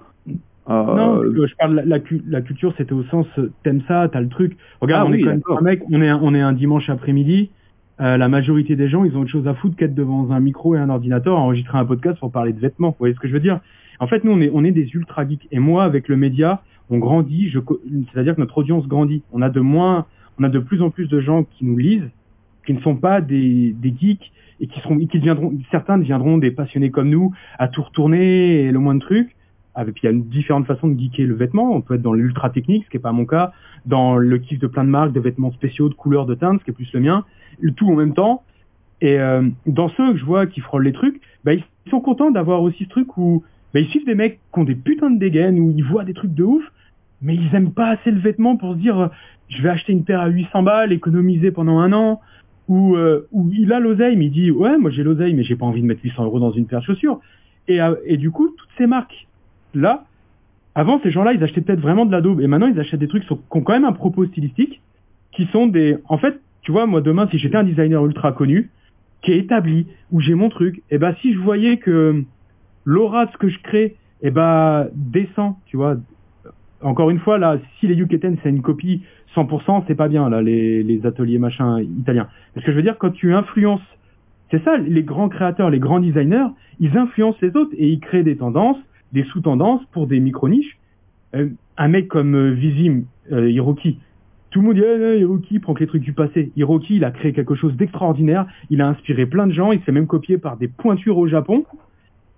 Euh, 0.70 0.95
Non, 0.97 1.23
je 1.47 1.55
parle 1.57 1.73
de 1.73 1.77
la, 1.77 1.85
la, 1.85 1.99
cu- 2.01 2.23
la 2.29 2.41
culture, 2.41 2.73
c'était 2.77 2.93
au 2.93 3.03
sens 3.05 3.27
euh, 3.39 3.51
t'aimes 3.64 3.83
ça, 3.89 4.09
t'as 4.12 4.20
le 4.20 4.29
truc. 4.29 4.57
Regarde, 4.81 5.07
Ah 5.07 5.11
on 5.11 5.12
est 5.12 5.20
quand 5.20 5.31
même 5.31 5.43
un 5.59 5.61
mec, 5.61 5.83
on 5.91 6.01
est 6.01 6.09
un, 6.09 6.20
on 6.23 6.35
est 6.35 6.41
un 6.41 6.53
dimanche 6.53 6.89
après-midi. 6.89 7.51
euh, 8.01 8.16
la 8.16 8.29
majorité 8.29 8.77
des 8.77 8.89
gens, 8.89 9.05
ils 9.05 9.16
ont 9.16 9.20
autre 9.23 9.31
chose 9.31 9.47
à 9.49 9.55
foutre 9.55 9.77
qu'être 9.77 9.95
devant 9.95 10.31
un 10.31 10.41
micro 10.41 10.75
et 10.77 10.79
un 10.79 10.89
ordinateur, 10.89 11.37
à 11.37 11.41
enregistrer 11.41 11.79
un 11.79 11.85
podcast 11.85 12.18
pour 12.20 12.31
parler 12.31 12.53
de 12.53 12.61
vêtements. 12.61 12.91
Vous 12.91 12.97
voyez 13.01 13.14
ce 13.14 13.20
que 13.20 13.29
je 13.29 13.33
veux 13.33 13.41
dire? 13.41 13.61
En 14.01 14.07
fait, 14.07 14.23
nous, 14.25 14.33
on 14.33 14.41
est, 14.41 14.51
on 14.55 14.64
est 14.64 14.70
des 14.73 14.89
ultra 14.95 15.29
geeks. 15.29 15.47
Et 15.51 15.59
moi, 15.59 15.85
avec 15.85 16.09
le 16.09 16.16
média, 16.16 16.62
on 16.91 16.99
grandit. 16.99 17.53
C'est-à-dire 18.12 18.35
que 18.37 18.41
notre 18.41 18.59
audience 18.59 18.87
grandit. 18.89 19.23
On 19.33 19.43
a 19.43 19.51
de 19.51 19.61
moins, 19.61 20.07
on 20.41 20.45
a 20.45 20.49
de 20.49 20.59
plus 20.61 20.81
en 20.83 20.91
plus 20.91 21.09
de 21.09 21.20
gens 21.20 21.45
qui 21.45 21.64
nous 21.64 21.77
lisent, 21.77 22.09
qui 22.66 22.73
ne 22.73 22.81
sont 22.81 22.97
pas 22.97 23.20
des, 23.20 23.75
des 23.81 23.93
geeks 23.97 24.33
et 24.63 24.69
qui 24.69 25.19
deviendront, 25.19 25.53
certains 25.73 25.99
deviendront 25.99 26.39
des 26.39 26.53
passionnés 26.53 26.91
comme 26.91 27.11
nous, 27.11 27.33
à 27.59 27.67
tout 27.67 27.83
retourner 27.83 28.63
et 28.63 28.71
le 28.71 28.79
moins 28.79 28.95
de 28.95 29.01
trucs. 29.01 29.35
Ah, 29.75 29.83
et 29.83 29.87
puis 29.87 30.03
il 30.03 30.07
y 30.07 30.09
a 30.09 30.13
une 30.13 30.29
différente 30.29 30.67
façon 30.67 30.87
de 30.87 30.99
geeker 30.99 31.27
le 31.27 31.35
vêtement. 31.35 31.75
On 31.75 31.81
peut 31.81 31.95
être 31.95 32.03
dans 32.03 32.13
l'ultra 32.13 32.51
technique, 32.51 32.85
ce 32.85 32.91
qui 32.91 32.97
est 32.99 33.01
pas 33.01 33.13
mon 33.13 33.25
cas, 33.25 33.53
dans 33.87 34.17
le 34.17 34.39
kiff 34.39 34.61
de 34.61 34.67
plein 34.69 34.85
de 34.85 34.89
marques, 34.91 35.13
de 35.13 35.21
vêtements 35.21 35.51
spéciaux, 35.51 35.89
de 35.89 35.95
couleurs, 35.95 36.27
de 36.27 36.35
teintes, 36.35 36.61
ce 36.61 36.65
qui 36.65 36.71
est 36.71 36.75
plus 36.75 36.93
le 36.93 37.01
mien, 37.01 37.25
tout 37.77 37.91
en 37.91 37.97
même 37.97 38.15
temps. 38.15 38.43
Et 39.01 39.19
euh, 39.19 39.43
dans 39.67 39.89
ceux 39.89 40.13
que 40.13 40.19
je 40.19 40.25
vois 40.25 40.47
qui 40.47 40.61
frôlent 40.61 40.85
les 40.85 40.93
trucs, 40.93 41.21
bah, 41.43 41.55
ils 41.55 41.65
sont 41.91 42.01
contents 42.01 42.31
d'avoir 42.31 42.63
aussi 42.63 42.85
ce 42.85 42.89
truc 42.89 43.17
où 43.19 43.43
bah, 43.75 43.81
ils 43.81 43.89
suivent 43.89 44.07
des 44.07 44.15
mecs 44.15 44.39
qui 44.53 44.61
ont 44.61 44.65
des 44.65 44.77
putains 44.77 45.11
de 45.11 45.19
dégaines, 45.19 45.59
où 45.59 45.73
ils 45.77 45.85
voient 45.85 46.05
des 46.05 46.15
trucs 46.15 46.35
de 46.35 46.45
ouf, 46.45 46.63
mais 47.21 47.35
ils 47.35 47.53
aiment 47.55 47.73
pas 47.73 47.89
assez 47.89 48.13
le 48.13 48.21
vêtement 48.21 48.57
pour 48.57 48.75
se 48.75 48.79
dire 48.79 48.99
euh, 49.01 49.09
je 49.49 49.61
vais 49.61 49.71
acheter 49.71 49.93
une 49.93 50.05
paire 50.05 50.21
à 50.21 50.29
800 50.29 50.63
balles, 50.63 50.93
économiser 50.93 51.51
pendant 51.51 51.79
un 51.79 51.93
an, 51.93 52.21
ou 52.69 52.97
euh, 52.97 53.27
où 53.33 53.51
il 53.53 53.73
a 53.73 53.81
l'oseille, 53.81 54.17
mais 54.17 54.27
il 54.27 54.33
dit 54.33 54.51
ouais 54.51 54.79
moi 54.79 54.91
j'ai 54.91 55.03
l'oseille, 55.03 55.35
mais 55.35 55.43
j'ai 55.43 55.57
pas 55.57 55.67
envie 55.67 55.83
de 55.83 55.87
mettre 55.87 56.03
800 56.03 56.25
euros 56.25 56.41
dans 56.41 56.53
une 56.53 56.67
paire 56.67 56.81
de 56.81 56.85
chaussures. 56.85 57.21
Et, 57.69 57.81
euh, 57.81 57.95
et 58.05 58.17
du 58.17 58.31
coup 58.31 58.49
toutes 58.57 58.71
ces 58.79 58.87
marques 58.87 59.27
là, 59.75 60.05
avant 60.75 61.01
ces 61.03 61.11
gens-là 61.11 61.33
ils 61.33 61.43
achetaient 61.43 61.61
peut-être 61.61 61.81
vraiment 61.81 62.07
de 62.07 62.13
la 62.13 62.21
daube, 62.21 62.41
et 62.41 62.47
maintenant 62.47 62.69
ils 62.69 62.79
achètent 62.79 63.01
des 63.01 63.09
trucs 63.09 63.27
qui 63.27 63.33
ont 63.33 63.61
quand 63.61 63.73
même 63.73 63.85
un 63.85 63.93
propos 63.93 64.27
stylistique, 64.27 64.81
qui 65.33 65.47
sont 65.47 65.67
des 65.67 65.99
en 66.09 66.19
fait 66.19 66.41
tu 66.63 66.73
vois 66.73 66.87
moi 66.87 67.01
demain 67.01 67.29
si 67.31 67.39
j'étais 67.39 67.57
un 67.57 67.65
designer 67.65 68.05
ultra 68.05 68.33
connu 68.33 68.71
qui 69.23 69.33
est 69.33 69.39
établi 69.39 69.87
où 70.11 70.21
j'ai 70.21 70.35
mon 70.35 70.49
truc, 70.49 70.83
et 70.91 70.99
ben 70.99 71.15
si 71.21 71.33
je 71.33 71.39
voyais 71.39 71.79
que 71.79 72.25
l'aura 72.85 73.27
de 73.27 73.33
ce 73.33 73.37
que 73.39 73.49
je 73.49 73.59
crée 73.61 73.97
et 74.21 74.31
ben 74.31 74.89
descend, 74.95 75.55
tu 75.67 75.77
vois. 75.77 75.97
Encore 76.81 77.11
une 77.11 77.21
fois 77.21 77.39
là, 77.39 77.59
si 77.79 77.87
les 77.87 77.95
Yuketen 77.95 78.37
c'est 78.43 78.49
une 78.49 78.63
copie 78.63 79.03
100%, 79.35 79.85
c'est 79.87 79.95
pas 79.95 80.09
bien 80.09 80.28
là 80.28 80.43
les, 80.43 81.01
ateliers 81.05 81.39
machin 81.39 81.80
italiens. 81.80 82.28
Parce 82.55 82.66
que 82.66 82.72
je 82.72 82.76
veux 82.76 82.83
dire 82.83 82.99
quand 82.99 83.11
tu 83.11 83.35
influences 83.35 83.80
C'est 84.51 84.62
ça, 84.64 84.76
les 84.76 85.03
grands 85.03 85.28
créateurs, 85.28 85.70
les 85.70 85.78
grands 85.78 86.01
designers, 86.01 86.49
ils 86.80 86.97
influencent 86.97 87.39
les 87.41 87.57
autres 87.57 87.72
et 87.76 87.89
ils 87.89 88.01
créent 88.01 88.22
des 88.22 88.37
tendances, 88.37 88.78
des 89.12 89.24
sous-tendances 89.24 89.83
pour 89.93 90.07
des 90.07 90.20
micro-niches. 90.20 90.78
Euh, 91.35 91.49
un 91.78 91.89
mec 91.89 92.09
comme 92.09 92.35
euh, 92.35 92.51
Vizim, 92.51 93.05
euh, 93.33 93.51
Hiroki, 93.51 93.99
tout 94.51 94.61
le 94.61 94.66
monde 94.66 94.74
dit, 94.74 94.83
eh, 94.85 94.99
non, 94.99 95.12
Hiroki 95.14 95.59
prend 95.61 95.72
que 95.72 95.80
les 95.80 95.87
trucs 95.87 96.03
du 96.03 96.12
passé. 96.12 96.53
Hiroki, 96.57 96.97
il 96.97 97.05
a 97.05 97.11
créé 97.11 97.33
quelque 97.33 97.55
chose 97.55 97.74
d'extraordinaire, 97.74 98.47
il 98.68 98.83
a 98.83 98.89
inspiré 98.89 99.24
plein 99.24 99.47
de 99.47 99.53
gens, 99.53 99.72
il 99.72 99.80
s'est 99.85 99.93
même 99.93 100.07
copié 100.07 100.37
par 100.37 100.59
des 100.59 100.68
pointures 100.68 101.16
au 101.16 101.26
Japon, 101.26 101.64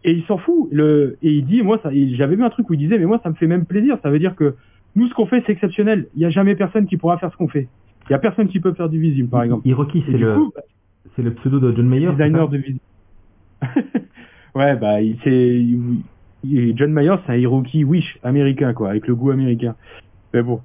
et 0.04 0.12
il 0.12 0.22
s'en 0.24 0.38
fout. 0.38 0.70
Et 0.72 1.16
il 1.22 1.44
dit, 1.44 1.62
moi, 1.62 1.80
j'avais 1.82 2.36
vu 2.36 2.44
un 2.44 2.50
truc 2.50 2.70
où 2.70 2.74
il 2.74 2.78
disait, 2.78 2.98
mais 2.98 3.06
moi, 3.06 3.20
ça 3.24 3.30
me 3.30 3.34
fait 3.34 3.48
même 3.48 3.64
plaisir, 3.64 3.98
ça 4.02 4.10
veut 4.10 4.20
dire 4.20 4.36
que 4.36 4.54
nous, 4.96 5.08
ce 5.08 5.14
qu'on 5.14 5.26
fait, 5.26 5.42
c'est 5.46 5.52
exceptionnel. 5.52 6.08
Il 6.14 6.20
n'y 6.20 6.24
a 6.24 6.30
jamais 6.30 6.54
personne 6.54 6.86
qui 6.86 6.96
pourra 6.96 7.18
faire 7.18 7.32
ce 7.32 7.36
qu'on 7.36 7.48
fait. 7.48 7.68
Il 8.04 8.12
n'y 8.12 8.16
a 8.16 8.18
personne 8.18 8.48
qui 8.48 8.60
peut 8.60 8.74
faire 8.74 8.88
du 8.88 9.00
Vizim, 9.00 9.26
par 9.26 9.42
exemple. 9.42 9.66
Hiroki, 9.66 10.04
c'est 10.06 10.16
le, 10.16 10.36
bah, 10.54 10.62
c'est 11.16 11.22
le 11.22 11.32
pseudo 11.34 11.58
de 11.58 11.74
John 11.74 11.88
Mayer. 11.88 12.10
designer 12.10 12.48
de 12.48 12.58
Vizim. 12.58 12.78
ouais, 14.54 14.76
bah, 14.76 14.96
c'est, 15.24 15.64
John 16.44 16.92
Mayer, 16.92 17.14
c'est 17.26 17.32
un 17.32 17.36
Hiroki 17.36 17.84
Wish 17.84 18.18
américain, 18.22 18.72
quoi, 18.74 18.90
avec 18.90 19.06
le 19.06 19.14
goût 19.14 19.30
américain. 19.30 19.74
Mais 20.32 20.42
bon. 20.42 20.60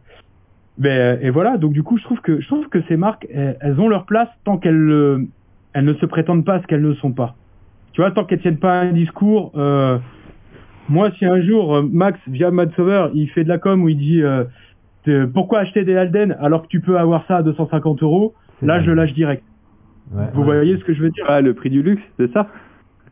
Mais, 0.77 0.97
euh, 0.97 1.17
et 1.21 1.29
voilà, 1.29 1.57
donc 1.57 1.73
du 1.73 1.83
coup, 1.83 1.97
je 1.97 2.03
trouve 2.03 2.21
que, 2.21 2.39
je 2.39 2.47
trouve 2.47 2.67
que 2.69 2.81
ces 2.87 2.97
marques, 2.97 3.27
elles, 3.33 3.57
elles 3.61 3.79
ont 3.79 3.87
leur 3.87 4.05
place 4.05 4.29
tant 4.43 4.57
qu'elles, 4.57 4.75
euh, 4.75 5.27
elles 5.73 5.85
ne 5.85 5.93
se 5.93 6.05
prétendent 6.05 6.45
pas 6.45 6.55
à 6.55 6.61
ce 6.61 6.67
qu'elles 6.67 6.81
ne 6.81 6.93
sont 6.95 7.11
pas. 7.11 7.35
Tu 7.93 8.01
vois, 8.01 8.11
tant 8.11 8.25
qu'elles 8.25 8.41
tiennent 8.41 8.59
pas 8.59 8.79
un 8.79 8.91
discours, 8.91 9.51
euh, 9.55 9.97
moi, 10.89 11.11
si 11.17 11.25
un 11.25 11.41
jour, 11.41 11.75
euh, 11.75 11.81
Max, 11.83 12.19
via 12.27 12.51
Mad 12.51 12.71
il 13.13 13.29
fait 13.29 13.43
de 13.43 13.49
la 13.49 13.57
com 13.57 13.83
où 13.83 13.89
il 13.89 13.97
dit, 13.97 14.21
euh, 14.23 14.43
pourquoi 15.33 15.59
acheter 15.59 15.83
des 15.85 15.95
Alden 15.95 16.35
alors 16.39 16.63
que 16.63 16.67
tu 16.67 16.81
peux 16.81 16.97
avoir 16.97 17.25
ça 17.27 17.37
à 17.37 17.43
250 17.43 18.03
euros, 18.03 18.33
là, 18.61 18.77
vrai. 18.77 18.85
je 18.85 18.91
lâche 18.91 19.13
direct. 19.13 19.43
Ouais, 20.11 20.25
Vous 20.33 20.41
ouais. 20.41 20.57
voyez 20.57 20.77
ce 20.77 20.83
que 20.83 20.93
je 20.93 21.01
veux 21.01 21.09
dire? 21.09 21.25
Ah, 21.27 21.41
le 21.41 21.53
prix 21.53 21.69
du 21.69 21.81
luxe, 21.81 22.01
c'est 22.17 22.31
ça 22.33 22.47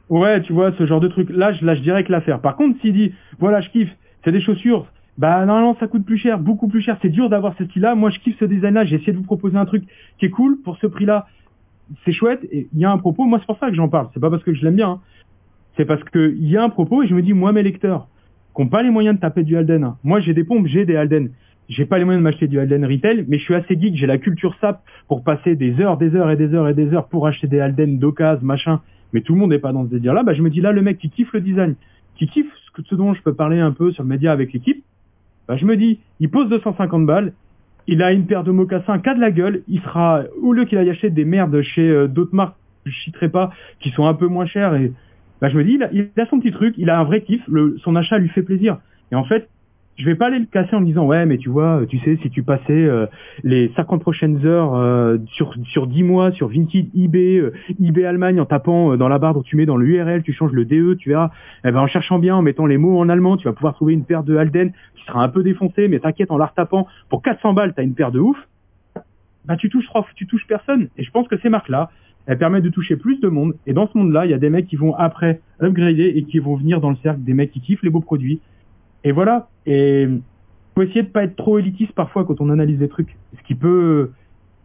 Ouais, 0.10 0.42
tu 0.42 0.54
vois, 0.54 0.72
ce 0.74 0.86
genre 0.86 1.00
de 1.00 1.08
truc. 1.08 1.30
Là, 1.30 1.52
je 1.54 1.66
lâche 1.66 1.82
direct 1.82 2.10
l'affaire. 2.10 2.40
Par 2.40 2.56
contre, 2.56 2.80
s'il 2.82 2.94
dit, 2.94 3.14
voilà, 3.40 3.62
je 3.62 3.70
kiffe, 3.70 3.96
c'est 4.24 4.32
des 4.32 4.42
chaussures, 4.42 4.88
bah, 5.18 5.46
normalement, 5.46 5.76
ça 5.80 5.88
coûte 5.88 6.06
plus 6.06 6.18
cher, 6.18 6.40
beaucoup 6.40 6.68
plus 6.68 6.82
cher, 6.82 6.98
c'est 7.02 7.10
dur 7.10 7.30
d'avoir 7.30 7.56
ce 7.58 7.66
style-là. 7.66 7.96
Moi, 7.96 8.10
je 8.10 8.20
kiffe 8.20 8.38
ce 8.40 8.46
design-là, 8.46 8.86
j'ai 8.86 8.96
essayé 8.96 9.12
de 9.14 9.18
vous 9.18 9.24
proposer 9.24 9.58
un 9.58 9.66
truc 9.66 9.84
qui 10.18 10.26
est 10.26 10.30
cool 10.30 10.58
pour 10.64 10.78
ce 10.78 10.88
prix-là. 10.88 11.28
C'est 12.06 12.12
chouette, 12.12 12.42
et 12.52 12.68
il 12.74 12.80
y 12.80 12.86
a 12.86 12.92
un 12.92 12.98
propos, 12.98 13.26
moi, 13.26 13.40
c'est 13.40 13.46
pour 13.48 13.58
ça 13.60 13.70
que 13.70 13.76
j'en 13.76 13.90
parle. 13.90 14.08
C'est 14.14 14.20
pas 14.20 14.30
parce 14.30 14.44
que 14.44 14.54
je 14.54 14.64
l'aime 14.64 14.76
bien, 14.76 14.90
hein. 14.90 15.00
C'est 15.78 15.86
parce 15.86 16.04
que 16.04 16.36
il 16.38 16.50
y 16.50 16.58
a 16.58 16.64
un 16.64 16.70
propos, 16.70 17.04
et 17.04 17.08
je 17.08 17.16
me 17.16 17.22
dis, 17.22 17.34
moi, 17.34 17.54
mes 17.54 17.64
lecteurs, 17.64 18.08
qui 18.56 18.62
n'ont 18.62 18.68
pas 18.68 18.84
les 18.84 18.90
moyens 18.90 19.16
de 19.16 19.22
taper 19.22 19.44
du 19.44 19.56
Alden, 19.56 19.84
hein. 19.84 19.98
Moi, 20.04 20.20
j'ai 20.20 20.34
des 20.34 20.44
pompes, 20.44 20.68
j'ai 20.68 20.86
des 20.86 20.96
Alden. 20.96 21.30
J'ai 21.70 21.86
pas 21.86 21.98
les 21.98 22.06
moyens 22.06 22.22
de 22.22 22.24
m'acheter 22.24 22.48
du 22.48 22.60
Alden 22.60 22.86
retail, 22.86 23.26
mais 23.28 23.38
je 23.38 23.44
suis 23.44 23.54
assez 23.54 23.80
geek, 23.80 23.96
j'ai 23.96 24.08
la 24.08 24.18
culture 24.18 24.56
SAP 24.62 24.82
pour 25.08 25.24
passer 25.24 25.56
des 25.56 25.80
heures, 25.82 25.98
des 25.98 26.16
heures 26.16 26.32
et 26.32 26.38
des 26.38 26.54
heures 26.54 26.70
et 26.70 26.74
des 26.74 26.94
heures 26.94 27.08
pour 27.08 27.28
acheter 27.28 27.48
des 27.48 27.60
Alden 27.60 28.00
d'occasion, 28.00 28.46
machin 28.46 28.82
mais 29.14 29.22
tout 29.22 29.34
le 29.34 29.40
monde 29.40 29.52
n'est 29.52 29.60
pas 29.60 29.72
dans 29.72 29.86
ce 29.86 29.90
délire-là, 29.90 30.24
bah, 30.24 30.34
je 30.34 30.42
me 30.42 30.50
dis 30.50 30.62
là, 30.62 30.72
le 30.72 30.82
mec 30.82 30.98
qui 30.98 31.10
kiffe 31.10 31.34
le 31.34 31.42
design, 31.42 31.76
qui 32.16 32.28
kiffe 32.28 32.52
ce, 32.90 32.96
dont 32.96 33.14
je 33.14 33.22
peux 33.22 33.34
parler 33.34 33.60
un 33.60 33.72
peu 33.72 33.92
sur 33.92 34.04
le 34.04 34.10
média 34.10 34.32
avec 34.32 34.54
l'équipe, 34.54 34.84
bah, 35.48 35.56
je 35.58 35.66
me 35.66 35.78
dis, 35.78 36.00
il 36.20 36.30
pose 36.30 36.50
250 36.50 37.06
balles, 37.06 37.34
il 37.88 38.04
a 38.04 38.12
une 38.12 38.26
paire 38.26 38.44
de 38.44 38.52
mocassins 38.52 39.00
qui 39.00 39.10
a 39.10 39.16
de 39.16 39.22
la 39.22 39.32
gueule, 39.32 39.64
il 39.68 39.82
sera, 39.82 40.24
au 40.42 40.52
lieu 40.54 40.66
qu'il 40.66 40.78
aille 40.78 40.90
acheter 40.90 41.10
des 41.10 41.26
merdes 41.26 41.62
chez 41.62 41.90
euh, 41.90 42.08
d'autres 42.08 42.36
marques, 42.36 42.56
que 42.84 42.92
je 42.92 43.00
citerai 43.02 43.30
pas, 43.30 43.52
qui 43.80 43.92
sont 43.92 44.06
un 44.06 44.14
peu 44.14 44.28
moins 44.28 44.46
chères, 44.46 44.76
et 44.76 44.92
bah, 45.42 45.50
je 45.50 45.58
me 45.58 45.64
dis, 45.64 45.80
il 45.92 46.10
a, 46.18 46.26
son 46.28 46.40
petit 46.40 46.52
truc, 46.52 46.76
il 46.78 46.90
a 46.90 47.00
un 47.00 47.04
vrai 47.04 47.22
kiff, 47.22 47.42
son 47.84 47.96
achat 47.96 48.18
lui 48.18 48.30
fait 48.30 48.44
plaisir. 48.44 48.78
Et 49.12 49.16
en 49.16 49.24
fait, 49.24 49.48
je 49.98 50.06
vais 50.06 50.16
pas 50.16 50.28
aller 50.28 50.40
le 50.40 50.46
casser 50.46 50.76
en 50.76 50.82
me 50.82 50.86
disant 50.86 51.06
ouais 51.06 51.26
mais 51.26 51.38
tu 51.38 51.50
vois 51.50 51.82
tu 51.90 51.98
sais 52.00 52.18
si 52.22 52.30
tu 52.30 52.44
passais 52.44 52.72
euh, 52.72 53.08
les 53.44 53.72
50 53.76 54.00
prochaines 54.02 54.46
heures 54.46 54.76
euh, 54.76 55.18
sur 55.32 55.56
sur 55.66 55.88
10 55.88 56.04
mois 56.04 56.32
sur 56.32 56.50
Vinted 56.50 56.90
eBay 56.96 57.38
euh, 57.38 57.54
eBay 57.84 58.06
Allemagne 58.06 58.40
en 58.40 58.46
tapant 58.46 58.92
euh, 58.92 58.98
dans 58.98 59.08
la 59.08 59.18
barre 59.18 59.34
dont 59.34 59.42
tu 59.42 59.56
mets 59.56 59.66
dans 59.66 59.76
le 59.76 59.88
URL 59.88 60.22
tu 60.22 60.34
changes 60.34 60.52
le 60.52 60.66
DE 60.66 60.96
tu 61.00 61.10
verras. 61.10 61.32
Eh 61.66 61.72
ben 61.72 61.80
en 61.80 61.88
cherchant 61.88 62.20
bien 62.20 62.36
en 62.36 62.44
mettant 62.44 62.68
les 62.68 62.78
mots 62.78 63.00
en 63.00 63.10
allemand 63.10 63.38
tu 63.38 63.46
vas 63.48 63.54
pouvoir 63.54 63.74
trouver 63.74 63.94
une 63.94 64.06
paire 64.06 64.24
de 64.24 64.38
Alden 64.38 64.72
qui 64.96 65.04
sera 65.06 65.24
un 65.24 65.30
peu 65.30 65.42
défoncée 65.42 65.88
mais 65.88 66.00
t'inquiète 66.00 66.30
en 66.32 66.38
la 66.38 66.46
retapant 66.46 66.88
pour 67.10 67.24
400 67.24 67.54
balles 67.54 67.74
t'as 67.76 67.84
une 67.84 67.96
paire 67.96 68.12
de 68.12 68.20
ouf. 68.20 68.38
Bah 69.46 69.56
tu 69.56 69.70
touches 69.70 69.88
trois- 69.88 70.06
tu 70.16 70.28
touches 70.28 70.46
personne. 70.46 70.90
Et 70.98 71.04
je 71.04 71.10
pense 71.12 71.28
que 71.28 71.38
ces 71.40 71.50
marques 71.50 71.70
là 72.28 72.34
elles 72.34 72.38
permettent 72.38 72.64
de 72.64 72.70
toucher 72.70 72.98
plus 72.98 73.20
de 73.20 73.28
monde 73.28 73.56
et 73.66 73.74
dans 73.74 73.88
ce 73.88 73.98
monde 73.98 74.12
là 74.12 74.26
il 74.26 74.32
y 74.32 74.36
a 74.36 74.38
des 74.38 74.50
mecs 74.50 74.68
qui 74.68 74.76
vont 74.76 74.94
après 74.96 75.42
upgrader 75.62 76.14
et 76.16 76.24
qui 76.24 76.40
vont 76.40 76.56
venir 76.56 76.82
dans 76.82 76.90
le 76.90 76.98
cercle 76.98 77.22
des 77.24 77.34
mecs 77.34 77.52
qui 77.52 77.62
kiffent 77.62 77.84
les 77.84 77.90
beaux 77.90 78.02
produits 78.02 78.42
et 79.04 79.12
voilà. 79.14 79.48
Et 79.66 80.08
faut 80.76 80.82
essayer 80.82 81.04
de 81.04 81.08
pas 81.08 81.24
être 81.24 81.36
trop 81.36 81.58
élitiste 81.60 81.94
parfois 81.94 82.26
quand 82.26 82.42
on 82.42 82.50
analyse 82.50 82.78
des 82.78 82.90
trucs. 82.90 83.16
Ce 83.38 83.44
qui 83.44 83.56
peut 83.56 84.12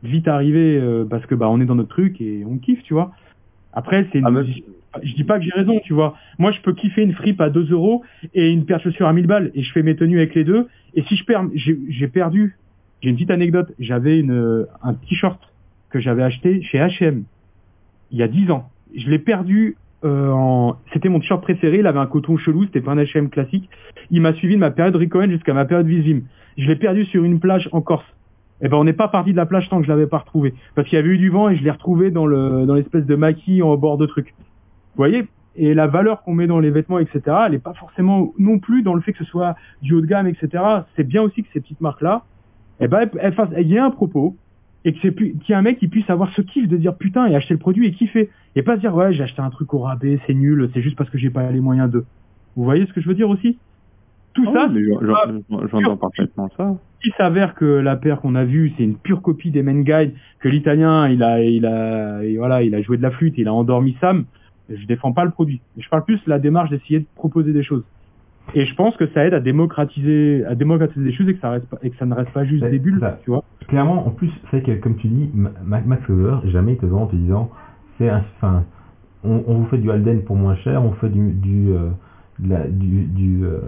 vite 0.03 0.27
arriver 0.27 0.79
euh, 0.79 1.05
parce 1.05 1.25
que 1.27 1.37
bah 1.37 1.49
on 1.49 1.61
est 1.61 1.65
dans 1.65 1.77
notre 1.77 1.91
truc 1.91 2.21
et 2.21 2.45
on 2.45 2.59
kiffe, 2.59 2.83
tu 2.83 2.93
vois. 2.93 3.13
Après, 3.73 4.07
c'est 4.13 4.21
Ah, 4.25 4.31
je, 4.43 4.61
je 5.03 5.15
dis 5.15 5.25
pas 5.25 5.39
que 5.39 5.45
j'ai 5.45 5.53
raison, 5.53 5.81
tu 5.85 5.95
vois. 5.95 6.17
Moi, 6.39 6.51
je 6.51 6.61
peux 6.61 6.75
kiffer 6.75 7.03
une 7.03 7.13
fripe 7.13 7.41
à 7.41 7.51
2 7.51 7.71
euros 7.71 8.03
et 8.35 8.51
une 8.51 8.67
paire 8.67 8.79
de 8.79 8.83
chaussures 8.83 9.07
à 9.07 9.13
1000 9.13 9.27
balles 9.27 9.51
et 9.55 9.63
je 9.63 9.73
fais 9.73 9.83
mes 9.83 9.97
tenues 9.97 10.19
avec 10.19 10.35
les 10.35 10.45
deux. 10.45 10.67
Et 10.95 11.03
si 11.03 11.17
je 11.17 11.25
perds, 11.25 11.47
j'ai 11.55 11.79
j'ai 11.89 12.09
perdu. 12.09 12.59
J'ai 13.01 13.11
une 13.11 13.15
petite 13.15 13.31
anecdote. 13.31 13.73
J'avais 13.79 14.19
une 14.19 14.67
un 14.83 14.95
t-shirt 14.95 15.41
que 15.89 16.01
j'avais 16.01 16.23
acheté 16.23 16.63
chez 16.63 16.79
H&M 16.79 17.25
il 18.13 18.19
y 18.19 18.23
a 18.23 18.29
10 18.29 18.51
ans. 18.51 18.69
Je 18.95 19.09
l'ai 19.09 19.19
perdu 19.19 19.77
euh, 20.05 20.31
en... 20.31 20.77
C'était 20.93 21.09
mon 21.09 21.21
t-shirt 21.21 21.43
préféré, 21.43 21.79
il 21.79 21.87
avait 21.87 21.99
un 21.99 22.07
coton 22.07 22.37
chelou, 22.37 22.65
c'était 22.65 22.81
pas 22.81 22.93
un 22.93 22.97
H&M 22.97 23.31
classique. 23.31 23.69
Il 24.11 24.21
m'a 24.21 24.33
suivi 24.35 24.55
de 24.55 24.61
ma 24.61 24.71
période 24.71 24.95
Ricohen 24.97 25.31
jusqu'à 25.31 25.55
ma 25.55 25.65
période 25.65 25.87
Vizim. 25.87 26.23
Je 26.59 26.67
l'ai 26.69 26.77
perdu 26.77 27.05
sur 27.07 27.25
une 27.25 27.41
plage 27.41 27.69
en 27.73 27.81
Corse. 27.81 28.05
Eh 28.61 28.69
ben 28.69 28.77
on 28.77 28.85
n'est 28.85 28.93
pas 28.93 29.09
parti 29.09 29.33
de 29.33 29.37
la 29.37 29.47
plage 29.47 29.69
tant 29.69 29.79
que 29.79 29.85
je 29.85 29.89
l'avais 29.89 30.07
pas 30.07 30.19
retrouvé. 30.19 30.55
Parce 30.75 30.89
qu'il 30.89 30.97
y 30.97 31.01
avait 31.01 31.09
eu 31.11 31.19
du 31.19 31.31
vent 31.31 31.49
et 31.49 31.57
je 31.57 31.65
l'ai 31.65 31.71
retrouvé 31.71 32.11
dans 32.13 32.27
le 32.27 32.65
dans 32.67 32.75
l'espèce 32.75 33.07
de 33.07 33.17
maquis 33.17 33.61
en 33.63 33.77
bord 33.77 33.97
de 33.99 34.07
truc. 34.07 34.35
Vous 34.39 34.97
voyez? 34.97 35.25
Et 35.57 35.75
la 35.75 35.87
valeur 35.87 36.23
qu'on 36.23 36.33
met 36.35 36.47
dans 36.47 36.61
les 36.61 36.71
vêtements, 36.71 36.99
etc., 36.99 37.21
elle 37.47 37.53
n'est 37.53 37.59
pas 37.59 37.75
forcément 37.75 38.33
non 38.39 38.59
plus 38.59 38.83
dans 38.83 38.95
le 38.95 39.01
fait 39.03 39.13
que 39.13 39.19
ce 39.19 39.25
soit 39.25 39.57
du 39.83 39.95
haut 39.95 40.01
de 40.01 40.07
gamme, 40.07 40.27
etc. 40.29 40.63
C'est 40.97 41.07
bien 41.07 41.23
aussi 41.23 41.43
que 41.43 41.49
ces 41.53 41.61
petites 41.61 41.81
marques-là, 41.81 42.23
eh 42.81 42.89
ben, 42.89 43.01
elles- 43.01 43.19
elles 43.21 43.33
fassent- 43.35 43.51
il 43.59 43.69
y 43.69 43.79
a 43.79 43.85
un 43.85 43.91
propos 43.91 44.37
et 44.85 44.93
que 44.93 44.99
c'est 45.03 45.11
plus- 45.13 45.35
qu'il 45.39 45.53
y 45.53 45.55
a 45.55 45.59
un 45.59 45.63
mec 45.63 45.79
qui 45.79 45.89
puisse 45.89 46.09
avoir 46.11 46.33
ce 46.35 46.43
kiff 46.43 46.69
de 46.69 46.77
dire 46.77 46.97
putain 46.97 47.27
et 47.27 47.35
acheter 47.37 47.55
le 47.55 47.59
produit 47.61 47.87
et 47.87 47.93
kiffer. 47.93 48.31
Et 48.57 48.63
pas 48.63 48.77
se 48.77 48.81
dire 48.81 48.95
ouais 48.95 49.13
j'ai 49.13 49.23
acheté 49.23 49.41
un 49.43 49.51
truc 49.51 49.73
au 49.75 49.79
rabais, 49.81 50.19
c'est 50.27 50.35
nul, 50.35 50.71
c'est 50.75 50.83
juste 50.83 50.97
parce 50.97 51.11
que 51.11 51.19
j'ai 51.19 51.31
pas 51.31 51.51
les 51.51 51.61
moyens 51.61 51.91
de. 51.91 52.05
Vous 52.57 52.65
voyez 52.65 52.87
ce 52.87 52.93
que 52.93 53.01
je 53.01 53.09
veux 53.09 53.15
dire 53.15 53.29
aussi? 53.31 53.59
Tout 54.35 54.45
Ah 54.49 54.53
ça, 54.67 54.69
oui, 54.73 54.89
j'entends 55.71 55.97
parfaitement 55.99 56.49
ça. 56.57 56.75
il 57.05 57.13
s'avère 57.19 57.55
que 57.55 57.65
la 57.67 57.97
paire 57.97 58.21
qu'on 58.21 58.35
a 58.35 58.45
vue, 58.45 58.73
c'est 58.77 58.85
une 58.85 58.97
pure 58.97 59.21
copie 59.21 59.51
des 59.51 59.63
Men 59.63 59.85
Guide, 59.85 60.15
que 60.41 60.49
l'italien, 60.49 61.09
il 61.09 61.23
a, 61.23 61.43
il 61.43 61.67
a, 61.67 62.25
et 62.25 62.37
voilà, 62.39 62.63
il 62.63 62.75
a 62.75 62.81
joué 62.81 62.97
de 62.97 63.03
la 63.03 63.11
flûte, 63.11 63.35
il 63.37 63.47
a 63.49 63.53
endormi 63.53 63.95
Sam. 64.01 64.25
Je 64.71 64.87
défends 64.87 65.13
pas 65.13 65.25
le 65.27 65.33
produit. 65.33 65.61
Je 65.77 65.87
parle 65.91 66.05
plus 66.07 66.17
de 66.25 66.31
la 66.31 66.39
démarche 66.39 66.71
d'essayer 66.71 67.01
de 67.01 67.07
proposer 67.15 67.53
des 67.53 67.63
choses. 67.63 67.85
Et 68.55 68.67
je 68.67 68.75
pense 68.75 68.97
que 68.97 69.07
ça 69.09 69.25
aide 69.27 69.35
à 69.35 69.41
démocratiser, 69.41 70.45
à 70.47 70.55
démocratiser 70.55 71.05
des 71.05 71.13
choses 71.13 71.29
et 71.29 71.35
que 71.35 71.41
ça 71.41 71.51
reste 71.51 71.67
pas, 71.69 71.79
et 71.83 71.91
que 71.91 71.97
ça 71.97 72.07
ne 72.07 72.15
reste 72.15 72.33
pas 72.33 72.45
juste 72.45 72.65
des 72.65 72.79
bulles, 72.79 72.99
ça. 73.01 73.19
tu 73.25 73.31
vois. 73.31 73.45
Clairement, 73.69 74.07
en 74.07 74.11
plus, 74.11 74.31
c'est 74.51 74.63
que, 74.63 74.73
comme 74.73 74.97
tu 74.97 75.09
dis, 75.09 75.31
Ma- 75.35 75.53
Ma- 75.65 75.81
Max 75.81 76.03
Weber, 76.09 76.43
jamais 76.49 76.73
il 76.73 76.79
te 76.79 76.87
vend 76.87 77.03
en 77.03 77.07
te 77.07 77.17
disant, 77.17 77.51
c'est 77.99 78.09
un, 78.09 78.23
enfin, 78.37 78.65
on, 79.25 79.43
on 79.47 79.55
vous 79.59 79.67
fait 79.67 79.79
du 79.79 79.91
Alden 79.91 80.23
pour 80.23 80.37
moins 80.37 80.57
cher, 80.57 80.83
on 80.85 80.93
fait 80.93 81.09
du, 81.09 81.33
du, 81.33 81.71
euh, 81.73 81.89
la- 82.45 82.67
du, 82.69 83.05
du 83.05 83.45
euh, 83.45 83.61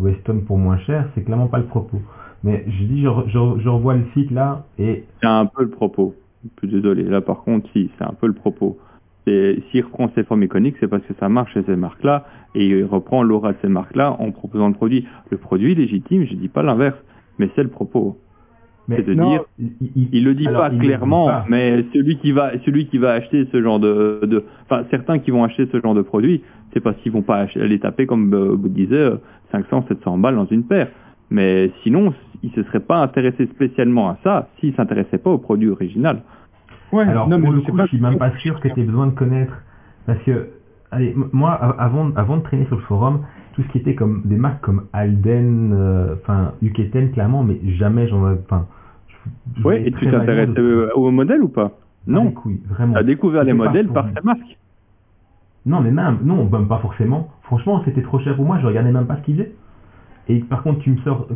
Weston 0.00 0.40
pour 0.46 0.58
moins 0.58 0.78
cher, 0.78 1.08
c'est 1.14 1.22
clairement 1.22 1.48
pas 1.48 1.58
le 1.58 1.66
propos. 1.66 2.00
Mais 2.44 2.64
je 2.66 2.84
dis, 2.84 3.02
je, 3.02 3.08
je, 3.28 3.60
je 3.62 3.68
revois 3.68 3.94
le 3.94 4.04
site 4.14 4.30
là, 4.32 4.64
et 4.78 5.04
C'est 5.20 5.28
un 5.28 5.46
peu 5.46 5.62
le 5.62 5.70
propos. 5.70 6.14
Je 6.44 6.66
suis 6.66 6.74
désolé. 6.76 7.04
Là, 7.04 7.20
par 7.20 7.42
contre, 7.44 7.68
si, 7.72 7.88
c'est 7.98 8.04
un 8.04 8.14
peu 8.20 8.26
le 8.26 8.32
propos. 8.32 8.78
Et 9.26 9.62
s'il 9.70 9.84
reprend 9.84 10.10
ses 10.14 10.24
formes 10.24 10.42
iconiques, 10.42 10.76
c'est 10.80 10.88
parce 10.88 11.04
que 11.04 11.14
ça 11.20 11.28
marche 11.28 11.52
chez 11.54 11.62
ces 11.62 11.76
marques-là, 11.76 12.26
et 12.54 12.66
il 12.66 12.84
reprend 12.84 13.22
l'aura 13.22 13.52
de 13.52 13.58
ces 13.62 13.68
marques-là 13.68 14.16
en 14.18 14.30
proposant 14.32 14.68
le 14.68 14.74
produit. 14.74 15.06
Le 15.30 15.38
produit 15.38 15.74
légitime, 15.74 16.26
je 16.26 16.34
dis 16.34 16.48
pas 16.48 16.62
l'inverse, 16.62 16.98
mais 17.38 17.48
c'est 17.54 17.62
le 17.62 17.68
propos. 17.68 18.18
C'est 18.88 19.06
de 19.06 19.14
non, 19.14 19.30
dire, 19.30 19.44
il, 19.58 20.08
il 20.12 20.24
le 20.24 20.34
dit 20.34 20.46
alors, 20.46 20.62
pas 20.62 20.70
dit 20.70 20.78
clairement, 20.78 21.26
pas. 21.26 21.44
mais 21.48 21.84
celui 21.92 22.16
qui 22.18 22.32
va, 22.32 22.52
celui 22.64 22.86
qui 22.86 22.98
va 22.98 23.12
acheter 23.12 23.46
ce 23.52 23.62
genre 23.62 23.78
de, 23.78 24.44
enfin, 24.64 24.84
certains 24.90 25.20
qui 25.20 25.30
vont 25.30 25.44
acheter 25.44 25.68
ce 25.70 25.80
genre 25.80 25.94
de 25.94 26.02
produit, 26.02 26.42
c'est 26.72 26.80
parce 26.80 26.96
qu'ils 26.98 27.12
vont 27.12 27.22
pas 27.22 27.46
les 27.54 27.78
taper 27.78 28.06
comme 28.06 28.34
euh, 28.34 28.56
vous 28.56 28.68
disiez, 28.68 28.96
euh, 28.96 29.16
500, 29.52 29.84
700 29.88 30.18
balles 30.18 30.34
dans 30.34 30.46
une 30.46 30.64
paire. 30.64 30.88
Mais 31.30 31.70
sinon, 31.82 32.12
ils 32.42 32.50
se 32.50 32.62
seraient 32.64 32.80
pas 32.80 32.98
intéressés 32.98 33.46
spécialement 33.46 34.10
à 34.10 34.18
ça 34.24 34.48
s'ils 34.58 34.74
s'intéressaient 34.74 35.18
pas 35.18 35.30
au 35.30 35.38
produit 35.38 35.68
original. 35.68 36.22
Ouais, 36.92 37.04
Alors, 37.04 37.28
non, 37.28 37.38
mais 37.38 37.44
pour 37.44 37.52
le 37.54 37.60
coup, 37.62 37.72
pas- 37.76 37.84
je 37.84 37.88
suis 37.88 38.00
même 38.00 38.18
pas 38.18 38.30
sûr 38.38 38.60
que 38.60 38.68
tu 38.68 38.80
aies 38.80 38.84
besoin 38.84 39.06
de 39.06 39.12
connaître. 39.12 39.54
Parce 40.06 40.18
que, 40.24 40.48
allez, 40.90 41.14
moi, 41.32 41.52
avant, 41.52 42.10
avant 42.16 42.36
de 42.36 42.42
traîner 42.42 42.66
sur 42.66 42.76
le 42.76 42.82
forum, 42.82 43.20
tout 43.54 43.62
ce 43.62 43.68
qui 43.68 43.78
était 43.78 43.94
comme 43.94 44.22
des 44.24 44.36
marques 44.36 44.60
comme 44.60 44.84
Alden, 44.92 45.72
euh, 45.74 46.14
enfin, 46.22 46.52
Uketen, 46.62 47.10
clairement, 47.12 47.42
mais 47.44 47.58
jamais 47.78 48.08
j'en 48.08 48.30
ai. 48.30 48.36
Enfin, 48.44 48.66
Ouais, 49.64 49.86
et 49.86 49.92
tu 49.92 50.10
t'intéresses 50.10 50.50
de- 50.50 50.62
euh, 50.62 50.90
au 50.96 51.10
modèle 51.12 51.42
ou 51.42 51.48
pas? 51.48 51.70
Ah, 51.74 51.78
Non. 52.08 52.30
couilles, 52.32 52.60
vraiment. 52.68 52.94
T'as 52.94 53.04
découvert 53.04 53.44
les 53.44 53.52
modèles 53.52 53.88
par 53.88 54.06
ces 54.08 54.20
marques. 54.24 54.58
Non, 55.64 55.80
mais 55.80 55.92
même, 55.92 56.18
non, 56.24 56.48
même 56.50 56.66
pas 56.66 56.78
forcément. 56.78 57.30
Franchement, 57.42 57.82
c'était 57.84 58.02
trop 58.02 58.18
cher 58.18 58.34
pour 58.34 58.44
moi, 58.44 58.58
je 58.60 58.66
regardais 58.66 58.90
même 58.90 59.06
pas 59.06 59.16
ce 59.16 59.22
qu'ils 59.22 59.36
faisaient. 59.36 59.52
Et 60.28 60.40
par 60.40 60.62
contre, 60.64 60.80
tu 60.80 60.90
me 60.90 60.96
sors, 60.98 61.28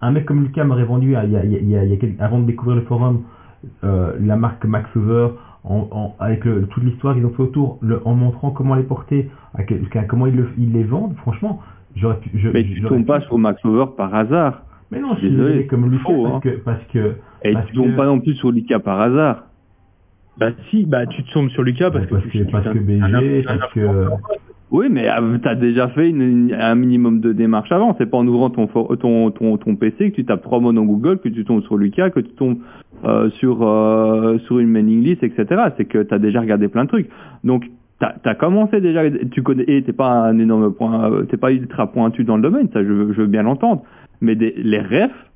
un 0.00 0.10
mec 0.12 0.24
comme 0.24 0.42
Lucas 0.42 0.64
m'aurait 0.64 0.84
vendu, 0.84 1.08
il 1.08 1.12
y 1.12 1.16
a, 1.16 1.24
il 1.24 1.32
y 1.32 1.36
a- 1.36 1.42
il 1.44 1.68
y 1.68 1.76
a- 1.76 1.84
il 1.84 1.90
y 1.90 1.92
a 1.92 1.96
quel- 1.96 2.14
avant 2.20 2.38
de 2.38 2.44
découvrir 2.46 2.76
le 2.76 2.82
forum, 2.82 3.22
euh, 3.84 4.12
la 4.20 4.36
marque 4.36 4.64
Max 4.64 4.88
Over, 4.96 5.28
en, 5.64 5.88
en- 5.90 6.16
avec 6.20 6.44
le- 6.44 6.66
toute 6.66 6.84
l'histoire 6.84 7.14
qu'ils 7.14 7.26
ont 7.26 7.30
fait 7.30 7.42
autour, 7.42 7.78
le- 7.82 8.00
en 8.06 8.14
montrant 8.14 8.50
comment 8.50 8.74
les 8.74 8.82
porter, 8.84 9.30
à 9.54 9.62
quel- 9.64 9.82
à 9.94 10.04
comment 10.04 10.26
ils, 10.26 10.36
le- 10.36 10.48
ils 10.58 10.72
les 10.72 10.84
vendent, 10.84 11.16
franchement, 11.16 11.60
j'aurais 11.96 12.18
pu... 12.20 12.30
je- 12.34 12.48
Mais 12.50 12.62
tu 12.64 12.82
tombes 12.82 13.04
pas 13.06 13.20
sur 13.22 13.38
Max 13.38 13.64
Over 13.64 13.86
par 13.96 14.14
hasard. 14.14 14.62
Mais 14.92 15.00
non, 15.00 15.14
je 15.14 15.18
suis 15.20 15.30
Désolé, 15.30 15.48
désolé 15.48 15.66
comme 15.66 15.90
Lucas 15.90 16.04
faux, 16.04 16.22
parce, 16.22 16.34
hein. 16.36 16.40
que, 16.40 16.48
parce 16.58 16.84
que... 16.92 17.14
Et 17.42 17.52
Parce 17.52 17.66
tu 17.66 17.74
tombes 17.74 17.90
que- 17.92 17.96
pas 17.96 18.06
non 18.06 18.20
plus 18.20 18.34
sur 18.34 18.52
Lucas 18.52 18.78
par 18.78 19.00
hasard. 19.00 19.42
Bah 20.38 20.50
si, 20.70 20.84
bah 20.86 21.06
tu 21.06 21.24
te 21.24 21.32
tombes 21.32 21.48
sur 21.48 21.62
Lucas 21.62 21.90
parce, 21.90 22.06
parce 22.06 22.24
que, 22.24 22.28
que, 22.44 22.50
parce 22.50 22.68
que 22.68 22.78
BG, 22.78 23.42
parce 23.46 23.72
que... 23.72 23.80
Oui, 24.72 24.86
mais 24.90 25.08
tu 25.42 25.48
as 25.48 25.54
déjà 25.54 25.88
fait 25.88 26.08
une- 26.10 26.52
un 26.58 26.74
minimum 26.74 27.20
de 27.20 27.32
démarches 27.32 27.70
avant. 27.70 27.94
C'est 27.98 28.10
pas 28.10 28.18
en 28.18 28.26
ouvrant 28.26 28.50
ton, 28.50 28.66
ton, 28.66 29.30
ton, 29.30 29.56
ton 29.58 29.76
PC 29.76 30.10
que 30.10 30.16
tu 30.16 30.24
tapes 30.24 30.42
trois 30.42 30.58
mots 30.58 30.72
dans 30.72 30.84
Google, 30.84 31.18
que 31.18 31.28
tu 31.28 31.44
tombes 31.44 31.62
sur 31.62 31.76
Lucas, 31.76 32.10
que 32.10 32.20
tu 32.20 32.32
tombes 32.34 32.58
euh, 33.04 33.30
sur, 33.30 33.62
euh, 33.62 34.38
sur 34.46 34.58
une 34.58 34.68
mailing 34.68 35.02
list, 35.04 35.22
etc. 35.22 35.46
C'est 35.76 35.84
que 35.84 36.02
tu 36.02 36.12
as 36.12 36.18
déjà 36.18 36.40
regardé 36.40 36.66
plein 36.68 36.84
de 36.84 36.88
trucs. 36.88 37.08
Donc, 37.44 37.64
tu 38.00 38.06
as, 38.28 38.34
commencé 38.34 38.80
déjà, 38.80 39.02
tu 39.30 39.42
connais, 39.42 39.64
et 39.68 39.82
t'es 39.82 39.92
pas 39.92 40.10
un 40.10 40.38
énorme 40.38 40.72
point, 40.72 41.10
euh, 41.12 41.22
t'es 41.24 41.36
pas 41.36 41.52
ultra 41.52 41.86
pointu 41.92 42.24
dans 42.24 42.36
le 42.36 42.42
domaine, 42.42 42.68
ça 42.72 42.82
je, 42.82 42.88
veux- 42.92 43.26
bien 43.26 43.42
l'entendre. 43.42 43.82
Mais 44.20 44.34
des, 44.34 44.52
les 44.56 44.80
refs, 44.80 45.30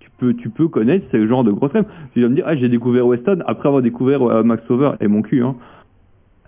tu 0.00 0.08
peux, 0.18 0.34
tu 0.34 0.50
peux 0.50 0.68
connaître 0.68 1.06
ce 1.10 1.26
genre 1.26 1.44
de 1.44 1.50
grosses 1.50 1.72
refs. 1.72 1.86
Tu 2.14 2.22
vas 2.22 2.28
me 2.28 2.34
dire, 2.34 2.44
ah, 2.46 2.54
j'ai 2.56 2.68
découvert 2.68 3.06
Weston 3.06 3.42
après 3.46 3.68
avoir 3.68 3.82
découvert 3.82 4.22
euh, 4.22 4.42
Max 4.44 4.62
Over 4.70 4.92
et 5.00 5.08
mon 5.08 5.22
cul, 5.22 5.42
hein. 5.42 5.56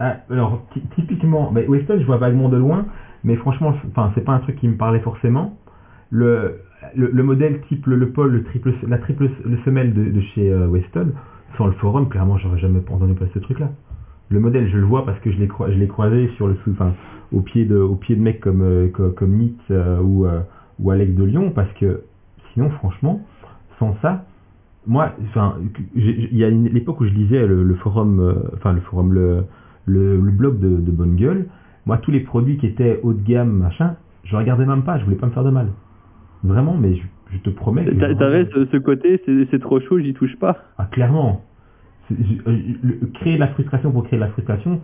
Ah, 0.00 0.16
alors, 0.30 0.58
ty- 0.72 0.82
typiquement, 0.96 1.50
bah, 1.52 1.60
Weston, 1.68 1.98
je 2.00 2.06
vois 2.06 2.16
vaguement 2.16 2.48
de 2.48 2.56
loin, 2.56 2.86
mais 3.24 3.36
franchement, 3.36 3.74
enfin, 3.88 4.10
c'est 4.14 4.22
pas 4.24 4.32
un 4.32 4.40
truc 4.40 4.56
qui 4.56 4.66
me 4.68 4.76
parlait 4.76 5.00
forcément. 5.00 5.52
Le, 6.10 6.56
le, 6.94 7.10
le 7.12 7.22
modèle 7.22 7.60
type 7.68 7.86
le, 7.86 7.96
le 7.96 8.08
pôle, 8.08 8.30
le 8.32 8.42
triple, 8.42 8.72
la 8.88 8.98
triple 8.98 9.28
le 9.44 9.58
semelle 9.58 9.92
de, 9.92 10.08
de 10.08 10.20
chez 10.34 10.50
euh, 10.50 10.66
Weston, 10.68 11.12
sans 11.58 11.66
le 11.66 11.72
forum, 11.72 12.08
clairement, 12.08 12.38
j'aurais 12.38 12.58
jamais 12.58 12.80
entendu 12.90 13.14
passer 13.14 13.32
ce 13.34 13.40
truc-là. 13.40 13.70
Le 14.30 14.40
modèle, 14.40 14.68
je 14.70 14.78
le 14.78 14.84
vois 14.84 15.04
parce 15.04 15.18
que 15.20 15.30
je 15.30 15.38
l'ai 15.38 15.48
je 15.48 15.84
croisé 15.86 16.28
sur 16.36 16.48
le 16.48 16.54
sous, 16.64 16.70
enfin, 16.72 16.92
au 17.32 17.42
pied 17.42 17.66
de, 17.66 17.76
au 17.76 17.96
pied 17.96 18.16
de 18.16 18.22
mecs 18.22 18.40
comme, 18.40 18.62
euh, 18.62 18.88
co- 18.88 19.10
comme, 19.10 19.32
Nitz 19.32 19.54
euh, 19.70 20.00
ou, 20.00 20.26
ou 20.80 20.90
Alex 20.90 21.12
de 21.14 21.24
Lyon, 21.24 21.50
parce 21.50 21.72
que 21.74 22.00
sinon, 22.54 22.70
franchement, 22.70 23.20
sans 23.78 23.94
ça, 24.00 24.24
moi, 24.86 25.12
enfin, 25.28 25.56
il 25.94 26.36
y 26.36 26.44
a 26.44 26.50
l'époque 26.50 27.00
où 27.00 27.06
je 27.06 27.12
lisais 27.12 27.46
le, 27.46 27.74
forum, 27.74 28.34
enfin 28.54 28.72
le 28.72 28.80
forum, 28.80 29.12
le, 29.12 29.44
le, 29.86 30.16
le 30.20 30.30
blog 30.30 30.58
de, 30.60 30.68
de 30.68 30.90
Bonne 30.90 31.16
Gueule, 31.16 31.46
moi 31.86 31.98
tous 31.98 32.10
les 32.10 32.20
produits 32.20 32.56
qui 32.56 32.66
étaient 32.66 33.00
haut 33.02 33.12
de 33.12 33.22
gamme, 33.22 33.50
machin, 33.50 33.96
je 34.24 34.36
regardais 34.36 34.66
même 34.66 34.82
pas, 34.82 34.98
je 34.98 35.04
voulais 35.04 35.16
pas 35.16 35.26
me 35.26 35.32
faire 35.32 35.44
de 35.44 35.50
mal. 35.50 35.68
Vraiment, 36.44 36.76
mais 36.76 36.94
je, 36.96 37.02
je 37.32 37.38
te 37.38 37.50
promets 37.50 37.84
T'avais 38.18 38.46
ce, 38.54 38.66
ce 38.66 38.76
côté, 38.76 39.20
c'est 39.50 39.58
trop 39.60 39.80
chaud, 39.80 39.98
j'y 39.98 40.14
touche 40.14 40.36
pas. 40.38 40.56
Ah, 40.78 40.86
clairement. 40.90 41.44
Je- 42.10 42.14
euh, 42.50 42.58
le- 42.82 43.06
créer 43.14 43.38
la 43.38 43.48
frustration 43.48 43.92
pour 43.92 44.04
créer 44.04 44.18
de 44.18 44.24
la 44.24 44.30
frustration, 44.30 44.80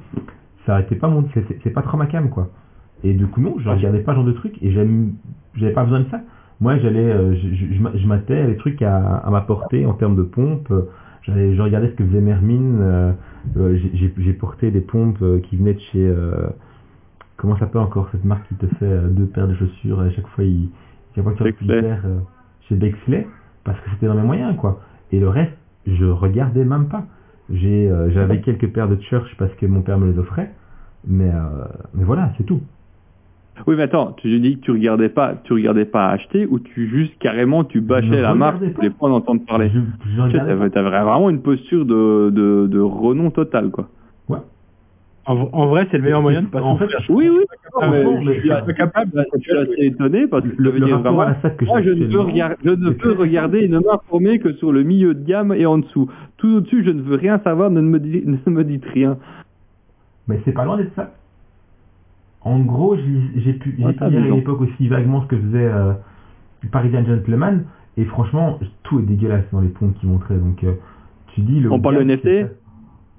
ça 0.64 0.78
n'était 0.78 0.96
pas 0.96 1.08
mon, 1.08 1.24
c'est- 1.34 1.70
pas 1.70 1.82
trop 1.82 1.96
ma 1.96 2.06
cam, 2.06 2.28
quoi. 2.30 2.50
Et 3.04 3.12
du 3.12 3.26
coup, 3.26 3.40
non, 3.40 3.56
je 3.58 3.68
regardais 3.68 4.00
pas 4.00 4.12
ce 4.12 4.16
genre 4.16 4.24
de 4.24 4.32
trucs 4.32 4.62
et 4.62 4.70
j'aime, 4.70 5.12
j'avais 5.54 5.72
pas 5.72 5.84
besoin 5.84 6.00
de 6.00 6.08
ça. 6.10 6.20
Moi, 6.60 6.78
j'allais, 6.78 7.04
euh, 7.04 7.34
je, 7.34 7.54
je, 7.54 7.98
je 7.98 8.32
les 8.48 8.56
trucs 8.56 8.80
à, 8.80 8.96
à 9.18 9.30
ma 9.30 9.42
portée 9.42 9.84
en 9.84 9.92
termes 9.92 10.16
de 10.16 10.22
pompe. 10.22 10.72
Je 11.26 11.60
regardais 11.60 11.88
ce 11.88 11.94
que 11.94 12.04
faisait 12.04 12.20
Mermine. 12.20 12.78
euh, 12.80 13.12
euh, 13.56 13.78
j'ai- 13.94 14.32
porté 14.32 14.70
des 14.70 14.80
pompes 14.80 15.18
euh, 15.22 15.40
qui 15.40 15.56
venaient 15.56 15.74
de 15.74 15.80
chez, 15.92 16.06
euh, 16.06 16.48
comment 17.36 17.54
ça 17.54 17.60
s'appelle 17.60 17.80
encore 17.82 18.08
cette 18.12 18.24
marque 18.24 18.46
qui 18.48 18.54
te 18.54 18.66
fait 18.66 18.84
euh, 18.84 19.08
deux 19.08 19.26
paires 19.26 19.48
de 19.48 19.54
chaussures 19.54 20.02
et 20.04 20.08
à 20.08 20.10
chaque 20.10 20.26
fois 20.28 20.44
il, 20.44 20.68
chaque 21.14 21.24
fois 21.24 21.32
que 21.32 21.38
tu 21.38 21.42
as 21.42 21.46
Bexley. 21.46 21.80
paire 21.80 22.02
euh, 22.04 22.18
chez 22.68 22.74
Bexley 22.74 23.26
parce 23.64 23.78
que 23.80 23.90
c'était 23.90 24.06
dans 24.06 24.14
mes 24.14 24.22
moyens, 24.22 24.56
quoi. 24.56 24.80
Et 25.12 25.20
le 25.20 25.28
reste, 25.28 25.52
je 25.86 26.04
regardais 26.04 26.64
même 26.64 26.86
pas. 26.88 27.04
J'ai, 27.50 27.88
euh, 27.90 28.10
j'avais 28.10 28.40
quelques 28.40 28.68
paires 28.68 28.88
de 28.88 29.00
church 29.00 29.34
parce 29.38 29.52
que 29.54 29.66
mon 29.66 29.82
père 29.82 29.98
me 29.98 30.10
les 30.10 30.18
offrait, 30.18 30.52
mais, 31.06 31.30
euh, 31.32 31.64
mais 31.94 32.04
voilà, 32.04 32.32
c'est 32.36 32.44
tout. 32.44 32.60
Oui, 33.66 33.74
mais 33.76 33.82
attends, 33.84 34.12
tu 34.18 34.38
dis 34.40 34.58
que 34.58 34.64
tu 34.64 34.70
regardais 34.70 35.08
pas, 35.08 35.34
tu 35.44 35.52
regardais 35.52 35.84
pas 35.86 36.08
acheter 36.08 36.46
ou 36.46 36.58
tu 36.58 36.88
juste 36.88 37.18
carrément 37.18 37.64
tu 37.64 37.80
bâchais 37.80 38.20
la 38.20 38.34
marque, 38.34 38.60
tu 38.62 38.70
voulais 38.70 38.90
pas 38.90 39.06
en 39.06 39.12
entendre 39.12 39.42
parler. 39.46 39.70
Je, 39.72 39.80
je 40.10 40.36
pas. 40.38 40.70
t'avais 40.70 40.90
vraiment 40.90 41.30
une 41.30 41.40
posture 41.40 41.84
de, 41.86 42.30
de, 42.30 42.66
de 42.66 42.80
renom 42.80 43.30
total, 43.30 43.70
quoi. 43.70 43.88
En, 45.28 45.48
en 45.52 45.66
vrai, 45.66 45.88
c'est 45.90 45.96
le 45.96 46.04
meilleur 46.04 46.22
moyen 46.22 46.42
de 46.42 46.46
pas 46.46 46.62
En 46.62 46.76
fait. 46.76 46.86
Oui, 47.08 47.28
oui. 47.28 47.44
je 47.82 48.32
suis 48.40 48.74
capable. 48.76 49.26
je 49.34 49.40
suis 49.40 49.56
assez 49.58 49.86
étonné 49.86 50.28
parce 50.28 50.44
que 50.44 50.54
le, 50.56 50.70
le 50.70 50.80
dire 50.80 50.96
rapport 50.98 51.14
vraiment. 51.14 51.32
à 51.32 51.34
ça 51.42 51.50
que 51.50 51.64
Moi, 51.64 51.82
je 51.82 51.90
ne 51.90 51.94
peux, 51.94 52.04
actuellement, 52.04 52.24
regard- 52.30 52.56
je 52.64 52.70
ne 52.70 52.90
peux 52.90 53.12
regarder 53.12 53.58
et 53.62 53.68
ne 53.68 53.80
m'informer 53.80 54.38
que 54.38 54.52
sur 54.52 54.70
le 54.70 54.84
milieu 54.84 55.14
de 55.14 55.24
gamme 55.26 55.52
et 55.52 55.66
en 55.66 55.78
dessous. 55.78 56.08
Tout 56.36 56.48
au-dessus, 56.58 56.84
je 56.84 56.90
ne 56.90 57.02
veux 57.02 57.16
rien 57.16 57.40
savoir, 57.42 57.72
ne 57.72 57.80
me, 57.80 57.98
dis- 57.98 58.22
ne 58.46 58.52
me 58.52 58.62
dites 58.62 58.84
rien. 58.84 59.18
Mais 60.28 60.38
c'est 60.44 60.52
pas 60.52 60.64
loin 60.64 60.76
d'être 60.76 60.94
ça. 60.94 61.10
En 62.46 62.60
gros, 62.60 62.96
j'ai 62.96 63.52
pu, 63.54 63.74
j'ai 63.76 63.84
Ouais, 63.84 63.92
pu 63.92 64.04
à 64.04 64.08
l'époque 64.08 64.60
aussi 64.60 64.88
vaguement 64.88 65.22
ce 65.22 65.26
que 65.26 65.36
faisait 65.36 65.66
euh, 65.66 65.92
Parisian 66.70 67.04
Gentleman, 67.04 67.64
et 67.96 68.04
franchement, 68.04 68.58
tout 68.84 69.00
est 69.00 69.02
dégueulasse 69.02 69.44
dans 69.52 69.60
les 69.60 69.68
pompes 69.68 69.94
qu'ils 69.98 70.08
montraient. 70.08 70.36
Donc, 70.36 70.62
euh, 70.62 70.74
tu 71.34 71.40
dis 71.40 71.58
le. 71.60 71.72
On 71.72 71.80
parle 71.80 71.96
de 71.96 72.02
NFT? 72.04 72.28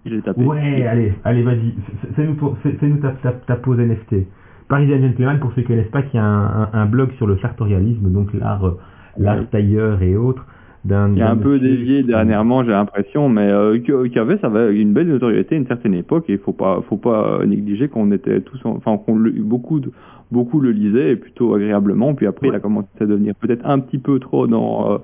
Je 0.05 0.15
l'ai 0.15 0.21
tapé. 0.21 0.43
Ouais, 0.45 0.85
allez, 0.85 1.13
allez, 1.25 1.43
vas-y, 1.43 1.73
fais- 2.15 2.71
fais-nous 2.79 2.97
ta, 2.97 3.09
ta, 3.11 3.31
ta 3.33 3.55
pause 3.57 3.79
NFT. 3.79 4.25
Parisian 4.69 4.99
Gentleman, 5.01 5.39
pour 5.39 5.51
ceux 5.53 5.61
qui 5.63 5.67
connaissent 5.67 5.91
pas, 5.91 6.03
qui 6.03 6.17
a 6.17 6.23
un, 6.23 6.63
un, 6.63 6.69
un 6.73 6.85
blog 6.85 7.11
sur 7.17 7.27
le 7.27 7.37
sartorialisme, 7.39 8.09
donc 8.11 8.33
l'art, 8.33 8.75
l'art 9.17 9.49
tailleur 9.49 10.01
et 10.01 10.15
autres. 10.15 10.45
D'un- 10.85 11.13
Il 11.15 11.21
a 11.21 11.31
un 11.31 11.35
peu 11.37 11.59
dévié 11.59 12.01
qui- 12.01 12.07
dernièrement, 12.07 12.63
j'ai 12.63 12.71
l'impression, 12.71 13.27
mais 13.29 13.49
euh, 13.49 13.77
que- 13.79 14.07
qu'il 14.07 14.19
avait, 14.19 14.37
ça 14.37 14.47
avait 14.47 14.79
une 14.79 14.93
belle 14.93 15.07
notoriété 15.07 15.55
à 15.55 15.57
une 15.57 15.67
certaine 15.67 15.93
époque, 15.93 16.25
et 16.29 16.33
il 16.33 16.39
faut 16.39 16.53
pas, 16.53 16.81
faut 16.87 16.97
pas 16.97 17.39
euh, 17.41 17.45
négliger 17.45 17.87
qu'on 17.89 18.11
était 18.11 18.41
tous, 18.41 18.59
en- 18.65 18.75
enfin, 18.77 18.97
qu'on 18.97 19.15
beaucoup, 19.39 19.79
de, 19.79 19.91
beaucoup 20.31 20.59
le 20.61 20.71
lisaient, 20.71 21.11
et 21.11 21.15
plutôt 21.15 21.53
agréablement, 21.55 22.13
puis 22.13 22.27
après, 22.27 22.47
il 22.49 22.55
a 22.55 22.59
commencé 22.59 22.87
à 23.01 23.05
devenir 23.05 23.33
peut-être 23.35 23.65
un 23.65 23.79
petit 23.79 23.97
peu 23.97 24.19
trop 24.19 24.47
dans, 24.47 24.91
euh, 24.93 24.97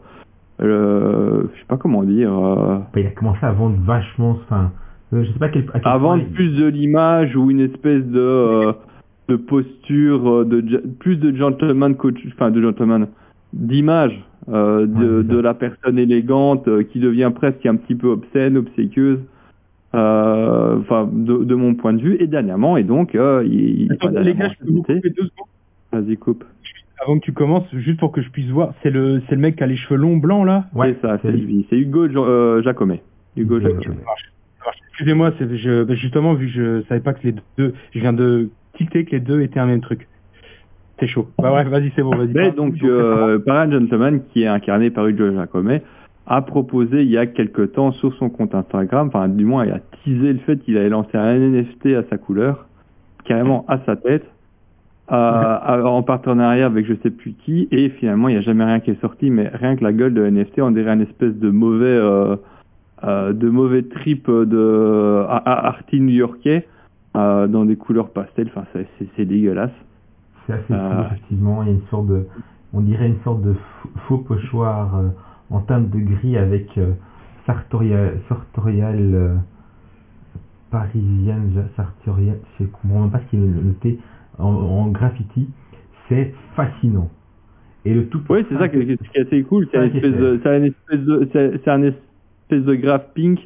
le, 0.59 1.49
je 1.53 1.59
sais 1.59 1.65
pas 1.67 1.77
comment 1.77 2.03
dire, 2.03 2.31
euh, 2.31 2.77
Bah, 2.93 2.99
il 2.99 3.07
a 3.07 3.11
commencé 3.11 3.39
à 3.43 3.51
vendre 3.51 3.77
vachement, 3.83 4.37
enfin, 4.45 4.71
euh, 5.13 5.23
je 5.23 5.31
sais 5.31 5.39
pas 5.39 5.49
quel, 5.49 5.63
à 5.73 5.79
quel 5.79 5.81
à 5.81 5.81
point 5.81 5.97
vendre 5.97 6.23
il- 6.27 6.33
plus 6.33 6.55
de 6.57 6.65
l'image 6.67 7.35
ou 7.35 7.49
une 7.51 7.59
espèce 7.59 8.05
de, 8.05 8.19
euh, 8.19 8.71
de 9.29 9.35
posture, 9.35 10.29
euh, 10.29 10.45
de, 10.45 10.61
plus 10.99 11.17
de 11.17 11.35
gentleman 11.35 11.95
coach, 11.95 12.15
enfin, 12.35 12.51
de 12.51 12.61
gentleman, 12.61 13.07
d'image, 13.53 14.23
euh, 14.49 14.85
de, 14.85 15.39
la 15.39 15.53
personne 15.53 15.97
élégante 15.97 16.67
euh, 16.67 16.83
qui 16.83 16.99
devient 16.99 17.31
presque 17.33 17.65
un 17.65 17.75
petit 17.75 17.95
peu 17.95 18.07
obscène, 18.07 18.57
obséquieuse, 18.57 19.19
euh, 19.95 20.79
enfin 20.79 21.09
de, 21.11 21.43
de 21.43 21.55
mon 21.55 21.75
point 21.75 21.93
de 21.93 22.01
vue. 22.01 22.17
Et 22.19 22.27
dernièrement, 22.27 22.77
et 22.77 22.83
donc 22.83 23.15
euh, 23.15 23.43
il, 23.45 23.83
il 23.83 23.93
Attends, 23.93 24.09
enfin, 24.09 24.21
les 24.21 24.33
gars, 24.35 24.49
je 24.49 24.65
peux 24.65 24.71
vous 24.71 24.83
couper 24.83 25.09
deux 25.09 25.23
secondes 25.23 25.47
Vas-y 25.91 26.17
coupe. 26.17 26.43
avant 27.01 27.19
que 27.19 27.23
tu 27.23 27.33
commences, 27.33 27.65
juste 27.73 27.99
pour 27.99 28.11
que 28.11 28.21
je 28.21 28.29
puisse 28.29 28.49
voir. 28.49 28.73
C'est 28.81 28.89
le, 28.89 29.21
c'est 29.27 29.35
le 29.35 29.41
mec 29.41 29.55
qui 29.57 29.63
a 29.63 29.67
les 29.67 29.75
cheveux 29.75 29.99
longs 29.99 30.17
blancs 30.17 30.45
là? 30.45 30.65
Ouais, 30.73 30.95
c'est 31.01 31.07
ça, 31.07 31.19
c'est 31.21 31.31
lui. 31.31 31.65
C'est 31.69 31.77
Hugo 31.77 32.05
euh, 32.05 32.61
Jacomet. 32.63 33.01
Hugo 33.37 33.59
Jacomet. 33.59 33.97
Excusez-moi, 34.89 35.33
c'est, 35.37 35.57
je, 35.57 35.83
bah, 35.83 35.95
justement 35.95 36.33
vu 36.33 36.47
que 36.47 36.53
je 36.53 36.81
savais 36.87 37.01
pas 37.01 37.13
que 37.13 37.25
les 37.27 37.35
deux, 37.57 37.73
je 37.93 37.99
viens 37.99 38.13
de 38.13 38.49
tilter 38.77 39.05
que 39.05 39.11
les 39.11 39.19
deux 39.19 39.41
étaient 39.41 39.59
un 39.59 39.65
même 39.65 39.81
truc. 39.81 40.07
C'est 40.99 41.07
chaud. 41.07 41.27
Bah 41.41 41.53
ouais, 41.53 41.63
vas-y, 41.63 41.91
c'est 41.95 42.03
bon, 42.03 42.15
vas-y. 42.15 42.33
Mais 42.33 42.51
donc, 42.51 42.75
euh, 42.83 43.39
Parade 43.39 43.71
Gentleman, 43.71 44.21
qui 44.31 44.43
est 44.43 44.47
incarné 44.47 44.89
par 44.89 45.07
Hugo 45.07 45.31
Jacomet, 45.33 45.81
a 46.27 46.41
proposé 46.41 47.01
il 47.03 47.09
y 47.09 47.17
a 47.17 47.25
quelque 47.25 47.63
temps 47.63 47.91
sur 47.91 48.13
son 48.15 48.29
compte 48.29 48.55
Instagram, 48.55 49.07
enfin 49.07 49.27
du 49.27 49.45
moins 49.45 49.65
il 49.65 49.71
a 49.71 49.79
teasé 50.03 50.33
le 50.33 50.39
fait 50.39 50.57
qu'il 50.57 50.77
allait 50.77 50.89
lancer 50.89 51.17
un 51.17 51.37
NFT 51.37 51.87
à 51.97 52.03
sa 52.09 52.17
couleur, 52.17 52.67
carrément 53.25 53.65
à 53.67 53.79
sa 53.85 53.95
tête, 53.95 54.25
euh, 55.11 55.83
en 55.83 56.01
partenariat 56.03 56.65
avec 56.65 56.85
je 56.85 56.93
sais 57.03 57.09
plus 57.09 57.33
qui, 57.33 57.67
et 57.71 57.89
finalement 57.89 58.29
il 58.29 58.33
n'y 58.33 58.37
a 58.37 58.41
jamais 58.41 58.63
rien 58.63 58.79
qui 58.79 58.91
est 58.91 59.01
sorti, 59.01 59.31
mais 59.31 59.49
rien 59.53 59.75
que 59.75 59.83
la 59.83 59.91
gueule 59.91 60.13
de 60.13 60.25
NFT, 60.25 60.59
on 60.59 60.71
dirait 60.71 60.93
une 60.93 61.01
espèce 61.01 61.35
de 61.35 61.49
mauvais, 61.49 61.87
euh, 61.87 62.37
euh, 63.03 63.33
de 63.33 63.49
mauvais 63.49 63.83
trip 63.83 64.29
de 64.29 65.25
à, 65.27 65.37
à 65.37 65.67
arty 65.67 65.99
new-yorkais 65.99 66.65
euh, 67.17 67.47
dans 67.47 67.65
des 67.65 67.75
couleurs 67.75 68.11
pastel, 68.11 68.47
enfin 68.55 68.65
c'est 68.73 69.25
dégueulasse. 69.25 69.71
C'est 70.45 70.53
assez 70.53 70.73
Euh, 70.73 70.89
cool, 70.89 71.05
effectivement. 71.05 71.63
Il 71.63 71.67
y 71.67 71.71
a 71.71 71.73
une 71.73 71.87
sorte 71.89 72.07
de, 72.07 72.27
on 72.73 72.81
dirait 72.81 73.07
une 73.07 73.21
sorte 73.23 73.41
de 73.41 73.55
faux 74.07 74.19
pochoir 74.19 74.97
euh, 74.97 75.09
en 75.49 75.59
teinte 75.61 75.89
de 75.89 75.99
gris 75.99 76.37
avec 76.37 76.77
euh, 76.77 76.91
sartorial, 77.45 78.19
sartorial 78.27 78.97
euh, 78.99 79.35
parisienne, 80.71 81.51
sartorial, 81.75 82.37
je 82.59 82.65
comprends 82.65 83.01
même 83.01 83.11
pas 83.11 83.19
ce 83.19 83.29
qu'il 83.29 83.43
est 83.43 83.47
noté 83.47 83.99
en, 84.39 84.47
en 84.47 84.87
graffiti. 84.87 85.49
C'est 86.09 86.33
fascinant. 86.55 87.09
Et 87.85 87.93
le 87.93 88.07
tout. 88.07 88.21
Oui, 88.29 88.45
c'est 88.49 88.57
ça 88.57 88.69
qui 88.69 88.77
est, 88.77 88.97
qui 88.97 89.17
est 89.17 89.21
assez 89.21 89.43
cool. 89.43 89.67
C'est 89.71 89.77
est 89.77 89.95
espèce 89.95 90.13
de, 90.13 90.39
c'est 90.41 90.57
une 90.57 90.65
espèce 90.65 90.99
de, 91.01 91.29
c'est, 91.31 91.67
un 91.69 91.83
espèce 91.83 92.63
de 92.63 92.75
graphe 92.75 93.13
pink 93.13 93.39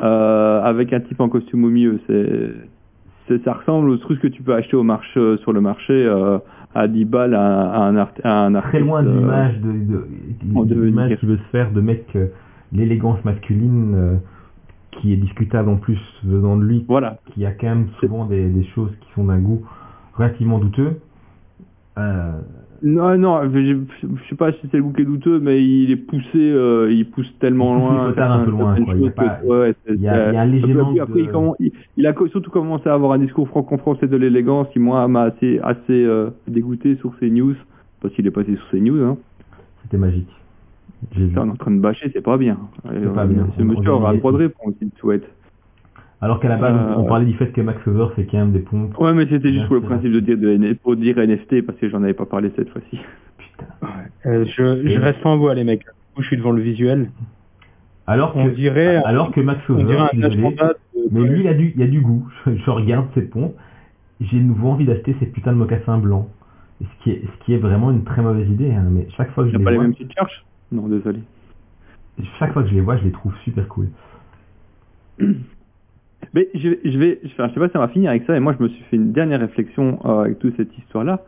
euh, 0.00 0.62
avec 0.62 0.92
un 0.92 1.00
type 1.00 1.20
en 1.20 1.28
costume 1.28 1.64
au 1.64 1.70
milieu. 1.70 2.00
C'est, 2.06 2.52
ça 3.44 3.52
ressemble 3.54 3.88
au 3.90 3.96
truc 3.96 4.20
que 4.20 4.28
tu 4.28 4.42
peux 4.42 4.54
acheter 4.54 4.76
au 4.76 4.82
marché, 4.82 5.18
euh, 5.18 5.36
sur 5.38 5.52
le 5.52 5.60
marché 5.60 5.92
euh, 5.92 6.38
à 6.74 6.88
10 6.88 7.04
balles 7.04 7.34
à, 7.34 7.70
à 7.70 7.78
un, 7.80 7.96
art, 7.96 8.12
à 8.22 8.44
un 8.46 8.54
artiste. 8.54 8.74
très 8.74 8.80
loin 8.80 9.02
de 9.02 9.08
euh, 9.08 9.18
l'image 9.18 9.60
de, 9.60 9.72
de, 9.72 11.08
de 11.08 11.14
qui 11.16 11.26
veut 11.26 11.36
se 11.38 11.42
faire 11.52 11.70
de 11.72 11.80
mec 11.80 12.16
l'élégance 12.72 13.24
masculine 13.24 13.94
euh, 13.94 14.14
qui 14.92 15.12
est 15.12 15.16
discutable 15.16 15.68
en 15.68 15.76
plus 15.76 15.98
venant 16.24 16.56
de 16.56 16.64
lui, 16.64 16.84
Voilà. 16.88 17.18
qui 17.32 17.44
a 17.46 17.52
quand 17.52 17.66
même 17.66 17.88
souvent 18.00 18.26
des, 18.26 18.48
des 18.48 18.64
choses 18.74 18.92
qui 19.00 19.08
sont 19.14 19.24
d'un 19.24 19.38
goût 19.38 19.64
relativement 20.14 20.58
douteux. 20.58 20.98
Euh, 21.98 22.32
Non, 22.82 23.16
non, 23.16 23.40
je, 23.50 23.60
je- 24.02 24.06
sais 24.28 24.34
pas 24.36 24.52
si 24.52 24.58
c'est 24.70 24.76
le 24.78 24.82
est 25.00 25.04
douteux, 25.04 25.38
mais 25.40 25.64
il 25.64 25.90
est 25.90 25.96
poussé, 25.96 26.26
euh, 26.36 26.90
il 26.92 27.08
pousse 27.08 27.32
tellement 27.38 27.74
Il 27.76 27.80
pousse 27.80 27.96
loin. 27.96 28.08
potards 28.10 28.32
un 28.32 28.44
peu 28.44 28.50
loin, 28.50 28.74
quoi. 28.84 28.94
Il 28.94 29.10
pas- 29.12 29.28
que- 29.42 29.46
ouais, 29.46 29.74
c'est- 29.86 29.94
il 29.94 30.00
y 30.02 30.08
a- 30.08 30.28
il 30.30 30.34
y 30.34 30.36
a 30.36 30.40
un 30.40 30.44
c'est- 30.44 30.50
léger 30.52 30.72
après, 30.72 30.82
manque 30.82 30.98
après, 30.98 31.20
il, 31.20 31.26
de- 31.26 31.32
commen- 31.32 31.54
il, 31.60 31.72
il 31.96 32.06
a 32.06 32.12
co- 32.12 32.28
surtout 32.28 32.50
commencé 32.50 32.88
à 32.88 32.94
avoir 32.94 33.12
un 33.12 33.18
discours 33.18 33.48
franco-français 33.48 34.06
de 34.06 34.16
l'élégance 34.16 34.68
qui, 34.72 34.78
moi, 34.80 35.06
m'a 35.08 35.22
assez, 35.22 35.58
assez 35.62 36.04
euh, 36.04 36.30
dégoûté 36.48 36.96
sur 36.96 37.14
ces 37.20 37.30
news, 37.30 37.54
parce 38.02 38.12
qu'il 38.14 38.26
est 38.26 38.30
passé 38.30 38.54
sur 38.56 38.66
ces 38.70 38.80
news. 38.80 39.02
Hein. 39.02 39.16
C'était 39.82 39.96
magique. 39.98 40.28
J'ai 41.16 41.26
vu. 41.26 41.38
On 41.38 41.46
est 41.46 41.50
en 41.50 41.56
train 41.56 41.70
de 41.70 41.80
bâcher, 41.80 42.10
c'est 42.12 42.22
pas 42.22 42.36
bien. 42.38 42.58
Et, 42.86 43.00
pas 43.06 43.24
euh, 43.24 43.26
bien. 43.26 43.46
Ce 43.56 43.62
On- 43.62 43.64
monsieur 43.66 43.90
on 43.90 43.94
aura 43.94 44.12
le 44.12 44.18
droit 44.18 44.32
de 44.32 44.36
répondre 44.38 44.74
s'il 44.78 44.88
le 44.88 44.98
souhaite. 44.98 45.30
Alors 46.24 46.40
qu'à 46.40 46.48
la 46.48 46.56
base, 46.56 46.74
on- 46.74 47.00
on 47.00 47.04
Euh, 47.04 47.08
parlait 47.08 47.26
du 47.26 47.34
fait 47.34 47.48
que 47.52 47.60
Max 47.60 47.86
Over 47.86 48.06
fait 48.16 48.24
quand 48.24 48.38
même 48.38 48.52
des 48.52 48.60
pompes. 48.60 48.98
Ouais, 48.98 49.12
mais 49.12 49.26
c'était 49.26 49.52
juste 49.52 49.66
pour 49.66 49.74
le 49.76 49.82
principe 49.82 50.10
de 50.12 50.20
dire 50.20 50.38
de 50.38 50.48
N- 50.54 50.74
pour 50.76 50.96
dire 50.96 51.18
NFT, 51.18 51.60
parce 51.62 51.78
que 51.78 51.88
j'en 51.90 52.02
avais 52.02 52.14
pas 52.14 52.24
parlé 52.24 52.50
cette 52.56 52.70
fois-ci. 52.70 52.98
Putain. 53.38 53.66
Euh, 54.26 54.44
je, 54.46 54.88
je 54.88 54.98
reste 54.98 55.24
en 55.26 55.36
voix, 55.36 55.54
les 55.54 55.64
mecs. 55.64 55.84
Je 56.18 56.22
suis 56.24 56.36
devant 56.38 56.52
le 56.52 56.62
visuel. 56.62 57.10
Alors 58.06 58.32
que, 58.32 58.38
On 58.38 58.48
dirait, 58.48 58.96
alors 59.04 59.30
que 59.32 59.40
Max 59.40 59.60
on 59.68 59.74
Over, 59.74 59.96
de- 60.14 60.78
mais 61.10 61.20
lui, 61.28 61.40
il 61.40 61.48
a 61.48 61.54
du, 61.54 61.72
il 61.76 61.82
a 61.82 61.86
du 61.86 62.00
goût. 62.00 62.26
Je, 62.46 62.56
je 62.64 62.70
regarde 62.70 63.06
ses 63.14 63.22
pompes, 63.22 63.54
j'ai 64.20 64.38
de 64.38 64.44
nouveau 64.44 64.68
envie 64.70 64.84
d'acheter 64.86 65.14
ces 65.20 65.26
putains 65.26 65.52
de 65.52 65.58
mocassins 65.58 65.98
blancs. 65.98 66.28
Ce 66.80 67.04
qui 67.04 67.10
est, 67.10 67.22
ce 67.22 67.44
qui 67.44 67.54
est 67.54 67.58
vraiment 67.58 67.90
une 67.90 68.04
très 68.04 68.22
mauvaise 68.22 68.48
idée, 68.48 68.72
hein, 68.72 68.84
mais 68.90 69.06
chaque 69.16 69.30
fois 69.32 69.44
que 69.44 69.50
je 69.50 69.56
les 69.58 69.62
pas 69.64 69.70
les 69.70 69.76
vois, 69.76 69.84
mêmes 69.84 69.94
petites 69.94 70.12
charges? 70.12 70.44
Non, 70.72 70.88
désolé. 70.88 71.20
chaque 72.38 72.52
fois 72.52 72.62
que 72.62 72.68
je 72.70 72.74
les 72.74 72.80
vois, 72.80 72.96
je 72.96 73.04
les 73.04 73.12
trouve 73.12 73.32
super 73.44 73.68
cool. 73.68 73.88
Mais 76.34 76.48
je, 76.54 76.68
vais- 76.98 77.20
je 77.22 77.28
enfin, 77.32 77.48
je 77.48 77.54
sais 77.54 77.60
pas 77.60 77.68
si 77.68 77.76
on 77.76 77.80
va 77.80 77.88
finir 77.88 78.10
avec 78.10 78.24
ça, 78.24 78.36
et 78.36 78.40
moi 78.40 78.54
je 78.58 78.62
me 78.62 78.68
suis 78.68 78.82
fait 78.84 78.96
une 78.96 79.12
dernière 79.12 79.40
réflexion 79.40 80.00
euh, 80.04 80.22
avec 80.22 80.40
toute 80.40 80.56
cette 80.56 80.76
histoire-là. 80.78 81.20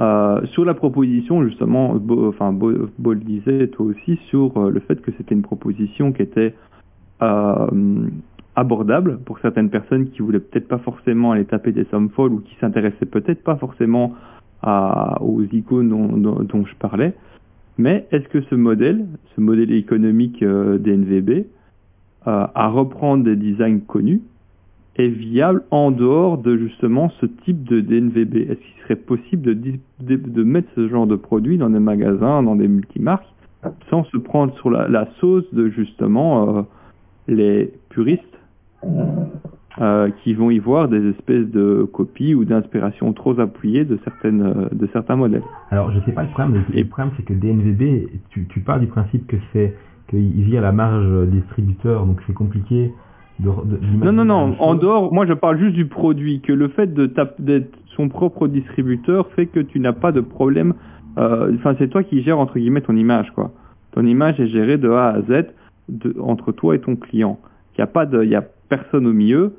Euh, 0.00 0.44
sur 0.46 0.64
la 0.64 0.74
proposition, 0.74 1.44
justement, 1.44 1.94
enfin, 2.28 2.52
Bo, 2.52 2.72
Bo 2.98 3.12
le 3.12 3.20
disait, 3.20 3.68
toi 3.68 3.86
aussi, 3.86 4.16
sur 4.28 4.56
euh, 4.56 4.70
le 4.70 4.80
fait 4.80 5.00
que 5.02 5.10
c'était 5.16 5.34
une 5.34 5.42
proposition 5.42 6.12
qui 6.12 6.22
était 6.22 6.54
euh, 7.22 8.06
abordable 8.56 9.18
pour 9.24 9.38
certaines 9.40 9.70
personnes 9.70 10.10
qui 10.10 10.20
voulaient 10.20 10.40
peut-être 10.40 10.68
pas 10.68 10.78
forcément 10.78 11.32
aller 11.32 11.44
taper 11.44 11.72
des 11.72 11.84
sommes 11.84 12.10
folles 12.10 12.32
ou 12.32 12.40
qui 12.40 12.54
s'intéressaient 12.60 13.06
peut-être 13.06 13.42
pas 13.42 13.56
forcément 13.56 14.14
à, 14.62 15.20
aux 15.22 15.42
icônes 15.42 15.88
dont, 15.88 16.42
dont, 16.42 16.64
je 16.64 16.74
parlais. 16.76 17.14
Mais 17.78 18.06
est-ce 18.12 18.28
que 18.28 18.42
ce 18.42 18.54
modèle, 18.54 19.06
ce 19.34 19.40
modèle 19.40 19.72
économique 19.72 20.44
des 20.44 20.96
NVB, 20.96 21.46
à 22.24 22.68
reprendre 22.68 23.24
des 23.24 23.34
designs 23.34 23.80
connus, 23.80 24.20
est 24.96 25.08
viable 25.08 25.62
en 25.70 25.90
dehors 25.90 26.38
de 26.38 26.56
justement 26.56 27.10
ce 27.20 27.26
type 27.26 27.64
de 27.64 27.80
DNVB 27.80 28.36
Est-ce 28.36 28.60
qu'il 28.60 28.82
serait 28.82 28.96
possible 28.96 29.42
de, 29.42 29.78
de, 30.00 30.42
mettre 30.44 30.68
ce 30.74 30.88
genre 30.88 31.06
de 31.06 31.16
produit 31.16 31.56
dans 31.56 31.70
des 31.70 31.78
magasins, 31.78 32.42
dans 32.42 32.56
des 32.56 32.68
multimarques, 32.68 33.26
sans 33.88 34.04
se 34.04 34.16
prendre 34.18 34.54
sur 34.56 34.70
la, 34.70 34.88
la 34.88 35.08
sauce 35.20 35.46
de 35.54 35.68
justement 35.70 36.58
euh, 36.58 36.62
les 37.26 37.72
puristes 37.88 38.22
euh, 39.80 40.10
qui 40.22 40.34
vont 40.34 40.50
y 40.50 40.58
voir 40.58 40.88
des 40.88 41.08
espèces 41.10 41.46
de 41.46 41.88
copies 41.90 42.34
ou 42.34 42.44
d'inspiration 42.44 43.14
trop 43.14 43.40
appuyées 43.40 43.86
de, 43.86 43.98
certaines, 44.04 44.42
euh, 44.42 44.68
de 44.72 44.86
certains 44.92 45.16
modèles? 45.16 45.44
Alors, 45.70 45.90
je 45.92 46.00
sais 46.00 46.12
pas 46.12 46.24
le 46.24 46.28
problème, 46.28 46.62
le, 46.70 46.84
problème 46.84 47.14
c'est 47.16 47.24
que 47.24 47.32
DNVB, 47.32 48.10
tu, 48.28 48.46
tu 48.48 48.60
pars 48.60 48.78
du 48.78 48.88
principe 48.88 49.26
que 49.26 49.36
c'est 49.54 49.74
qu'il 50.10 50.42
vit 50.42 50.58
à 50.58 50.60
la 50.60 50.72
marge 50.72 51.28
distributeur, 51.28 52.04
donc 52.04 52.20
c'est 52.26 52.34
compliqué 52.34 52.92
de, 53.42 53.70
de 53.70 53.76
d'imaginer 53.76 54.04
Non, 54.06 54.12
non, 54.12 54.24
non. 54.24 54.56
En 54.60 54.74
dehors, 54.74 55.12
moi 55.12 55.26
je 55.26 55.32
parle 55.34 55.58
juste 55.58 55.74
du 55.74 55.86
produit, 55.86 56.40
que 56.40 56.52
le 56.52 56.68
fait 56.68 56.92
de 56.92 57.10
d'être 57.38 57.70
son 57.96 58.08
propre 58.08 58.48
distributeur 58.48 59.28
fait 59.36 59.46
que 59.46 59.60
tu 59.60 59.80
n'as 59.80 59.92
pas 59.92 60.12
de 60.12 60.20
problème. 60.20 60.74
euh, 61.18 61.52
Enfin, 61.56 61.74
c'est 61.78 61.88
toi 61.88 62.02
qui 62.02 62.22
gères 62.22 62.38
entre 62.38 62.58
guillemets 62.58 62.80
ton 62.80 62.96
image, 62.96 63.30
quoi. 63.32 63.50
Ton 63.92 64.06
image 64.06 64.40
est 64.40 64.48
gérée 64.48 64.78
de 64.78 64.88
A 64.90 65.08
à 65.08 65.20
Z 65.22 65.46
de, 65.88 66.14
entre 66.20 66.52
toi 66.52 66.74
et 66.74 66.78
ton 66.80 66.96
client. 66.96 67.38
Il 67.72 67.80
n'y 67.80 67.84
a 67.84 67.86
pas 67.88 68.06
de, 68.06 68.22
il 68.22 68.30
y 68.30 68.34
a 68.34 68.44
personne 68.68 69.06
au 69.06 69.12
milieu. 69.12 69.54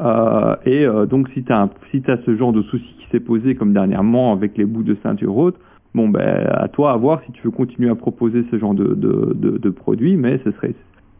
Euh, 0.00 0.56
et 0.64 0.86
euh, 0.86 1.06
donc 1.06 1.28
si 1.30 1.44
tu 1.44 1.52
as, 1.52 1.68
si 1.90 2.02
as 2.08 2.18
ce 2.24 2.36
genre 2.36 2.52
de 2.52 2.62
souci 2.62 2.84
qui 2.98 3.06
s'est 3.10 3.20
posé 3.20 3.54
comme 3.54 3.72
dernièrement 3.72 4.32
avec 4.32 4.56
les 4.56 4.64
bouts 4.64 4.82
de 4.82 4.96
ceinture 5.02 5.36
haute, 5.36 5.56
bon 5.94 6.08
ben 6.08 6.46
à 6.50 6.68
toi 6.68 6.92
à 6.92 6.96
voir 6.96 7.20
si 7.26 7.32
tu 7.32 7.42
veux 7.42 7.50
continuer 7.50 7.90
à 7.90 7.94
proposer 7.94 8.44
ce 8.50 8.58
genre 8.58 8.72
de, 8.74 8.94
de, 8.94 9.32
de, 9.34 9.58
de 9.58 9.70
produit, 9.70 10.16
mais 10.16 10.40
ce 10.44 10.52
serait 10.52 10.74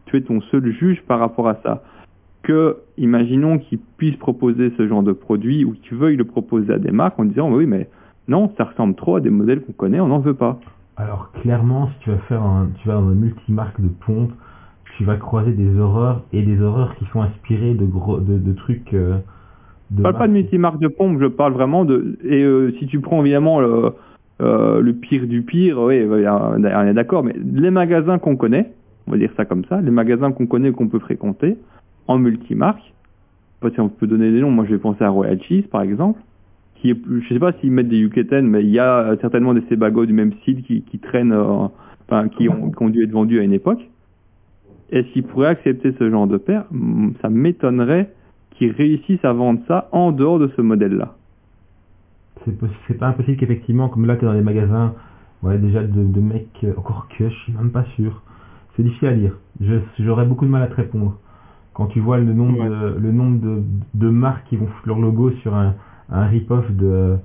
tu 0.07 0.16
es 0.16 0.23
ton 0.23 0.41
seul 0.41 0.70
juge 0.73 1.03
par 1.07 1.19
rapport 1.19 1.47
à 1.49 1.57
ça 1.62 1.82
que, 2.51 2.77
imaginons 2.99 3.59
qu'ils 3.59 3.79
puissent 3.97 4.17
proposer 4.17 4.73
ce 4.77 4.89
genre 4.89 5.03
de 5.03 5.13
produit 5.13 5.65
ou 5.65 5.73
qu'ils 5.73 5.97
veuillent 5.97 6.17
le 6.17 6.25
proposer 6.25 6.73
à 6.73 6.79
des 6.79 6.91
marques 6.91 7.19
en 7.19 7.25
disant 7.25 7.53
oui 7.53 7.67
mais 7.67 7.89
non, 8.29 8.53
ça 8.57 8.65
ressemble 8.65 8.95
trop 8.95 9.17
à 9.17 9.21
des 9.21 9.31
modèles 9.31 9.61
qu'on 9.61 9.73
connaît, 9.73 10.01
on 10.01 10.09
n'en 10.09 10.19
veut 10.19 10.35
pas. 10.35 10.59
Alors 10.97 11.31
clairement, 11.33 11.89
si 11.89 12.05
tu 12.05 12.11
vas 12.11 12.19
faire 12.29 12.43
un, 12.43 12.69
tu 12.81 12.89
vas 12.89 12.95
dans 12.95 13.09
un 13.09 13.15
multimarque 13.15 13.81
de 13.81 13.89
pompes, 13.89 14.33
tu 14.97 15.05
vas 15.05 15.17
croiser 15.17 15.53
des 15.53 15.79
horreurs 15.79 16.23
et 16.33 16.43
des 16.43 16.61
horreurs 16.61 16.95
qui 16.97 17.07
sont 17.13 17.23
inspirées 17.23 17.75
de 17.75 17.87
gros, 17.87 18.19
de, 18.19 18.39
de 18.39 18.53
trucs. 18.53 18.93
euh, 18.95 19.17
de 19.91 19.99
Je 19.99 20.03
parle 20.03 20.19
pas 20.19 20.29
de 20.29 20.33
multimarque 20.33 20.81
de 20.81 20.89
pompe, 20.89 21.19
je 21.21 21.27
parle 21.27 21.53
vraiment 21.53 21.85
de... 21.85 22.19
Et 22.25 22.43
euh, 22.43 22.73
si 22.79 22.87
tu 22.87 23.01
prends 23.01 23.21
évidemment 23.21 23.61
le, 23.61 23.93
euh, 24.41 24.81
le 24.81 24.93
pire 24.93 25.27
du 25.27 25.43
pire, 25.43 25.81
oui, 25.81 26.05
on 26.07 26.65
est 26.65 26.95
d'accord, 26.95 27.25
mais 27.25 27.35
les 27.39 27.71
magasins 27.71 28.19
qu'on 28.19 28.37
connaît, 28.37 28.73
on 29.07 29.13
va 29.13 29.19
dire 29.19 29.31
ça 29.37 29.45
comme 29.45 29.65
ça, 29.67 29.81
les 29.81 29.91
magasins 29.91 30.33
qu'on 30.33 30.47
connaît, 30.47 30.73
qu'on 30.73 30.89
peut 30.89 30.99
fréquenter, 30.99 31.57
en 32.11 32.19
multimarque, 32.19 32.93
parce 33.61 33.74
qu'on 33.77 33.89
peut 33.89 34.07
donner 34.07 34.32
des 34.32 34.41
noms, 34.41 34.51
moi 34.51 34.65
je 34.66 34.73
vais 34.73 34.78
penser 34.78 35.05
à 35.05 35.11
Royal 35.11 35.41
Cheese 35.43 35.69
par 35.70 35.82
exemple, 35.82 36.20
qui 36.74 36.91
est, 36.91 36.97
je 37.09 37.28
sais 37.28 37.39
pas 37.39 37.53
s'ils 37.55 37.70
mettent 37.70 37.89
des 37.89 38.05
UK10, 38.05 38.43
mais 38.43 38.62
il 38.62 38.70
y 38.70 38.78
a 38.78 38.99
euh, 38.99 39.16
certainement 39.20 39.55
des 39.55 39.62
Sebago 39.69 40.07
du 40.07 40.12
même 40.12 40.32
style 40.41 40.62
qui, 40.62 40.99
traînent, 40.99 41.32
euh, 41.32 41.69
enfin 42.09 42.28
qui 42.28 42.49
ont, 42.49 42.70
qui 42.70 42.82
ont 42.82 42.89
dû 42.89 43.05
être 43.05 43.12
vendus 43.12 43.39
à 43.39 43.43
une 43.43 43.53
époque. 43.53 43.89
Est-ce 44.91 45.07
qu'ils 45.12 45.23
pourraient 45.23 45.49
accepter 45.49 45.95
ce 45.99 46.11
genre 46.11 46.27
de 46.27 46.37
paire 46.37 46.65
Ça 47.23 47.31
m'étonnerait 47.31 48.11
qu'ils 48.57 48.73
réussissent 48.73 49.24
à 49.24 49.32
vendre 49.32 49.61
ça 49.69 49.89
en 49.93 50.11
dehors 50.11 50.41
de 50.41 50.51
ce 50.57 50.62
modèle-là. 50.62 51.15
C'est 52.89 52.99
pas 52.99 53.09
impossible 53.09 53.37
qu'effectivement, 53.37 53.89
comme 53.89 54.07
là, 54.07 54.16
tu 54.16 54.24
es 54.24 54.27
dans 54.27 54.35
des 54.35 54.41
magasins, 54.41 54.95
ouais, 55.43 55.59
déjà 55.59 55.82
de, 55.82 56.20
mecs, 56.20 56.49
euh, 56.65 56.73
encore 56.77 57.07
que, 57.16 57.28
je 57.28 57.35
suis 57.35 57.53
même 57.53 57.70
pas 57.70 57.85
sûr. 57.97 58.23
C'est 58.74 58.82
difficile 58.82 59.09
à 59.09 59.12
lire. 59.12 59.39
J'aurais 59.99 60.24
beaucoup 60.24 60.47
de 60.47 60.51
mal 60.51 60.62
à 60.62 60.66
te 60.66 60.74
répondre. 60.74 61.19
Quand 61.81 61.86
tu 61.86 62.01
vois 62.01 62.19
le 62.19 62.35
nombre, 62.35 62.61
Ouais. 62.61 62.69
de, 62.69 62.98
le 63.01 63.11
nombre 63.11 63.40
de, 63.40 63.62
de 63.94 64.11
marques 64.11 64.47
qui 64.48 64.57
vont 64.59 64.66
foutre 64.66 64.86
leur 64.86 64.98
logo 64.98 65.31
sur 65.40 65.55
un, 65.55 65.74
un 66.11 66.27
rip-off 66.27 66.70
de... 66.73 67.16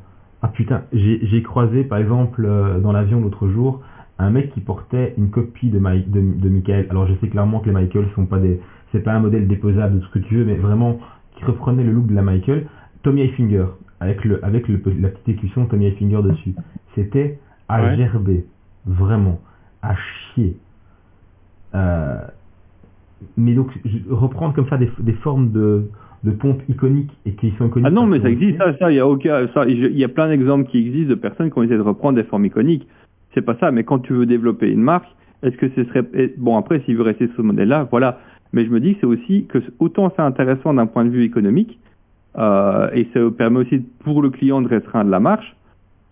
Ah 0.42 0.48
putain, 0.48 0.84
j'ai 0.94 1.44
croisé 1.44 1.84
par 1.84 1.98
exemple 1.98 2.46
euh, 2.46 2.80
dans 2.80 2.94
l'avion 2.94 3.20
l'autre 3.20 3.50
jour 3.50 3.82
un 4.18 4.30
mec 4.30 4.54
qui 4.54 4.62
portait 4.62 5.14
une 5.18 5.30
copie 5.30 5.70
de, 5.70 5.78
Mi- 5.78 6.06
de, 6.08 6.22
de 6.40 6.48
Michael. 6.50 6.88
Alors 6.90 7.06
je 7.06 7.16
sais 7.16 7.28
clairement 7.28 7.60
que 7.60 7.66
les 7.66 7.74
Michael 7.74 8.06
sont 8.16 8.26
pas 8.28 8.40
des... 8.40 8.62
C'est 8.94 9.02
pas 9.02 9.14
un 9.14 9.20
modèle 9.20 9.46
déposable 9.50 10.00
de 10.00 10.06
ce 10.06 10.10
que 10.12 10.20
tu 10.20 10.36
veux, 10.36 10.46
mais 10.46 10.56
vraiment 10.56 11.00
qui 11.36 11.44
reprenait 11.44 11.84
le 11.84 11.92
look 11.92 12.08
de 12.08 12.16
la 12.16 12.22
Michael. 12.22 12.68
Tommy 13.04 13.24
Hilfiger, 13.24 13.66
avec, 14.00 14.24
le, 14.24 14.40
avec 14.46 14.70
le, 14.70 14.82
la 15.02 15.10
petite 15.10 15.28
écusson 15.28 15.66
Tommy 15.66 15.88
Hilfiger 15.88 16.22
dessus. 16.24 16.56
C'était 16.96 17.40
à 17.68 17.82
Ouais. 17.84 17.98
gerber. 17.98 18.46
Vraiment. 18.86 19.42
À 19.82 19.96
chier. 19.96 20.56
Euh, 21.74 22.20
mais 23.38 23.54
donc, 23.54 23.70
je- 23.86 24.14
reprendre 24.14 24.54
comme 24.54 24.68
ça 24.68 24.78
des, 24.78 24.90
des 25.00 25.14
formes 25.14 25.52
de, 25.52 25.84
de 26.24 26.32
pompes 26.32 26.62
iconiques 26.70 27.12
et 27.26 27.34
qui 27.34 27.52
sont 27.58 27.68
iconiques. 27.68 27.88
Ah 27.88 27.92
non, 27.92 28.06
mais 28.06 28.20
ça 28.20 28.30
existe, 28.30 28.58
ça, 28.58 28.78
ça, 28.78 28.92
il 28.92 28.96
y 28.96 29.00
a 29.00 29.08
aucun, 29.08 29.48
ça, 29.54 29.66
il 29.68 29.98
y 29.98 30.04
a 30.04 30.08
plein 30.10 30.28
d'exemples 30.30 30.70
qui 30.70 30.80
existent 30.80 31.10
de 31.10 31.16
personnes 31.16 31.52
qui 31.52 31.58
ont 31.58 31.64
essayé 31.64 31.78
de 31.78 31.84
reprendre 31.84 32.16
des 32.16 32.24
formes 32.24 32.46
iconiques. 32.46 32.88
C'est 33.34 33.42
pas 33.42 33.56
ça, 33.60 33.72
mais 33.72 33.84
quand 33.84 34.00
tu 34.00 34.14
veux 34.14 34.26
développer 34.26 34.72
une 34.72 34.82
marque, 34.82 35.08
est-ce 35.44 35.58
que 35.58 35.70
ce 35.70 35.84
serait, 35.86 36.06
bon 36.38 36.58
après, 36.58 36.80
s'il 36.82 36.96
veut 36.98 37.04
rester 37.04 37.28
sur 37.28 37.38
ce 37.38 37.42
modèle-là, 37.42 37.88
voilà. 37.92 38.20
Mais 38.54 38.66
je 38.66 38.70
me 38.70 38.80
dis 38.80 38.94
que 38.94 39.00
c'est 39.02 39.06
aussi 39.08 39.46
que 39.48 39.60
autant 39.80 40.12
c'est 40.16 40.22
intéressant 40.22 40.74
d'un 40.74 40.86
point 40.86 41.04
de 41.04 41.10
vue 41.10 41.24
économique, 41.24 41.78
euh, 42.38 42.90
et 42.94 43.08
ça 43.14 43.20
permet 43.38 43.60
aussi 43.60 43.80
pour 44.04 44.22
le 44.22 44.30
client 44.30 44.62
de 44.62 44.68
restreindre 44.68 45.10
la 45.10 45.20
marge, 45.20 45.56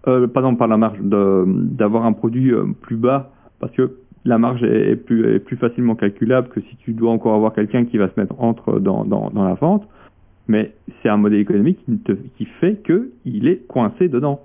euh, 0.08 0.28
pardon, 0.28 0.56
par 0.56 0.68
la 0.68 0.78
marge, 0.78 1.00
d'avoir 1.02 2.06
un 2.06 2.14
produit 2.14 2.52
euh, 2.52 2.66
plus 2.82 2.98
bas, 2.98 3.32
parce 3.60 3.72
que 3.74 3.94
la 4.26 4.38
marge 4.38 4.64
est, 4.64 4.96
plus, 4.96 5.36
est 5.36 5.40
plus 5.40 5.58
facilement 5.58 5.96
calculable 5.96 6.50
que 6.50 6.62
si 6.62 6.76
tu 6.78 6.94
dois 6.94 7.12
encore 7.12 7.36
avoir 7.36 7.54
quelqu'un 7.54 7.86
qui 7.86 7.98
va 7.98 8.10
se 8.10 8.20
mettre 8.20 8.40
entre 8.42 8.80
dans, 8.80 9.04
dans, 9.04 9.30
dans 9.30 9.44
la 9.44 9.56
vente. 9.56 9.88
Mais 10.48 10.74
c'est 11.02 11.10
un 11.10 11.18
modèle 11.18 11.40
économique 11.40 11.84
qui, 11.86 11.92
ne 11.92 11.98
te- 11.98 12.12
qui 12.38 12.46
fait 12.46 12.76
que 12.76 13.12
il 13.26 13.48
est 13.48 13.66
coincé 13.68 14.08
dedans. 14.10 14.42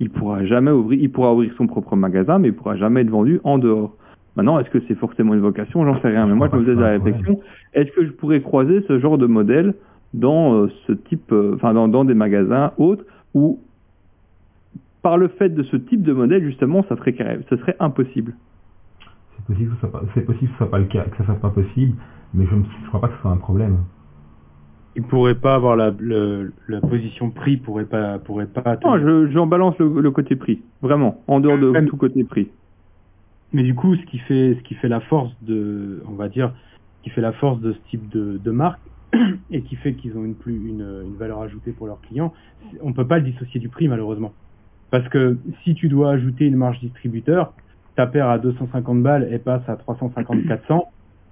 Il 0.00 0.10
pourra 0.10 0.44
jamais 0.44 0.70
ouvrir, 0.70 0.98
il 1.00 1.10
pourra 1.10 1.32
ouvrir 1.32 1.52
son 1.56 1.66
propre 1.66 1.96
magasin, 1.96 2.38
mais 2.38 2.48
il 2.48 2.54
pourra 2.54 2.76
jamais 2.76 3.02
être 3.02 3.10
vendu 3.10 3.40
en 3.44 3.58
dehors. 3.58 3.96
Maintenant, 4.36 4.58
est-ce 4.58 4.70
que 4.70 4.80
c'est 4.88 4.96
forcément 4.96 5.34
une 5.34 5.40
vocation? 5.40 5.84
J'en 5.84 6.00
sais 6.00 6.08
rien. 6.08 6.26
Mais 6.26 6.34
moi, 6.34 6.48
je 6.50 6.56
me 6.56 6.64
faisais 6.64 6.74
la 6.74 6.90
réflexion 6.90 7.40
est-ce 7.74 7.90
que 7.92 8.04
je 8.04 8.10
pourrais 8.12 8.40
croiser 8.40 8.82
ce 8.88 8.98
genre 8.98 9.18
de 9.18 9.26
modèle 9.26 9.74
dans 10.12 10.54
euh, 10.54 10.70
ce 10.86 10.92
type, 10.92 11.32
euh, 11.32 11.54
enfin 11.54 11.74
dans, 11.74 11.88
dans 11.88 12.04
des 12.04 12.14
magasins 12.14 12.72
autres 12.78 13.04
où, 13.34 13.58
par 15.02 15.18
le 15.18 15.28
fait 15.28 15.50
de 15.50 15.62
ce 15.64 15.76
type 15.76 16.02
de 16.02 16.12
modèle, 16.12 16.42
justement, 16.44 16.84
ça 16.88 16.96
serait, 16.96 17.14
ce 17.50 17.56
serait 17.56 17.76
impossible? 17.80 18.34
C'est 19.46 19.52
possible 19.54 19.70
que 19.70 19.74
ce 19.74 19.80
soit 19.80 19.92
pas, 19.92 20.02
c'est 20.14 20.20
possible 20.22 20.46
que 20.46 20.52
ce 20.52 20.56
soit 20.58 20.70
pas 20.70 20.78
le 20.78 20.86
cas, 20.86 21.04
que 21.04 21.16
ça 21.18 21.24
soit 21.24 21.34
pas 21.34 21.50
possible, 21.50 21.96
mais 22.32 22.46
je 22.46 22.54
ne 22.54 22.62
crois 22.88 23.00
pas 23.00 23.08
que 23.08 23.14
ce 23.16 23.20
soit 23.20 23.30
un 23.30 23.36
problème. 23.36 23.78
Il 24.96 25.02
pourrait 25.02 25.34
pas 25.34 25.56
avoir 25.56 25.76
la, 25.76 25.92
le- 25.98 26.52
la 26.68 26.80
position 26.80 27.30
prix, 27.30 27.56
pourrait 27.56 27.84
pas, 27.86 28.18
pourrait 28.20 28.46
pas. 28.46 28.78
Non, 28.84 28.98
je, 28.98 29.28
j'en 29.32 29.46
balance 29.46 29.76
le, 29.78 30.00
le 30.00 30.10
côté 30.12 30.36
prix, 30.36 30.62
vraiment, 30.82 31.22
en 31.26 31.40
dehors 31.40 31.58
de 31.58 31.70
Même- 31.70 31.88
tout 31.88 31.96
côté 31.96 32.22
prix. 32.24 32.48
Mais 33.52 33.64
du 33.64 33.74
coup, 33.74 33.94
ce 33.96 34.04
qui 34.06 34.18
fait, 34.18 34.54
ce 34.56 34.62
qui 34.62 34.74
fait 34.74 34.88
la 34.88 35.00
force 35.00 35.32
de, 35.42 36.02
on 36.08 36.14
va 36.14 36.28
dire, 36.28 36.54
qui 37.02 37.10
fait 37.10 37.20
la 37.20 37.32
force 37.32 37.60
de 37.60 37.72
ce 37.72 37.78
type 37.90 38.08
de, 38.08 38.38
de 38.38 38.50
marque 38.50 38.80
et 39.50 39.62
qui 39.62 39.76
fait 39.76 39.94
qu'ils 39.94 40.16
ont 40.16 40.24
une 40.24 40.36
plus 40.36 40.56
une, 40.56 41.02
une 41.04 41.16
valeur 41.16 41.40
ajoutée 41.42 41.72
pour 41.72 41.86
leurs 41.86 42.00
clients, 42.00 42.32
on 42.80 42.92
peut 42.92 43.06
pas 43.06 43.18
le 43.18 43.24
dissocier 43.30 43.60
du 43.60 43.68
prix 43.68 43.88
malheureusement. 43.88 44.32
Parce 44.90 45.08
que 45.08 45.38
si 45.64 45.74
tu 45.74 45.88
dois 45.88 46.12
ajouter 46.12 46.46
une 46.46 46.56
marge 46.56 46.78
distributeur, 46.80 47.52
ta 47.96 48.06
paire 48.06 48.28
à 48.28 48.38
250 48.38 49.02
balles 49.02 49.28
et 49.32 49.38
passe 49.38 49.62
à 49.68 49.76
350-400, 49.76 50.82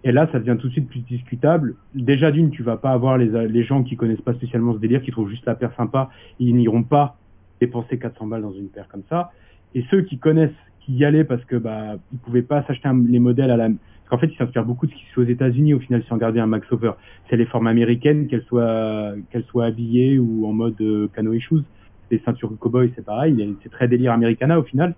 et 0.05 0.13
là 0.13 0.29
ça 0.33 0.39
devient 0.39 0.57
tout 0.61 0.69
de 0.69 0.73
suite 0.73 0.89
plus 0.89 1.01
discutable. 1.01 1.75
Déjà 1.95 2.31
d'une, 2.31 2.51
tu 2.51 2.63
vas 2.63 2.77
pas 2.77 2.91
avoir 2.91 3.19
les, 3.19 3.65
gens 3.65 3.83
qui 3.83 3.97
connaissent 3.97 4.21
pas 4.21 4.35
spécialement 4.35 4.75
ce 4.75 4.79
délire, 4.79 5.03
qui 5.03 5.11
trouvent 5.11 5.31
juste 5.31 5.47
la 5.47 5.55
paire 5.55 5.73
sympa, 5.77 6.11
ils 6.39 6.55
n'iront 6.55 6.83
pas 6.83 7.17
dépenser 7.61 7.99
400 7.99 8.27
balles 8.27 8.43
dans 8.43 8.53
une 8.53 8.69
paire 8.69 8.89
comme 8.89 9.03
ça. 9.09 9.31
Et 9.75 9.85
ceux 9.91 10.03
qui 10.03 10.19
connaissent, 10.19 10.51
qui 10.81 10.95
y 10.95 11.05
allaient 11.05 11.25
parce 11.25 11.45
que 11.45 11.57
bah 11.57 11.95
ils 12.13 12.19
pouvaient 12.19 12.43
pas 12.43 12.65
s'acheter 12.65 12.89
les 13.09 13.21
modèles 13.21 13.53
à 13.53 13.57
la 13.57 13.69
parce 13.69 13.79
qu'en 14.11 14.19
fait 14.19 14.33
ils 14.33 14.37
s'inspirent 14.37 14.65
beaucoup 14.65 14.87
de 14.87 14.91
ce 14.91 14.97
qui 14.97 15.05
se 15.07 15.13
fait 15.13 15.21
aux 15.21 15.33
États-Unis 15.33 15.75
au 15.75 15.79
final 15.79 16.03
si 16.03 16.13
on 16.13 16.17
regardait 16.17 16.41
un 16.41 16.47
Max 16.47 16.71
Over. 16.73 16.93
C'est 17.31 17.37
les 17.37 17.47
formes 17.47 17.69
américaines 17.69 18.27
qu'elles 18.27 18.43
soient 18.43 19.13
qu'elles 19.31 19.45
soient 19.45 19.67
habillées 19.67 20.19
ou 20.19 20.47
en 20.47 20.53
mode 20.53 20.81
euh, 20.81 21.09
canoë 21.15 21.39
shoes. 21.39 21.63
Les 22.11 22.19
ceintures 22.25 22.53
cowboy 22.59 22.93
c'est 22.97 23.05
pareil 23.05 23.57
c'est 23.63 23.71
très 23.71 23.87
délire 23.87 24.13
Americana 24.13 24.59
au 24.59 24.65
final 24.65 24.95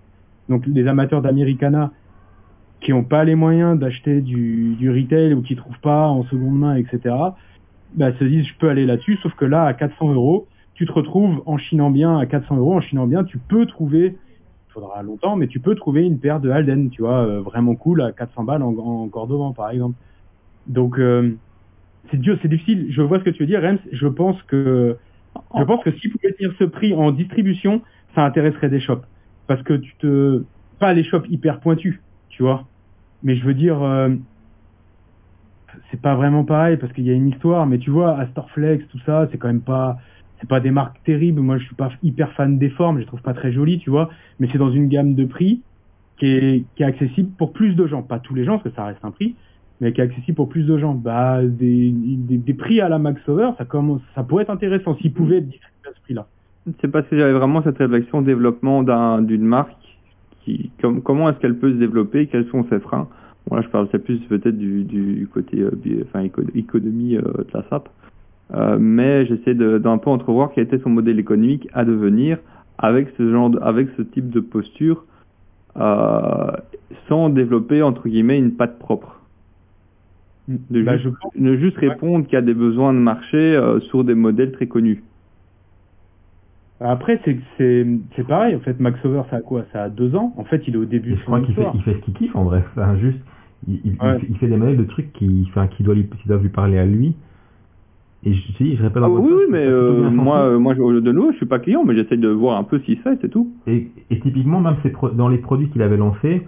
donc 0.49 0.65
les 0.67 0.87
amateurs 0.87 1.21
d'Americana 1.21 1.91
qui 2.81 2.93
ont 2.93 3.03
pas 3.03 3.23
les 3.23 3.35
moyens 3.35 3.79
d'acheter 3.79 4.21
du, 4.21 4.75
du 4.75 4.91
retail 4.91 5.33
ou 5.33 5.41
qui 5.41 5.55
trouvent 5.55 5.79
pas 5.79 6.07
en 6.07 6.23
seconde 6.23 6.59
main 6.59 6.75
etc 6.75 7.15
bah, 7.95 8.13
se 8.17 8.23
disent 8.23 8.45
je 8.45 8.53
peux 8.59 8.69
aller 8.69 8.85
là-dessus 8.85 9.17
sauf 9.23 9.33
que 9.35 9.45
là 9.45 9.65
à 9.65 9.73
400 9.73 10.13
euros 10.13 10.47
tu 10.73 10.85
te 10.85 10.91
retrouves 10.91 11.41
en 11.45 11.57
chinant 11.57 11.89
bien 11.89 12.17
à 12.17 12.25
400 12.25 12.57
euros 12.57 12.75
en 12.75 12.81
chinant 12.81 13.07
bien 13.07 13.23
tu 13.23 13.37
peux 13.37 13.65
trouver 13.65 14.17
il 14.75 14.81
faudra 14.81 15.01
longtemps, 15.03 15.37
mais 15.37 15.47
tu 15.47 15.61
peux 15.61 15.73
trouver 15.73 16.03
une 16.03 16.19
paire 16.19 16.41
de 16.41 16.49
Alden, 16.49 16.89
tu 16.89 17.01
vois, 17.01 17.25
euh, 17.25 17.39
vraiment 17.39 17.75
cool 17.75 18.01
à 18.01 18.11
400 18.11 18.43
balles 18.43 18.61
en, 18.61 18.75
en 18.77 19.07
Cordovan, 19.07 19.53
par 19.53 19.69
exemple. 19.69 19.95
Donc, 20.67 20.99
euh, 20.99 21.37
c'est 22.11 22.19
dur, 22.19 22.37
c'est 22.41 22.47
difficile. 22.47 22.87
Je 22.89 23.01
vois 23.01 23.19
ce 23.19 23.23
que 23.23 23.29
tu 23.29 23.43
veux 23.43 23.47
dire, 23.47 23.61
Rems. 23.61 23.79
Je 23.91 24.07
pense 24.07 24.41
que, 24.43 24.97
je 25.57 25.63
pense 25.63 25.83
que 25.83 25.91
s'ils 25.91 26.11
pouvaient 26.11 26.33
tenir 26.33 26.53
ce 26.59 26.65
prix 26.65 26.93
en 26.93 27.11
distribution, 27.11 27.81
ça 28.15 28.25
intéresserait 28.25 28.69
des 28.69 28.79
shops. 28.79 29.05
Parce 29.47 29.61
que 29.63 29.73
tu 29.73 29.95
te, 29.97 30.43
pas 30.79 30.93
les 30.93 31.03
shops 31.03 31.27
hyper 31.29 31.59
pointus, 31.59 31.99
tu 32.29 32.43
vois. 32.43 32.65
Mais 33.23 33.35
je 33.35 33.45
veux 33.45 33.53
dire, 33.53 33.81
euh, 33.81 34.09
c'est 35.91 36.01
pas 36.01 36.15
vraiment 36.15 36.43
pareil 36.43 36.77
parce 36.77 36.93
qu'il 36.93 37.05
y 37.05 37.09
a 37.09 37.13
une 37.13 37.29
histoire, 37.29 37.65
mais 37.65 37.77
tu 37.77 37.89
vois, 37.89 38.17
Astorflex, 38.19 38.87
tout 38.89 38.99
ça, 39.05 39.27
c'est 39.31 39.37
quand 39.37 39.47
même 39.47 39.61
pas, 39.61 39.97
c'est 40.39 40.49
pas 40.49 40.59
des 40.59 40.71
marques 40.71 41.01
terribles. 41.03 41.41
Moi, 41.41 41.57
je 41.57 41.65
suis 41.65 41.75
pas 41.75 41.91
hyper 42.03 42.31
fan 42.33 42.57
des 42.57 42.69
formes, 42.69 42.97
je 42.97 43.01
les 43.01 43.07
trouve 43.07 43.21
pas 43.21 43.33
très 43.33 43.51
jolies, 43.51 43.79
tu 43.79 43.89
vois. 43.89 44.09
Mais 44.39 44.47
c'est 44.51 44.57
dans 44.57 44.71
une 44.71 44.87
gamme 44.87 45.15
de 45.15 45.25
prix 45.25 45.61
qui 46.17 46.27
est, 46.27 46.81
accessible 46.81 47.31
pour 47.37 47.53
plus 47.53 47.75
de 47.75 47.87
gens. 47.87 48.01
Pas 48.01 48.19
tous 48.19 48.35
les 48.35 48.45
gens, 48.45 48.59
parce 48.59 48.69
que 48.69 48.75
ça 48.75 48.85
reste 48.85 49.03
un 49.03 49.11
prix, 49.11 49.35
mais 49.81 49.93
qui 49.93 50.01
est 50.01 50.03
accessible 50.03 50.35
pour 50.35 50.49
plus 50.49 50.63
de 50.63 50.77
gens. 50.77 50.93
Bah, 50.93 51.41
des, 51.43 52.55
prix 52.57 52.81
à 52.81 52.89
la 52.89 52.99
Max 52.99 53.21
Over, 53.27 53.51
ça 53.57 54.23
pourrait 54.23 54.43
être 54.43 54.49
intéressant 54.49 54.95
s'ils 54.97 55.13
pouvaient 55.13 55.37
être 55.37 55.49
distribués 55.49 55.89
à 55.89 55.93
ce 55.93 56.01
prix-là. 56.01 56.27
C'est 56.81 56.87
parce 56.91 57.07
que 57.07 57.17
j'avais 57.17 57.33
vraiment 57.33 57.61
cette 57.63 57.77
réflexion 57.77 58.21
développement 58.21 58.83
d'un, 58.83 59.21
d'une 59.21 59.45
marque 59.45 59.75
qui, 60.43 60.71
com- 60.81 61.01
comment 61.03 61.29
est-ce 61.29 61.39
qu'elle 61.39 61.57
peut 61.59 61.71
se 61.71 61.77
développer, 61.77 62.27
quels 62.27 62.47
sont 62.49 62.65
ses 62.69 62.79
freins? 62.79 63.07
Bon 63.47 63.55
là 63.55 63.61
je 63.61 63.69
parle 63.69 63.87
c'est 63.91 64.03
plus 64.03 64.19
peut-être 64.27 64.57
du, 64.57 64.83
du 64.83 65.27
côté 65.31 65.59
euh, 65.61 65.71
bi- 65.71 66.01
enfin 66.03 66.21
éco- 66.21 66.41
économie 66.55 67.17
euh, 67.17 67.21
de 67.21 67.47
la 67.53 67.63
SAP. 67.69 67.89
Euh, 68.53 68.77
mais 68.79 69.25
j'essaie 69.25 69.55
d'un 69.55 69.97
peu 69.97 70.09
entrevoir 70.09 70.51
quel 70.53 70.65
était 70.65 70.79
son 70.79 70.89
modèle 70.89 71.19
économique 71.19 71.67
à 71.73 71.85
devenir 71.85 72.39
avec 72.77 73.09
ce 73.17 73.31
genre 73.31 73.49
de- 73.51 73.59
avec 73.59 73.89
ce 73.97 74.01
type 74.01 74.29
de 74.29 74.39
posture 74.39 75.05
euh, 75.77 76.51
sans 77.07 77.29
développer 77.29 77.81
entre 77.83 78.07
guillemets 78.07 78.39
une 78.39 78.55
patte 78.55 78.79
propre. 78.79 79.21
De 80.47 80.83
Bah, 80.83 80.97
juste, 80.97 81.15
je 81.35 81.41
ne 81.41 81.57
juste 81.57 81.77
répondre 81.77 82.25
qu'il 82.25 82.33
y 82.33 82.37
a 82.37 82.41
des 82.41 82.53
besoins 82.53 82.93
de 82.93 82.99
marché 82.99 83.37
euh, 83.37 83.79
sur 83.81 84.03
des 84.03 84.15
modèles 84.15 84.51
très 84.51 84.67
connus. 84.67 85.03
Après, 86.79 87.19
c'est, 87.23 87.37
c'est, 87.57 87.87
c'est 88.15 88.27
pareil. 88.27 88.55
En 88.55 88.59
fait, 88.59 88.79
Max 88.79 89.03
Over, 89.05 89.23
ça 89.29 89.37
a 89.37 89.41
quoi? 89.41 89.65
Ça 89.71 89.83
a 89.83 89.89
deux 89.89 90.15
ans. 90.15 90.33
En 90.37 90.43
fait, 90.43 90.61
il 90.67 90.75
est 90.75 90.77
au 90.77 90.85
début 90.85 91.11
Et 91.11 91.13
de 91.13 91.19
je 91.19 91.23
crois 91.23 91.39
qu'il 91.41 91.55
fait, 91.55 91.67
il 91.73 91.81
fait 91.83 91.93
ce 91.93 91.97
qu'il 91.99 92.13
kiffe 92.13 92.35
en 92.35 92.43
vrai. 92.43 92.63
Enfin, 92.71 92.97
juste, 92.97 93.19
il, 93.67 93.75
il, 93.85 93.93
il 93.93 94.01
Ouais. 94.01 94.19
fait, 94.19 94.27
il 94.29 94.37
fait 94.37 94.47
des 94.47 94.57
modèles 94.57 94.77
de 94.77 94.83
trucs 94.83 95.11
qui, 95.13 95.45
enfin, 95.49 95.67
qui, 95.67 95.83
doivent 95.83 95.97
lui, 95.97 96.07
qui 96.21 96.27
doivent 96.27 96.43
lui 96.43 96.49
parler 96.49 96.77
à 96.77 96.85
lui. 96.85 97.15
Et 98.25 98.33
je, 98.33 98.53
dis, 98.57 98.75
je 98.75 98.81
répète 98.83 99.03
Ah 99.03 99.07
encore 99.07 99.23
oui, 99.23 99.29
une 99.29 99.35
oui, 99.37 99.43
fois, 99.43 99.51
mais 99.51 99.65
euh, 99.65 100.09
moi, 100.09 100.37
euh, 100.39 100.59
moi, 100.59 100.73
je, 100.73 100.99
de 100.99 101.11
nouveau, 101.11 101.31
je 101.31 101.37
suis 101.37 101.45
pas 101.45 101.59
client, 101.59 101.83
mais 101.85 101.95
j'essaie 101.95 102.17
de 102.17 102.27
voir 102.27 102.57
un 102.57 102.63
peu 102.63 102.79
ce 102.79 102.83
qu'il 102.83 102.97
fait, 102.97 103.17
c'est 103.21 103.29
tout. 103.29 103.51
Et, 103.67 103.87
et 104.09 104.19
typiquement, 104.19 104.59
même 104.59 104.75
ses 104.83 104.89
pro- 104.89 105.09
dans 105.11 105.29
les 105.29 105.37
produits 105.37 105.69
qu'il 105.69 105.81
avait 105.83 105.97
lancés, 105.97 106.41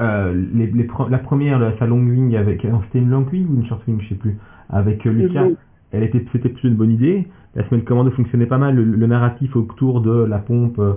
euh, 0.00 0.32
les, 0.54 0.66
les 0.66 0.84
pro- 0.84 1.08
la 1.08 1.18
première, 1.18 1.60
sa 1.78 1.86
longue 1.86 2.08
wing 2.08 2.34
avec, 2.34 2.62
c'était 2.86 2.98
une 2.98 3.10
longue 3.10 3.30
wing 3.30 3.46
ou 3.48 3.60
une 3.60 3.66
short 3.66 3.82
wing, 3.86 4.00
je 4.00 4.08
sais 4.08 4.14
plus, 4.14 4.38
avec 4.70 5.06
euh, 5.06 5.10
Lucas. 5.12 5.48
Elle 5.92 6.02
était, 6.02 6.24
c'était 6.32 6.48
plutôt 6.48 6.68
une 6.68 6.76
bonne 6.76 6.92
idée. 6.92 7.28
La 7.54 7.68
semaine 7.68 7.82
commande 7.82 8.10
fonctionnait 8.10 8.46
pas 8.46 8.58
mal, 8.58 8.76
le, 8.76 9.06
narratif 9.06 9.56
autour 9.56 10.00
de 10.00 10.24
la 10.24 10.38
pompe 10.38 10.78
euh, 10.78 10.94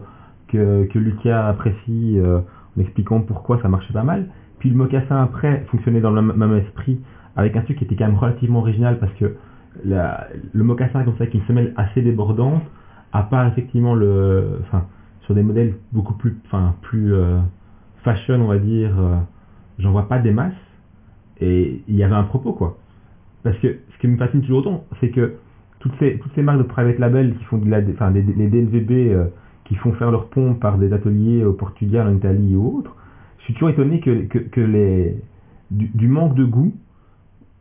que, 0.48 0.86
que 0.86 1.00
Lucas 1.00 1.48
apprécie, 1.48 2.20
euh, 2.20 2.40
en 2.78 2.82
expliquant 2.82 3.22
pourquoi 3.22 3.60
ça 3.62 3.70
marchait 3.70 3.94
pas 3.94 4.04
mal. 4.04 4.28
Puis 4.60 4.70
le 4.70 4.76
mocassin 4.76 5.22
après 5.22 5.66
fonctionnait 5.72 6.02
dans 6.02 6.12
le 6.12 6.22
même, 6.22 6.56
esprit, 6.58 7.00
avec 7.36 7.56
un 7.56 7.62
truc 7.62 7.78
qui 7.78 7.86
était 7.86 7.96
quand 7.96 8.06
même 8.06 8.18
relativement 8.18 8.60
original 8.60 9.00
parce 9.00 9.14
que 9.14 9.36
le 9.84 10.64
mocassin 10.64 11.04
comme 11.04 11.18
ça 11.18 11.24
avec 11.24 11.34
une 11.34 11.44
semelle 11.48 11.74
assez 11.76 12.02
débordante, 12.02 12.62
à 13.12 13.24
part 13.24 13.48
effectivement 13.48 13.96
le, 13.96 14.60
enfin, 14.62 14.86
sur 15.26 15.36
des 15.36 15.44
modèles 15.44 15.76
beaucoup 15.92 16.14
plus, 16.14 16.38
enfin, 16.46 16.76
plus 16.82 17.14
euh, 17.14 17.40
fashion, 18.04 18.36
on 18.36 18.48
va 18.48 18.58
dire, 18.58 18.92
euh, 19.00 19.18
j'en 19.80 19.92
vois 19.92 20.08
pas 20.08 20.20
des 20.20 20.32
masses. 20.32 20.54
Et 21.40 21.82
il 21.88 21.96
y 21.96 22.04
avait 22.04 22.16
un 22.16 22.24
propos, 22.24 22.54
quoi. 22.54 22.78
Parce 23.44 23.58
que 23.60 23.80
ce 23.94 23.98
qui 24.00 24.08
me 24.08 24.18
fascine 24.18 24.42
toujours 24.42 24.60
autant, 24.60 24.84
c'est 25.00 25.10
que 25.10 25.34
toutes 25.80 25.94
ces, 26.00 26.18
toutes 26.20 26.38
marques 26.38 26.60
de 26.60 26.64
private 26.64 27.00
label 27.00 27.36
qui 27.36 27.44
font 27.46 27.58
de 27.58 27.70
la, 27.70 27.80
enfin, 27.92 28.12
des, 28.12 28.22
les 28.22 28.48
DNVB 28.48 28.92
euh, 28.92 29.26
qui 29.66 29.76
font 29.76 29.92
faire 29.94 30.12
leurs 30.12 30.28
pompes 30.30 30.60
par 30.60 30.78
des 30.78 30.94
ateliers 30.94 31.44
au 31.44 31.54
Portugal, 31.54 32.08
en 32.08 32.16
Italie 32.16 32.56
ou 32.56 32.78
autres, 32.78 32.96
je 33.40 33.46
suis 33.46 33.54
toujours 33.54 33.70
étonné 33.70 34.00
que, 34.00 34.62
les, 34.62 35.18
du, 35.72 36.08
manque 36.08 36.36
de 36.36 36.46
goût 36.46 36.74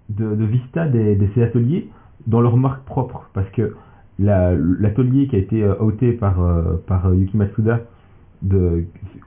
de, 0.09 0.45
vista 0.45 0.87
de 0.87 1.27
ces 1.35 1.43
ateliers 1.43 1.89
dans 2.27 2.41
leur 2.41 2.57
marque 2.57 2.85
propre. 2.85 3.29
Parce 3.35 3.49
que 3.51 3.75
la- 4.19 4.55
l'atelier 4.55 5.27
qui 5.27 5.37
a 5.37 5.39
été 5.41 5.65
euh, 5.65 5.75
ôté 5.81 6.13
par, 6.13 6.41
euh, 6.41 6.77
par 6.87 7.13
Yuki 7.13 7.37
Matsuda, 7.37 7.81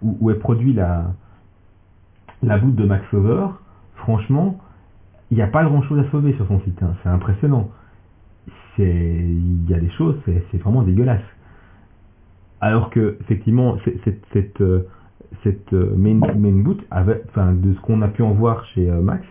où, 0.02 0.30
est 0.30 0.36
produit 0.40 0.73
la, 0.73 1.14
la 2.44 2.57
bout 2.57 2.72
de 2.72 2.86
Max 2.86 3.06
Over, 3.14 3.48
franchement, 3.95 4.57
il 5.31 5.38
n'y 5.38 5.43
a 5.43 5.47
pas 5.47 5.64
grand 5.64 5.81
chose 5.84 5.99
à 5.99 6.10
sauver 6.11 6.34
sur 6.34 6.47
son 6.47 6.60
site. 6.61 6.81
hein. 6.84 6.93
C'est 7.03 7.10
impressionnant. 7.10 7.69
Il 8.77 9.69
y 9.69 9.73
a 9.73 9.80
des 9.80 9.89
choses, 9.91 10.15
c'est 10.26 10.57
vraiment 10.57 10.84
dégueulasse. 10.84 11.22
Alors 12.61 12.89
que, 12.89 13.18
effectivement, 13.22 13.77
cette, 14.34 14.61
euh, 14.61 14.88
cette 15.43 15.72
euh, 15.73 15.93
main, 15.95 16.15
main 16.35 16.64
boot, 16.64 16.81
avait, 16.91 17.22
enfin, 17.30 17.53
de 17.53 17.73
ce 17.73 17.80
qu'on 17.81 18.02
a 18.02 18.07
pu 18.07 18.22
en 18.22 18.31
voir 18.31 18.65
chez 18.73 18.89
euh, 18.89 19.02
Max, 19.02 19.26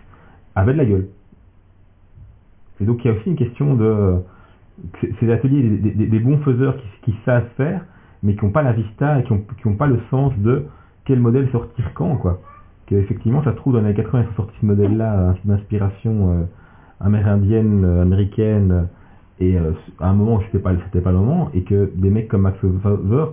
avait 0.54 0.72
de 0.72 0.78
la 0.78 0.84
gueule. 0.84 1.08
Et 2.80 2.84
donc, 2.84 3.04
il 3.04 3.08
y 3.08 3.10
a 3.10 3.18
aussi 3.18 3.28
une 3.28 3.36
question 3.36 3.74
de 3.74 4.16
ces 5.20 5.30
ateliers, 5.30 5.62
des, 5.62 6.18
bons 6.18 6.38
faiseurs 6.38 6.76
qui, 6.76 6.86
qui 7.02 7.16
savent 7.24 7.48
faire, 7.56 7.84
mais 8.22 8.34
qui 8.34 8.44
n'ont 8.44 8.50
pas 8.50 8.62
la 8.62 8.72
vista 8.72 9.20
et 9.20 9.24
qui 9.24 9.32
n'ont 9.32 9.76
pas 9.76 9.86
le 9.86 10.00
sens 10.10 10.32
de 10.38 10.66
quel 11.04 11.20
modèle 11.20 11.48
sortir 11.50 11.92
quand, 11.94 12.16
quoi. 12.16 12.40
Que 12.86 12.96
effectivement, 12.96 13.42
ça 13.44 13.52
se 13.52 13.56
trouve 13.56 13.72
dans 13.72 13.80
les 13.80 13.86
années 13.86 13.94
80, 13.94 14.22
ils 14.22 14.28
sont 14.36 14.42
sortis 14.42 14.56
ce 14.60 14.66
modèle-là 14.66 15.18
euh, 15.18 15.32
d'inspiration 15.44 16.32
euh, 16.32 16.44
amérindienne, 17.00 17.84
euh, 17.84 18.02
américaine, 18.02 18.88
et 19.40 19.58
euh, 19.58 19.72
à 20.00 20.10
un 20.10 20.14
moment 20.14 20.36
où 20.36 20.42
c'était 20.42 20.58
pas, 20.58 20.72
c'était 20.86 21.00
pas 21.00 21.10
le 21.12 21.18
moment, 21.18 21.50
et 21.54 21.62
que 21.62 21.90
des 21.94 22.10
mecs 22.10 22.28
comme 22.28 22.42
Max 22.42 22.58
Over 22.62 23.26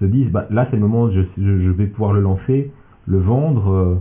se 0.00 0.04
disent, 0.04 0.30
bah 0.30 0.46
là 0.50 0.66
c'est 0.70 0.76
le 0.76 0.82
moment, 0.82 1.10
je, 1.10 1.20
je, 1.36 1.60
je 1.60 1.70
vais 1.70 1.86
pouvoir 1.86 2.12
le 2.12 2.20
lancer, 2.20 2.70
le 3.06 3.18
vendre, 3.18 3.70
euh, 3.72 3.94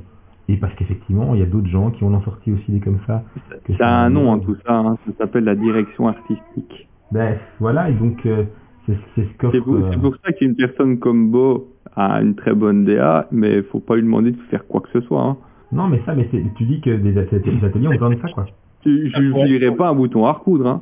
et 0.48 0.58
parce 0.58 0.74
qu'effectivement, 0.76 1.34
il 1.34 1.40
y 1.40 1.44
a 1.44 1.48
d'autres 1.48 1.68
gens 1.70 1.92
qui 1.92 2.04
en 2.04 2.14
ont 2.14 2.22
sorti 2.22 2.52
aussi 2.52 2.72
des 2.72 2.80
comme 2.80 3.00
ça. 3.08 3.24
que 3.64 3.76
Ça 3.78 3.88
a 3.88 4.06
un 4.06 4.10
nom, 4.10 4.34
hein, 4.34 4.40
tout 4.40 4.56
ça. 4.66 4.74
hein. 4.78 4.98
Ça 5.08 5.14
s'appelle 5.20 5.46
la 5.46 5.56
direction 5.56 6.08
artistique. 6.08 6.88
Ben 7.12 7.38
voilà, 7.60 7.90
et 7.90 7.94
donc 7.94 8.26
euh, 8.26 8.44
c'est 8.86 8.98
c'est 9.16 9.24
ce 9.24 9.38
qu'offre. 9.38 9.54
C'est 9.54 9.62
pour, 9.62 9.76
euh, 9.76 9.90
c'est 9.92 10.00
pour 10.02 10.16
ça 10.24 10.32
qu'une 10.32 10.56
personne 10.56 11.00
comme 11.00 11.30
Beau 11.32 11.68
a 11.96 12.22
une 12.22 12.36
très 12.36 12.54
bonne 12.54 12.86
DA, 12.86 13.28
mais 13.32 13.62
faut 13.64 13.80
pas 13.80 13.96
lui 13.96 14.04
demander 14.04 14.32
de 14.32 14.38
faire 14.50 14.66
quoi 14.68 14.82
que 14.82 14.90
ce 14.94 15.02
soit. 15.02 15.22
Hein. 15.24 15.38
Non, 15.72 15.88
mais 15.88 16.02
ça, 16.06 16.14
mais 16.16 16.28
c'est- 16.32 16.44
tu 16.56 16.64
dis 16.66 16.82
que 16.82 16.90
des, 16.96 17.18
at- 17.18 17.24
des 17.26 17.66
ateliers 17.66 17.88
ont 17.88 17.92
besoin 17.92 18.10
de 18.12 18.20
ça, 18.22 18.28
quoi. 18.30 18.46
Tu- 18.82 19.10
Je 19.10 19.22
ne 19.22 19.46
dirais 19.46 19.76
pas 19.76 19.90
un 19.90 19.94
bouton 19.96 20.26
à 20.26 20.32
recoudre. 20.34 20.68
Hein. 20.68 20.82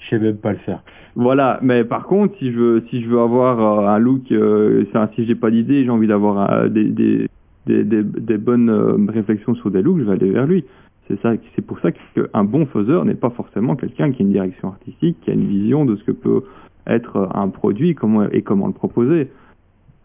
Je 0.00 0.08
sais 0.10 0.18
même 0.18 0.36
pas 0.36 0.52
le 0.52 0.58
faire. 0.58 0.82
Voilà, 1.14 1.58
mais 1.62 1.84
par 1.84 2.06
contre, 2.06 2.36
si 2.38 2.50
je 2.52 2.58
veux, 2.58 2.84
si 2.90 3.02
je 3.02 3.08
veux 3.08 3.20
avoir 3.20 3.60
euh, 3.80 3.86
un 3.88 3.98
look, 3.98 4.32
euh, 4.32 4.84
si 5.14 5.26
j'ai 5.26 5.34
pas 5.34 5.50
d'idée, 5.50 5.84
j'ai 5.84 5.90
envie 5.90 6.06
d'avoir 6.06 6.50
euh, 6.50 6.68
des, 6.68 6.84
des, 6.84 7.28
des, 7.66 7.84
des, 7.84 8.02
des 8.02 8.38
bonnes 8.38 8.70
euh, 8.70 8.96
réflexions 9.08 9.54
sur 9.54 9.70
des 9.70 9.82
looks, 9.82 9.98
je 9.98 10.04
vais 10.04 10.12
aller 10.12 10.30
vers 10.30 10.46
lui. 10.46 10.64
C'est 11.08 11.20
ça, 11.20 11.32
c'est 11.54 11.64
pour 11.66 11.78
ça 11.80 11.90
qu'un 11.92 12.44
bon 12.44 12.64
faiseur 12.66 13.04
n'est 13.04 13.14
pas 13.14 13.30
forcément 13.30 13.76
quelqu'un 13.76 14.10
qui 14.12 14.22
a 14.22 14.24
une 14.24 14.32
direction 14.32 14.68
artistique, 14.68 15.18
qui 15.20 15.30
a 15.30 15.34
une 15.34 15.46
vision 15.46 15.84
de 15.84 15.96
ce 15.96 16.04
que 16.04 16.12
peut 16.12 16.42
être 16.86 17.28
un 17.34 17.48
produit 17.48 17.94
comment, 17.94 18.28
et 18.30 18.42
comment 18.42 18.66
le 18.66 18.72
proposer. 18.72 19.30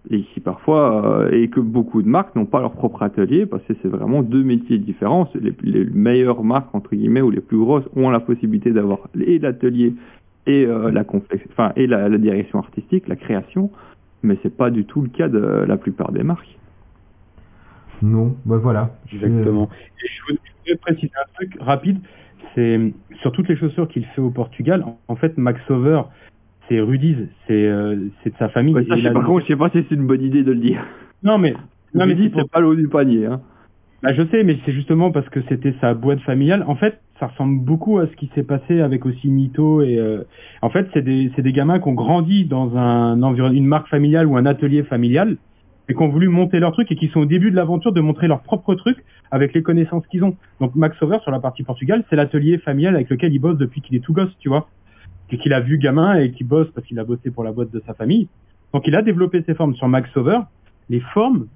Et 0.10 0.22
qui 0.22 0.40
parfois, 0.40 1.06
euh, 1.06 1.32
et 1.32 1.50
que 1.50 1.60
beaucoup 1.60 2.02
de 2.02 2.08
marques 2.08 2.34
n'ont 2.36 2.46
pas 2.46 2.62
leur 2.62 2.72
propre 2.72 3.04
atelier 3.04 3.46
parce 3.46 3.62
que 3.64 3.74
c'est 3.82 3.90
vraiment 3.90 4.24
deux 4.24 4.44
métiers 4.44 4.78
différents. 4.78 5.30
Les, 5.36 5.54
les 5.64 5.86
meilleures 5.86 6.44
marques, 6.44 6.74
entre 6.74 6.96
guillemets, 6.96 7.22
ou 7.22 7.30
les 7.30 7.42
plus 7.42 7.58
grosses 7.58 7.84
ont 7.96 8.10
la 8.10 8.22
possibilité 8.22 8.72
d'avoir 8.72 9.00
et 9.20 9.38
l'atelier 9.38 9.94
et 10.48 10.66
euh, 10.66 10.92
la 10.92 11.04
enfin, 11.52 11.74
et 11.76 11.88
la, 11.88 12.08
la, 12.10 12.18
direction 12.18 12.60
artistique, 12.60 13.08
la 13.08 13.18
création, 13.18 13.70
mais 14.24 14.38
c'est 14.42 14.56
pas 14.56 14.72
du 14.72 14.86
tout 14.86 15.02
le 15.02 15.10
cas 15.10 15.28
de 15.28 15.40
la 15.40 15.78
plupart 15.78 16.12
des 16.12 16.24
marques. 16.24 16.58
Non, 18.02 18.36
ben 18.46 18.58
voilà. 18.58 18.96
Exactement. 19.12 19.70
Et 20.04 20.08
je 20.08 20.22
voudrais 20.34 20.78
préciser 20.82 21.12
un 21.20 21.34
truc 21.34 21.58
rapide, 21.60 22.00
c'est 22.56 22.94
sur 23.22 23.32
toutes 23.32 23.50
les 23.50 23.58
chaussures 23.58 23.88
qu'il 23.88 24.06
fait 24.06 24.22
au 24.22 24.30
Portugal, 24.30 24.86
en, 25.08 25.16
fait 25.16 25.38
Max 25.38 25.60
Over, 25.70 26.04
c'est 26.68 26.80
Rudiz, 26.80 27.18
c'est 27.48 27.68
euh, 27.68 27.96
c'est 28.24 28.32
de 28.32 28.38
sa 28.38 28.50
famille. 28.50 28.74
Ouais, 28.74 28.86
ça, 28.86 28.96
je 28.96 29.04
sais 29.04 29.12
par 29.12 29.26
contre, 29.26 29.42
je 29.42 29.48
sais 29.48 29.56
pas 29.56 29.70
si 29.70 29.86
c'est 29.88 29.96
une 29.96 30.08
bonne 30.08 30.22
idée 30.22 30.44
de 30.44 30.52
le 30.52 30.60
dire. 30.60 30.84
Non 31.24 31.38
mais 31.38 31.54
non 31.94 32.06
mais 32.06 32.16
c'est 32.18 32.30
pour... 32.30 32.50
pas 32.50 32.60
l'eau 32.60 32.76
du 32.76 32.88
panier 32.88 33.26
hein. 33.26 33.42
Bah, 34.04 34.14
je 34.14 34.22
sais, 34.28 34.44
mais 34.44 34.60
c'est 34.64 34.74
justement 34.74 35.12
parce 35.12 35.28
que 35.30 35.40
c'était 35.50 35.74
sa 35.82 35.96
boîte 35.96 36.20
familiale. 36.20 36.64
En 36.68 36.76
fait, 36.76 37.00
ça 37.20 37.28
ressemble 37.28 37.66
beaucoup 37.66 37.98
à 37.98 38.06
ce 38.06 38.16
qui 38.16 38.30
s'est 38.36 38.44
passé 38.44 38.80
avec 38.80 39.08
aussi 39.08 39.28
Nito 39.28 39.82
et 39.82 39.98
euh... 39.98 40.22
en 40.62 40.70
fait, 40.70 40.88
c'est 40.94 41.02
des 41.02 41.32
c'est 41.36 41.42
des 41.42 41.52
gamins 41.52 41.80
qui 41.80 41.88
ont 41.88 41.94
grandi 41.94 42.46
dans 42.46 42.78
un 42.78 43.24
environnement, 43.24 43.58
une 43.58 43.66
marque 43.66 43.88
familiale 43.88 44.28
ou 44.28 44.38
un 44.38 44.46
atelier 44.46 44.84
familial 44.84 45.38
et 45.90 45.94
qui 45.94 46.02
ont 46.02 46.10
voulu 46.10 46.28
monter 46.28 46.60
leur 46.60 46.74
truc 46.74 46.92
et 46.92 46.96
qui 46.96 47.08
sont 47.08 47.22
au 47.22 47.26
début 47.26 47.50
de 47.50 47.56
l'aventure 47.56 47.92
de 47.92 48.02
montrer 48.02 48.28
leur 48.28 48.42
propre 48.42 48.76
truc 48.76 48.98
avec 49.32 49.54
les 49.54 49.64
connaissances 49.64 50.06
qu'ils 50.08 50.24
ont. 50.24 50.36
Donc 50.60 50.76
Max 50.76 51.02
Over 51.02 51.18
sur 51.24 51.32
la 51.32 51.40
partie 51.40 51.64
Portugal, 51.64 52.04
c'est 52.10 52.16
l'atelier 52.16 52.58
familial 52.58 52.96
avec 52.96 53.10
lequel 53.10 53.34
il 53.34 53.40
bosse 53.40 53.58
depuis 53.58 53.82
qu'il 53.82 53.96
est 53.96 54.02
tout 54.02 54.14
gosse, 54.14 54.36
tu 54.40 54.50
vois, 54.50 54.68
et 55.32 55.38
qu'il 55.38 55.54
a 55.54 55.60
vu 55.60 55.78
gamin 55.78 56.16
et 56.16 56.32
qui 56.32 56.44
bosse 56.44 56.68
parce 56.74 56.86
qu'il 56.88 57.00
a 57.00 57.04
bossé 57.04 57.32
pour 57.32 57.44
la 57.44 57.52
boîte 57.52 57.72
de 57.72 57.82
sa 57.86 57.94
famille. 57.94 58.28
Donc 58.74 58.88
il 58.88 58.96
a 58.96 59.02
développé 59.02 59.44
ses 59.46 59.54
formes 59.54 59.76
sur 59.76 59.88
Max 59.88 60.10
Over. 60.16 60.40
Les 60.90 61.00
formes 61.00 61.48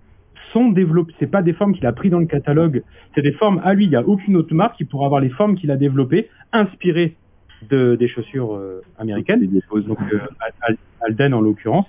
sont 0.54 0.70
développées, 0.70 1.14
c'est 1.20 1.32
pas 1.32 1.42
des 1.42 1.54
formes 1.54 1.74
qu'il 1.74 1.86
a 1.86 1.94
pris 1.94 2.10
dans 2.10 2.20
le 2.20 2.26
catalogue, 2.26 2.84
c'est 3.16 3.22
des 3.22 3.32
formes 3.32 3.62
à 3.64 3.74
lui. 3.74 3.86
Il 3.86 3.92
y 3.92 3.96
a 3.96 4.06
aucune 4.06 4.36
autre 4.36 4.54
marque 4.54 4.76
qui 4.76 4.86
pourra 4.86 5.06
avoir 5.06 5.22
les 5.22 5.30
formes 5.30 5.56
qu'il 5.56 5.72
a 5.72 5.78
développées, 5.78 6.30
inspirées 6.52 7.16
de 7.70 7.96
des 7.96 8.08
chaussures 8.08 8.56
euh, 8.56 8.82
américaines. 8.98 9.48
Donc 9.88 10.00
euh, 10.14 10.20
Alden 11.02 11.34
en 11.34 11.42
l'occurrence 11.42 11.86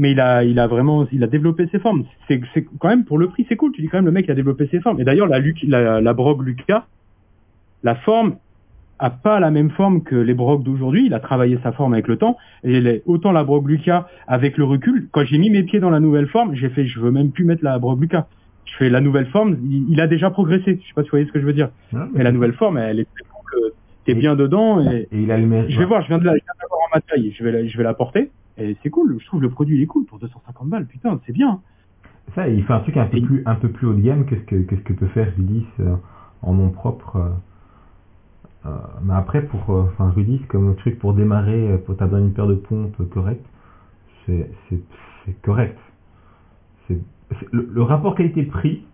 mais 0.00 0.12
il 0.12 0.20
a, 0.20 0.44
il 0.44 0.58
a 0.58 0.66
vraiment, 0.66 1.06
il 1.12 1.22
a 1.22 1.26
développé 1.26 1.68
ses 1.70 1.78
formes. 1.78 2.04
C'est, 2.26 2.40
c'est 2.54 2.66
quand 2.78 2.88
même 2.88 3.04
pour 3.04 3.18
le 3.18 3.28
prix, 3.28 3.44
c'est 3.48 3.56
cool. 3.56 3.72
Tu 3.72 3.82
dis 3.82 3.88
quand 3.88 3.98
même 3.98 4.06
le 4.06 4.12
mec 4.12 4.24
il 4.26 4.30
a 4.30 4.34
développé 4.34 4.66
ses 4.70 4.80
formes. 4.80 4.98
Et 4.98 5.04
d'ailleurs 5.04 5.26
la, 5.26 5.40
la, 5.64 6.00
la 6.00 6.12
brogue 6.14 6.42
Lucas, 6.42 6.86
la 7.82 7.94
forme 7.96 8.36
a 9.00 9.10
pas 9.10 9.40
la 9.40 9.50
même 9.50 9.70
forme 9.70 10.02
que 10.02 10.14
les 10.14 10.34
brogues 10.34 10.62
d'aujourd'hui. 10.62 11.06
Il 11.06 11.14
a 11.14 11.20
travaillé 11.20 11.58
sa 11.62 11.72
forme 11.72 11.94
avec 11.94 12.06
le 12.06 12.16
temps. 12.16 12.36
Et 12.62 12.80
les, 12.80 13.02
autant 13.06 13.32
la 13.32 13.44
brogue 13.44 13.68
Lucas 13.68 14.06
avec 14.26 14.56
le 14.56 14.64
recul, 14.64 15.08
quand 15.10 15.24
j'ai 15.24 15.38
mis 15.38 15.50
mes 15.50 15.62
pieds 15.62 15.80
dans 15.80 15.90
la 15.90 16.00
nouvelle 16.00 16.28
forme, 16.28 16.54
j'ai 16.54 16.68
fait, 16.68 16.84
je 16.84 17.00
veux 17.00 17.10
même 17.10 17.30
plus 17.30 17.44
mettre 17.44 17.64
la 17.64 17.78
brogue 17.78 18.00
Lucas. 18.00 18.26
Je 18.66 18.76
fais 18.76 18.90
la 18.90 19.00
nouvelle 19.00 19.26
forme. 19.26 19.56
Il, 19.64 19.90
il, 19.90 20.00
a 20.00 20.06
déjà 20.06 20.30
progressé. 20.30 20.78
Je 20.80 20.86
sais 20.86 20.94
pas 20.94 21.02
si 21.02 21.08
vous 21.08 21.12
voyez 21.12 21.26
ce 21.26 21.32
que 21.32 21.40
je 21.40 21.46
veux 21.46 21.52
dire. 21.52 21.70
Non, 21.92 22.08
mais, 22.14 22.22
la 22.22 22.30
nouvelle 22.30 22.52
forme, 22.52 22.78
elle 22.78 23.00
est 23.00 23.08
très 23.12 23.24
cool. 23.24 23.72
T'es 24.04 24.14
bien 24.14 24.36
dedans. 24.36 24.80
Et, 24.80 25.08
et 25.10 25.20
il 25.20 25.32
a 25.32 25.38
le. 25.38 25.68
Je 25.68 25.78
vais 25.78 25.86
voir. 25.86 26.02
Je 26.02 26.08
viens 26.08 26.18
de 26.18 26.24
la, 26.24 26.34
je 26.36 26.42
viens 26.44 26.54
de 26.54 26.62
l'avoir 26.62 26.80
en 26.80 26.94
ma 26.94 27.00
taille. 27.00 27.34
Je 27.36 27.42
vais, 27.42 27.52
la, 27.52 27.66
je 27.66 27.76
vais 27.76 27.84
la 27.84 27.94
porter. 27.94 28.30
Et 28.60 28.76
c'est 28.82 28.90
cool, 28.90 29.16
je 29.18 29.26
trouve 29.26 29.40
le 29.40 29.48
produit 29.48 29.78
il 29.78 29.82
est 29.82 29.86
cool 29.86 30.04
pour 30.04 30.18
250 30.18 30.68
balles, 30.68 30.86
putain, 30.86 31.18
c'est 31.26 31.32
bien. 31.32 31.60
Ça, 32.34 32.46
il 32.48 32.62
fait 32.64 32.72
un 32.72 32.80
truc 32.80 32.96
un 32.96 33.06
peu, 33.06 33.20
plus, 33.20 33.42
un 33.46 33.54
peu 33.54 33.68
plus 33.70 33.86
haut 33.86 33.94
de 33.94 34.02
gamme 34.02 34.26
que 34.26 34.36
ce 34.36 34.42
que, 34.42 34.56
que, 34.56 34.76
ce 34.76 34.82
que 34.82 34.92
peut 34.92 35.08
faire 35.08 35.32
Rudis 35.36 35.66
euh, 35.80 35.96
en 36.42 36.54
nom 36.54 36.68
propre. 36.68 37.32
Euh, 38.66 38.68
euh, 38.68 38.72
mais 39.02 39.14
après, 39.14 39.42
pour 39.42 39.70
enfin 39.70 40.10
Rudis, 40.10 40.40
comme 40.48 40.74
truc 40.76 40.98
pour 40.98 41.14
démarrer, 41.14 41.80
pour 41.86 41.96
t'avoir 41.96 42.20
une 42.20 42.32
paire 42.32 42.46
de 42.46 42.54
pompes 42.54 42.96
correcte, 43.10 43.44
c'est 44.26 45.42
correct. 45.42 45.78
c'est 46.86 46.98
le, 47.52 47.68
le, 47.72 47.82
rapport 47.82 48.14
qualité-prix 48.14 48.84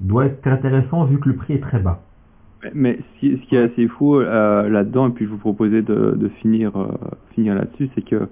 doit 0.00 0.26
être 0.26 0.46
intéressant 0.46 1.04
vu 1.04 1.18
que 1.18 1.28
le 1.28 1.36
prix 1.36 1.54
est 1.54 1.60
très 1.60 1.78
bas. 1.78 2.02
Mais 2.74 2.98
ce 3.20 3.36
qui, 3.36 3.54
est 3.54 3.58
assez 3.58 3.86
fou 3.88 4.18
là-dedans, 4.18 5.08
et 5.08 5.10
puis 5.10 5.26
je 5.26 5.30
vous 5.30 5.38
proposais 5.38 5.82
de, 5.82 6.16
de 6.16 6.28
finir, 6.28 6.72
finir 7.34 7.54
là-dessus, 7.54 7.90
c'est 7.94 8.02
que 8.02 8.28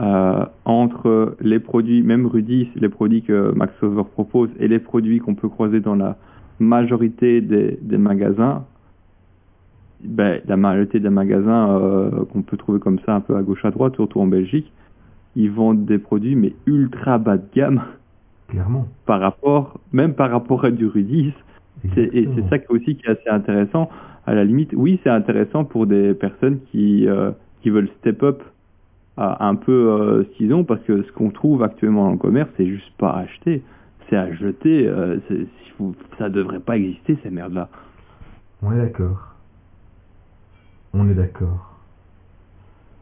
euh, 0.00 0.44
entre 0.64 1.36
les 1.40 1.58
produits, 1.58 2.02
même 2.02 2.26
Rudis, 2.26 2.68
les 2.76 2.88
produits 2.88 3.22
que 3.22 3.52
Max 3.56 3.72
Over 3.82 4.04
propose 4.04 4.48
et 4.60 4.68
les 4.68 4.78
produits 4.78 5.18
qu'on 5.18 5.34
peut 5.34 5.48
croiser 5.48 5.80
dans 5.80 5.96
la 5.96 6.16
majorité 6.60 7.40
des, 7.40 7.78
des 7.82 7.98
magasins, 7.98 8.64
ben, 10.02 10.40
la 10.46 10.56
majorité 10.56 11.00
des 11.00 11.10
magasins 11.10 11.70
euh, 11.70 12.24
qu'on 12.32 12.42
peut 12.42 12.56
trouver 12.56 12.78
comme 12.78 12.98
ça 13.00 13.14
un 13.14 13.20
peu 13.20 13.36
à 13.36 13.42
gauche 13.42 13.64
à 13.64 13.70
droite, 13.70 13.94
surtout 13.94 14.20
en 14.20 14.26
Belgique, 14.26 14.72
ils 15.36 15.50
vendent 15.50 15.84
des 15.84 15.98
produits 15.98 16.36
mais 16.36 16.54
ultra 16.66 17.18
bas 17.18 17.36
de 17.36 17.44
gamme. 17.54 17.82
Clairement. 18.48 18.86
Par 19.06 19.20
rapport, 19.20 19.78
même 19.92 20.14
par 20.14 20.30
rapport 20.30 20.64
à 20.64 20.70
du 20.70 20.86
Rudis. 20.86 21.34
Et 21.96 22.28
c'est 22.34 22.48
ça 22.48 22.56
aussi 22.70 22.96
qui 22.96 23.06
est 23.06 23.10
assez 23.10 23.28
intéressant. 23.28 23.88
À 24.26 24.34
la 24.34 24.44
limite, 24.44 24.72
oui, 24.74 24.98
c'est 25.04 25.10
intéressant 25.10 25.64
pour 25.64 25.86
des 25.86 26.12
personnes 26.12 26.58
qui, 26.70 27.06
euh, 27.06 27.30
qui 27.62 27.70
veulent 27.70 27.88
step 28.00 28.22
up 28.22 28.42
un 29.16 29.54
peu 29.56 29.72
euh, 29.72 30.24
ce 30.24 30.28
qu'ils 30.36 30.54
ont 30.54 30.64
parce 30.64 30.80
que 30.82 31.02
ce 31.02 31.12
qu'on 31.12 31.30
trouve 31.30 31.62
actuellement 31.62 32.04
dans 32.04 32.12
le 32.12 32.18
commerce, 32.18 32.50
c'est 32.56 32.66
juste 32.66 32.92
pas 32.98 33.10
à 33.10 33.20
acheter, 33.20 33.62
c'est 34.08 34.16
à 34.16 34.32
jeter. 34.32 34.86
Euh, 34.86 35.18
ça 36.18 36.28
devrait 36.28 36.60
pas 36.60 36.76
exister 36.76 37.18
ces 37.22 37.30
merdes-là. 37.30 37.68
On 38.62 38.72
est 38.72 38.78
d'accord. 38.78 39.27
On 40.94 41.08
est 41.08 41.14
d'accord. 41.14 41.74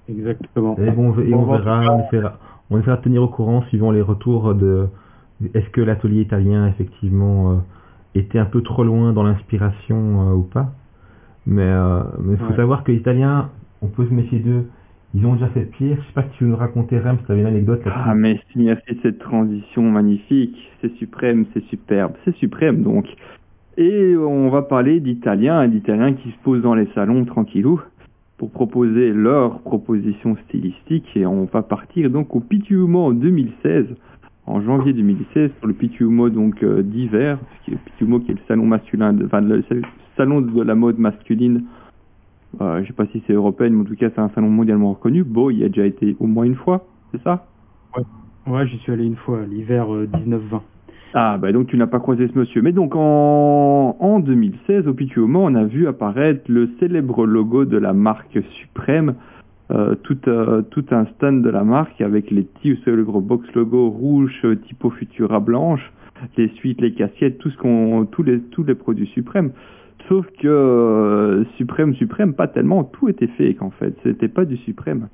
Exactement. 0.09 0.77
Et 0.79 0.91
bon, 0.91 1.19
et 1.19 1.35
on, 1.35 1.45
verra, 1.45 1.95
on 1.95 2.07
essaiera, 2.07 2.39
on 2.71 2.79
essaiera 2.79 2.97
de 2.97 3.03
tenir 3.03 3.23
au 3.23 3.29
courant 3.29 3.63
suivant 3.63 3.91
les 3.91 4.03
retours 4.03 4.55
de 4.55 4.89
est-ce 5.55 5.69
que 5.71 5.81
l'atelier 5.81 6.23
italien 6.23 6.67
effectivement 6.69 7.53
euh, 7.53 7.57
était 8.15 8.39
un 8.39 8.47
peu 8.47 8.63
trop 8.63 8.85
loin 8.85 9.13
dans 9.13 9.23
l'inspiration 9.23 10.31
euh, 10.31 10.35
ou 10.35 10.43
pas. 10.43 10.73
Mais 11.47 11.65
il 11.65 11.69
euh, 11.69 12.37
faut 12.39 12.51
ouais. 12.51 12.57
savoir 12.57 12.85
que 12.85 12.93
l'italien, 12.93 13.51
on 13.83 13.89
peut 13.89 14.07
se 14.07 14.13
méfier 14.13 14.39
d'eux 14.39 14.67
ils 15.17 15.25
ont 15.25 15.35
déjà 15.35 15.49
fait 15.49 15.65
pire. 15.65 15.97
Je 15.99 16.07
sais 16.07 16.13
pas 16.15 16.23
si 16.25 16.29
tu 16.37 16.45
veux 16.45 16.51
nous 16.51 16.57
raconter, 16.57 16.99
Rem, 16.99 17.19
si 17.19 17.25
tu 17.25 17.33
avais 17.33 17.41
une 17.41 17.47
anecdote 17.47 17.85
là 17.87 17.93
Ah, 18.05 18.15
mais 18.15 18.39
s'il 18.53 18.69
a 18.69 18.77
fait 18.77 18.97
cette 19.03 19.19
transition 19.19 19.83
magnifique, 19.83 20.57
c'est 20.81 20.95
suprême, 20.97 21.47
c'est 21.55 21.65
superbe, 21.65 22.13
c'est 22.25 22.37
suprême 22.37 22.83
donc. 22.83 23.07
Et 23.79 24.17
on 24.17 24.49
va 24.49 24.63
parler 24.63 25.01
d'Italiens, 25.01 25.69
d'Italiens 25.69 26.15
qui 26.15 26.31
se 26.31 26.37
posent 26.43 26.63
dans 26.63 26.75
les 26.75 26.87
salons 26.95 27.25
tranquillou 27.25 27.81
pour 28.39 28.51
proposer 28.51 29.13
leur 29.13 29.61
proposition 29.61 30.37
stylistique 30.49 31.07
et 31.15 31.27
on 31.27 31.45
va 31.45 31.63
partir 31.63 32.11
donc 32.11 32.35
au 32.35 32.41
Pitiumo 32.41 33.07
en 33.07 33.13
2016 33.13 33.87
en 34.47 34.61
janvier 34.61 34.93
2016 34.93 35.51
pour 35.59 35.69
le 35.69 35.75
Pitiumo 35.75 36.31
donc 36.31 36.63
euh, 36.63 36.83
d'hiver, 36.83 37.39
le 37.69 37.77
Pitiumo 37.77 38.21
qui 38.21 38.33
est 38.33 38.35
le 38.35 38.41
salon 38.47 38.67
masculin, 38.67 39.13
de, 39.13 39.25
enfin 39.27 39.41
le 39.41 39.63
salon 40.17 40.41
de 40.41 40.63
la 40.63 40.75
mode 40.75 40.99
masculine 40.99 41.65
euh, 42.61 42.83
je 42.83 42.87
sais 42.87 42.93
pas 42.95 43.07
si 43.07 43.23
c'est 43.27 43.33
européen, 43.33 43.71
mais 43.71 43.83
en 43.83 43.85
tout 43.85 43.97
cas 43.97 44.09
c'est 44.15 44.21
un 44.21 44.31
salon 44.31 44.49
mondialement 44.49 44.93
reconnu. 44.93 45.25
Beau, 45.25 45.51
il 45.51 45.59
y 45.59 45.65
a 45.65 45.69
déjà 45.69 45.85
été 45.85 46.17
au 46.21 46.27
moins 46.27 46.45
une 46.45 46.55
fois, 46.55 46.87
c'est 47.13 47.23
ça? 47.23 47.47
Ouais, 47.97 48.05
ouais 48.53 48.67
j'y 48.67 48.79
suis 48.79 48.93
allé 48.93 49.05
une 49.05 49.17
fois, 49.17 49.45
l'hiver 49.45 49.93
euh, 49.95 50.07
19-20. 50.07 50.61
Ah, 51.15 51.39
bah 51.39 51.53
donc 51.53 51.69
tu 51.69 51.77
n'as 51.77 51.87
pas 51.87 52.01
croisé 52.01 52.29
ce 52.29 52.39
monsieur. 52.39 52.63
Mais 52.63 52.73
donc 52.73 52.95
en, 52.95 53.97
en 53.99 54.21
2016, 54.21 54.87
au 54.89 54.95
Pituomo, 54.95 55.41
on 55.45 55.55
a 55.55 55.65
vu 55.65 55.87
apparaître 55.87 56.43
le 56.49 56.71
célèbre 56.79 57.27
logo 57.27 57.65
de 57.65 57.79
la 57.79 57.93
marque 57.93 58.39
Suprême, 58.61 59.15
euh, 59.71 59.95
tout, 60.03 60.19
euh, 60.29 60.63
tout 60.63 60.85
un 60.91 61.07
stand 61.07 61.43
de 61.43 61.51
la 61.51 61.65
marque 61.65 62.01
avec 62.01 62.31
les 62.31 62.43
petits, 62.43 62.79
le 62.87 63.05
gros 63.05 63.21
box 63.21 63.51
logo 63.55 63.89
rouge, 63.89 64.47
typo 64.67 64.91
Futura 64.91 65.41
blanche, 65.41 65.93
les 66.37 66.49
suites, 66.51 66.81
les 66.81 66.93
casquettes, 66.93 67.39
tout 67.39 67.51
ce 67.51 67.57
qu'on, 67.57 68.07
tous 68.11 68.23
les, 68.23 68.41
tous 68.41 68.65
les 68.65 68.75
produits 68.75 69.07
Suprême. 69.09 69.53
Sauf 70.09 70.27
que 70.41 70.47
euh, 70.47 71.45
Suprême, 71.57 71.95
Suprême, 71.95 72.35
pas 72.35 72.47
tellement, 72.47 72.85
tout 72.85 73.09
était 73.09 73.27
fake 73.27 73.63
en 73.63 73.71
fait, 73.71 73.95
c'était 74.03 74.29
pas 74.29 74.45
du 74.45 74.57
Suprême. 74.59 75.09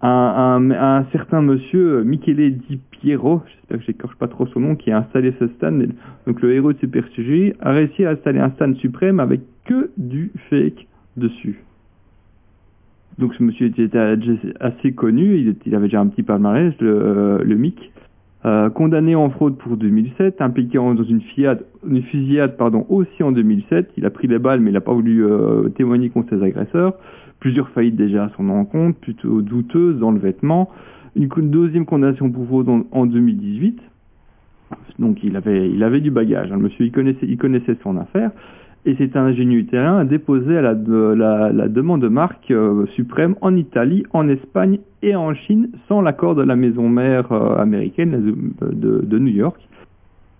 Un, 0.00 0.08
un, 0.08 0.70
un, 0.70 1.04
certain 1.10 1.42
monsieur, 1.42 2.04
Michele 2.04 2.56
Di 2.56 2.78
Piero, 2.90 3.42
j'espère 3.46 3.78
que 3.78 3.84
j'écorche 3.84 4.16
pas 4.16 4.28
trop 4.28 4.46
son 4.46 4.60
nom, 4.60 4.76
qui 4.76 4.92
a 4.92 4.98
installé 4.98 5.34
ce 5.40 5.48
stand, 5.48 5.88
donc 6.26 6.40
le 6.40 6.52
héros 6.54 6.72
de 6.72 6.78
Super 6.78 7.04
CGI, 7.10 7.54
a 7.60 7.72
réussi 7.72 8.04
à 8.04 8.10
installer 8.10 8.38
un 8.38 8.50
stand 8.50 8.76
Suprême 8.76 9.18
avec 9.18 9.40
que 9.64 9.90
du 9.96 10.30
fake 10.50 10.86
dessus. 11.16 11.64
Donc 13.18 13.34
ce 13.34 13.42
monsieur 13.42 13.66
était 13.66 13.90
assez 14.60 14.92
connu, 14.92 15.56
il, 15.66 15.74
avait 15.74 15.86
déjà 15.86 16.00
un 16.00 16.06
petit 16.06 16.22
palmarès, 16.22 16.72
le, 16.80 17.42
le 17.42 17.56
MIC. 17.56 17.92
Euh, 18.44 18.70
condamné 18.70 19.16
en 19.16 19.30
fraude 19.30 19.58
pour 19.58 19.76
2007, 19.76 20.40
impliqué 20.40 20.78
dans 20.78 21.02
une, 21.02 21.20
fiade, 21.20 21.64
une 21.84 22.02
fusillade 22.02 22.56
pardon, 22.56 22.86
aussi 22.88 23.24
en 23.24 23.32
2007. 23.32 23.90
Il 23.96 24.06
a 24.06 24.10
pris 24.10 24.28
des 24.28 24.38
balles 24.38 24.60
mais 24.60 24.70
il 24.70 24.74
n'a 24.74 24.80
pas 24.80 24.92
voulu 24.92 25.26
euh, 25.26 25.68
témoigner 25.70 26.08
contre 26.08 26.36
ses 26.36 26.44
agresseurs. 26.44 26.94
Plusieurs 27.40 27.68
faillites 27.70 27.96
déjà 27.96 28.24
à 28.24 28.30
son 28.36 28.48
encontre, 28.50 28.98
plutôt 28.98 29.42
douteuses 29.42 29.98
dans 29.98 30.10
le 30.10 30.18
vêtement. 30.18 30.70
Une 31.16 31.28
deuxième 31.50 31.86
condamnation 31.86 32.30
pour 32.30 32.46
fraude 32.46 32.68
en, 32.68 32.82
en 32.92 33.06
2018. 33.06 33.80
Donc 34.98 35.22
il 35.22 35.36
avait, 35.36 35.70
il 35.70 35.82
avait 35.82 36.00
du 36.00 36.10
bagage. 36.10 36.50
hein. 36.52 36.56
Le 36.56 36.62
monsieur, 36.62 36.84
il 36.84 36.92
connaissait, 36.92 37.26
il 37.26 37.38
connaissait 37.38 37.76
son 37.82 37.96
affaire. 37.96 38.30
Et 38.86 38.94
c'est 38.96 39.16
un 39.16 39.24
ingénieux 39.24 39.60
italien 39.60 40.04
déposé 40.04 40.56
à 40.56 40.62
la, 40.62 40.72
la, 41.52 41.68
demande 41.68 42.02
de 42.02 42.08
marque 42.08 42.50
euh, 42.50 42.86
suprême 42.94 43.34
en 43.40 43.54
Italie, 43.56 44.04
en 44.12 44.28
Espagne 44.28 44.78
et 45.02 45.14
en 45.16 45.34
Chine 45.34 45.70
sans 45.88 46.00
l'accord 46.00 46.34
de 46.34 46.42
la 46.42 46.56
maison 46.56 46.88
mère 46.88 47.32
euh, 47.32 47.56
américaine 47.56 48.52
de 48.60 49.18
New 49.18 49.32
York. 49.32 49.60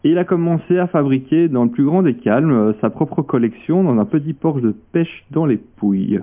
Et 0.04 0.10
il 0.10 0.18
a 0.18 0.24
commencé 0.24 0.78
à 0.78 0.86
fabriquer 0.86 1.48
dans 1.48 1.64
le 1.64 1.70
plus 1.70 1.84
grand 1.84 2.02
des 2.02 2.14
calmes 2.14 2.52
euh, 2.52 2.72
sa 2.80 2.88
propre 2.88 3.22
collection 3.22 3.82
dans 3.82 3.98
un 3.98 4.04
petit 4.04 4.32
porche 4.32 4.62
de 4.62 4.74
pêche 4.92 5.24
dans 5.32 5.44
les 5.44 5.56
Pouilles. 5.56 6.20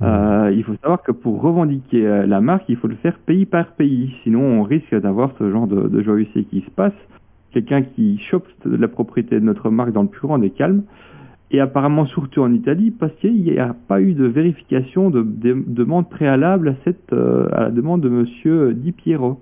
Euh, 0.00 0.52
il 0.54 0.62
faut 0.62 0.74
savoir 0.80 1.02
que 1.02 1.10
pour 1.12 1.40
revendiquer 1.40 2.06
euh, 2.06 2.26
la 2.26 2.40
marque, 2.40 2.64
il 2.68 2.76
faut 2.76 2.86
le 2.86 2.94
faire 2.96 3.18
pays 3.18 3.46
par 3.46 3.72
pays. 3.72 4.14
Sinon, 4.22 4.40
on 4.42 4.62
risque 4.62 4.94
d'avoir 4.94 5.32
ce 5.38 5.50
genre 5.50 5.66
de, 5.66 5.88
de 5.88 6.02
joyeuseté 6.02 6.44
qui 6.44 6.60
se 6.60 6.70
passe. 6.70 6.92
Quelqu'un 7.52 7.82
qui 7.82 8.18
chope 8.18 8.46
la 8.64 8.88
propriété 8.88 9.40
de 9.40 9.44
notre 9.44 9.70
marque 9.70 9.92
dans 9.92 10.02
le 10.02 10.08
plus 10.08 10.26
grand 10.26 10.38
des 10.38 10.50
calmes. 10.50 10.82
Et 11.50 11.60
apparemment, 11.60 12.04
surtout 12.06 12.42
en 12.42 12.52
Italie, 12.52 12.90
parce 12.90 13.14
qu'il 13.14 13.42
n'y 13.42 13.58
a 13.58 13.74
pas 13.88 14.00
eu 14.02 14.12
de 14.12 14.26
vérification 14.26 15.10
de, 15.10 15.22
de- 15.22 15.64
demande 15.66 16.08
préalable 16.10 16.68
à, 16.68 16.74
cette, 16.84 17.12
euh, 17.12 17.48
à 17.52 17.62
la 17.62 17.70
demande 17.70 18.02
de 18.02 18.08
monsieur 18.10 18.74
Di 18.74 18.92
Piero. 18.92 19.40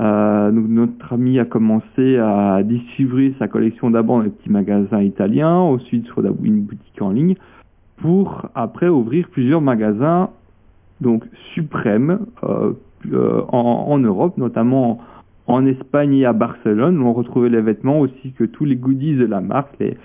Euh, 0.00 0.50
donc 0.50 0.66
notre 0.68 1.12
ami 1.12 1.38
a 1.38 1.44
commencé 1.44 2.16
à 2.16 2.64
distribuer 2.64 3.32
sa 3.38 3.46
collection 3.46 3.90
d'abord 3.90 4.16
dans 4.18 4.24
les 4.24 4.30
petits 4.30 4.50
magasins 4.50 5.00
italiens, 5.00 5.54
ensuite 5.54 6.04
sur 6.06 6.20
une 6.42 6.62
boutique 6.62 7.00
en 7.00 7.10
ligne, 7.10 7.36
pour 8.04 8.50
après 8.54 8.88
ouvrir 8.88 9.28
plusieurs 9.30 9.62
magasins 9.62 10.28
donc 11.00 11.24
suprêmes 11.54 12.18
euh, 12.42 12.74
euh, 13.14 13.40
en, 13.48 13.96
Europe, 13.96 14.36
notamment 14.36 15.00
en 15.46 15.64
Espagne 15.64 16.12
et 16.12 16.26
à 16.26 16.34
Barcelone, 16.34 16.98
où 16.98 17.06
on 17.06 17.14
retrouvait 17.14 17.48
les 17.48 17.62
vêtements 17.62 18.00
aussi 18.00 18.32
que 18.32 18.44
tous 18.44 18.66
les 18.66 18.76
goodies 18.76 19.14
de 19.14 19.24
la 19.24 19.40
marque, 19.40 19.74
les, 19.80 19.96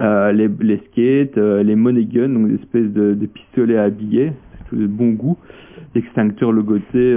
euh, 0.00 0.32
les, 0.32 0.78
skates, 0.78 1.36
les 1.36 1.76
money 1.76 2.06
guns, 2.06 2.30
donc 2.30 2.48
des 2.48 2.54
espèces 2.54 2.90
de, 2.90 3.26
pistolets 3.26 3.76
à 3.76 3.90
billets, 3.90 4.32
tout 4.70 4.76
de 4.76 4.86
bon 4.86 5.10
goût, 5.10 5.36
l'extincteur 5.94 6.52
logoté 6.52 7.14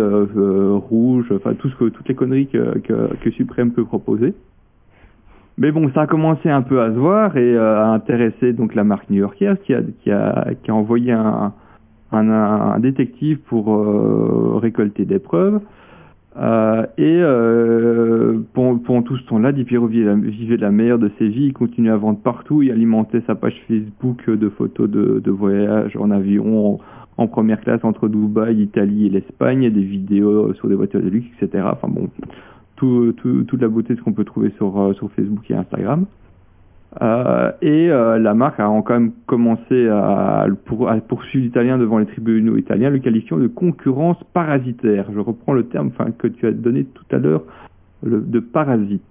rouge, 0.89 1.31
enfin 1.33 1.53
tout 1.53 1.69
ce 1.69 1.75
que, 1.77 1.85
toutes 1.85 2.09
les 2.09 2.15
conneries 2.15 2.47
que, 2.47 2.77
que, 2.79 3.15
que 3.21 3.31
Supreme 3.31 3.71
peut 3.71 3.85
proposer. 3.85 4.33
Mais 5.57 5.71
bon, 5.71 5.89
ça 5.93 6.01
a 6.01 6.07
commencé 6.07 6.49
un 6.49 6.61
peu 6.61 6.81
à 6.81 6.87
se 6.87 6.97
voir 6.97 7.37
et 7.37 7.55
euh, 7.55 7.81
à 7.81 7.87
intéresser 7.87 8.51
donc 8.53 8.75
la 8.75 8.83
marque 8.83 9.09
new-yorkaise 9.09 9.57
qui 9.65 9.73
a, 9.73 9.81
qui 10.01 10.11
a, 10.11 10.49
qui 10.61 10.69
a 10.69 10.75
envoyé 10.75 11.13
un, 11.13 11.53
un, 12.11 12.79
détective 12.79 13.39
pour 13.47 13.73
euh, 13.73 14.57
récolter 14.57 15.05
des 15.05 15.19
preuves. 15.19 15.59
Euh, 16.37 16.85
et 16.97 17.19
euh, 17.21 18.39
pendant, 18.53 19.01
tout 19.01 19.15
ce 19.17 19.25
temps-là, 19.27 19.53
Di 19.53 19.63
Piero 19.63 19.87
vivait 19.87 20.57
la, 20.57 20.71
meilleure 20.71 20.99
de 20.99 21.09
ses 21.17 21.27
vies. 21.29 21.47
Il 21.47 21.53
continuait 21.53 21.91
à 21.91 21.97
vendre 21.97 22.19
partout. 22.19 22.61
Il 22.61 22.71
alimentait 22.71 23.21
sa 23.25 23.35
page 23.35 23.55
Facebook 23.67 24.29
de 24.29 24.49
photos 24.49 24.89
de, 24.89 25.21
de 25.23 25.31
voyages 25.31 25.95
en 25.95 26.11
avion, 26.11 26.79
en, 27.17 27.27
première 27.27 27.61
classe 27.61 27.83
entre 27.83 28.09
Dubaï, 28.09 28.55
l'Italie 28.55 29.07
et 29.07 29.09
l'Espagne, 29.09 29.69
des 29.69 29.83
vidéos 29.83 30.53
sur 30.55 30.67
des 30.67 30.75
voitures 30.75 31.01
de 31.01 31.09
luxe, 31.09 31.27
etc. 31.41 31.63
Enfin 31.71 31.87
bon, 31.87 32.09
tout, 32.75 33.13
tout, 33.17 33.43
toute 33.43 33.61
la 33.61 33.67
beauté 33.67 33.93
de 33.93 33.99
ce 33.99 34.03
qu'on 34.03 34.13
peut 34.13 34.23
trouver 34.25 34.51
sur, 34.57 34.79
euh, 34.79 34.93
sur 34.93 35.11
Facebook 35.11 35.49
et 35.49 35.55
Instagram. 35.55 36.05
Euh, 37.01 37.51
et 37.61 37.89
euh, 37.91 38.17
la 38.19 38.33
marque 38.33 38.59
a 38.59 38.65
quand 38.85 38.93
même 38.93 39.11
commencé 39.25 39.87
à, 39.89 40.45
pour, 40.65 40.89
à 40.89 40.95
poursuivre 40.97 41.43
l'italien 41.45 41.77
devant 41.77 41.97
les 41.97 42.05
tribunaux 42.05 42.55
italiens, 42.55 42.89
le 42.89 42.99
qualifiant 42.99 43.37
de 43.37 43.47
concurrence 43.47 44.17
parasitaire. 44.33 45.07
Je 45.13 45.19
reprends 45.19 45.53
le 45.53 45.65
terme 45.65 45.91
que 46.17 46.27
tu 46.27 46.47
as 46.47 46.51
donné 46.51 46.85
tout 46.85 47.03
à 47.11 47.17
l'heure 47.17 47.43
le- 48.03 48.21
de 48.21 48.39
parasite. 48.39 49.01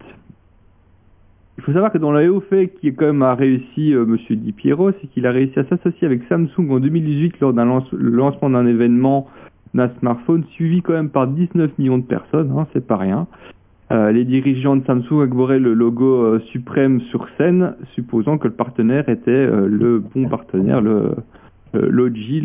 Il 1.59 1.63
faut 1.63 1.73
savoir 1.73 1.93
que 1.93 1.99
dans 1.99 2.13
haut 2.29 2.41
fait 2.41 2.69
qui 2.81 2.93
quand 2.95 3.07
même 3.07 3.23
a 3.23 3.35
réussi 3.35 3.95
euh, 3.95 4.05
Monsieur 4.07 4.35
Di 4.37 4.53
Piero, 4.53 4.91
c'est 4.93 5.07
qu'il 5.09 5.27
a 5.27 5.31
réussi 5.31 5.59
à 5.59 5.65
s'associer 5.65 6.07
avec 6.07 6.23
Samsung 6.29 6.69
en 6.71 6.81
2018 6.81 7.39
lors 7.41 7.53
d'un 7.53 7.65
lance- 7.67 7.93
lancement 7.93 8.51
d'un 8.51 8.67
événement 8.67 9.29
d'un 9.75 9.91
smartphone 9.99 10.45
suivi 10.53 10.83
quand 10.83 10.93
même 10.93 11.11
par 11.11 11.27
19 11.27 11.77
millions 11.79 11.99
de 11.99 12.05
personnes, 12.05 12.53
hein, 12.57 12.67
c'est 12.73 12.87
pas 12.87 12.97
rien. 12.97 13.27
Euh, 13.93 14.13
les 14.13 14.25
dirigeants 14.25 14.77
de 14.77 14.85
Samsung 14.87 15.23
arboraient 15.23 15.59
le 15.59 15.75
logo 15.75 16.23
euh, 16.23 16.41
suprême 16.53 17.01
sur 17.03 17.29
scène, 17.37 17.75
supposant 17.95 18.39
que 18.39 18.49
le 18.49 18.55
partenaire 18.55 19.09
était 19.11 19.31
euh, 19.31 19.67
le 19.69 19.99
bon 19.99 20.29
partenaire, 20.29 20.81
le 20.81 21.17
l'OG, 21.77 22.45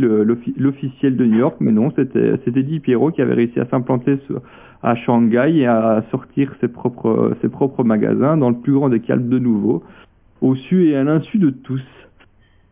l'officiel 0.58 1.16
de 1.16 1.24
New 1.24 1.38
York, 1.38 1.58
mais 1.60 1.72
non, 1.72 1.92
c'était 1.96 2.64
Di 2.64 2.80
Piero 2.80 3.12
qui 3.12 3.22
avait 3.22 3.36
réussi 3.36 3.60
à 3.60 3.68
s'implanter 3.68 4.18
à 4.82 4.96
Shanghai 4.96 5.52
et 5.56 5.68
à 5.68 6.04
sortir 6.10 6.52
ses 6.60 6.68
propres 6.68 7.38
ses 7.40 7.48
propres 7.48 7.84
magasins 7.84 8.38
dans 8.38 8.50
le 8.50 8.56
plus 8.56 8.74
grand 8.74 8.90
des 8.90 9.02
calmes 9.02 9.30
de 9.30 9.38
nouveau, 9.38 9.84
au 10.42 10.56
su 10.56 10.88
et 10.88 10.96
à 10.96 11.04
l'insu 11.04 11.38
de 11.38 11.52
tous. 11.52 11.84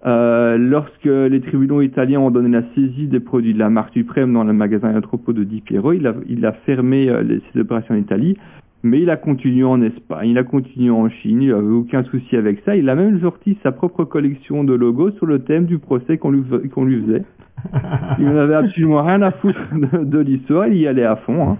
Euh, 0.07 0.57
lorsque 0.57 1.03
les 1.03 1.41
tribunaux 1.41 1.81
italiens 1.81 2.21
ont 2.21 2.31
donné 2.31 2.47
la 2.49 2.63
saisie 2.73 3.07
des 3.07 3.19
produits 3.19 3.53
de 3.53 3.59
la 3.59 3.69
marque 3.69 3.91
suprême 3.91 4.31
dans 4.31 4.45
le 4.45 4.53
magasin 4.53 4.91
et 4.91 5.33
de 5.33 5.43
Di 5.43 5.59
Piero, 5.59 5.91
il 5.91 6.07
a, 6.07 6.13
il 6.29 6.45
a 6.45 6.53
fermé 6.53 7.09
euh, 7.09 7.39
ses 7.51 7.59
opérations 7.59 7.93
en 7.93 7.97
Italie, 7.97 8.37
mais 8.83 9.01
il 9.01 9.09
a 9.09 9.17
continué 9.17 9.65
en 9.65 9.81
Espagne, 9.81 10.29
il 10.29 10.37
a 10.37 10.43
continué 10.43 10.91
en 10.91 11.09
Chine, 11.09 11.41
il 11.41 11.49
n'avait 11.49 11.67
aucun 11.67 12.03
souci 12.03 12.37
avec 12.37 12.61
ça. 12.63 12.77
Il 12.77 12.87
a 12.89 12.95
même 12.95 13.19
sorti 13.19 13.57
sa 13.63 13.73
propre 13.73 14.05
collection 14.05 14.63
de 14.63 14.73
logos 14.73 15.11
sur 15.11 15.25
le 15.25 15.39
thème 15.39 15.65
du 15.65 15.77
procès 15.77 16.17
qu'on 16.17 16.31
lui, 16.31 16.43
lui 16.85 17.01
faisait. 17.01 17.23
Il 18.19 18.25
n'en 18.25 18.37
avait 18.37 18.55
absolument 18.55 19.03
rien 19.03 19.21
à 19.23 19.31
foutre 19.31 19.59
de, 19.73 20.05
de 20.05 20.19
l'histoire, 20.19 20.67
il 20.67 20.77
y 20.77 20.87
allait 20.87 21.03
à 21.03 21.17
fond. 21.17 21.49
hein. 21.49 21.57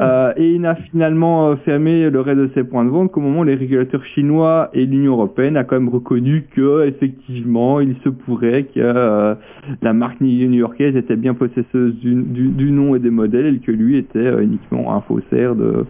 Euh, 0.00 0.32
et 0.36 0.54
il 0.54 0.64
a 0.64 0.76
finalement 0.76 1.48
euh, 1.48 1.56
fermé 1.56 2.08
le 2.08 2.20
reste 2.20 2.38
de 2.38 2.50
ses 2.54 2.62
points 2.62 2.84
de 2.84 2.90
vente 2.90 3.10
qu'au 3.10 3.20
moment 3.20 3.40
où 3.40 3.44
les 3.44 3.56
régulateurs 3.56 4.04
chinois 4.04 4.70
et 4.72 4.86
l'Union 4.86 5.12
européenne 5.12 5.56
a 5.56 5.64
quand 5.64 5.74
même 5.74 5.88
reconnu 5.88 6.44
que 6.54 6.86
effectivement 6.86 7.80
il 7.80 7.96
se 8.04 8.08
pourrait 8.08 8.64
que 8.64 8.78
euh, 8.78 9.34
la 9.82 9.92
marque 9.92 10.20
new-yorkaise 10.20 10.94
était 10.94 11.16
bien 11.16 11.34
possesseuse 11.34 11.96
du, 11.96 12.70
nom 12.70 12.94
et 12.94 13.00
des 13.00 13.10
modèles 13.10 13.56
et 13.56 13.58
que 13.58 13.72
lui 13.72 13.96
était 13.96 14.18
euh, 14.18 14.42
uniquement 14.42 14.94
un 14.94 15.00
faussaire 15.00 15.56
de 15.56 15.84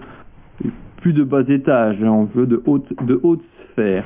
plus 1.02 1.12
de 1.12 1.22
bas 1.22 1.43
étage, 1.47 2.02
on 2.02 2.24
veut 2.24 2.47
de 2.47 2.62
haute 2.64 2.93
de 3.06 3.20
haute 3.22 3.44
sphère. 3.72 4.05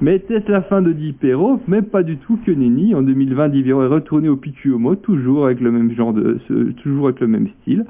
Mais 0.00 0.16
était-ce 0.16 0.50
la 0.52 0.62
fin 0.62 0.82
de 0.82 0.92
Di 0.92 1.12
Piero 1.12 1.60
Mais 1.66 1.82
pas 1.82 2.04
du 2.04 2.18
tout 2.18 2.38
que 2.46 2.52
nenni. 2.52 2.94
En 2.94 3.02
2020, 3.02 3.48
Di 3.48 3.62
Piero 3.64 3.82
est 3.82 3.88
retourné 3.88 4.28
au 4.28 4.36
Picuomo, 4.36 4.94
toujours 4.94 5.46
avec 5.46 5.60
le 5.60 5.72
même 5.72 5.92
genre 5.92 6.12
de, 6.12 6.38
toujours 6.82 7.06
avec 7.06 7.18
le 7.18 7.26
même 7.26 7.48
style 7.62 7.84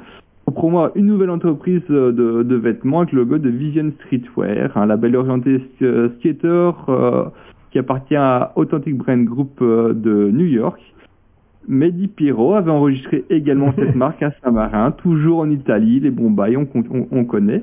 pour 0.50 0.90
une 0.94 1.06
nouvelle 1.06 1.30
entreprise 1.30 1.82
euh, 1.90 2.12
de, 2.12 2.42
de 2.42 2.56
vêtements 2.56 3.00
avec 3.00 3.12
le 3.12 3.20
logo 3.20 3.38
de 3.38 3.48
Vision 3.48 3.90
Streetwear, 4.00 4.76
un 4.76 4.86
label 4.86 5.16
orienté 5.16 5.60
euh, 5.82 6.08
skater 6.18 6.70
euh, 6.88 7.24
qui 7.70 7.78
appartient 7.78 8.16
à 8.16 8.52
Authentic 8.56 8.96
Brand 8.96 9.24
Group 9.24 9.60
de 9.60 10.30
New 10.30 10.46
York. 10.46 10.80
Mehdi 11.66 12.08
Piro 12.08 12.54
avait 12.54 12.70
enregistré 12.70 13.24
également 13.28 13.72
cette 13.76 13.94
marque 13.96 14.22
à 14.22 14.32
Saint-Marin, 14.42 14.90
toujours 14.92 15.40
en 15.40 15.50
Italie, 15.50 16.00
les 16.00 16.10
bons 16.10 16.30
bails, 16.30 16.56
on, 16.56 16.66
on- 16.74 17.06
on 17.10 17.24
connaît. 17.24 17.62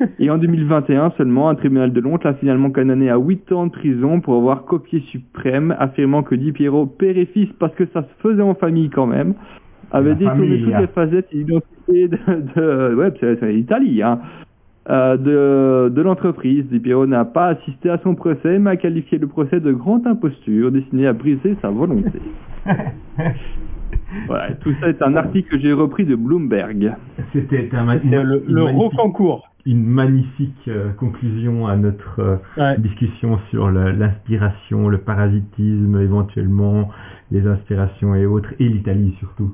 Et 0.18 0.30
en 0.30 0.36
2021 0.38 1.12
seulement, 1.16 1.48
un 1.48 1.54
tribunal 1.54 1.92
de 1.92 2.00
Londres 2.00 2.20
l'a 2.24 2.34
finalement 2.34 2.70
condamné 2.70 3.08
à 3.08 3.16
8 3.18 3.52
ans 3.52 3.66
de 3.66 3.70
prison 3.72 4.20
pour 4.20 4.34
avoir 4.36 4.64
copié 4.64 5.00
suprême, 5.00 5.74
affirmant 5.78 6.22
que 6.22 6.34
Di 6.34 6.52
Piero, 6.52 6.86
père 6.86 7.16
et 7.16 7.26
fils, 7.26 7.48
parce 7.58 7.74
que 7.76 7.86
ça 7.94 8.02
se 8.02 8.28
faisait 8.28 8.42
en 8.42 8.54
famille 8.54 8.90
quand 8.90 9.06
même, 9.06 9.34
avait 9.92 10.14
détourné 10.16 10.60
toutes 10.64 10.74
hein. 10.74 10.80
les 10.80 10.86
facettes 10.88 11.28
et 11.32 11.44
l'identité 11.88 12.08
de, 12.08 12.60
de, 12.90 12.94
ouais, 12.94 13.12
c'est 13.20 13.38
c'est 13.40 13.52
l'Italie, 13.52 14.02
hein, 14.02 14.20
euh, 14.90 15.16
de, 15.16 15.88
de 15.94 16.02
l'entreprise. 16.02 16.64
Di 16.70 16.78
Piero 16.80 17.06
n'a 17.06 17.24
pas 17.24 17.48
assisté 17.48 17.90
à 17.90 17.98
son 17.98 18.14
procès, 18.14 18.58
mais 18.58 18.70
a 18.70 18.76
qualifié 18.76 19.18
le 19.18 19.26
procès 19.26 19.60
de 19.60 19.72
grande 19.72 20.06
imposture 20.06 20.70
destiné 20.70 21.06
à 21.06 21.12
briser 21.12 21.56
sa 21.62 21.70
volonté. 21.70 22.20
Voilà, 24.28 24.54
tout 24.54 24.72
ça 24.80 24.88
est 24.88 25.02
un 25.02 25.16
article 25.16 25.48
que 25.50 25.58
j'ai 25.58 25.72
repris 25.72 26.04
de 26.04 26.14
Bloomberg. 26.14 26.94
C'était 27.32 27.68
un 27.72 27.84
ma- 27.84 27.98
C'est 27.98 28.04
le, 28.04 28.44
une 28.48 28.54
le 28.54 28.64
magnifique- 28.64 29.42
une 29.66 29.84
magnifique 29.84 30.68
euh, 30.68 30.90
conclusion 30.92 31.66
à 31.66 31.76
notre 31.76 32.20
euh, 32.20 32.36
Ouais. 32.56 32.78
discussion 32.78 33.38
sur 33.50 33.68
le- 33.68 33.90
l'inspiration, 33.92 34.88
le 34.88 34.98
parasitisme 34.98 36.00
éventuellement, 36.00 36.88
les 37.32 37.46
inspirations 37.46 38.14
et 38.14 38.26
autres, 38.26 38.50
et 38.60 38.68
l'Italie 38.68 39.14
surtout. 39.18 39.52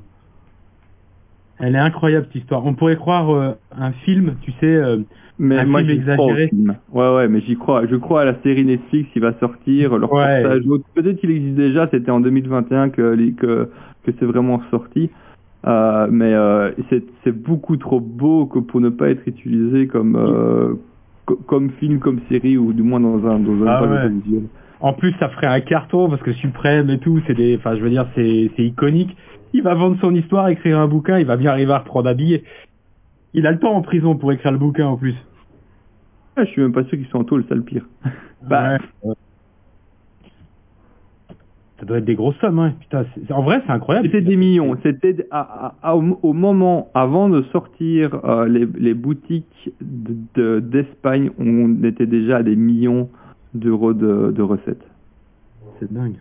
Elle 1.64 1.76
est 1.76 1.78
incroyable 1.78 2.26
cette 2.32 2.42
histoire. 2.42 2.66
On 2.66 2.74
pourrait 2.74 2.96
croire 2.96 3.30
euh, 3.30 3.52
un 3.78 3.92
film, 3.92 4.34
tu 4.42 4.50
sais. 4.60 4.66
euh, 4.66 4.98
Mais 5.38 5.58
Un 5.60 5.64
moi 5.66 5.80
film 5.84 5.92
j'y 5.92 6.00
crois 6.02 6.16
au 6.26 6.28
exagéré. 6.30 6.48
film. 6.48 6.74
Ouais 6.92 7.14
ouais 7.14 7.28
mais 7.28 7.40
j'y 7.40 7.56
crois. 7.56 7.86
Je 7.86 7.96
crois 7.96 8.22
à 8.22 8.24
la 8.24 8.34
série 8.42 8.64
Netflix 8.64 9.08
qui 9.12 9.20
va 9.20 9.32
sortir, 9.38 9.96
leur 9.96 10.12
Ouais. 10.12 10.42
Peut-être 10.94 11.20
qu'il 11.20 11.30
existe 11.30 11.54
déjà, 11.56 11.88
c'était 11.90 12.10
en 12.10 12.20
2021 12.20 12.90
que 12.90 13.14
que, 13.36 13.70
que 14.04 14.10
c'est 14.18 14.24
vraiment 14.26 14.60
sorti. 14.70 15.08
Euh, 15.64 16.08
mais 16.10 16.34
c'est 17.24 17.32
beaucoup 17.32 17.76
trop 17.76 18.00
beau 18.00 18.46
que 18.46 18.58
pour 18.58 18.80
ne 18.80 18.88
pas 18.88 19.10
être 19.10 19.22
utilisé 19.26 19.86
comme 19.86 20.16
co- 21.26 21.38
comme 21.46 21.70
film, 21.78 22.00
comme 22.00 22.18
série 22.28 22.58
ou 22.58 22.72
du 22.72 22.82
moins 22.82 22.98
dans 22.98 23.24
un 23.26 23.38
dans 23.38 23.64
un 23.64 23.66
Ah 23.68 23.82
ouais. 23.84 24.10
En 24.82 24.92
plus, 24.92 25.12
ça 25.20 25.28
ferait 25.28 25.46
un 25.46 25.60
carton 25.60 26.10
parce 26.10 26.22
que 26.22 26.32
Suprême 26.32 26.90
et 26.90 26.98
tout, 26.98 27.20
c'est 27.26 27.34
des, 27.34 27.56
enfin, 27.56 27.76
je 27.76 27.80
veux 27.80 27.90
dire, 27.90 28.06
c'est, 28.14 28.50
c'est 28.56 28.64
iconique. 28.64 29.16
Il 29.52 29.62
va 29.62 29.74
vendre 29.74 29.96
son 30.00 30.14
histoire, 30.14 30.48
écrire 30.48 30.78
un 30.78 30.88
bouquin, 30.88 31.18
il 31.18 31.26
va 31.26 31.36
bien 31.36 31.50
arriver 31.52 31.72
à 31.72 31.78
reprendre 31.78 32.08
un 32.08 32.14
billet. 32.14 32.42
Il 33.32 33.46
a 33.46 33.52
le 33.52 33.58
temps 33.58 33.74
en 33.74 33.82
prison 33.82 34.16
pour 34.16 34.32
écrire 34.32 34.52
le 34.52 34.58
bouquin 34.58 34.86
en 34.86 34.96
plus. 34.96 35.14
Ah, 36.36 36.44
je 36.44 36.50
suis 36.50 36.62
même 36.62 36.72
pas 36.72 36.82
sûr 36.84 36.98
qu'ils 36.98 37.06
sont 37.08 37.18
en 37.18 37.24
tôle, 37.24 37.44
ça 37.48 37.54
le 37.54 37.62
pire. 37.62 37.86
Bah, 38.42 38.76
Ouais. 39.04 39.14
Ça 41.78 41.86
doit 41.86 41.98
être 41.98 42.04
des 42.04 42.14
grosses 42.14 42.36
sommes, 42.40 42.58
hein. 42.60 42.74
Putain, 42.80 43.04
c'est- 43.14 43.32
en 43.32 43.42
vrai, 43.42 43.60
c'est 43.66 43.72
incroyable. 43.72 44.06
C'était 44.06 44.20
des 44.20 44.36
millions. 44.36 44.76
C'était 44.84 45.26
à- 45.32 45.74
à- 45.82 45.90
à- 45.90 45.96
au, 45.96 46.32
moment 46.32 46.88
avant 46.94 47.28
de 47.28 47.42
sortir 47.52 48.20
euh, 48.24 48.46
les, 48.46 48.66
les 48.78 48.94
boutiques 48.94 49.70
de- 49.80 50.16
de- 50.34 50.60
d'Espagne, 50.60 51.30
on 51.38 51.82
était 51.84 52.06
déjà 52.06 52.38
à 52.38 52.42
des 52.44 52.54
millions 52.56 53.08
d'euros 53.54 53.92
de, 53.92 54.32
de 54.32 54.42
recettes. 54.42 54.86
C'est 55.80 55.92
dingue. 55.92 56.16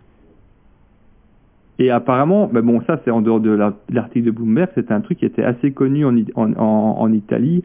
Et 1.78 1.90
apparemment, 1.90 2.48
ben 2.52 2.62
bon, 2.62 2.80
ça 2.82 3.00
c'est 3.04 3.10
en 3.10 3.22
dehors 3.22 3.40
de 3.40 3.50
la- 3.50 3.74
l'article 3.90 4.26
de 4.26 4.30
Bloomberg, 4.30 4.68
c'était 4.74 4.92
un 4.92 5.00
truc 5.00 5.18
qui 5.18 5.24
était 5.24 5.42
assez 5.42 5.72
connu 5.72 6.04
en, 6.04 6.14
It- 6.16 6.30
en, 6.36 6.52
en- 6.54 6.96
en 7.00 7.12
Italie. 7.12 7.64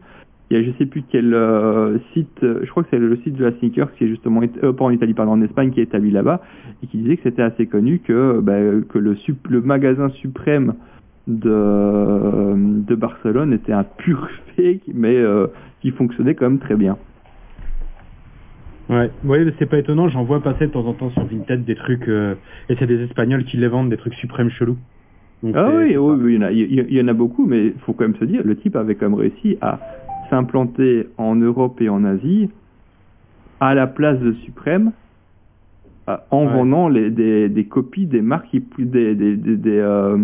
Il 0.50 0.56
y 0.56 0.60
a 0.60 0.64
je 0.64 0.70
sais 0.78 0.86
plus 0.86 1.02
quel 1.08 1.34
euh, 1.34 1.98
site, 2.14 2.38
je 2.40 2.68
crois 2.70 2.82
que 2.82 2.88
c'est 2.90 2.98
le 2.98 3.16
site 3.18 3.34
de 3.36 3.44
la 3.44 3.52
Sneakers 3.58 3.92
qui 3.94 4.04
est 4.04 4.08
justement, 4.08 4.40
euh, 4.64 4.72
pas 4.72 4.84
en 4.86 4.90
Italie, 4.90 5.12
pardon, 5.12 5.32
en 5.32 5.42
Espagne, 5.42 5.70
qui 5.70 5.80
est 5.80 5.84
établi 5.84 6.10
là-bas, 6.10 6.40
et 6.82 6.86
qui 6.86 6.96
disait 6.98 7.16
que 7.18 7.24
c'était 7.24 7.42
assez 7.42 7.66
connu 7.66 7.98
que, 7.98 8.40
ben, 8.40 8.82
que 8.84 8.98
le, 8.98 9.14
sup- 9.14 9.46
le 9.48 9.60
magasin 9.60 10.08
suprême 10.08 10.74
de, 11.26 12.54
de 12.56 12.94
Barcelone 12.94 13.52
était 13.52 13.72
un 13.74 13.84
pur 13.84 14.26
fake, 14.56 14.82
mais 14.94 15.16
euh, 15.16 15.48
qui 15.82 15.90
fonctionnait 15.90 16.34
quand 16.34 16.48
même 16.48 16.58
très 16.58 16.76
bien. 16.76 16.96
Ouais, 18.88 19.10
ouais, 19.24 19.52
c'est 19.58 19.66
pas 19.68 19.78
étonnant, 19.78 20.08
j'en 20.08 20.24
vois 20.24 20.42
passer 20.42 20.66
de 20.66 20.72
temps 20.72 20.86
en 20.86 20.94
temps 20.94 21.10
sur 21.10 21.24
Vinted 21.26 21.64
des 21.64 21.74
trucs, 21.74 22.08
euh, 22.08 22.34
et 22.70 22.76
c'est 22.78 22.86
des 22.86 23.02
Espagnols 23.02 23.44
qui 23.44 23.58
les 23.58 23.68
vendent, 23.68 23.90
des 23.90 23.98
trucs 23.98 24.14
suprêmes 24.14 24.50
chelous. 24.50 24.78
Donc, 25.42 25.54
Ah 25.56 25.70
oui, 25.70 25.96
oui, 25.96 26.16
oui, 26.20 26.34
il 26.34 26.36
y, 26.36 26.38
en 26.38 26.42
a, 26.42 26.52
il 26.52 26.92
y- 26.94 27.00
en 27.02 27.08
a 27.08 27.12
beaucoup, 27.12 27.46
mais 27.46 27.66
il 27.66 27.78
faut 27.80 27.92
quand 27.92 28.04
même 28.08 28.16
se 28.16 28.24
dire, 28.24 28.42
le 28.44 28.56
type 28.56 28.76
avait 28.76 28.94
quand 28.94 29.10
même 29.10 29.18
réussi 29.18 29.58
à 29.60 29.78
s'implanter 30.30 31.06
en 31.18 31.36
Europe 31.36 31.80
et 31.80 31.88
en 31.88 32.04
Asie 32.04 32.50
à 33.60 33.74
la 33.74 33.86
place 33.86 34.18
de 34.20 34.32
Suprême 34.44 34.92
en 36.30 36.46
Ouais. 36.46 36.52
vendant 36.52 36.88
les, 36.88 37.10
des, 37.10 37.48
des 37.50 37.64
copies 37.66 38.06
des 38.06 38.22
marques, 38.22 38.56
des, 38.78 39.14
des, 39.14 39.36
des, 39.36 39.56
des, 39.56 39.78
euh, 39.78 40.16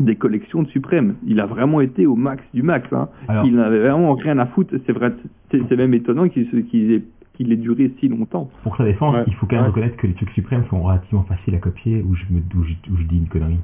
des 0.00 0.16
collections 0.16 0.62
de 0.62 0.68
Suprême. 0.68 1.14
Il 1.26 1.40
a 1.40 1.46
vraiment 1.46 1.80
été 1.80 2.06
au 2.06 2.14
max 2.14 2.42
du 2.54 2.62
max. 2.62 2.90
Hein. 2.92 3.08
Alors- 3.26 3.44
il 3.46 3.54
n'avait 3.56 3.80
vraiment 3.80 4.14
rien 4.14 4.38
à 4.38 4.46
foutre. 4.46 4.74
C'est 4.86 4.92
vrai, 4.92 5.12
c'est 5.50 5.76
même 5.76 5.94
étonnant 5.94 6.28
qu'il 6.28 6.46
qu'il 6.66 6.92
ait, 6.92 7.02
qu'il 7.34 7.52
ait 7.52 7.56
duré 7.56 7.92
si 7.98 8.08
longtemps. 8.08 8.50
Pour 8.62 8.76
sa 8.76 8.84
défense, 8.84 9.14
Ouais. 9.14 9.24
il 9.26 9.34
faut 9.34 9.46
quand 9.46 9.56
même 9.56 9.64
Ouais. 9.64 9.70
reconnaître 9.70 9.96
que 9.96 10.06
les 10.06 10.14
trucs 10.14 10.30
suprêmes 10.30 10.64
sont 10.70 10.82
relativement 10.82 11.24
faciles 11.24 11.54
à 11.54 11.58
copier, 11.58 12.02
où 12.06 12.14
je, 12.14 12.24
me, 12.30 12.38
où 12.40 12.64
je, 12.64 12.72
où 12.92 12.96
je 12.96 13.02
dis 13.04 13.16
une 13.16 13.28
connerie. 13.28 13.58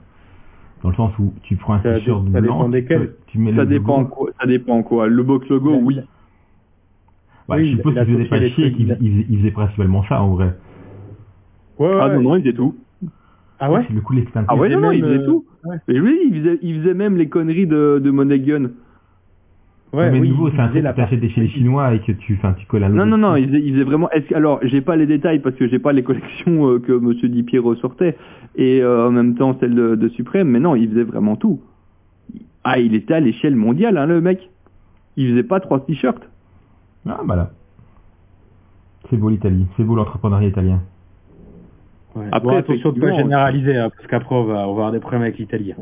Dans 0.82 0.90
le 0.90 0.96
sens 0.96 1.12
où 1.18 1.32
tu 1.42 1.56
prends 1.56 1.74
un 1.74 1.78
t-shirt 1.78 2.24
blanc, 2.24 2.40
dépend 2.42 2.64
tu, 2.66 2.70
desquels. 2.72 3.00
peux- 3.08 3.16
tu 3.28 3.38
mets 3.38 3.52
Ça 3.54 3.62
le 3.62 3.66
dépend, 3.66 3.98
logo. 4.00 4.10
quoi, 4.14 4.30
ça 4.40 4.46
dépend 4.46 4.82
quoi. 4.82 5.06
Le 5.06 5.22
box 5.22 5.48
logo, 5.48 5.70
La- 5.70 5.76
oui. 5.78 5.96
Ouais, 7.48 7.56
Oui, 7.58 7.70
je 7.70 7.76
suppose 7.76 7.92
il 7.94 7.98
a 7.98 8.04
qu'ils 8.04 8.14
faisaient 8.14 8.28
copié 8.28 8.40
pas 8.48 8.54
chier 8.54 8.64
et 8.66 8.70
trucs, 8.72 8.76
qu'ils 8.76 8.86
il 8.86 8.92
a- 8.92 8.96
ils 9.00 9.10
faisaient, 9.12 9.26
ils 9.30 9.38
faisaient 9.38 9.50
principalement 9.50 10.04
ça 10.04 10.22
en 10.22 10.28
vrai. 10.34 10.54
Ouais, 11.78 11.88
ouais, 11.88 11.98
Ah 12.00 12.08
non, 12.14 12.22
non, 12.22 12.36
il 12.36 12.42
faisait 12.42 12.52
tout. 12.54 12.74
Ah 13.60 13.70
ouais 13.70 13.84
C'est 13.86 13.94
le 13.94 14.00
coup 14.00 14.12
l'extinction. 14.12 14.46
Ah 14.48 14.56
ouais, 14.56 14.68
non, 14.68 14.80
non, 14.80 14.90
il 14.92 15.02
faisait 15.02 15.18
euh, 15.18 15.26
tout. 15.26 15.44
ouais. 15.64 15.76
Mais 15.88 16.00
oui, 16.00 16.18
il 16.30 16.40
faisait, 16.40 16.58
il 16.62 16.80
faisait 16.80 16.94
même 16.94 17.16
les 17.16 17.28
conneries 17.28 17.66
de, 17.66 18.00
de 18.02 18.10
Money 18.10 18.40
Gun. 18.40 18.70
Ouais, 19.92 20.10
mais 20.10 20.18
oui, 20.18 20.30
nouveau, 20.30 20.50
c'est 20.50 20.58
un 20.58 20.68
truc 20.68 20.82
la 20.82 20.92
que 20.92 20.96
t'achètes 20.96 21.28
chez 21.28 21.40
les 21.40 21.48
Chinois 21.48 21.94
et 21.94 22.00
que 22.00 22.10
tu, 22.10 22.34
enfin, 22.34 22.54
tu 22.54 22.66
colles 22.66 22.82
un 22.82 22.88
Non, 22.88 23.06
non, 23.06 23.16
non, 23.16 23.36
il 23.36 23.46
faisait, 23.46 23.60
il 23.60 23.74
faisait 23.74 23.84
vraiment. 23.84 24.10
Est-ce 24.10 24.34
alors, 24.34 24.58
j'ai 24.62 24.80
pas 24.80 24.96
les 24.96 25.06
détails 25.06 25.38
parce 25.38 25.54
que 25.54 25.68
j'ai 25.68 25.78
pas 25.78 25.92
les 25.92 26.02
collections 26.02 26.68
euh, 26.68 26.78
que 26.80 26.92
Monsieur 26.92 27.28
Dipier 27.28 27.60
ressortait 27.60 28.16
et 28.56 28.82
euh, 28.82 29.06
en 29.06 29.12
même 29.12 29.36
temps 29.36 29.56
celle 29.60 29.74
de, 29.74 29.94
de 29.94 30.08
Suprême, 30.08 30.48
mais 30.48 30.58
non, 30.58 30.74
il 30.74 30.88
faisait 30.88 31.04
vraiment 31.04 31.36
tout. 31.36 31.60
Ah, 32.64 32.80
il 32.80 32.94
était 32.94 33.14
à 33.14 33.20
l'échelle 33.20 33.54
mondiale, 33.54 33.96
hein, 33.96 34.06
le 34.06 34.20
mec. 34.20 34.50
Il 35.16 35.30
faisait 35.30 35.44
pas 35.44 35.60
trois 35.60 35.78
t-shirts. 35.78 36.28
Ah, 37.06 37.20
bah 37.24 37.36
là. 37.36 37.50
C'est 39.10 39.16
beau 39.16 39.28
l'Italie, 39.28 39.66
c'est 39.76 39.84
beau 39.84 39.94
l'entrepreneuriat 39.94 40.48
italien. 40.48 40.80
Ouais. 42.16 42.26
Après, 42.32 42.48
Bon, 42.52 42.56
attention 42.58 42.92
de 42.92 43.00
pas 43.00 43.12
généraliser, 43.12 43.76
hein, 43.76 43.90
parce 43.94 44.06
qu'après 44.06 44.34
on 44.36 44.44
va, 44.44 44.52
on 44.52 44.56
va 44.56 44.62
avoir 44.62 44.92
des 44.92 45.00
problèmes 45.00 45.22
avec 45.22 45.38
l'Italie. 45.38 45.74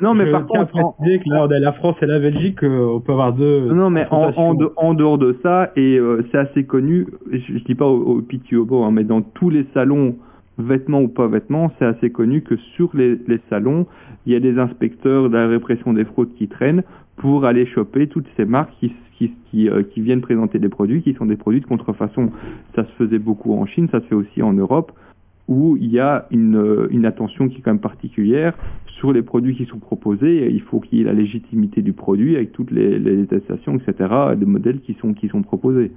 Non, 0.00 0.14
mais 0.14 0.26
Je 0.26 0.30
par 0.32 0.46
contre, 0.46 0.76
en- 0.78 0.92
préciser 0.92 1.18
que 1.18 1.28
là, 1.28 1.44
on 1.46 1.50
a 1.50 1.58
la 1.58 1.72
France 1.72 1.96
et 2.02 2.06
la 2.06 2.18
Belgique, 2.18 2.62
euh, 2.64 2.94
on 2.96 3.00
peut 3.00 3.12
avoir 3.12 3.32
deux. 3.34 3.70
Non, 3.72 3.90
mais 3.90 4.06
en, 4.10 4.16
en, 4.22 4.26
confrontations. 4.26 4.54
de- 4.54 4.72
en 4.76 4.94
dehors 4.94 5.18
de 5.18 5.36
ça, 5.42 5.72
et 5.76 5.98
euh, 5.98 6.24
c'est 6.32 6.38
assez 6.38 6.64
connu, 6.64 7.06
je, 7.30 7.38
je 7.58 7.64
dis 7.64 7.74
pas 7.74 7.86
au, 7.86 8.16
au 8.16 8.22
Pitiobo, 8.22 8.82
hein, 8.82 8.90
mais 8.92 9.04
dans 9.04 9.20
tous 9.22 9.50
les 9.50 9.66
salons, 9.74 10.16
vêtements 10.58 11.02
ou 11.02 11.08
pas 11.08 11.26
vêtements, 11.26 11.70
c'est 11.78 11.84
assez 11.84 12.10
connu 12.10 12.40
que 12.42 12.56
sur 12.76 12.90
les, 12.94 13.16
les 13.28 13.40
salons, 13.50 13.86
il 14.26 14.32
y 14.32 14.36
a 14.36 14.40
des 14.40 14.58
inspecteurs 14.58 15.28
de 15.28 15.36
la 15.36 15.48
répression 15.48 15.92
des 15.92 16.04
fraudes 16.04 16.32
qui 16.38 16.48
traînent 16.48 16.82
pour 17.16 17.44
aller 17.44 17.66
choper 17.66 18.06
toutes 18.08 18.26
ces 18.36 18.44
marques 18.46 18.72
qui, 18.80 18.92
qui, 19.18 19.32
qui, 19.50 19.68
euh, 19.68 19.82
qui 19.82 20.00
viennent 20.00 20.20
présenter 20.22 20.58
des 20.58 20.68
produits 20.68 21.02
qui 21.02 21.12
sont 21.14 21.26
des 21.26 21.36
produits 21.36 21.60
de 21.60 21.66
contrefaçon. 21.66 22.30
Ça 22.74 22.84
se 22.84 22.90
faisait 22.92 23.18
beaucoup 23.18 23.52
en 23.54 23.66
Chine, 23.66 23.88
ça 23.92 24.00
se 24.00 24.06
fait 24.06 24.14
aussi 24.14 24.42
en 24.42 24.52
Europe 24.52 24.92
où 25.48 25.76
il 25.76 25.90
y 25.90 25.98
a 25.98 26.26
une, 26.30 26.88
une 26.90 27.04
attention 27.04 27.48
qui 27.48 27.58
est 27.58 27.60
quand 27.60 27.70
même 27.72 27.80
particulière 27.80 28.56
sur 28.86 29.12
les 29.12 29.22
produits 29.22 29.54
qui 29.56 29.66
sont 29.66 29.78
proposés. 29.78 30.48
Il 30.50 30.62
faut 30.62 30.80
qu'il 30.80 30.98
y 30.98 31.02
ait 31.02 31.04
la 31.04 31.12
légitimité 31.12 31.82
du 31.82 31.92
produit 31.92 32.36
avec 32.36 32.52
toutes 32.52 32.70
les, 32.70 32.98
les 32.98 33.26
testations, 33.26 33.76
etc., 33.76 34.08
des 34.36 34.46
modèles 34.46 34.80
qui 34.80 34.94
sont, 34.94 35.12
qui 35.12 35.28
sont 35.28 35.42
proposés. 35.42 35.92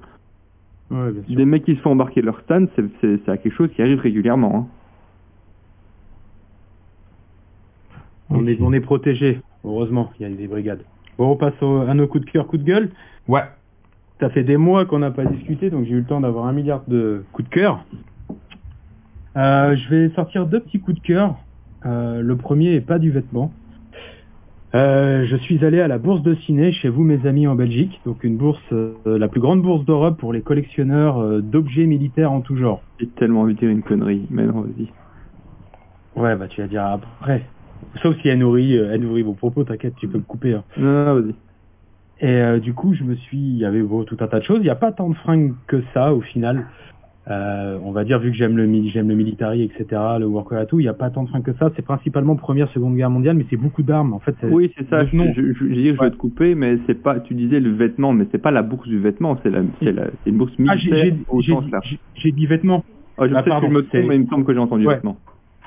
Ouais, 0.91 1.11
bien 1.11 1.23
sûr. 1.23 1.35
Des 1.35 1.45
mecs 1.45 1.63
qui 1.63 1.75
se 1.75 1.81
font 1.81 1.91
embarquer 1.91 2.21
leur 2.21 2.39
stand, 2.41 2.67
c'est- 2.75 2.83
c'est 3.01 3.19
c'est 3.25 3.41
quelque 3.41 3.53
chose 3.55 3.69
qui 3.73 3.81
arrive 3.81 3.99
régulièrement. 3.99 4.55
hein. 4.55 4.67
On 8.29 8.45
est, 8.45 8.59
on 8.61 8.73
est 8.73 8.81
protégé, 8.81 9.39
heureusement, 9.63 10.11
il 10.19 10.23
y 10.23 10.25
a 10.25 10.35
des 10.35 10.47
brigades. 10.47 10.83
Bon, 11.17 11.31
on 11.31 11.35
passe 11.37 11.53
au- 11.61 11.77
à 11.81 11.93
nos 11.93 12.07
coups 12.07 12.25
de 12.25 12.29
cœur, 12.29 12.47
coups 12.47 12.61
de 12.63 12.67
gueule. 12.67 12.89
Ouais. 13.27 13.41
Ça 14.19 14.29
fait 14.29 14.43
des 14.43 14.57
mois 14.57 14.85
qu'on 14.85 14.99
n'a 14.99 15.11
pas 15.11 15.25
discuté, 15.25 15.69
donc 15.69 15.85
j'ai 15.85 15.91
eu 15.93 15.99
le 15.99 16.03
temps 16.05 16.19
d'avoir 16.19 16.45
un 16.45 16.51
milliard 16.53 16.83
de 16.87 17.23
coups 17.31 17.47
de 17.49 17.53
cœur. 17.53 17.85
Euh, 19.37 19.75
je 19.75 19.89
vais 19.89 20.09
sortir 20.15 20.47
deux 20.47 20.59
petits 20.59 20.79
coups 20.79 20.99
de 20.99 21.05
cœur. 21.05 21.35
Euh, 21.85 22.21
le 22.21 22.35
premier 22.35 22.73
est 22.73 22.81
pas 22.81 22.97
du 22.97 23.11
vêtement. 23.11 23.51
Euh, 24.75 25.25
je 25.25 25.37
suis 25.37 25.63
allé 25.63 25.79
à 25.79 25.87
la 25.87 25.97
bourse 25.97 26.21
de 26.23 26.35
ciné 26.35 26.71
chez 26.71 26.89
vous, 26.89 27.03
mes 27.03 27.25
amis, 27.27 27.47
en 27.47 27.55
Belgique. 27.55 28.01
Donc 28.05 28.23
une 28.23 28.37
bourse, 28.37 28.61
la 29.05 29.27
plus 29.27 29.39
grande 29.39 29.61
bourse 29.61 29.85
d'Europe 29.85 30.19
pour 30.19 30.33
les 30.33 30.41
collectionneurs 30.41 31.41
d'objets 31.41 31.85
militaires 31.85 32.31
en 32.31 32.41
tout 32.41 32.57
genre. 32.57 32.81
J'ai 32.99 33.07
tellement 33.07 33.41
envie 33.41 33.53
de 33.53 33.59
dire 33.59 33.69
une 33.69 33.83
connerie, 33.83 34.25
mais 34.29 34.45
non, 34.45 34.61
vas-y. 34.61 34.89
Ouais, 36.19 36.35
bah 36.35 36.47
tu 36.47 36.61
vas 36.61 36.67
dire 36.67 36.83
après. 36.85 37.43
Sauf 38.01 38.17
si 38.21 38.27
elle 38.27 38.39
nourrit, 38.39 38.75
elle 38.75 39.01
nourrit 39.01 39.21
vos 39.21 39.33
propos, 39.33 39.63
t'inquiète, 39.63 39.93
tu 39.97 40.07
peux 40.07 40.17
me 40.17 40.23
couper. 40.23 40.55
hein. 40.55 40.63
Non, 40.77 40.91
non, 40.91 41.05
non, 41.05 41.21
vas-y. 41.21 41.35
Et 42.19 42.41
euh, 42.41 42.59
du 42.59 42.73
coup, 42.73 42.95
je 42.95 43.03
me 43.03 43.15
suis, 43.15 43.37
il 43.37 43.57
y 43.57 43.65
avait 43.65 43.83
bon, 43.83 44.03
tout 44.03 44.17
un 44.19 44.27
tas 44.27 44.39
de 44.39 44.43
choses. 44.43 44.57
Il 44.59 44.63
n'y 44.63 44.69
a 44.69 44.75
pas 44.75 44.91
tant 44.91 45.09
de 45.09 45.15
fringues 45.15 45.53
que 45.67 45.83
ça 45.93 46.13
au 46.13 46.21
final. 46.21 46.65
Euh, 47.29 47.77
on 47.83 47.91
va 47.91 48.05
dire 48.05 48.19
vu 48.19 48.31
que 48.31 48.37
j'aime 48.37 48.55
le 48.55 48.65
j'aime 48.87 49.09
le 49.09 49.15
military, 49.15 49.61
etc., 49.63 49.85
le 50.19 50.25
workwear 50.25 50.61
et 50.61 50.67
tout, 50.67 50.79
il 50.79 50.83
n'y 50.83 50.89
a 50.89 50.93
pas 50.93 51.09
tant 51.09 51.23
de 51.23 51.29
fringues 51.29 51.43
que 51.43 51.53
ça. 51.55 51.71
C'est 51.75 51.81
principalement 51.81 52.35
première, 52.37 52.69
seconde 52.69 52.95
guerre 52.95 53.09
mondiale, 53.09 53.35
mais 53.35 53.45
c'est 53.49 53.57
beaucoup 53.57 53.83
d'armes. 53.83 54.13
En 54.13 54.19
fait, 54.19 54.35
Oui, 54.43 54.71
c'est 54.77 54.87
ça. 54.89 55.05
Je, 55.05 55.11
je, 55.11 55.65
Ouais. 55.91 55.97
vais 56.05 56.11
te 56.11 56.15
couper, 56.15 56.55
mais 56.55 56.77
c'est 56.87 57.01
pas. 57.01 57.19
Tu 57.19 57.33
disais 57.33 57.59
le 57.59 57.71
vêtement, 57.71 58.13
mais 58.13 58.25
c'est 58.31 58.37
pas 58.37 58.51
la 58.51 58.61
bourse 58.61 58.87
du 58.87 58.97
vêtement, 58.99 59.37
c'est 59.43 59.49
la, 59.49 59.61
c'est 59.81 60.29
une 60.29 60.37
bourse 60.37 60.53
ah, 60.67 60.77
j'ai 60.77 60.89
militaire 60.91 61.11
dit- 61.15 62.45
vêtements. 62.47 62.83
Ah, 63.17 63.27
je 63.27 63.33
Ah, 63.33 63.43
sais 63.43 63.49
que 63.49 63.55
je 63.61 63.67
me 63.67 63.81
trompe, 63.81 63.87
c'est- 63.91 64.03
mais 64.03 64.15
il 64.15 64.21
me 64.21 64.27
semble 64.27 64.45
que 64.45 64.53
j'ai 64.53 64.59
entendu 64.59 64.85
Ouais. 64.87 64.95
vêtement. 64.95 65.17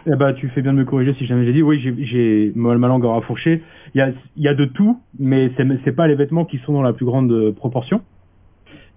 Eh 0.06 0.16
ben, 0.16 0.32
tu 0.32 0.48
fais 0.48 0.62
bien 0.62 0.72
de 0.72 0.78
me 0.78 0.84
corriger 0.84 1.12
si 1.14 1.26
jamais 1.26 1.44
j'ai 1.44 1.52
dit. 1.52 1.62
Oui, 1.62 1.78
j'ai, 1.78 2.52
ma 2.54 2.74
langue 2.74 3.04
aura 3.04 3.20
fourché. 3.20 3.62
Il 3.94 3.98
y 3.98 4.00
a, 4.00 4.12
il 4.36 4.42
y 4.42 4.48
a 4.48 4.54
de 4.54 4.64
tout, 4.64 4.98
mais 5.18 5.50
c'est, 5.56 5.66
c'est 5.84 5.92
pas 5.92 6.06
les 6.08 6.14
vêtements 6.14 6.46
qui 6.46 6.56
sont 6.58 6.72
dans 6.72 6.82
la 6.82 6.94
plus 6.94 7.04
grande 7.04 7.30
euh, 7.32 7.52
proportion. 7.52 8.00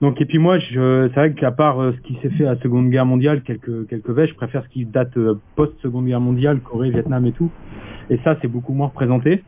Donc, 0.03 0.19
et 0.19 0.25
puis 0.25 0.37
moi, 0.37 0.59
je, 0.59 1.07
c'est 1.07 1.15
vrai 1.15 1.33
qu'à 1.33 1.51
part 1.51 1.81
euh, 1.81 1.93
ce 1.93 2.01
qui 2.01 2.17
s'est 2.21 2.29
fait 2.31 2.45
à 2.45 2.55
la 2.55 2.59
Seconde 2.59 2.89
Guerre 2.89 3.05
mondiale, 3.05 3.41
quelques, 3.41 3.87
quelques 3.87 4.09
vestes, 4.09 4.31
je 4.31 4.35
préfère 4.35 4.61
ce 4.65 4.67
qui 4.67 4.83
date 4.83 5.15
euh, 5.15 5.35
post-Seconde 5.55 6.07
Guerre 6.07 6.19
mondiale, 6.19 6.59
Corée, 6.59 6.89
Vietnam 6.89 7.25
et 7.25 7.31
tout. 7.31 7.49
Et 8.09 8.17
ça, 8.25 8.37
c'est 8.41 8.49
beaucoup 8.49 8.73
moins 8.73 8.87
représenté. 8.87 9.43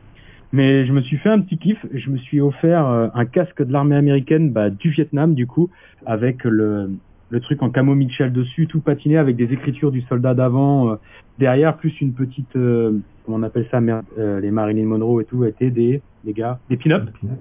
Mais 0.54 0.86
je 0.86 0.94
me 0.94 1.02
suis 1.02 1.18
fait 1.18 1.28
un 1.28 1.42
petit 1.42 1.58
kiff. 1.58 1.86
Je 1.94 2.10
me 2.10 2.16
suis 2.16 2.40
offert 2.40 2.88
euh, 2.88 3.10
un 3.14 3.26
casque 3.26 3.62
de 3.64 3.74
l'armée 3.74 3.98
américaine 3.98 4.54
bah, 4.54 4.70
du 4.70 4.92
Vietnam, 4.92 5.34
du 5.34 5.46
coup, 5.46 5.70
avec 6.06 6.46
le, 6.46 6.90
le 7.32 7.40
truc 7.42 7.62
en 7.62 7.70
camo 7.70 7.94
Mitchell 7.94 8.32
dessus, 8.32 8.68
tout 8.68 8.80
patiné 8.80 9.18
avec 9.18 9.36
des 9.36 9.52
écritures 9.52 9.92
du 9.92 10.04
soldat 10.04 10.36
d'avant 10.36 10.90
euh, 10.90 10.96
derrière, 11.38 11.76
plus 11.76 12.00
une 12.00 12.14
petite, 12.14 12.56
euh, 12.56 12.98
comment 13.26 13.40
on 13.40 13.44
appelle 13.44 13.68
ça, 13.72 13.82
merde, 13.82 14.06
euh, 14.18 14.40
les 14.40 14.52
Marilyn 14.52 14.86
Monroe 14.86 15.20
et 15.20 15.26
tout, 15.26 15.44
étaient 15.44 15.70
des, 15.70 16.02
les 16.24 16.32
gars, 16.32 16.60
des 16.70 16.78
pin-up. 16.78 17.10
Enfin, 17.24 17.36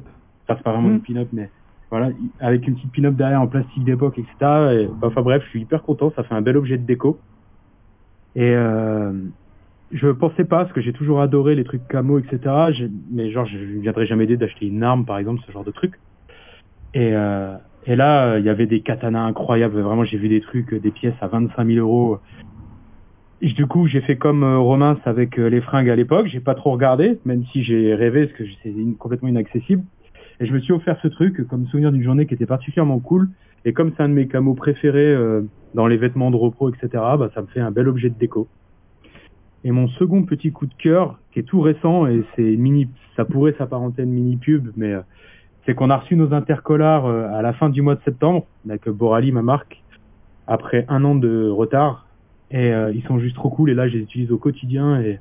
c'est 0.49 0.63
pas 0.65 0.73
vraiment 0.73 0.89
Mm. 0.89 0.95
une 0.95 1.01
pin-up, 1.01 1.29
mais 1.33 1.49
voilà, 1.95 2.11
avec 2.41 2.67
une 2.67 2.75
petite 2.75 2.91
pin-up 2.91 3.15
derrière 3.15 3.41
en 3.41 3.47
plastique 3.47 3.85
d'époque, 3.85 4.19
etc. 4.19 4.33
Et, 4.41 4.89
bah, 5.01 5.07
enfin 5.07 5.23
bref, 5.23 5.45
je 5.45 5.51
suis 5.51 5.61
hyper 5.61 5.85
content, 5.85 6.13
ça 6.17 6.25
fait 6.25 6.35
un 6.35 6.43
bel 6.43 6.57
objet 6.57 6.77
de 6.77 6.83
déco. 6.83 7.21
Et 8.35 8.53
euh, 8.53 9.13
je 9.93 10.09
pensais 10.09 10.45
pas, 10.45 10.65
parce 10.65 10.73
que 10.73 10.81
j'ai 10.81 10.93
toujours 10.93 11.21
adoré 11.21 11.55
les 11.55 11.63
trucs 11.63 11.87
camo, 11.87 12.19
etc. 12.19 12.91
Mais 13.13 13.31
genre, 13.31 13.47
je 13.47 13.57
ne 13.57 13.81
viendrais 13.81 14.07
jamais 14.07 14.25
idée 14.25 14.37
d'acheter 14.37 14.67
une 14.67 14.83
arme, 14.83 15.05
par 15.05 15.19
exemple, 15.19 15.41
ce 15.47 15.53
genre 15.53 15.63
de 15.63 15.71
truc. 15.71 16.01
Et, 16.95 17.11
euh, 17.13 17.55
là, 17.87 18.27
euh, 18.27 18.41
il 18.41 18.45
y 18.45 18.49
avait 18.49 18.67
des 18.67 18.81
katanas 18.81 19.25
incroyables. 19.25 19.81
Vraiment, 19.81 20.03
j'ai 20.03 20.19
vu 20.19 20.29
des 20.29 20.41
trucs, 20.41 20.73
euh, 20.73 20.81
des 20.81 20.91
pièces 20.91 21.15
à 21.21 21.29
25 21.29 21.65
000 21.65 21.79
euros. 21.79 22.19
Et 23.41 23.53
du 23.53 23.67
coup, 23.67 23.87
j'ai 23.87 24.01
fait 24.01 24.17
comme 24.17 24.43
euh, 24.43 24.59
Romain 24.59 24.99
avec 25.05 25.37
les 25.37 25.61
fringues 25.61 25.91
à 25.91 25.95
l'époque. 25.95 26.27
J'ai 26.27 26.41
pas 26.41 26.57
trop 26.57 26.73
regardé, 26.73 27.21
même 27.25 27.45
si 27.53 27.63
j'ai 27.63 27.95
rêvé, 27.95 28.27
parce 28.27 28.37
que 28.37 28.45
c'est 28.65 28.75
complètement 28.99 29.29
inaccessible. 29.29 29.85
Et 30.41 30.47
je 30.47 30.53
me 30.53 30.59
suis 30.61 30.73
offert 30.73 30.99
ce 31.03 31.09
truc 31.09 31.47
comme 31.49 31.67
souvenir 31.67 31.93
d'une 31.93 32.03
journée 32.03 32.27
qui 32.27 32.35
était 32.35 32.47
particulièrement 32.47 32.99
cool. 32.99 33.29
Et 33.65 33.73
comme 33.73 33.93
c'est 33.97 34.03
un 34.03 34.09
de 34.09 34.15
mes 34.15 34.29
camos 34.29 34.55
préférés 34.55 35.15
euh, 35.15 35.43
dans 35.75 35.87
les 35.87 35.97
vêtements 35.97 36.31
de 36.31 36.37
repro, 36.37 36.71
etc., 36.71 36.89
bah, 36.93 37.31
ça 37.35 37.43
me 37.43 37.47
fait 37.47 37.61
un 37.61 37.71
bel 37.71 37.89
objet 37.89 38.11
de 38.11 38.19
déco. 38.19 38.49
Et 39.65 39.71
mon 39.71 39.89
second 39.89 40.23
petit 40.25 40.53
coup 40.53 40.67
de 40.67 40.75
cœur, 40.75 41.19
qui 41.33 41.41
est 41.41 41.45
tout 41.45 41.61
récent, 41.61 42.07
et 42.07 42.23
c'est 42.37 42.43
mini, 42.57 42.89
ça 43.17 43.25
pourrait 43.25 43.55
s'apparenter 43.57 44.03
à 44.03 44.05
une 44.05 44.13
mini 44.13 44.37
pub, 44.37 44.71
mais 44.77 44.93
euh, 44.93 45.01
c'est 45.65 45.75
qu'on 45.75 45.89
a 45.89 45.97
reçu 45.97 46.17
nos 46.17 46.35
intercollars 46.35 47.07
euh, 47.07 47.29
à 47.33 47.41
la 47.41 47.55
fin 47.55 47.71
du 47.71 47.81
mois 47.81 47.95
de 47.95 48.03
septembre, 48.05 48.45
avec 48.69 48.87
Borali, 48.89 49.33
ma 49.33 49.41
marque, 49.41 49.83
après 50.47 50.85
un 50.89 51.03
an 51.05 51.15
de 51.15 51.49
retard. 51.49 52.07
Et 52.51 52.73
euh, 52.73 52.93
ils 52.95 53.03
sont 53.05 53.19
juste 53.19 53.37
trop 53.37 53.49
cool, 53.49 53.71
et 53.71 53.75
là 53.75 53.89
je 53.89 53.95
les 53.95 54.03
utilise 54.03 54.31
au 54.31 54.39
quotidien, 54.39 55.01
et, 55.01 55.19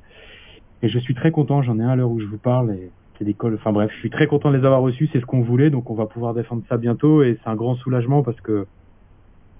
et 0.82 0.88
je 0.88 0.98
suis 0.98 1.14
très 1.14 1.30
content, 1.30 1.62
j'en 1.62 1.78
ai 1.78 1.82
un 1.82 1.88
à 1.88 1.96
l'heure 1.96 2.10
où 2.10 2.20
je 2.20 2.26
vous 2.26 2.38
parle, 2.38 2.72
et 2.72 2.90
c'est 3.18 3.24
des 3.24 3.34
cols, 3.34 3.54
enfin 3.54 3.72
bref, 3.72 3.90
je 3.94 3.98
suis 3.98 4.10
très 4.10 4.26
content 4.26 4.50
de 4.50 4.56
les 4.56 4.64
avoir 4.64 4.80
reçus, 4.82 5.08
c'est 5.12 5.20
ce 5.20 5.26
qu'on 5.26 5.42
voulait, 5.42 5.70
donc 5.70 5.90
on 5.90 5.94
va 5.94 6.06
pouvoir 6.06 6.34
défendre 6.34 6.62
ça 6.68 6.76
bientôt, 6.76 7.22
et 7.22 7.38
c'est 7.42 7.50
un 7.50 7.54
grand 7.56 7.74
soulagement 7.76 8.22
parce 8.22 8.40
que 8.40 8.66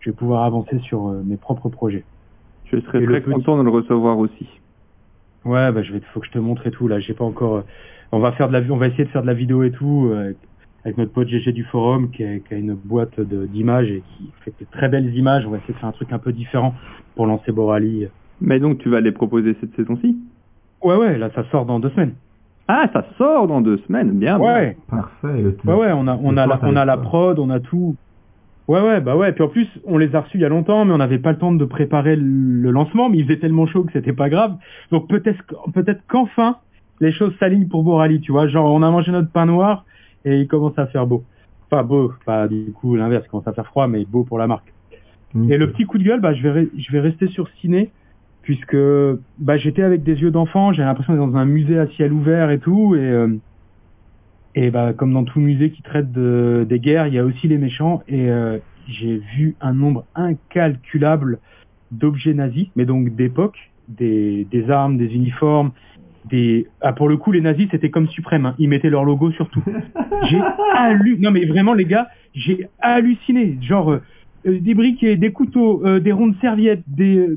je 0.01 0.10
vais 0.10 0.16
pouvoir 0.16 0.44
avancer 0.44 0.78
sur 0.81 1.09
euh, 1.09 1.22
mes 1.24 1.36
propres 1.36 1.68
projets. 1.68 2.05
Je 2.64 2.78
serais 2.81 3.02
Et 3.02 3.06
très 3.06 3.20
petit- 3.20 3.32
content 3.32 3.56
de 3.59 3.62
le 3.62 3.70
recevoir 3.70 4.18
aussi. 4.18 4.48
Ouais, 5.44 5.70
bah 5.72 5.82
je 5.82 5.93
vais, 5.93 6.01
faut 6.12 6.20
que 6.20 6.26
je 6.26 6.32
te 6.32 6.39
montre 6.39 6.66
et 6.66 6.70
tout. 6.70 6.89
Là, 6.89 7.01
j'ai 7.01 7.14
pas 7.14 7.24
encore. 7.24 7.56
euh, 7.56 7.62
On 8.12 8.18
va 8.18 8.32
faire 8.32 8.48
de 8.48 8.52
la, 8.55 8.60
on 8.72 8.76
va 8.76 8.89
essayer 8.89 9.05
de 9.05 9.10
faire 9.10 9.22
de 9.22 9.26
la 9.26 9.35
vidéo 9.35 9.62
et 9.62 9.70
tout 9.70 10.09
euh, 10.10 10.35
avec, 10.85 10.97
notre 10.98 11.12
pote 11.12 11.28
GG 11.28 11.52
du 11.52 11.64
forum 11.64 12.10
qui 12.10 12.24
a, 12.24 12.39
qui 12.39 12.55
a 12.55 12.56
une 12.56 12.74
boîte 12.74 13.20
d'images 13.20 13.90
et 13.90 14.02
qui 14.16 14.32
fait 14.44 14.55
de 14.59 14.66
très 14.70 14.89
belles 14.89 15.14
images. 15.14 15.47
On 15.47 15.51
va 15.51 15.59
essayer 15.59 15.74
de 15.74 15.78
faire 15.78 15.89
un 15.89 15.93
truc 15.93 16.12
un 16.12 16.18
peu 16.18 16.32
différent 16.32 16.74
pour 17.14 17.26
lancer 17.26 17.52
Borali. 17.52 18.06
Mais 18.40 18.59
donc 18.59 18.78
tu 18.78 18.89
vas 18.89 19.01
les 19.01 19.12
proposer 19.12 19.55
cette 19.60 19.74
saison-ci? 19.76 20.16
Ouais, 20.82 20.97
ouais, 20.97 21.16
là 21.18 21.31
ça 21.35 21.44
sort 21.51 21.66
dans 21.66 21.78
deux 21.81 21.90
semaines. 21.90 22.14
Ah, 22.68 22.88
ça 22.92 23.04
sort 23.18 23.46
dans 23.46 23.60
deux 23.60 23.78
semaines, 23.86 24.12
bien. 24.12 24.38
bien. 24.38 24.46
Ouais, 24.46 24.76
Parfait. 24.90 25.28
Ouais, 25.64 25.74
ouais. 25.74 25.92
On 25.92 26.06
a, 26.08 26.16
on 26.22 26.36
a, 26.36 26.46
la, 26.46 26.58
on 26.62 26.76
a 26.76 26.84
la 26.84 26.96
prod, 27.02 27.38
on 27.38 27.50
a 27.50 27.60
tout. 27.60 27.96
Ouais, 28.66 28.80
ouais, 28.80 29.00
bah 29.02 29.14
ouais. 29.16 29.32
Puis 29.32 29.44
en 29.44 29.48
plus, 29.48 29.68
on 29.84 29.98
les 29.98 30.14
a 30.14 30.22
reçus 30.22 30.38
il 30.38 30.40
y 30.40 30.44
a 30.44 30.48
longtemps, 30.48 30.86
mais 30.86 30.92
on 30.94 30.98
n'avait 30.98 31.18
pas 31.18 31.32
le 31.32 31.38
temps 31.38 31.52
de 31.52 31.64
préparer 31.66 32.16
le 32.16 32.70
lancement. 32.70 33.10
Mais 33.10 33.18
il 33.18 33.24
faisait 33.26 33.38
tellement 33.38 33.66
chaud 33.66 33.84
que 33.84 33.92
c'était 33.92 34.14
pas 34.14 34.30
grave. 34.30 34.56
Donc 34.90 35.08
peut-être, 35.08 35.42
peut-être 35.74 36.00
qu'enfin 36.08 36.56
les 37.00 37.12
choses 37.12 37.34
s'alignent 37.38 37.68
pour 37.68 37.82
Borali. 37.82 38.20
Tu 38.20 38.32
vois, 38.32 38.46
genre 38.48 38.72
on 38.72 38.82
a 38.82 38.90
mangé 38.90 39.12
notre 39.12 39.30
pain 39.30 39.44
noir 39.44 39.84
et 40.24 40.38
il 40.40 40.48
commence 40.48 40.78
à 40.78 40.86
faire 40.86 41.06
beau. 41.06 41.24
Enfin 41.70 41.82
beau, 41.82 42.12
pas 42.24 42.48
du 42.48 42.72
coup 42.72 42.94
l'inverse, 42.96 43.24
il 43.26 43.30
commence 43.30 43.48
à 43.48 43.52
faire 43.52 43.66
froid, 43.66 43.86
mais 43.88 44.06
beau 44.06 44.24
pour 44.24 44.38
la 44.38 44.46
marque. 44.46 44.72
Et 45.50 45.58
le 45.58 45.70
petit 45.72 45.84
coup 45.84 45.98
de 45.98 46.04
gueule, 46.04 46.20
bah, 46.20 46.32
je 46.32 46.42
vais, 46.48 46.62
re- 46.62 46.70
je 46.78 46.92
vais 46.92 47.00
rester 47.00 47.26
sur 47.26 47.48
ciné, 47.60 47.90
puisque 48.44 48.76
bah, 49.38 49.56
j'étais 49.56 49.82
avec 49.82 50.02
des 50.02 50.20
yeux 50.20 50.30
d'enfant, 50.30 50.72
j'ai 50.72 50.82
l'impression 50.82 51.14
d'être 51.14 51.26
dans 51.26 51.36
un 51.36 51.46
musée 51.46 51.78
à 51.78 51.86
ciel 51.88 52.12
ouvert 52.12 52.50
et 52.50 52.58
tout, 52.58 52.94
et, 52.94 52.98
euh, 52.98 53.28
et 54.54 54.70
bah, 54.70 54.92
comme 54.92 55.12
dans 55.14 55.24
tout 55.24 55.40
musée 55.40 55.70
qui 55.70 55.82
traite 55.82 56.12
de, 56.12 56.66
des 56.68 56.78
guerres, 56.78 57.06
il 57.06 57.14
y 57.14 57.18
a 57.18 57.24
aussi 57.24 57.48
les 57.48 57.56
méchants, 57.56 58.02
et 58.06 58.28
euh, 58.28 58.58
j'ai 58.86 59.16
vu 59.34 59.56
un 59.62 59.72
nombre 59.72 60.04
incalculable 60.14 61.38
d'objets 61.90 62.34
nazis, 62.34 62.68
mais 62.76 62.84
donc 62.84 63.16
d'époque, 63.16 63.56
des, 63.88 64.46
des 64.50 64.70
armes, 64.70 64.98
des 64.98 65.14
uniformes, 65.14 65.72
des... 66.26 66.66
Ah, 66.82 66.92
pour 66.92 67.08
le 67.08 67.16
coup, 67.16 67.32
les 67.32 67.40
nazis, 67.40 67.68
c'était 67.70 67.90
comme 67.90 68.08
suprême, 68.08 68.44
hein. 68.44 68.54
ils 68.58 68.68
mettaient 68.68 68.90
leur 68.90 69.04
logo 69.04 69.30
sur 69.32 69.48
tout. 69.48 69.64
J'ai 70.28 70.40
halluciné, 70.74 71.18
non 71.18 71.30
mais 71.30 71.46
vraiment 71.46 71.72
les 71.72 71.86
gars, 71.86 72.08
j'ai 72.34 72.68
halluciné, 72.80 73.58
genre... 73.62 73.90
euh, 73.90 74.00
des 74.46 74.74
briquets, 74.74 75.16
des 75.16 75.32
couteaux, 75.32 75.82
euh, 75.86 76.00
des 76.00 76.12
rondes 76.12 76.36
serviettes, 76.42 76.82
des 76.86 77.30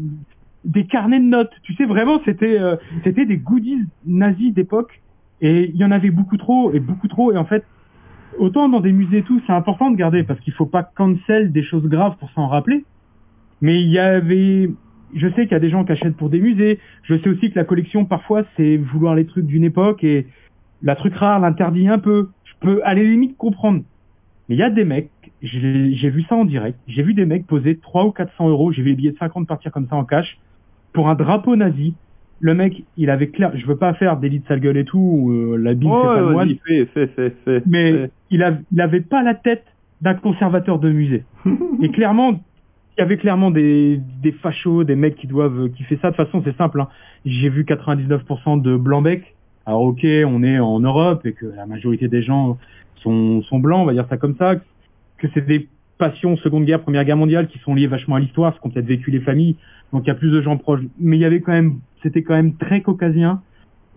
des 0.68 0.85
carnets 0.85 1.19
de 1.19 1.26
notes. 1.26 1.52
Tu 1.64 1.73
sais 1.76 1.85
vraiment, 1.85 2.19
c'était 2.26 2.60
euh, 2.60 2.76
c'était 3.03 3.26
des 3.26 3.38
goodies 3.38 3.85
nazis 4.06 4.53
d'époque 4.53 5.02
et 5.41 5.72
il 5.73 5.77
y 5.77 5.85
en 5.85 5.91
avait 5.91 6.11
beaucoup 6.11 6.38
trop 6.38 6.72
et 6.73 6.80
beaucoup 6.80 7.07
trop 7.07 7.31
et 7.31 7.38
en 7.38 7.45
fait 7.45 7.64
autant 8.38 8.69
dans 8.69 8.81
des 8.81 8.91
musées 8.91 9.19
et 9.19 9.23
tout, 9.23 9.41
c'est 9.48 9.53
important 9.53 9.89
de 9.89 9.95
garder 9.95 10.23
parce 10.23 10.39
qu'il 10.41 10.53
faut 10.53 10.65
pas 10.65 10.84
cancel 10.84 11.52
des 11.52 11.64
choses 11.64 11.88
graves 11.88 12.18
pour 12.18 12.30
s'en 12.31 12.48
rappeler. 12.48 12.85
Mais 13.61 13.81
il 13.81 13.89
y 13.89 13.98
avait 13.98 14.69
je 15.15 15.27
sais 15.30 15.44
qu'il 15.44 15.53
y 15.53 15.56
a 15.56 15.60
des 15.60 15.69
gens 15.69 15.85
qui 15.85 15.94
achètent 15.94 16.18
pour 16.18 16.30
des 16.30 16.41
musées. 16.41 16.80
Je 17.03 17.18
sais 17.18 17.30
aussi 17.30 17.49
que 17.49 17.56
la 17.56 17.64
collection 17.64 18.06
parfois 18.06 18.44
c'est 18.57 18.76
vouloir 18.76 19.15
les 19.15 19.26
trucs 19.26 19.45
d'une 19.45 19.64
époque 19.64 20.03
et 20.03 20.27
la 20.84 20.95
truc 20.95 21.15
rare 21.15 21.39
l'interdit 21.39 21.88
un 21.88 21.99
peu. 21.99 22.30
Je 22.44 22.53
peux 22.60 22.81
à 22.84 22.94
la 22.94 23.03
limite 23.03 23.38
comprendre. 23.38 23.84
Mais 24.49 24.56
il 24.56 24.60
y 24.60 24.64
a 24.64 24.69
des 24.69 24.85
mecs, 24.85 25.11
j'ai 25.41 26.10
vu 26.10 26.23
ça 26.23 26.35
en 26.35 26.45
direct, 26.45 26.80
j'ai 26.88 27.03
vu 27.03 27.14
des 27.14 27.26
mecs 27.26 27.45
poser 27.45 27.77
3 27.77 28.06
ou 28.06 28.11
400 28.11 28.49
euros, 28.49 28.72
j'ai 28.72 28.81
vu 28.81 28.89
les 28.89 28.95
billets 28.95 29.11
de 29.11 29.18
50 29.18 29.45
partir 29.45 29.72
comme 29.72 29.88
ça 29.88 29.95
en 29.95 30.06
cash, 30.06 30.38
pour 30.98 31.10
un 31.10 31.15
drapeau 31.15 31.56
nazi. 31.56 31.94
Le 32.40 32.56
mec, 32.56 32.84
il 32.98 33.11
avait 33.11 33.28
clair, 33.28 33.52
je 33.56 33.68
veux 33.68 33.76
pas 33.78 33.94
faire 33.94 34.18
délit 34.18 34.40
de 34.40 34.48
sale 34.48 34.60
gueule 34.61 34.78
et 34.78 34.84
tout, 34.84 35.30
euh, 35.32 35.56
la 35.56 35.76
bille 35.76 35.90
Oh, 35.91 35.99
c'est 36.02 36.07
pas 36.07 36.22
moine, 36.32 36.48
mais 37.68 38.10
il, 38.32 38.41
a, 38.41 38.57
il 38.72 38.82
avait 38.82 39.02
pas 39.02 39.22
la 39.22 39.36
tête 39.36 39.64
d'un 40.02 40.15
conservateur 40.15 40.80
de 40.80 40.90
musée. 40.91 41.24
Et 41.84 41.90
clairement, 41.90 42.32
il 42.32 42.99
y 42.99 43.03
avait 43.03 43.18
clairement 43.18 43.52
des, 43.52 43.99
des 44.24 44.32
fachos, 44.32 44.86
des 44.86 44.95
mecs 44.95 45.18
qui 45.18 45.28
doivent, 45.28 45.69
qui 45.69 45.84
fait 45.84 45.99
ça. 46.02 46.10
De 46.10 46.15
toute 46.15 46.26
façon, 46.26 46.41
c'est 46.44 46.57
simple. 46.57 46.82
hein. 46.82 46.88
J'ai 47.26 47.49
vu 47.49 47.64
99% 47.64 48.60
de 48.60 48.76
blancs-becs. 48.76 49.36
Alors 49.68 49.84
ok, 49.84 50.03
on 50.26 50.41
est 50.41 50.57
en 50.57 50.80
Europe 50.80 51.28
et 51.28 51.34
que 51.34 51.45
la 51.45 51.68
majorité 51.68 52.07
des 52.07 52.24
gens 52.24 52.57
sont, 53.03 53.44
sont 53.44 53.60
blancs, 53.60 53.82
on 53.82 53.86
va 53.86 53.94
dire 53.94 54.07
ça 54.10 54.18
comme 54.18 54.36
ça. 54.38 54.56
Que 55.19 55.28
c'est 55.36 55.45
des 55.45 55.68
passions 55.98 56.38
Seconde 56.38 56.65
Guerre, 56.65 56.82
Première 56.82 57.06
Guerre 57.06 57.18
mondiale 57.18 57.48
qui 57.48 57.60
sont 57.60 57.76
liées 57.76 57.88
vachement 57.88 58.15
à 58.15 58.19
l'histoire, 58.19 58.53
ce 58.56 58.60
qu'ont 58.60 58.69
peut-être 58.69 58.86
vécu 58.86 59.11
les 59.11 59.19
familles. 59.19 59.56
Donc 59.94 60.03
il 60.06 60.07
y 60.07 60.11
a 60.11 60.15
plus 60.15 60.32
de 60.32 60.41
gens 60.41 60.57
proches. 60.57 60.82
Mais 60.99 61.18
il 61.18 61.19
y 61.19 61.26
avait 61.26 61.41
quand 61.41 61.52
même, 61.52 61.80
c'était 62.03 62.24
quand 62.24 62.36
même 62.36 62.56
très 62.56 62.82
caucasien. 62.82 63.41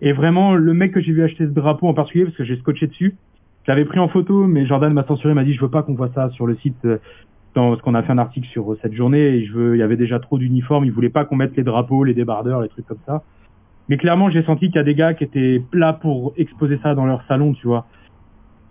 Et 0.01 0.13
vraiment, 0.13 0.55
le 0.55 0.73
mec 0.73 0.93
que 0.93 0.99
j'ai 0.99 1.11
vu 1.11 1.23
acheter 1.23 1.45
ce 1.45 1.51
drapeau 1.51 1.87
en 1.87 1.93
particulier, 1.93 2.25
parce 2.25 2.37
que 2.37 2.43
j'ai 2.43 2.57
scotché 2.57 2.87
dessus, 2.87 3.15
je 3.63 3.71
l'avais 3.71 3.85
pris 3.85 3.99
en 3.99 4.07
photo, 4.07 4.47
mais 4.47 4.65
Jordan 4.65 4.91
m'a 4.93 5.03
censuré, 5.03 5.33
m'a 5.33 5.43
dit 5.43 5.53
je 5.53 5.61
veux 5.61 5.69
pas 5.69 5.83
qu'on 5.83 5.93
voit 5.93 6.09
ça 6.15 6.29
sur 6.31 6.47
le 6.47 6.55
site, 6.57 6.83
euh, 6.85 6.97
dans, 7.53 7.69
parce 7.69 7.81
qu'on 7.81 7.93
a 7.93 8.01
fait 8.01 8.11
un 8.11 8.17
article 8.17 8.47
sur 8.47 8.71
euh, 8.71 8.79
cette 8.81 8.93
journée, 8.93 9.19
et 9.19 9.45
je 9.45 9.53
veux, 9.53 9.75
il 9.75 9.79
y 9.79 9.83
avait 9.83 9.97
déjà 9.97 10.19
trop 10.19 10.39
d'uniformes, 10.39 10.85
il 10.85 10.91
voulait 10.91 11.09
pas 11.09 11.25
qu'on 11.25 11.35
mette 11.35 11.55
les 11.55 11.63
drapeaux, 11.63 12.03
les 12.03 12.15
débardeurs, 12.15 12.61
les 12.61 12.69
trucs 12.69 12.87
comme 12.87 12.97
ça. 13.05 13.23
Mais 13.89 13.97
clairement, 13.97 14.29
j'ai 14.29 14.43
senti 14.43 14.67
qu'il 14.67 14.77
y 14.77 14.79
a 14.79 14.83
des 14.83 14.95
gars 14.95 15.13
qui 15.13 15.23
étaient 15.23 15.61
là 15.73 15.93
pour 15.93 16.33
exposer 16.37 16.79
ça 16.81 16.95
dans 16.95 17.05
leur 17.05 17.23
salon, 17.27 17.53
tu 17.53 17.67
vois. 17.67 17.85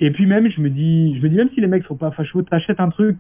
Et 0.00 0.10
puis 0.10 0.26
même, 0.26 0.48
je 0.48 0.60
me 0.60 0.70
dis, 0.70 1.16
je 1.16 1.22
me 1.22 1.28
dis 1.28 1.36
même 1.36 1.50
si 1.54 1.60
les 1.60 1.66
mecs 1.66 1.84
sont 1.84 1.96
pas 1.96 2.10
fachos, 2.10 2.42
t'achètes 2.42 2.80
un 2.80 2.88
truc. 2.88 3.18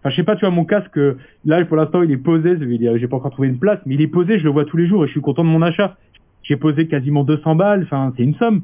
Enfin, 0.00 0.10
je 0.10 0.16
sais 0.16 0.24
pas, 0.24 0.34
tu 0.34 0.40
vois, 0.40 0.50
mon 0.50 0.64
casque, 0.64 0.98
là, 1.44 1.64
pour 1.64 1.76
l'instant, 1.76 2.02
il 2.02 2.10
est 2.10 2.16
posé, 2.16 2.56
j'ai 2.98 3.08
pas 3.08 3.16
encore 3.16 3.30
trouvé 3.30 3.48
une 3.48 3.58
place, 3.58 3.80
mais 3.86 3.94
il 3.94 4.00
est 4.02 4.08
posé, 4.08 4.38
je 4.38 4.44
le 4.44 4.50
vois 4.50 4.64
tous 4.64 4.76
les 4.76 4.86
jours 4.86 5.04
et 5.04 5.06
je 5.06 5.12
suis 5.12 5.20
content 5.20 5.44
de 5.44 5.48
mon 5.48 5.62
achat. 5.62 5.96
J'ai 6.42 6.56
posé 6.56 6.86
quasiment 6.86 7.24
200 7.24 7.54
balles, 7.56 7.82
enfin, 7.84 8.12
c'est 8.16 8.22
une 8.22 8.34
somme. 8.34 8.62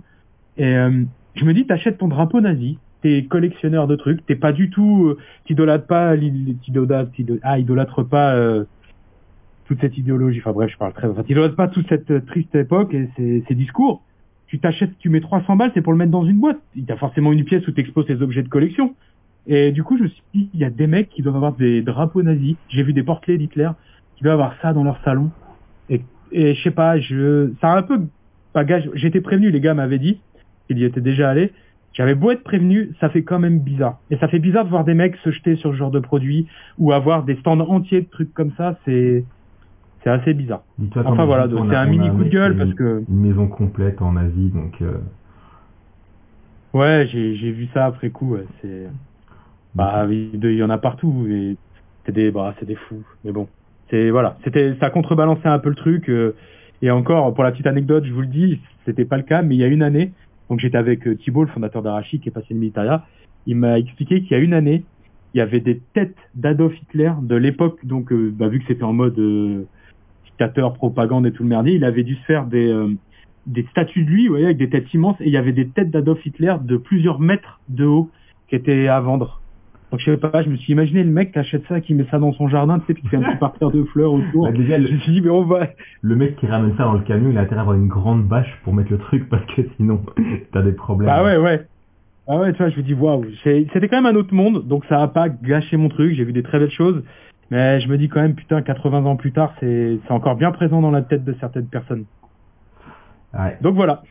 Et 0.56 0.76
euh, 0.76 1.05
je 1.34 1.44
me 1.44 1.55
dis, 1.55 1.66
t'achètes 1.66 1.98
ton 1.98 2.09
drapeau 2.09 2.40
nazi, 2.40 2.78
t'es 3.01 3.24
collectionneur 3.24 3.86
de 3.86 3.97
trucs, 3.97 4.24
t'es 4.26 4.36
pas 4.36 4.52
du 4.52 4.70
tout, 4.70 5.06
euh, 5.09 5.78
pas, 5.78 6.16
t'idolâtres, 6.16 7.10
t'idol- 7.12 7.40
ah, 7.43 7.56
pas 8.05 8.34
euh, 8.34 8.64
toute 9.66 9.80
cette 9.80 9.97
idéologie. 9.97 10.40
Enfin 10.40 10.52
bref, 10.52 10.70
je 10.70 10.76
parle 10.76 10.93
très, 10.93 11.09
enfin, 11.09 11.22
t'idolâtres 11.22 11.56
pas 11.56 11.68
toute 11.68 11.89
cette 11.89 12.26
triste 12.26 12.55
époque 12.55 12.93
et 12.94 13.09
ces, 13.16 13.44
ces 13.48 13.55
discours. 13.55 14.02
Tu 14.52 14.58
t'achètes, 14.58 14.98
tu 14.98 15.08
mets 15.08 15.22
300 15.22 15.56
balles, 15.56 15.70
c'est 15.72 15.80
pour 15.80 15.94
le 15.94 15.98
mettre 15.98 16.10
dans 16.10 16.26
une 16.26 16.38
boîte. 16.38 16.58
Il 16.76 16.84
y 16.84 16.92
a 16.92 16.96
forcément 16.98 17.32
une 17.32 17.42
pièce 17.42 17.66
où 17.66 17.72
t'exposes 17.72 18.04
tes 18.04 18.20
objets 18.20 18.42
de 18.42 18.50
collection. 18.50 18.94
Et 19.46 19.72
du 19.72 19.82
coup, 19.82 19.96
je 19.96 20.02
me 20.02 20.08
suis 20.08 20.22
dit, 20.34 20.50
il 20.52 20.60
y 20.60 20.64
a 20.64 20.68
des 20.68 20.86
mecs 20.86 21.08
qui 21.08 21.22
doivent 21.22 21.36
avoir 21.36 21.54
des 21.54 21.80
drapeaux 21.80 22.22
nazis. 22.22 22.56
J'ai 22.68 22.82
vu 22.82 22.92
des 22.92 23.02
portelets 23.02 23.38
d'Hitler 23.38 23.70
qui 24.14 24.24
doivent 24.24 24.34
avoir 24.34 24.54
ça 24.60 24.74
dans 24.74 24.84
leur 24.84 25.02
salon. 25.04 25.30
Et, 25.88 26.02
je 26.32 26.62
sais 26.62 26.70
pas, 26.70 27.00
je, 27.00 27.50
ça 27.62 27.72
a 27.72 27.78
un 27.78 27.82
peu, 27.82 27.98
j'étais 28.92 29.22
prévenu, 29.22 29.50
les 29.50 29.60
gars 29.60 29.72
m'avaient 29.72 29.98
dit, 29.98 30.20
qu'ils 30.66 30.80
y 30.80 30.84
étaient 30.84 31.00
déjà 31.00 31.30
allés. 31.30 31.50
J'avais 31.94 32.14
beau 32.14 32.30
être 32.30 32.44
prévenu, 32.44 32.90
ça 33.00 33.08
fait 33.08 33.22
quand 33.22 33.38
même 33.38 33.58
bizarre. 33.58 34.00
Et 34.10 34.18
ça 34.18 34.28
fait 34.28 34.38
bizarre 34.38 34.66
de 34.66 34.70
voir 34.70 34.84
des 34.84 34.92
mecs 34.92 35.16
se 35.24 35.30
jeter 35.30 35.56
sur 35.56 35.72
ce 35.72 35.76
genre 35.78 35.90
de 35.90 36.00
produit 36.00 36.46
ou 36.76 36.92
avoir 36.92 37.24
des 37.24 37.36
stands 37.36 37.58
entiers 37.58 38.02
de 38.02 38.10
trucs 38.10 38.34
comme 38.34 38.52
ça, 38.58 38.78
c'est, 38.84 39.24
c'est 40.02 40.10
assez 40.10 40.34
bizarre. 40.34 40.62
Enfin, 41.04 41.24
voilà, 41.24 41.48
donc 41.48 41.60
on 41.60 41.70
c'est 41.70 41.76
un 41.76 41.86
mini 41.86 42.10
coup 42.10 42.24
de 42.24 42.28
gueule 42.28 42.56
parce 42.56 42.74
que- 42.74 43.04
Une 43.08 43.20
maison 43.20 43.46
complète 43.48 44.02
en 44.02 44.16
Asie, 44.16 44.50
donc. 44.50 44.80
euh, 44.82 44.98
Ouais, 46.74 47.06
j'ai, 47.12 47.34
j'ai 47.36 47.50
vu 47.50 47.68
ça 47.74 47.84
après 47.84 48.08
coup, 48.10 48.32
ouais, 48.32 48.46
c'est, 48.60 48.88
bah, 49.74 50.06
il 50.08 50.42
y 50.54 50.62
en 50.62 50.70
a 50.70 50.78
partout 50.78 51.26
et 51.28 51.56
c'est 52.06 52.12
des, 52.12 52.30
bah, 52.30 52.54
c'est 52.58 52.64
des 52.66 52.76
fous. 52.76 53.04
Mais 53.24 53.32
bon, 53.32 53.46
c'est, 53.90 54.10
voilà, 54.10 54.38
c'était, 54.42 54.74
ça 54.80 54.88
contrebalancait 54.88 55.48
un 55.48 55.58
peu 55.58 55.68
le 55.68 55.74
truc, 55.74 56.08
euh, 56.08 56.34
et 56.80 56.90
encore, 56.90 57.32
pour 57.34 57.44
la 57.44 57.52
petite 57.52 57.66
anecdote, 57.66 58.04
je 58.06 58.12
vous 58.12 58.22
le 58.22 58.26
dis, 58.26 58.58
c'était 58.86 59.04
pas 59.04 59.18
le 59.18 59.22
cas, 59.22 59.42
mais 59.42 59.54
il 59.54 59.58
y 59.58 59.64
a 59.64 59.68
une 59.68 59.82
année, 59.82 60.12
donc 60.48 60.60
j'étais 60.60 60.78
avec 60.78 61.06
euh, 61.06 61.14
Thibault, 61.14 61.42
le 61.44 61.50
fondateur 61.50 61.82
d'Arachi, 61.82 62.20
qui 62.20 62.30
est 62.30 62.32
passé 62.32 62.48
le 62.54 62.60
militaria, 62.60 63.04
il 63.46 63.56
m'a 63.56 63.78
expliqué 63.78 64.22
qu'il 64.22 64.32
y 64.32 64.34
a 64.34 64.42
une 64.42 64.54
année, 64.54 64.84
il 65.34 65.38
y 65.38 65.40
avait 65.42 65.60
des 65.60 65.80
têtes 65.92 66.16
d'Adolf 66.34 66.74
Hitler 66.82 67.12
de 67.22 67.36
l'époque, 67.36 67.84
donc 67.84 68.12
euh, 68.12 68.32
bah, 68.34 68.48
vu 68.48 68.60
que 68.60 68.64
c'était 68.66 68.82
en 68.82 68.94
mode 68.94 69.18
euh, 69.18 69.66
dictateur, 70.43 70.74
propagande 70.74 71.27
et 71.27 71.32
tout 71.32 71.43
le 71.43 71.48
merdier, 71.48 71.74
il 71.74 71.85
avait 71.85 72.02
dû 72.02 72.14
se 72.16 72.24
faire 72.24 72.47
des 72.47 72.73
euh, 72.73 72.89
des 73.47 73.64
statues 73.70 74.05
de 74.05 74.10
lui, 74.10 74.27
vous 74.27 74.35
voyez, 74.35 74.47
avec 74.47 74.59
des 74.59 74.69
têtes 74.69 74.93
immenses, 74.94 75.20
et 75.20 75.27
il 75.27 75.32
y 75.32 75.36
avait 75.36 75.52
des 75.52 75.69
têtes 75.69 75.90
d'Adolf 75.90 76.24
Hitler 76.24 76.55
de 76.62 76.77
plusieurs 76.77 77.19
mètres 77.19 77.60
de 77.69 77.85
haut 77.85 78.09
qui 78.48 78.55
étaient 78.55 78.86
à 78.86 79.01
vendre. 79.01 79.40
Donc 79.90 80.01
je 80.01 80.10
sais 80.10 80.16
pas, 80.16 80.43
je 80.43 80.48
me 80.48 80.56
suis 80.56 80.73
imaginé 80.73 81.02
le 81.02 81.10
mec 81.10 81.32
qui 81.32 81.39
achète 81.39 81.64
ça, 81.69 81.81
qui 81.81 81.94
met 81.94 82.06
ça 82.10 82.19
dans 82.19 82.32
son 82.32 82.48
jardin, 82.48 82.78
tu 82.78 82.86
sais, 82.86 82.94
puis 82.94 83.02
qui 83.02 83.09
fait 83.09 83.16
un 83.16 83.23
petit 83.23 83.39
parterre 83.39 83.70
de 83.70 83.82
fleurs 83.85 84.12
autour. 84.12 84.44
bah, 84.44 84.52
déjà, 84.52 84.81
Je 84.81 84.93
me 84.93 84.98
suis 85.01 85.12
dit, 85.12 85.20
mais 85.20 85.31
on 85.31 85.44
va... 85.44 85.69
le 86.01 86.16
mec 86.16 86.36
qui 86.36 86.47
ramène 86.47 86.74
ça 86.77 86.85
dans 86.85 86.94
le 86.94 87.01
camion, 87.01 87.31
il 87.31 87.36
a 87.36 87.43
intérêt 87.43 87.59
à 87.59 87.62
avoir 87.62 87.77
une 87.77 87.89
grande 87.89 88.27
bâche 88.27 88.59
pour 88.64 88.73
mettre 88.74 88.90
le 88.90 88.98
truc 88.98 89.28
parce 89.28 89.44
que 89.55 89.62
sinon, 89.77 90.01
t'as 90.52 90.62
des 90.62 90.73
problèmes. 90.73 91.10
Bah 91.10 91.24
ouais, 91.24 91.36
ouais. 91.36 91.66
Ah 92.28 92.39
ouais, 92.39 92.52
tu 92.52 92.59
vois, 92.59 92.70
je 92.70 92.77
me 92.77 92.82
dis, 92.82 92.94
waouh, 92.94 93.24
c'était 93.43 93.89
quand 93.89 94.01
même 94.01 94.06
un 94.06 94.19
autre 94.19 94.32
monde, 94.32 94.66
donc 94.66 94.85
ça 94.86 95.02
a 95.02 95.09
pas 95.09 95.28
gâché 95.28 95.77
mon 95.77 95.89
truc, 95.89 96.14
j'ai 96.14 96.24
vu 96.24 96.32
des 96.32 96.44
très 96.44 96.60
belles 96.60 96.70
choses, 96.70 97.02
mais 97.52 97.82
je 97.82 97.88
me 97.88 97.98
dis 97.98 98.08
quand 98.08 98.22
même, 98.22 98.34
putain, 98.34 98.62
80 98.62 99.04
ans 99.04 99.16
plus 99.16 99.30
tard, 99.30 99.52
c'est 99.60 99.98
c'est 100.06 100.10
encore 100.10 100.36
bien 100.36 100.52
présent 100.52 100.80
dans 100.80 100.90
la 100.90 101.02
tête 101.02 101.22
de 101.22 101.34
certaines 101.34 101.66
personnes. 101.66 102.06
Ouais. 103.34 103.58
Donc 103.60 103.74
voilà. 103.74 104.02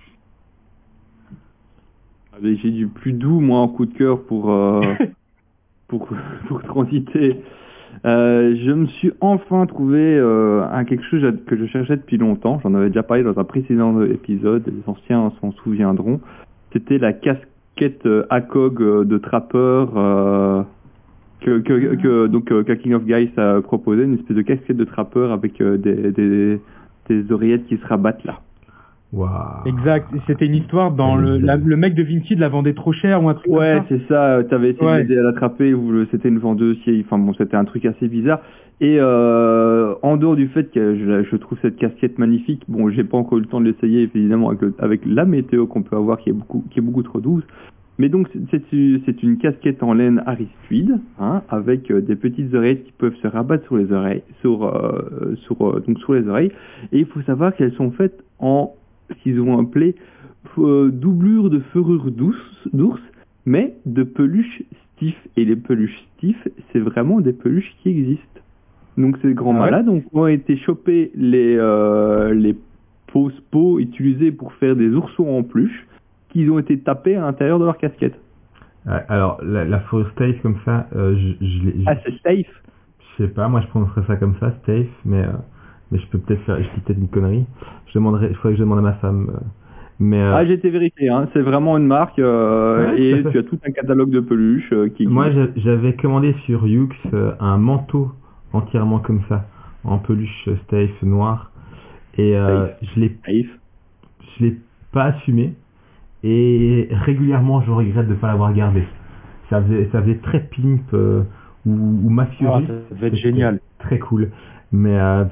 J'ai 2.43 2.69
du 2.69 2.85
plus 2.85 3.13
doux, 3.13 3.39
moi, 3.39 3.61
en 3.61 3.67
coup 3.67 3.87
de 3.87 3.97
cœur 3.97 4.21
pour, 4.25 4.51
euh, 4.51 4.81
pour, 5.87 6.07
pour 6.47 6.61
transiter. 6.61 7.41
Euh, 8.05 8.55
je 8.63 8.71
me 8.71 8.85
suis 8.85 9.11
enfin 9.21 9.65
trouvé 9.65 9.99
euh, 9.99 10.63
un 10.71 10.85
quelque 10.85 11.03
chose 11.05 11.25
que 11.47 11.57
je 11.57 11.65
cherchais 11.65 11.97
depuis 11.97 12.17
longtemps. 12.17 12.59
J'en 12.61 12.75
avais 12.75 12.89
déjà 12.89 13.01
parlé 13.01 13.23
dans 13.23 13.39
un 13.39 13.43
précédent 13.43 14.03
épisode. 14.03 14.67
Les 14.67 14.83
anciens 14.85 15.33
s'en 15.41 15.51
souviendront. 15.63 16.21
C'était 16.73 16.99
la 16.99 17.11
casquette 17.11 18.05
euh, 18.05 18.27
ACOG 18.29 19.07
de 19.07 19.17
trappeur 19.17 19.97
euh, 19.97 20.63
que, 21.41 21.59
que, 21.59 21.95
que 21.95 22.27
donc 22.27 22.51
euh, 22.51 22.63
que 22.63 22.73
King 22.73 22.93
of 22.93 23.03
Guys 23.05 23.31
a 23.37 23.61
proposé, 23.61 24.03
une 24.03 24.15
espèce 24.15 24.37
de 24.37 24.41
casquette 24.41 24.77
de 24.77 24.83
trappeur 24.85 25.31
avec 25.31 25.59
euh, 25.61 25.77
des, 25.77 26.11
des, 26.11 26.59
des 27.09 27.31
oreillettes 27.31 27.65
qui 27.67 27.77
se 27.77 27.85
rabattent 27.85 28.23
là. 28.23 28.39
Waouh. 29.13 29.29
Exact. 29.67 30.07
C'était 30.25 30.45
une 30.45 30.55
histoire 30.55 30.91
dans 30.91 31.17
le, 31.17 31.37
la- 31.37 31.57
le 31.57 31.75
mec 31.75 31.95
de 31.95 32.03
Vinci 32.03 32.35
la 32.35 32.47
vendait 32.47 32.73
trop 32.73 32.93
cher 32.93 33.21
ou 33.21 33.27
un 33.27 33.33
truc 33.33 33.51
Ouais, 33.51 33.81
comme 33.89 33.97
ça. 33.99 34.03
c'est 34.07 34.13
ça. 34.13 34.43
T'avais 34.49 34.69
essayé 34.69 34.85
Ouais. 34.87 35.03
de 35.03 35.09
l'aider 35.09 35.17
à 35.19 35.23
l'attraper 35.23 35.73
ou 35.73 36.05
c'était 36.11 36.29
une 36.29 36.39
vendeuse. 36.39 36.77
qui- 36.85 37.03
Enfin 37.05 37.17
bon, 37.17 37.33
c'était 37.33 37.57
un 37.57 37.65
truc 37.65 37.85
assez 37.85 38.07
bizarre. 38.07 38.39
Et 38.79 38.97
euh, 38.99 39.93
en 40.01 40.15
dehors 40.15 40.37
du 40.37 40.47
fait 40.47 40.71
que 40.71 40.95
je, 40.95 41.23
je 41.29 41.35
trouve 41.35 41.57
cette 41.61 41.75
casquette 41.75 42.19
magnifique, 42.19 42.63
bon, 42.69 42.89
j'ai 42.89 43.03
pas 43.03 43.17
encore 43.17 43.37
eu 43.37 43.41
le 43.41 43.47
temps 43.47 43.59
de 43.59 43.65
l'essayer 43.65 44.09
évidemment 44.15 44.47
avec, 44.49 44.61
le- 44.61 44.73
avec 44.79 45.01
la 45.05 45.25
météo 45.25 45.67
qu'on 45.67 45.81
peut 45.83 45.97
avoir 45.97 46.17
qui 46.19 46.29
est 46.29 46.33
beaucoup 46.33 46.63
qui 46.71 46.79
est 46.79 46.81
beaucoup 46.81 47.03
trop 47.03 47.19
douce. 47.19 47.43
Mais 48.01 48.09
donc 48.09 48.29
c'est 48.49 49.21
une 49.21 49.37
casquette 49.37 49.83
en 49.83 49.93
laine 49.93 50.23
aristuide, 50.25 50.99
hein, 51.19 51.43
avec 51.49 51.91
euh, 51.91 52.01
des 52.01 52.15
petites 52.15 52.51
oreilles 52.55 52.81
qui 52.81 52.91
peuvent 52.93 53.15
se 53.21 53.27
rabattre 53.27 53.63
sur 53.65 53.77
les 53.77 53.91
oreilles, 53.91 54.23
sur 54.41 54.63
euh, 54.63 55.35
sur 55.45 55.61
euh, 55.61 55.83
donc 55.87 55.99
sur 55.99 56.15
les 56.15 56.27
oreilles. 56.27 56.51
Et 56.91 56.97
il 56.97 57.05
faut 57.05 57.21
savoir 57.21 57.55
qu'elles 57.55 57.73
sont 57.73 57.91
faites 57.91 58.23
en 58.39 58.73
ce 59.07 59.13
qu'ils 59.21 59.39
ont 59.39 59.59
appelé 59.59 59.93
euh, 60.57 60.89
doublure 60.89 61.51
de 61.51 61.61
douce 62.09 62.67
d'ours, 62.73 62.99
mais 63.45 63.75
de 63.85 64.01
peluches 64.01 64.63
stiff. 64.95 65.15
Et 65.37 65.45
les 65.45 65.55
peluches 65.55 66.03
stiff, 66.17 66.47
c'est 66.73 66.79
vraiment 66.79 67.21
des 67.21 67.33
peluches 67.33 67.71
qui 67.83 67.89
existent. 67.89 68.41
Donc 68.97 69.19
ces 69.21 69.35
grands 69.35 69.53
Ah 69.57 69.65
ouais 69.65 69.69
malades 69.69 69.89
ont, 69.89 70.01
ont 70.11 70.25
été 70.25 70.57
chopés 70.57 71.11
les 71.13 71.55
les 72.33 72.55
fausses 73.09 73.39
peaux 73.51 73.77
utilisées 73.77 74.31
pour 74.31 74.53
faire 74.53 74.75
des 74.75 74.89
oursons 74.89 75.27
en 75.27 75.43
peluche, 75.43 75.85
qu'ils 76.31 76.49
ont 76.51 76.59
été 76.59 76.79
tapés 76.79 77.15
à 77.15 77.21
l'intérieur 77.21 77.59
de 77.59 77.65
leur 77.65 77.77
casquette. 77.77 78.15
Alors, 79.09 79.39
la, 79.43 79.63
la 79.63 79.79
fourrure 79.81 80.09
Stave 80.13 80.33
comme 80.41 80.57
ça, 80.65 80.87
euh, 80.95 81.15
je, 81.15 81.45
je, 81.45 81.69
Ah, 81.85 81.95
c'est 82.03 82.13
safe. 82.23 82.61
je 83.17 83.23
sais 83.23 83.29
pas, 83.29 83.47
moi 83.47 83.61
je 83.61 83.67
prononcerais 83.67 84.01
ça 84.07 84.15
comme 84.15 84.35
ça, 84.39 84.51
Stave, 84.63 84.85
mais, 85.05 85.23
euh, 85.23 85.31
mais 85.91 85.99
je 85.99 86.07
peux 86.07 86.17
peut-être 86.17 86.41
faire, 86.45 86.57
je 86.57 86.63
dis 86.63 86.81
peut-être 86.85 86.97
une 86.99 87.07
connerie. 87.07 87.45
Je 87.87 87.93
demanderai, 87.93 88.27
il 88.31 88.35
faudrait 88.35 88.53
que 88.53 88.57
je 88.57 88.63
demande 88.63 88.79
à 88.79 88.81
ma 88.81 88.93
femme. 88.93 89.29
euh, 89.35 89.39
mais 89.99 90.19
euh, 90.19 90.33
Ah, 90.35 90.45
j'ai 90.45 90.53
été 90.53 90.71
vérifié, 90.71 91.09
hein. 91.09 91.27
c'est 91.31 91.41
vraiment 91.41 91.77
une 91.77 91.85
marque 91.85 92.17
Ouais, 92.17 92.99
et 92.99 93.23
tu 93.31 93.37
as 93.37 93.43
tout 93.43 93.59
un 93.67 93.71
catalogue 93.71 94.09
de 94.09 94.19
peluches 94.19 94.73
qui. 94.95 95.05
moi 95.05 95.29
j'a- 95.29 95.49
j'avais 95.57 95.93
commandé 95.93 96.33
sur 96.45 96.65
Yux 96.65 96.89
un 97.39 97.57
manteau 97.57 98.11
entièrement 98.53 98.97
comme 98.97 99.21
ça, 99.29 99.45
en 99.83 99.99
peluche 99.99 100.47
euh, 100.47 100.55
Stave 100.63 100.89
noir, 101.03 101.51
et 102.17 102.35
euh, 102.35 102.65
Stave. 102.65 102.77
je 102.95 102.99
l'ai 102.99 103.17
safe. 103.27 103.59
je 104.39 104.43
l'ai 104.45 104.57
pas 104.91 105.03
assumé 105.05 105.53
et 106.23 106.87
régulièrement 106.91 107.61
je 107.61 107.71
regrette 107.71 108.07
de 108.07 108.13
ne 108.13 108.17
pas 108.17 108.27
l'avoir 108.27 108.53
gardé. 108.53 108.83
Ça 109.49 109.61
faisait, 109.61 109.89
ça 109.91 110.01
faisait 110.01 110.17
très 110.19 110.39
pimp 110.39 110.81
euh, 110.93 111.23
ou, 111.65 111.71
ou 111.71 112.07
Ah, 112.09 112.13
mafieux. 112.13 112.47
ça 112.67 112.95
va 112.95 113.07
être 113.07 113.15
génial. 113.15 113.59
Très 113.79 113.99
cool. 113.99 114.31
Mais 114.71 114.97
euh, 114.97 115.25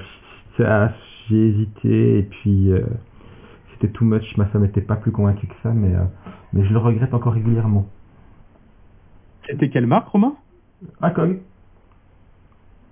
ça, 0.56 0.92
j'ai 1.28 1.48
hésité 1.48 2.18
et 2.18 2.22
puis 2.24 2.70
euh, 2.72 2.80
c'était 3.72 3.88
too 3.92 4.04
much. 4.04 4.36
Ma 4.36 4.46
femme 4.46 4.62
n'était 4.62 4.80
pas 4.82 4.96
plus 4.96 5.12
convaincue 5.12 5.46
que 5.46 5.54
ça, 5.62 5.70
mais, 5.72 5.94
euh, 5.94 6.00
mais 6.52 6.64
je 6.66 6.72
le 6.72 6.78
regrette 6.78 7.14
encore 7.14 7.32
régulièrement. 7.32 7.86
C'était 9.48 9.70
quelle 9.70 9.86
marque, 9.86 10.08
Romain? 10.08 10.34
Ah, 11.00 11.10
Cog 11.10 11.38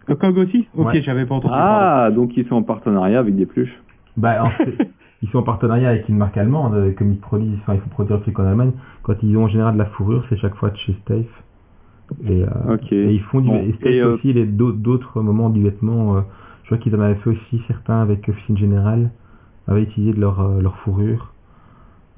Le 0.06 0.14
Cog 0.14 0.38
aussi? 0.38 0.66
Ok, 0.74 0.86
Ouais. 0.86 1.02
j'avais 1.02 1.26
pas 1.26 1.34
entendu. 1.34 1.52
parler. 1.52 1.66
Ah, 2.06 2.10
donc 2.10 2.36
ils 2.36 2.46
sont 2.46 2.54
en 2.56 2.62
partenariat 2.62 3.18
avec 3.18 3.36
des 3.36 3.44
peluches. 3.46 3.78
Bah, 4.16 4.42
en 4.44 4.50
fait, 4.50 4.72
ils 5.22 5.28
sont 5.30 5.38
en 5.38 5.42
partenariat 5.42 5.88
avec 5.90 6.08
une 6.08 6.16
marque 6.16 6.36
allemande, 6.36 6.74
euh, 6.74 6.92
comme 6.92 7.10
ils 7.12 7.18
produisent, 7.18 7.58
enfin, 7.62 7.74
ils 7.74 7.80
font 7.80 7.88
produire 7.88 8.16
le 8.18 8.22
truc 8.22 8.38
en 8.38 8.44
Allemagne. 8.44 8.72
Quand 9.02 9.14
ils 9.22 9.36
ont 9.36 9.44
en 9.44 9.48
général 9.48 9.74
de 9.74 9.78
la 9.78 9.86
fourrure, 9.86 10.24
c'est 10.28 10.36
chaque 10.36 10.54
fois 10.54 10.70
de 10.70 10.76
chez 10.76 10.94
Stave. 11.02 11.24
Et, 12.24 12.42
euh, 12.42 12.76
et 12.90 13.12
ils 13.14 13.20
font 13.22 13.40
du, 13.40 13.48
Bon, 13.48 13.56
et 13.56 13.72
Stave 13.74 13.92
et, 13.92 14.00
euh, 14.00 14.14
aussi 14.14 14.32
les 14.32 14.46
d'au- 14.46 14.72
d'autres 14.72 15.20
moments 15.20 15.50
du 15.50 15.62
vêtement. 15.62 16.16
euh, 16.16 16.20
je 16.64 16.68
vois 16.70 16.78
qu'ils 16.78 16.94
en 16.94 17.00
avaient 17.00 17.16
fait 17.16 17.30
aussi 17.30 17.62
certains 17.66 18.00
avec 18.00 18.28
Officine 18.28 18.56
Générale, 18.56 19.10
avaient 19.66 19.82
utilisé 19.82 20.12
de 20.12 20.20
leur, 20.20 20.40
euh, 20.40 20.60
leur 20.60 20.76
fourrure, 20.78 21.32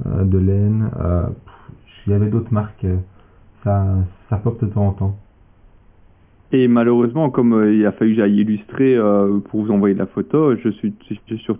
de 0.05 0.39
laine. 0.39 0.91
pff, 0.93 1.75
il 2.07 2.13
y 2.13 2.15
avait 2.17 2.29
d'autres 2.31 2.53
marques, 2.53 2.87
ça, 3.63 3.85
ça 4.29 4.37
pop 4.37 4.61
de 4.61 4.67
temps 4.67 4.89
en 4.89 4.93
temps. 4.93 5.17
Et 6.53 6.69
malheureusement, 6.69 7.31
comme 7.31 7.71
il 7.73 7.85
a 7.87 7.93
fallu 7.93 8.13
que 8.13 8.17
j'aille 8.17 8.41
illustrer 8.41 8.97
pour 9.51 9.63
vous 9.63 9.71
envoyer 9.71 9.95
la 9.95 10.07
photo, 10.07 10.57
je 10.57 10.69
suis, 10.71 10.95
je 11.29 11.35
suis 11.37 11.53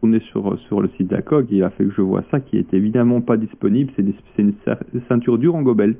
retourné 0.00 0.20
sur, 0.20 0.58
sur 0.60 0.80
le 0.80 0.88
site 0.96 1.08
d'ACOG 1.08 1.46
il 1.50 1.62
a 1.62 1.70
fait 1.70 1.84
que 1.84 1.90
je 1.92 2.00
vois 2.02 2.22
ça 2.30 2.40
qui 2.40 2.56
est 2.56 2.72
évidemment 2.74 3.20
pas 3.20 3.36
disponible. 3.36 3.92
C'est 3.96 4.42
une 4.42 4.54
ceinture 5.08 5.38
Durango 5.38 5.74
Belt. 5.74 5.98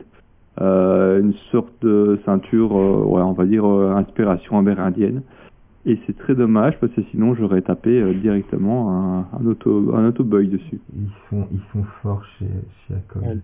Euh, 0.60 1.20
une 1.20 1.32
sorte 1.52 1.72
de 1.82 2.18
ceinture, 2.24 2.76
euh, 2.76 3.04
ouais, 3.04 3.22
on 3.22 3.32
va 3.32 3.46
dire, 3.46 3.64
euh, 3.64 3.94
inspiration 3.94 4.58
amérindienne. 4.58 5.22
Et 5.86 5.98
c'est 6.06 6.16
très 6.18 6.34
dommage 6.34 6.78
parce 6.80 6.92
que 6.92 7.02
sinon 7.10 7.34
j'aurais 7.34 7.62
tapé 7.62 8.00
euh, 8.00 8.12
directement 8.12 8.90
un, 8.92 9.18
un 9.40 9.46
auto 9.46 9.94
un 9.94 10.06
autoboy 10.08 10.48
dessus. 10.48 10.80
Ils 10.94 11.08
sont, 11.30 11.46
ils 11.52 11.60
sont 11.72 11.84
forts 12.02 12.24
chez, 12.38 12.46
chez 12.86 12.94
Acom. 12.94 13.22
Ouais. 13.22 13.38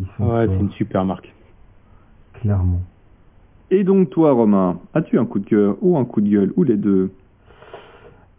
Ils 0.00 0.06
sont 0.16 0.24
Ouais, 0.28 0.46
c'est 0.48 0.58
une 0.58 0.70
super 0.70 1.04
marque. 1.04 1.32
clairement. 2.40 2.80
Et 3.70 3.84
donc 3.84 4.10
toi 4.10 4.32
Romain, 4.32 4.78
as-tu 4.94 5.18
un 5.18 5.26
coup 5.26 5.38
de 5.38 5.44
cœur 5.44 5.76
ou 5.82 5.96
un 5.98 6.04
coup 6.04 6.20
de 6.20 6.28
gueule 6.28 6.52
ou 6.56 6.64
les 6.64 6.76
deux? 6.76 7.10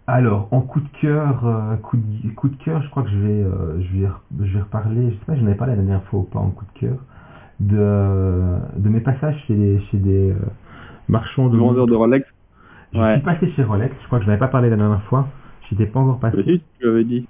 Alors, 0.07 0.47
en 0.51 0.61
coup 0.61 0.79
de 0.79 0.87
cœur, 1.01 1.45
euh, 1.45 1.75
coup, 1.77 1.97
de, 1.97 2.29
coup 2.33 2.47
de 2.47 2.55
cœur, 2.55 2.81
je 2.81 2.89
crois 2.89 3.03
que 3.03 3.09
je 3.09 3.17
vais, 3.17 3.43
euh, 3.43 3.81
je 3.81 3.97
vais, 3.97 4.07
je 4.45 4.53
vais 4.53 4.61
reparler, 4.61 5.11
je 5.11 5.15
sais 5.15 5.25
pas, 5.25 5.35
j'en 5.35 5.45
avais 5.45 5.55
parlé 5.55 5.75
la 5.75 5.81
dernière 5.81 6.03
fois 6.03 6.19
ou 6.21 6.23
pas 6.23 6.39
en 6.39 6.49
coup 6.49 6.63
de 6.73 6.79
cœur, 6.79 6.97
de, 7.59 8.57
de 8.77 8.89
mes 8.89 9.01
passages 9.01 9.35
chez, 9.47 9.55
des- 9.55 9.81
chez 9.91 9.97
des 9.97 10.31
euh, 10.31 10.35
marchands 11.09 11.49
de 11.49 11.57
Le 11.57 11.59
vendeur 11.59 11.87
de. 11.87 11.95
Rolex 11.95 12.25
Je 12.93 12.99
Ouais. 12.99 13.13
suis 13.15 13.21
passé 13.21 13.51
chez 13.51 13.63
Rolex, 13.63 13.93
je 14.01 14.07
crois 14.07 14.19
que 14.19 14.25
je 14.25 14.29
n'avais 14.29 14.39
pas 14.39 14.47
parlé 14.47 14.69
la 14.69 14.77
dernière 14.77 15.03
fois, 15.03 15.27
j'étais 15.69 15.85
pas 15.87 15.99
encore 15.99 16.19
passé. 16.19 16.37
Oui, 16.37 16.61
tu 16.79 16.85
l'avais 16.85 17.03
dit. 17.03 17.27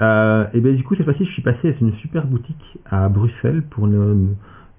Euh, 0.00 0.46
et 0.54 0.60
bien 0.60 0.72
du 0.72 0.84
coup, 0.84 0.94
cette 0.94 1.04
fois-ci, 1.04 1.24
je 1.24 1.32
suis 1.32 1.42
passé 1.42 1.68
à 1.68 1.72
une 1.84 1.92
super 1.94 2.26
boutique 2.26 2.78
à 2.88 3.08
Bruxelles 3.08 3.62
pour 3.70 3.88
nos, 3.88 4.14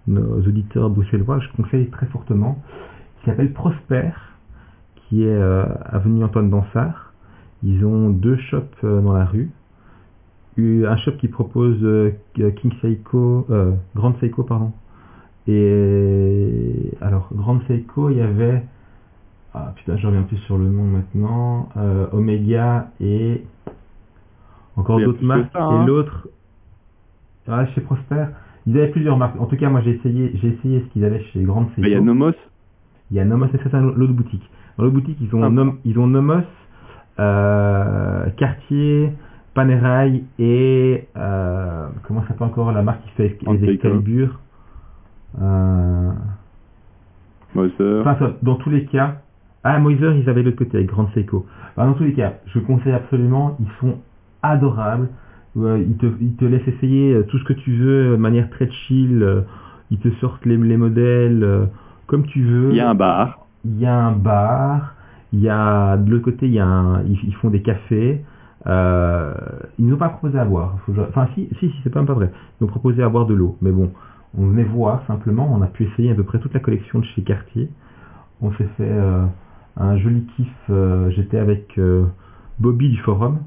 nos 0.08 0.38
auditeurs 0.40 0.90
bruxellois, 0.90 1.40
je 1.40 1.50
conseille 1.62 1.88
très 1.90 2.06
fortement, 2.08 2.58
qui 3.20 3.30
s'appelle 3.30 3.52
Prosper, 3.54 4.12
qui 5.10 5.24
est 5.24 5.28
euh, 5.28 5.66
avenue 5.86 6.24
Antoine 6.24 6.50
Dansard. 6.50 7.14
Ils 7.64 7.84
ont 7.86 8.10
deux 8.10 8.38
shops 8.38 8.64
euh, 8.84 9.02
dans 9.02 9.14
la 9.14 9.26
rue. 9.26 9.50
Un 10.58 10.98
shop 10.98 11.14
qui 11.14 11.30
propose 11.30 11.78
euh, 11.84 12.12
King 12.36 12.74
Seiko, 12.82 13.48
Grande 13.96 14.16
Seiko, 14.20 14.44
pardon. 14.44 14.74
Et 15.48 16.92
alors, 17.02 17.30
Grande 17.34 17.62
Seiko, 17.68 18.10
il 18.10 18.18
y 18.18 18.22
avait, 18.22 18.64
ah 19.54 19.74
putain, 19.76 19.98
je 19.98 20.06
reviens 20.06 20.22
plus 20.24 20.38
sur 20.38 20.58
le 20.58 20.66
nom 20.66 20.84
maintenant, 20.84 21.70
euh, 21.78 22.06
Omega 22.12 22.92
et 23.00 23.44
encore 24.76 25.00
d'autres 25.00 25.24
marques. 25.24 25.52
ça, 25.54 25.64
hein. 25.64 25.84
Et 25.84 25.88
l'autre, 25.88 26.28
ah, 27.48 27.66
chez 27.68 27.82
Prosper, 27.82 28.26
ils 28.68 28.78
avaient 28.78 28.92
plusieurs 28.92 29.18
marques. 29.18 29.40
En 29.40 29.46
tout 29.46 29.58
cas, 29.58 29.70
moi 29.70 29.82
j'ai 29.82 29.96
essayé, 29.96 30.32
j'ai 30.36 30.50
essayé 30.50 30.82
ce 30.82 30.86
qu'ils 30.94 31.06
avaient 31.06 31.24
chez 31.34 31.42
Grande 31.42 31.70
Seiko. 31.70 31.88
Il 31.88 31.94
y 31.94 31.96
a 31.96 32.02
Nomos. 32.02 32.34
Il 33.10 33.18
y 33.18 33.20
a 33.20 33.26
Nomos 33.26 33.48
et 33.48 33.58
ça, 33.58 33.70
c'est 33.72 33.80
l'autre 33.80 34.14
boutique. 34.14 34.48
Dans 34.80 34.86
l'autre 34.86 34.96
boutique, 34.96 35.18
ils 35.22 35.36
ont, 35.36 35.44
Ah. 35.44 35.50
Nom- 35.50 35.76
ils 35.84 36.00
ont 36.00 36.08
Nomos, 36.08 36.42
euh, 37.20 38.26
Cartier, 38.38 39.12
Panerai 39.54 40.24
et 40.40 41.06
euh, 41.18 41.88
comment 42.08 42.22
ça 42.22 42.30
s'appelle 42.30 42.48
encore 42.48 42.72
la 42.72 42.82
marque 42.82 43.02
qui 43.04 43.10
fait 43.12 43.38
les 43.42 43.48
Antico. 43.50 43.72
Excalibur. 43.72 44.40
Euh, 45.42 46.12
Moser. 47.56 48.02
enfin, 48.06 48.34
dans 48.42 48.56
tous 48.56 48.70
les 48.70 48.86
cas, 48.86 49.18
ah 49.64 49.80
Moiser, 49.80 50.18
ils 50.18 50.30
avaient 50.30 50.42
de 50.42 50.46
l'autre 50.50 50.60
côté 50.60 50.78
avec 50.78 50.90
Grande 50.90 51.10
Seiko. 51.14 51.46
Enfin, 51.76 51.88
dans 51.88 51.94
tous 51.94 52.04
les 52.04 52.14
cas, 52.14 52.36
je 52.48 52.60
conseille 52.60 52.94
absolument. 52.94 53.58
Ils 53.60 53.68
sont 53.82 53.98
adorables. 54.42 55.10
Ils, 55.58 55.98
te, 55.98 56.06
ils 56.22 56.36
te 56.36 56.46
laissent 56.46 56.68
essayer 56.68 57.14
euh, 57.14 57.24
tout 57.24 57.38
ce 57.40 57.44
que 57.44 57.54
tu 57.54 57.76
veux 57.76 58.12
de 58.12 58.16
manière 58.16 58.50
très 58.50 58.70
chill. 58.72 59.44
Ils 59.92 59.98
te 59.98 60.10
sortent 60.22 60.46
les, 60.46 60.56
les 60.56 60.78
modèles 60.78 61.68
comme 62.08 62.26
tu 62.28 62.44
veux 62.44 62.70
Il 62.70 62.76
y 62.76 62.80
a 62.80 62.90
un 62.90 62.96
bar. 62.96 63.40
Il 63.66 63.80
y 63.80 63.86
a 63.86 63.96
un 63.96 64.12
bar, 64.14 64.96
il 65.34 65.40
y 65.42 65.50
a 65.50 65.98
de 65.98 66.10
l'autre 66.10 66.26
côté 66.26 66.48
il 66.48 66.54
y 66.54 66.60
a 66.60 66.66
un, 66.66 67.04
ils, 67.04 67.34
font 67.36 67.50
des 67.50 67.62
cafés, 67.62 68.24
Euh, 68.68 69.34
ils 69.78 69.86
nous 69.88 69.96
ont 69.96 69.98
pas 69.98 70.10
proposé 70.10 70.38
à 70.38 70.44
boire. 70.46 70.76
Enfin, 71.10 71.28
si, 71.34 71.48
si, 71.60 71.70
si, 71.70 71.76
c'est 71.84 71.90
pas, 71.90 72.04
pas 72.04 72.14
vrai. 72.14 72.30
Ils 72.34 72.64
nous 72.64 72.68
ont 72.68 72.72
proposé 72.72 73.02
à 73.02 73.08
boire 73.10 73.26
de 73.26 73.34
l'eau. 73.34 73.56
Mais 73.62 73.72
bon, 73.72 73.92
on 74.38 74.48
venait 74.48 74.66
voir 74.66 75.02
simplement. 75.08 75.48
On 75.54 75.62
a 75.62 75.68
pu 75.68 75.86
essayer 75.86 76.12
à 76.12 76.16
peu 76.16 76.24
près 76.26 76.40
toute 76.40 76.54
la 76.54 76.60
collection 76.60 77.00
de 77.00 77.06
chez 77.06 77.24
Cartier. 77.24 77.70
On 78.42 78.52
s'est 78.52 78.68
fait 78.78 78.92
euh, 78.92 79.26
un 79.78 79.98
joli 79.98 80.26
kiff. 80.36 80.52
euh, 80.70 81.10
J'étais 81.12 81.38
avec 81.40 81.78
euh, 81.78 82.06
Bobby 82.60 82.90
du 82.90 82.98
forum. 82.98 83.40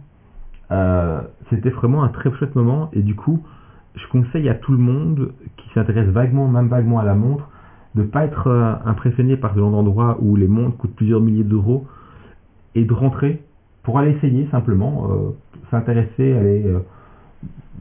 Euh, 0.70 1.20
C'était 1.50 1.70
vraiment 1.70 2.02
un 2.04 2.08
très 2.08 2.32
chouette 2.32 2.54
moment. 2.56 2.88
Et 2.94 3.02
du 3.02 3.14
coup, 3.14 3.42
je 3.94 4.06
conseille 4.08 4.48
à 4.48 4.54
tout 4.54 4.72
le 4.72 4.78
monde 4.78 5.32
qui 5.58 5.68
s'intéresse 5.74 6.08
vaguement, 6.08 6.48
même 6.48 6.68
vaguement 6.68 6.98
à 7.00 7.04
la 7.04 7.14
montre, 7.14 7.50
de 7.94 8.02
pas 8.02 8.24
être 8.24 8.46
euh, 8.46 8.74
impressionné 8.84 9.36
par 9.36 9.54
ce 9.54 9.58
genre 9.58 9.70
d'endroit 9.70 10.18
où 10.20 10.36
les 10.36 10.48
montres 10.48 10.76
coûtent 10.76 10.96
plusieurs 10.96 11.20
milliers 11.20 11.44
d'euros 11.44 11.86
et 12.74 12.84
de 12.84 12.92
rentrer 12.92 13.42
pour 13.82 13.98
aller 13.98 14.12
essayer 14.12 14.46
simplement, 14.50 15.08
euh, 15.10 15.30
s'intéresser, 15.70 16.32
aller 16.32 16.64
euh, 16.66 16.80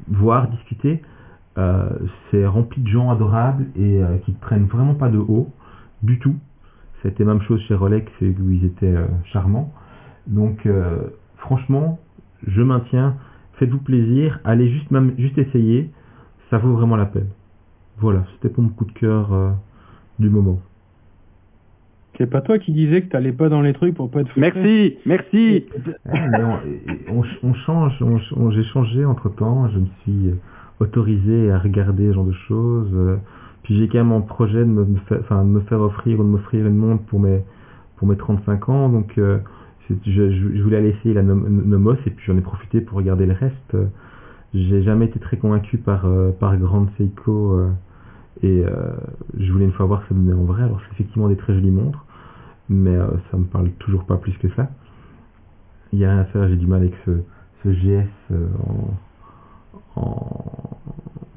voir, 0.08 0.48
discuter. 0.50 1.02
Euh, 1.58 1.90
c'est 2.30 2.46
rempli 2.46 2.82
de 2.82 2.88
gens 2.88 3.12
adorables 3.12 3.68
et 3.76 4.02
euh, 4.02 4.18
qui 4.26 4.32
ne 4.32 4.38
prennent 4.38 4.66
vraiment 4.66 4.96
pas 4.96 5.10
de 5.10 5.18
haut 5.18 5.50
du 6.02 6.18
tout. 6.20 6.36
C'était 7.04 7.26
même 7.26 7.42
chose 7.42 7.60
chez 7.68 7.76
Rolex 7.76 8.12
où 8.22 8.52
ils 8.52 8.66
étaient 8.66 8.96
charmants. 9.34 9.74
Donc 10.28 10.68
franchement, 11.38 12.00
je 12.46 12.62
maintiens, 12.62 13.16
faites-vous 13.54 13.80
plaisir, 13.80 14.40
allez 14.44 14.70
juste 14.70 14.92
même 14.92 15.16
juste 15.18 15.36
essayer, 15.40 15.90
ça 16.52 16.60
vaut 16.60 16.74
vraiment 16.74 16.96
la 16.98 17.08
peine. 17.08 17.30
Voilà, 17.98 18.24
c'était 18.34 18.50
pour 18.50 18.64
mon 18.64 18.70
coup 18.70 18.86
de 18.86 18.92
cœur 18.92 19.30
du 20.22 20.30
moment. 20.30 20.60
C'est 22.18 22.30
pas 22.30 22.42
toi 22.42 22.60
qui 22.60 22.72
disais 22.74 23.02
que 23.02 23.08
t'allais 23.10 23.32
pas 23.32 23.50
dans 23.50 23.62
les 23.62 23.74
trucs 23.74 23.96
pour 23.96 24.12
pas 24.12 24.22
être 24.22 24.30
frustré 24.30 24.52
Merci, 24.54 24.98
merci. 25.06 25.66
Ah, 26.10 26.60
on, 27.10 27.20
on- 27.20 27.24
on 27.50 27.54
change, 27.54 27.94
on, 28.02 28.20
on- 28.36 28.52
j'ai 28.52 28.64
changé 28.64 29.06
entre 29.06 29.30
temps, 29.30 29.70
je 29.70 29.80
me 29.80 29.86
suis 30.04 30.34
autorisé 30.80 31.52
à 31.52 31.58
regarder 31.60 32.10
ce 32.10 32.14
genre 32.14 32.26
de 32.26 32.34
choses. 32.48 33.18
Puis 33.64 33.78
j'ai 33.78 33.88
quand 33.88 34.00
même 34.00 34.12
en 34.12 34.22
projet 34.22 34.60
de 34.60 34.66
me, 34.66 34.84
me 34.86 34.98
faire, 35.08 35.20
enfin, 35.22 35.44
de 35.44 35.50
me 35.50 35.62
faire 35.62 35.80
offrir 35.82 36.20
ou 36.20 36.24
de 36.24 36.28
m'offrir 36.30 36.66
une 36.68 36.76
montre 36.76 37.04
pour 37.04 37.20
mes, 37.20 37.40
pour 37.98 38.08
mes 38.08 38.18
35 38.18 38.70
ans. 38.70 38.90
Donc 38.90 39.18
euh, 39.18 39.38
je, 39.90 40.62
voulais 40.64 40.78
aller 40.78 40.90
essayer 40.90 41.14
la 41.14 41.24
Nom- 41.24 41.36
Nomos 41.50 41.94
et 42.06 42.10
puis 42.12 42.26
j'en 42.28 42.38
ai 42.38 42.42
profité 42.42 42.82
pour 42.82 42.98
regarder 42.98 43.26
le 43.26 43.34
reste. 43.34 43.78
J'ai 44.54 44.84
jamais 44.84 45.06
été 45.06 45.20
très 45.20 45.38
convaincu 45.38 45.78
par, 45.78 46.06
euh, 46.06 46.32
par 46.32 46.58
Grande 46.58 46.90
Seiko 46.98 47.54
euh, 47.54 47.70
et 48.44 48.64
euh, 48.66 48.94
je 49.38 49.52
voulais 49.52 49.66
une 49.66 49.74
fois 49.74 49.86
voir 49.86 50.02
ce 50.04 50.10
que 50.10 50.14
ça 50.16 50.20
donnait 50.20 50.34
en 50.34 50.46
vrai. 50.46 50.64
Alors 50.64 50.80
c'est 50.82 50.94
effectivement 50.94 51.28
des 51.28 51.38
très 51.38 51.54
jolies 51.54 51.72
montres, 51.72 52.06
mais 52.70 52.96
euh, 52.96 53.08
ça 53.30 53.38
me 53.38 53.46
parle 53.46 53.70
toujours 53.80 54.06
pas 54.06 54.18
plus 54.18 54.38
que 54.38 54.50
ça. 54.56 54.70
Il 55.94 56.00
y 56.00 56.06
a 56.06 56.12
rien 56.12 56.20
à 56.22 56.26
faire, 56.26 56.48
j'ai 56.48 56.56
du 56.56 56.68
mal 56.68 56.82
avec 56.82 56.94
ce, 57.06 57.12
ce 57.64 57.70
GS 57.70 58.08
euh, 58.32 58.48
en, 59.96 60.02
en, 60.02 60.78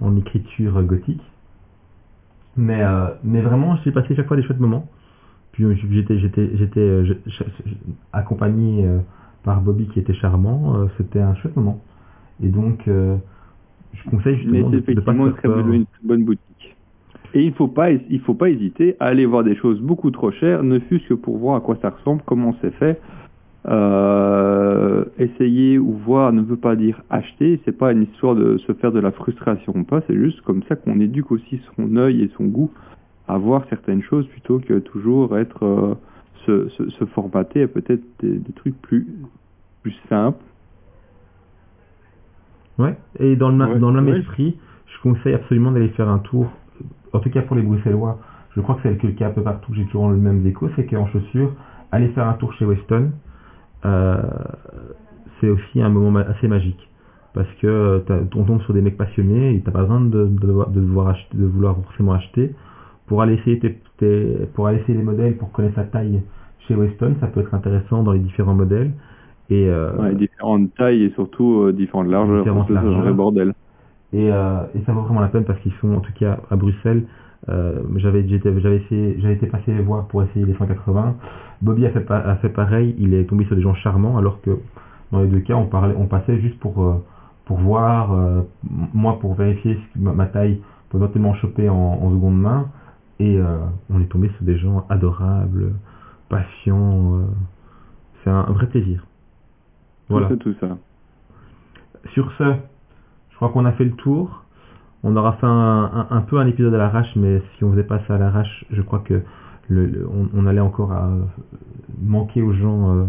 en 0.00 0.16
écriture 0.16 0.82
gothique. 0.84 1.22
Mais, 2.56 2.82
euh, 2.84 3.08
mais 3.24 3.40
vraiment, 3.42 3.76
j'ai 3.84 3.90
passé 3.90 4.14
chaque 4.14 4.28
fois 4.28 4.36
des 4.36 4.44
chouettes 4.44 4.60
moments. 4.60 4.88
Puis 5.52 5.64
j'étais, 5.90 6.18
j'étais, 6.18 6.56
j'étais 6.56 7.02
accompagné 8.12 8.84
euh, 8.86 8.98
par 9.42 9.60
Bobby 9.60 9.88
qui 9.88 10.00
était 10.00 10.14
charmant. 10.14 10.76
euh, 10.76 10.86
C'était 10.96 11.20
un 11.20 11.34
chouette 11.36 11.56
moment. 11.56 11.80
Et 12.42 12.48
donc, 12.48 12.86
euh, 12.88 13.16
je 13.92 14.08
conseille 14.10 14.36
Mais 14.46 14.58
justement 14.58 14.70
c'est 14.86 14.94
de, 14.94 15.00
de 15.00 15.00
pas 15.00 15.12
très, 15.32 15.48
bonne, 15.48 15.72
une 15.74 15.86
très 15.86 16.06
bonne 16.06 16.24
boutique. 16.24 16.73
Et 17.34 17.42
il 17.42 17.52
faut 17.52 17.68
pas, 17.68 17.90
il 17.90 18.20
faut 18.20 18.34
pas 18.34 18.48
hésiter 18.48 18.96
à 19.00 19.06
aller 19.06 19.26
voir 19.26 19.42
des 19.42 19.56
choses 19.56 19.80
beaucoup 19.80 20.10
trop 20.12 20.30
chères, 20.30 20.62
ne 20.62 20.78
fût-ce 20.78 21.08
que 21.08 21.14
pour 21.14 21.36
voir 21.38 21.56
à 21.56 21.60
quoi 21.60 21.76
ça 21.82 21.90
ressemble, 21.90 22.22
comment 22.24 22.54
c'est 22.62 22.72
fait. 22.74 23.00
Euh, 23.66 25.04
essayer 25.18 25.78
ou 25.78 25.92
voir 25.92 26.32
ne 26.32 26.42
veut 26.42 26.56
pas 26.58 26.76
dire 26.76 27.00
acheter, 27.10 27.60
c'est 27.64 27.76
pas 27.76 27.92
une 27.92 28.02
histoire 28.02 28.34
de 28.34 28.58
se 28.58 28.72
faire 28.74 28.92
de 28.92 29.00
la 29.00 29.10
frustration 29.10 29.72
ou 29.74 29.84
pas, 29.84 30.02
c'est 30.06 30.16
juste 30.16 30.42
comme 30.42 30.62
ça 30.68 30.76
qu'on 30.76 31.00
éduque 31.00 31.32
aussi 31.32 31.60
son 31.74 31.96
œil 31.96 32.22
et 32.22 32.30
son 32.36 32.44
goût 32.44 32.70
à 33.26 33.38
voir 33.38 33.64
certaines 33.70 34.02
choses 34.02 34.26
plutôt 34.28 34.58
que 34.58 34.78
toujours 34.80 35.38
être 35.38 35.64
euh, 35.64 35.94
se, 36.46 36.68
se, 36.68 36.90
se 36.90 37.04
formater 37.06 37.62
à 37.62 37.68
peut-être 37.68 38.02
des, 38.20 38.36
des 38.36 38.52
trucs 38.52 38.80
plus 38.82 39.06
plus 39.82 39.96
simples. 40.08 40.44
Ouais, 42.78 42.96
et 43.18 43.36
dans 43.36 43.48
le, 43.50 43.64
Ouais, 43.64 43.78
dans 43.78 43.90
le 43.90 44.00
même 44.02 44.14
ouais. 44.14 44.20
esprit, 44.20 44.56
je 44.86 45.00
conseille 45.02 45.34
absolument 45.34 45.70
d'aller 45.72 45.88
faire 45.88 46.08
un 46.08 46.18
tour, 46.18 46.50
en 47.14 47.20
tout 47.20 47.30
cas 47.30 47.42
pour 47.42 47.56
les 47.56 47.62
Bruxellois, 47.62 48.18
je 48.54 48.60
crois 48.60 48.74
que 48.76 48.82
c'est 48.82 49.02
le 49.02 49.12
cas 49.12 49.28
un 49.28 49.30
peu 49.30 49.42
partout, 49.42 49.72
j'ai 49.74 49.84
toujours 49.86 50.10
le 50.10 50.16
même 50.16 50.46
écho, 50.46 50.68
c'est 50.76 50.84
qu'en 50.86 51.06
chaussures, 51.06 51.52
aller 51.92 52.08
faire 52.08 52.28
un 52.28 52.34
tour 52.34 52.52
chez 52.54 52.64
Weston, 52.64 53.10
euh, 53.84 54.22
c'est 55.40 55.48
aussi 55.48 55.80
un 55.82 55.88
moment 55.88 56.20
assez 56.20 56.48
magique. 56.48 56.88
Parce 57.34 57.48
que 57.60 57.66
euh, 57.66 58.00
on 58.36 58.44
tombe 58.44 58.62
sur 58.62 58.74
des 58.74 58.80
mecs 58.80 58.96
passionnés 58.96 59.56
et 59.56 59.60
t'as 59.60 59.72
pas 59.72 59.80
besoin 59.82 60.00
de, 60.00 60.26
de, 60.26 60.46
devoir- 60.46 60.70
de 60.70 60.80
devoir 60.80 61.08
acheter, 61.08 61.36
de 61.36 61.44
vouloir 61.46 61.76
forcément 61.82 62.12
acheter. 62.12 62.54
Pour 63.06 63.22
aller 63.22 63.34
essayer 63.34 63.58
tes, 63.58 63.78
tes- 63.98 64.46
pour 64.54 64.68
aller 64.68 64.78
essayer 64.78 64.96
les 64.96 65.02
modèles, 65.04 65.36
pour 65.36 65.50
connaître 65.50 65.76
la 65.76 65.84
taille 65.84 66.22
chez 66.68 66.74
Weston, 66.76 67.16
ça 67.20 67.26
peut 67.26 67.40
être 67.40 67.52
intéressant 67.52 68.02
dans 68.02 68.12
les 68.12 68.20
différents 68.20 68.54
modèles. 68.54 68.92
Et, 69.50 69.68
euh, 69.68 69.92
Ouais, 69.98 70.14
différentes 70.14 70.72
tailles 70.74 71.02
et 71.02 71.10
surtout 71.10 71.64
euh, 71.64 71.72
différentes 71.72 72.08
largeurs. 72.08 72.38
Différentes 72.44 72.70
largeurs. 72.70 73.14
bordel. 73.14 73.52
Et, 74.14 74.30
euh, 74.30 74.60
et 74.76 74.80
ça 74.86 74.92
vaut 74.92 75.00
vraiment 75.02 75.20
la 75.20 75.28
peine 75.28 75.44
parce 75.44 75.58
qu'ils 75.60 75.72
sont, 75.80 75.92
en 75.94 76.00
tout 76.00 76.12
cas 76.14 76.38
à 76.50 76.56
Bruxelles, 76.56 77.02
euh, 77.48 77.82
j'avais 77.96 78.20
essayé, 78.22 79.16
j'avais 79.18 79.34
été 79.34 79.46
passé 79.48 79.74
les 79.74 79.82
voir 79.82 80.06
pour 80.06 80.22
essayer 80.22 80.46
les 80.46 80.54
180. 80.54 81.16
Bobby 81.60 81.84
a 81.84 81.90
fait, 81.90 82.08
a 82.10 82.36
fait 82.36 82.48
pareil, 82.48 82.94
il 82.98 83.12
est 83.12 83.24
tombé 83.24 83.44
sur 83.44 83.56
des 83.56 83.62
gens 83.62 83.74
charmants 83.74 84.16
alors 84.16 84.40
que 84.40 84.58
dans 85.12 85.20
les 85.20 85.26
deux 85.26 85.40
cas 85.40 85.54
on 85.54 85.66
parlait, 85.66 85.94
on 85.98 86.06
passait 86.06 86.40
juste 86.40 86.58
pour 86.60 86.82
euh, 86.82 87.04
pour 87.44 87.58
voir, 87.58 88.12
euh, 88.14 88.42
moi 88.94 89.18
pour 89.18 89.34
vérifier 89.34 89.74
si 89.74 89.98
ma, 89.98 90.12
ma 90.12 90.26
taille 90.26 90.60
peut 90.90 90.96
éventuellement 90.98 91.34
choper 91.34 91.68
en, 91.68 91.74
en 91.76 92.10
seconde 92.10 92.40
main 92.40 92.68
et 93.18 93.36
euh, 93.36 93.58
on 93.90 94.00
est 94.00 94.06
tombé 94.06 94.30
sur 94.36 94.44
des 94.44 94.56
gens 94.56 94.86
adorables, 94.88 95.72
patients. 96.28 97.16
euh, 97.16 97.24
c'est 98.22 98.30
un, 98.30 98.46
un 98.48 98.52
vrai 98.52 98.66
plaisir. 98.68 99.04
Voilà. 100.08 100.28
Tout 100.28 100.34
ça, 100.34 100.38
tout 100.38 100.54
ça. 100.60 100.78
Sur 102.12 102.32
ce, 102.38 102.44
je 103.34 103.36
crois 103.36 103.48
qu'on 103.48 103.64
a 103.64 103.72
fait 103.72 103.84
le 103.84 103.90
tour. 103.90 104.44
On 105.02 105.16
aura 105.16 105.32
fait 105.32 105.46
un, 105.46 106.24
peu 106.28 106.38
un 106.38 106.46
épisode 106.46 106.72
à 106.72 106.78
l'arrache, 106.78 107.10
mais 107.16 107.42
si 107.56 107.64
on 107.64 107.72
faisait 107.72 107.82
pas 107.82 108.00
ça 108.06 108.14
à 108.14 108.18
l'arrache, 108.18 108.64
je 108.70 108.80
crois 108.80 109.00
que 109.00 109.22
on, 109.70 110.46
allait 110.46 110.60
encore 110.60 110.92
euh, 110.92 111.18
manquer 112.00 112.42
aux 112.42 112.52
gens, 112.52 112.94
euh, 112.94 113.04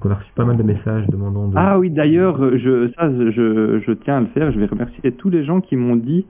qu'on 0.00 0.10
a 0.10 0.14
reçu 0.14 0.32
pas 0.34 0.44
mal 0.44 0.56
de 0.56 0.62
messages 0.64 1.06
demandant 1.06 1.48
de... 1.48 1.54
Ah 1.56 1.78
oui, 1.78 1.88
d'ailleurs, 1.88 2.42
euh, 2.42 2.58
je, 2.58 2.90
ça, 2.94 3.08
je, 3.10 3.92
tiens 3.92 4.16
à 4.16 4.20
le 4.20 4.26
faire. 4.26 4.50
Je 4.50 4.58
vais 4.58 4.66
remercier 4.66 5.12
tous 5.12 5.30
les 5.30 5.44
gens 5.44 5.60
qui 5.60 5.76
m'ont 5.76 5.96
dit, 5.96 6.26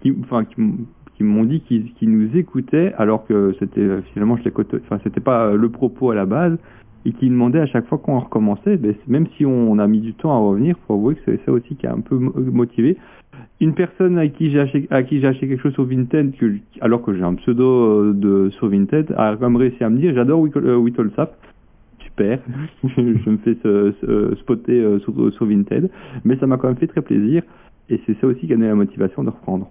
qui, 0.00 0.12
enfin, 0.22 0.44
qui, 0.44 1.22
m'ont 1.22 1.44
dit 1.44 1.60
qu'ils 1.60 2.10
nous 2.10 2.36
écoutaient, 2.36 2.92
alors 2.98 3.26
que 3.26 3.54
c'était 3.60 3.80
euh, 3.80 4.02
finalement, 4.12 4.36
je 4.36 4.42
les 4.42 4.52
enfin, 4.84 4.98
c'était 5.04 5.20
pas 5.20 5.52
le 5.52 5.68
propos 5.68 6.10
à 6.10 6.16
la 6.16 6.26
base, 6.26 6.58
et 7.06 7.12
qui 7.12 7.28
demandaient 7.28 7.60
à 7.60 7.66
chaque 7.66 7.86
fois 7.86 7.98
qu'on 7.98 8.18
recommençait, 8.18 8.76
ben, 8.76 8.94
même 9.06 9.26
si 9.36 9.46
on 9.46 9.78
a 9.78 9.86
mis 9.86 10.00
du 10.00 10.12
temps 10.14 10.32
à 10.34 10.38
revenir, 10.38 10.76
faut 10.86 10.94
avouer 10.94 11.14
que 11.14 11.20
c'est 11.24 11.40
ça 11.46 11.52
aussi 11.52 11.76
qui 11.76 11.86
a 11.86 11.92
un 11.94 12.00
peu 12.00 12.16
mo- 12.16 12.32
motivé. 12.36 12.96
Une 13.60 13.74
personne 13.74 14.18
à 14.18 14.26
qui 14.28 14.50
j'ai 14.50 14.60
acheté, 14.60 14.86
à 14.90 15.02
qui 15.02 15.20
j'ai 15.20 15.26
acheté 15.28 15.46
quelque 15.48 15.62
chose 15.62 15.72
sur 15.74 15.84
Vinted, 15.84 16.36
que- 16.36 16.56
alors 16.80 17.02
que 17.02 17.14
j'ai 17.14 17.22
un 17.22 17.34
pseudo 17.34 17.64
euh, 17.64 18.12
de 18.12 18.50
sur 18.50 18.68
Vinted, 18.68 19.14
a 19.16 19.36
quand 19.36 19.48
même 19.48 19.56
réussi 19.56 19.82
à 19.84 19.88
me 19.88 19.98
dire, 19.98 20.12
j'adore 20.14 20.40
Whittle- 20.40 20.66
euh, 20.66 20.76
Whittlesap. 20.76 21.36
Super, 22.00 22.40
je 22.84 23.30
me 23.30 23.36
fais 23.38 23.56
spotter 24.40 24.80
euh, 24.80 24.98
sur, 25.00 25.12
sur 25.32 25.46
Vinted, 25.46 25.90
mais 26.24 26.36
ça 26.38 26.46
m'a 26.46 26.56
quand 26.56 26.68
même 26.68 26.76
fait 26.76 26.86
très 26.86 27.02
plaisir, 27.02 27.42
et 27.88 28.00
c'est 28.06 28.18
ça 28.20 28.26
aussi 28.26 28.46
qui 28.46 28.52
a 28.52 28.56
donné 28.56 28.68
la 28.68 28.74
motivation 28.74 29.22
de 29.22 29.30
reprendre. 29.30 29.68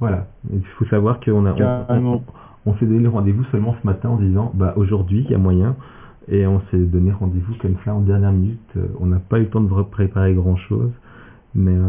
Voilà. 0.00 0.26
Il 0.52 0.62
faut 0.76 0.84
savoir 0.86 1.18
qu'on 1.20 1.46
a... 1.46 1.54
On, 2.04 2.22
on 2.66 2.74
s'est 2.76 2.86
donné 2.86 3.00
le 3.00 3.08
rendez-vous 3.08 3.44
seulement 3.52 3.74
ce 3.80 3.86
matin 3.86 4.10
en 4.10 4.16
disant, 4.16 4.52
bah 4.54 4.74
aujourd'hui, 4.76 5.24
il 5.24 5.30
y 5.30 5.34
a 5.34 5.38
moyen. 5.38 5.76
Et 6.30 6.46
on 6.46 6.60
s'est 6.70 6.78
donné 6.78 7.10
rendez-vous 7.12 7.54
comme 7.60 7.76
ça 7.84 7.94
en 7.94 8.00
dernière 8.00 8.32
minute. 8.32 8.60
Euh, 8.76 8.86
On 9.00 9.06
n'a 9.06 9.18
pas 9.18 9.38
eu 9.38 9.42
le 9.42 9.48
temps 9.48 9.60
de 9.62 9.82
préparer 9.84 10.34
grand-chose. 10.34 10.90
Mais 11.54 11.72
euh, 11.72 11.88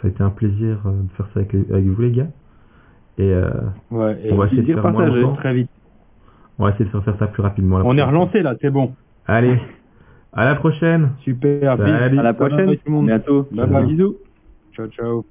ça 0.00 0.06
a 0.06 0.10
été 0.10 0.22
un 0.22 0.30
plaisir 0.30 0.78
euh, 0.86 0.90
de 1.02 1.08
faire 1.16 1.26
ça 1.34 1.40
avec, 1.40 1.54
avec 1.54 1.84
vous, 1.86 2.00
les 2.02 2.12
gars. 2.12 2.28
Et 3.18 3.32
euh, 3.32 3.50
Ouais, 3.90 4.18
et 4.24 4.32
on 4.32 4.36
va 4.36 4.46
essayer 4.46 4.62
de 4.62 4.80
faire 4.80 4.92
moins 4.92 5.06
longtemps. 5.06 5.34
très 5.34 5.54
vite. 5.54 5.70
On 6.58 6.64
va 6.64 6.70
essayer 6.70 6.84
de 6.84 6.90
faire 6.90 7.04
faire 7.04 7.18
ça 7.18 7.26
plus 7.26 7.42
rapidement. 7.42 7.76
On 7.76 7.80
est 7.80 7.84
prochaine 7.84 8.08
relancé 8.08 8.42
là, 8.42 8.54
c'est 8.60 8.70
bon. 8.70 8.92
Allez, 9.26 9.58
à 10.32 10.44
la 10.44 10.54
prochaine. 10.56 11.10
Super. 11.24 11.72
À 11.72 12.08
la 12.08 12.34
prochaine, 12.34 12.66
bye 12.66 12.76
tout 12.76 12.82
le 12.86 12.92
monde. 12.92 13.06
bientôt, 13.06 13.48
Bye 13.50 13.66
bye. 13.68 13.86
bisous. 13.86 14.16
Ciao, 14.74 14.86
ciao. 14.88 15.24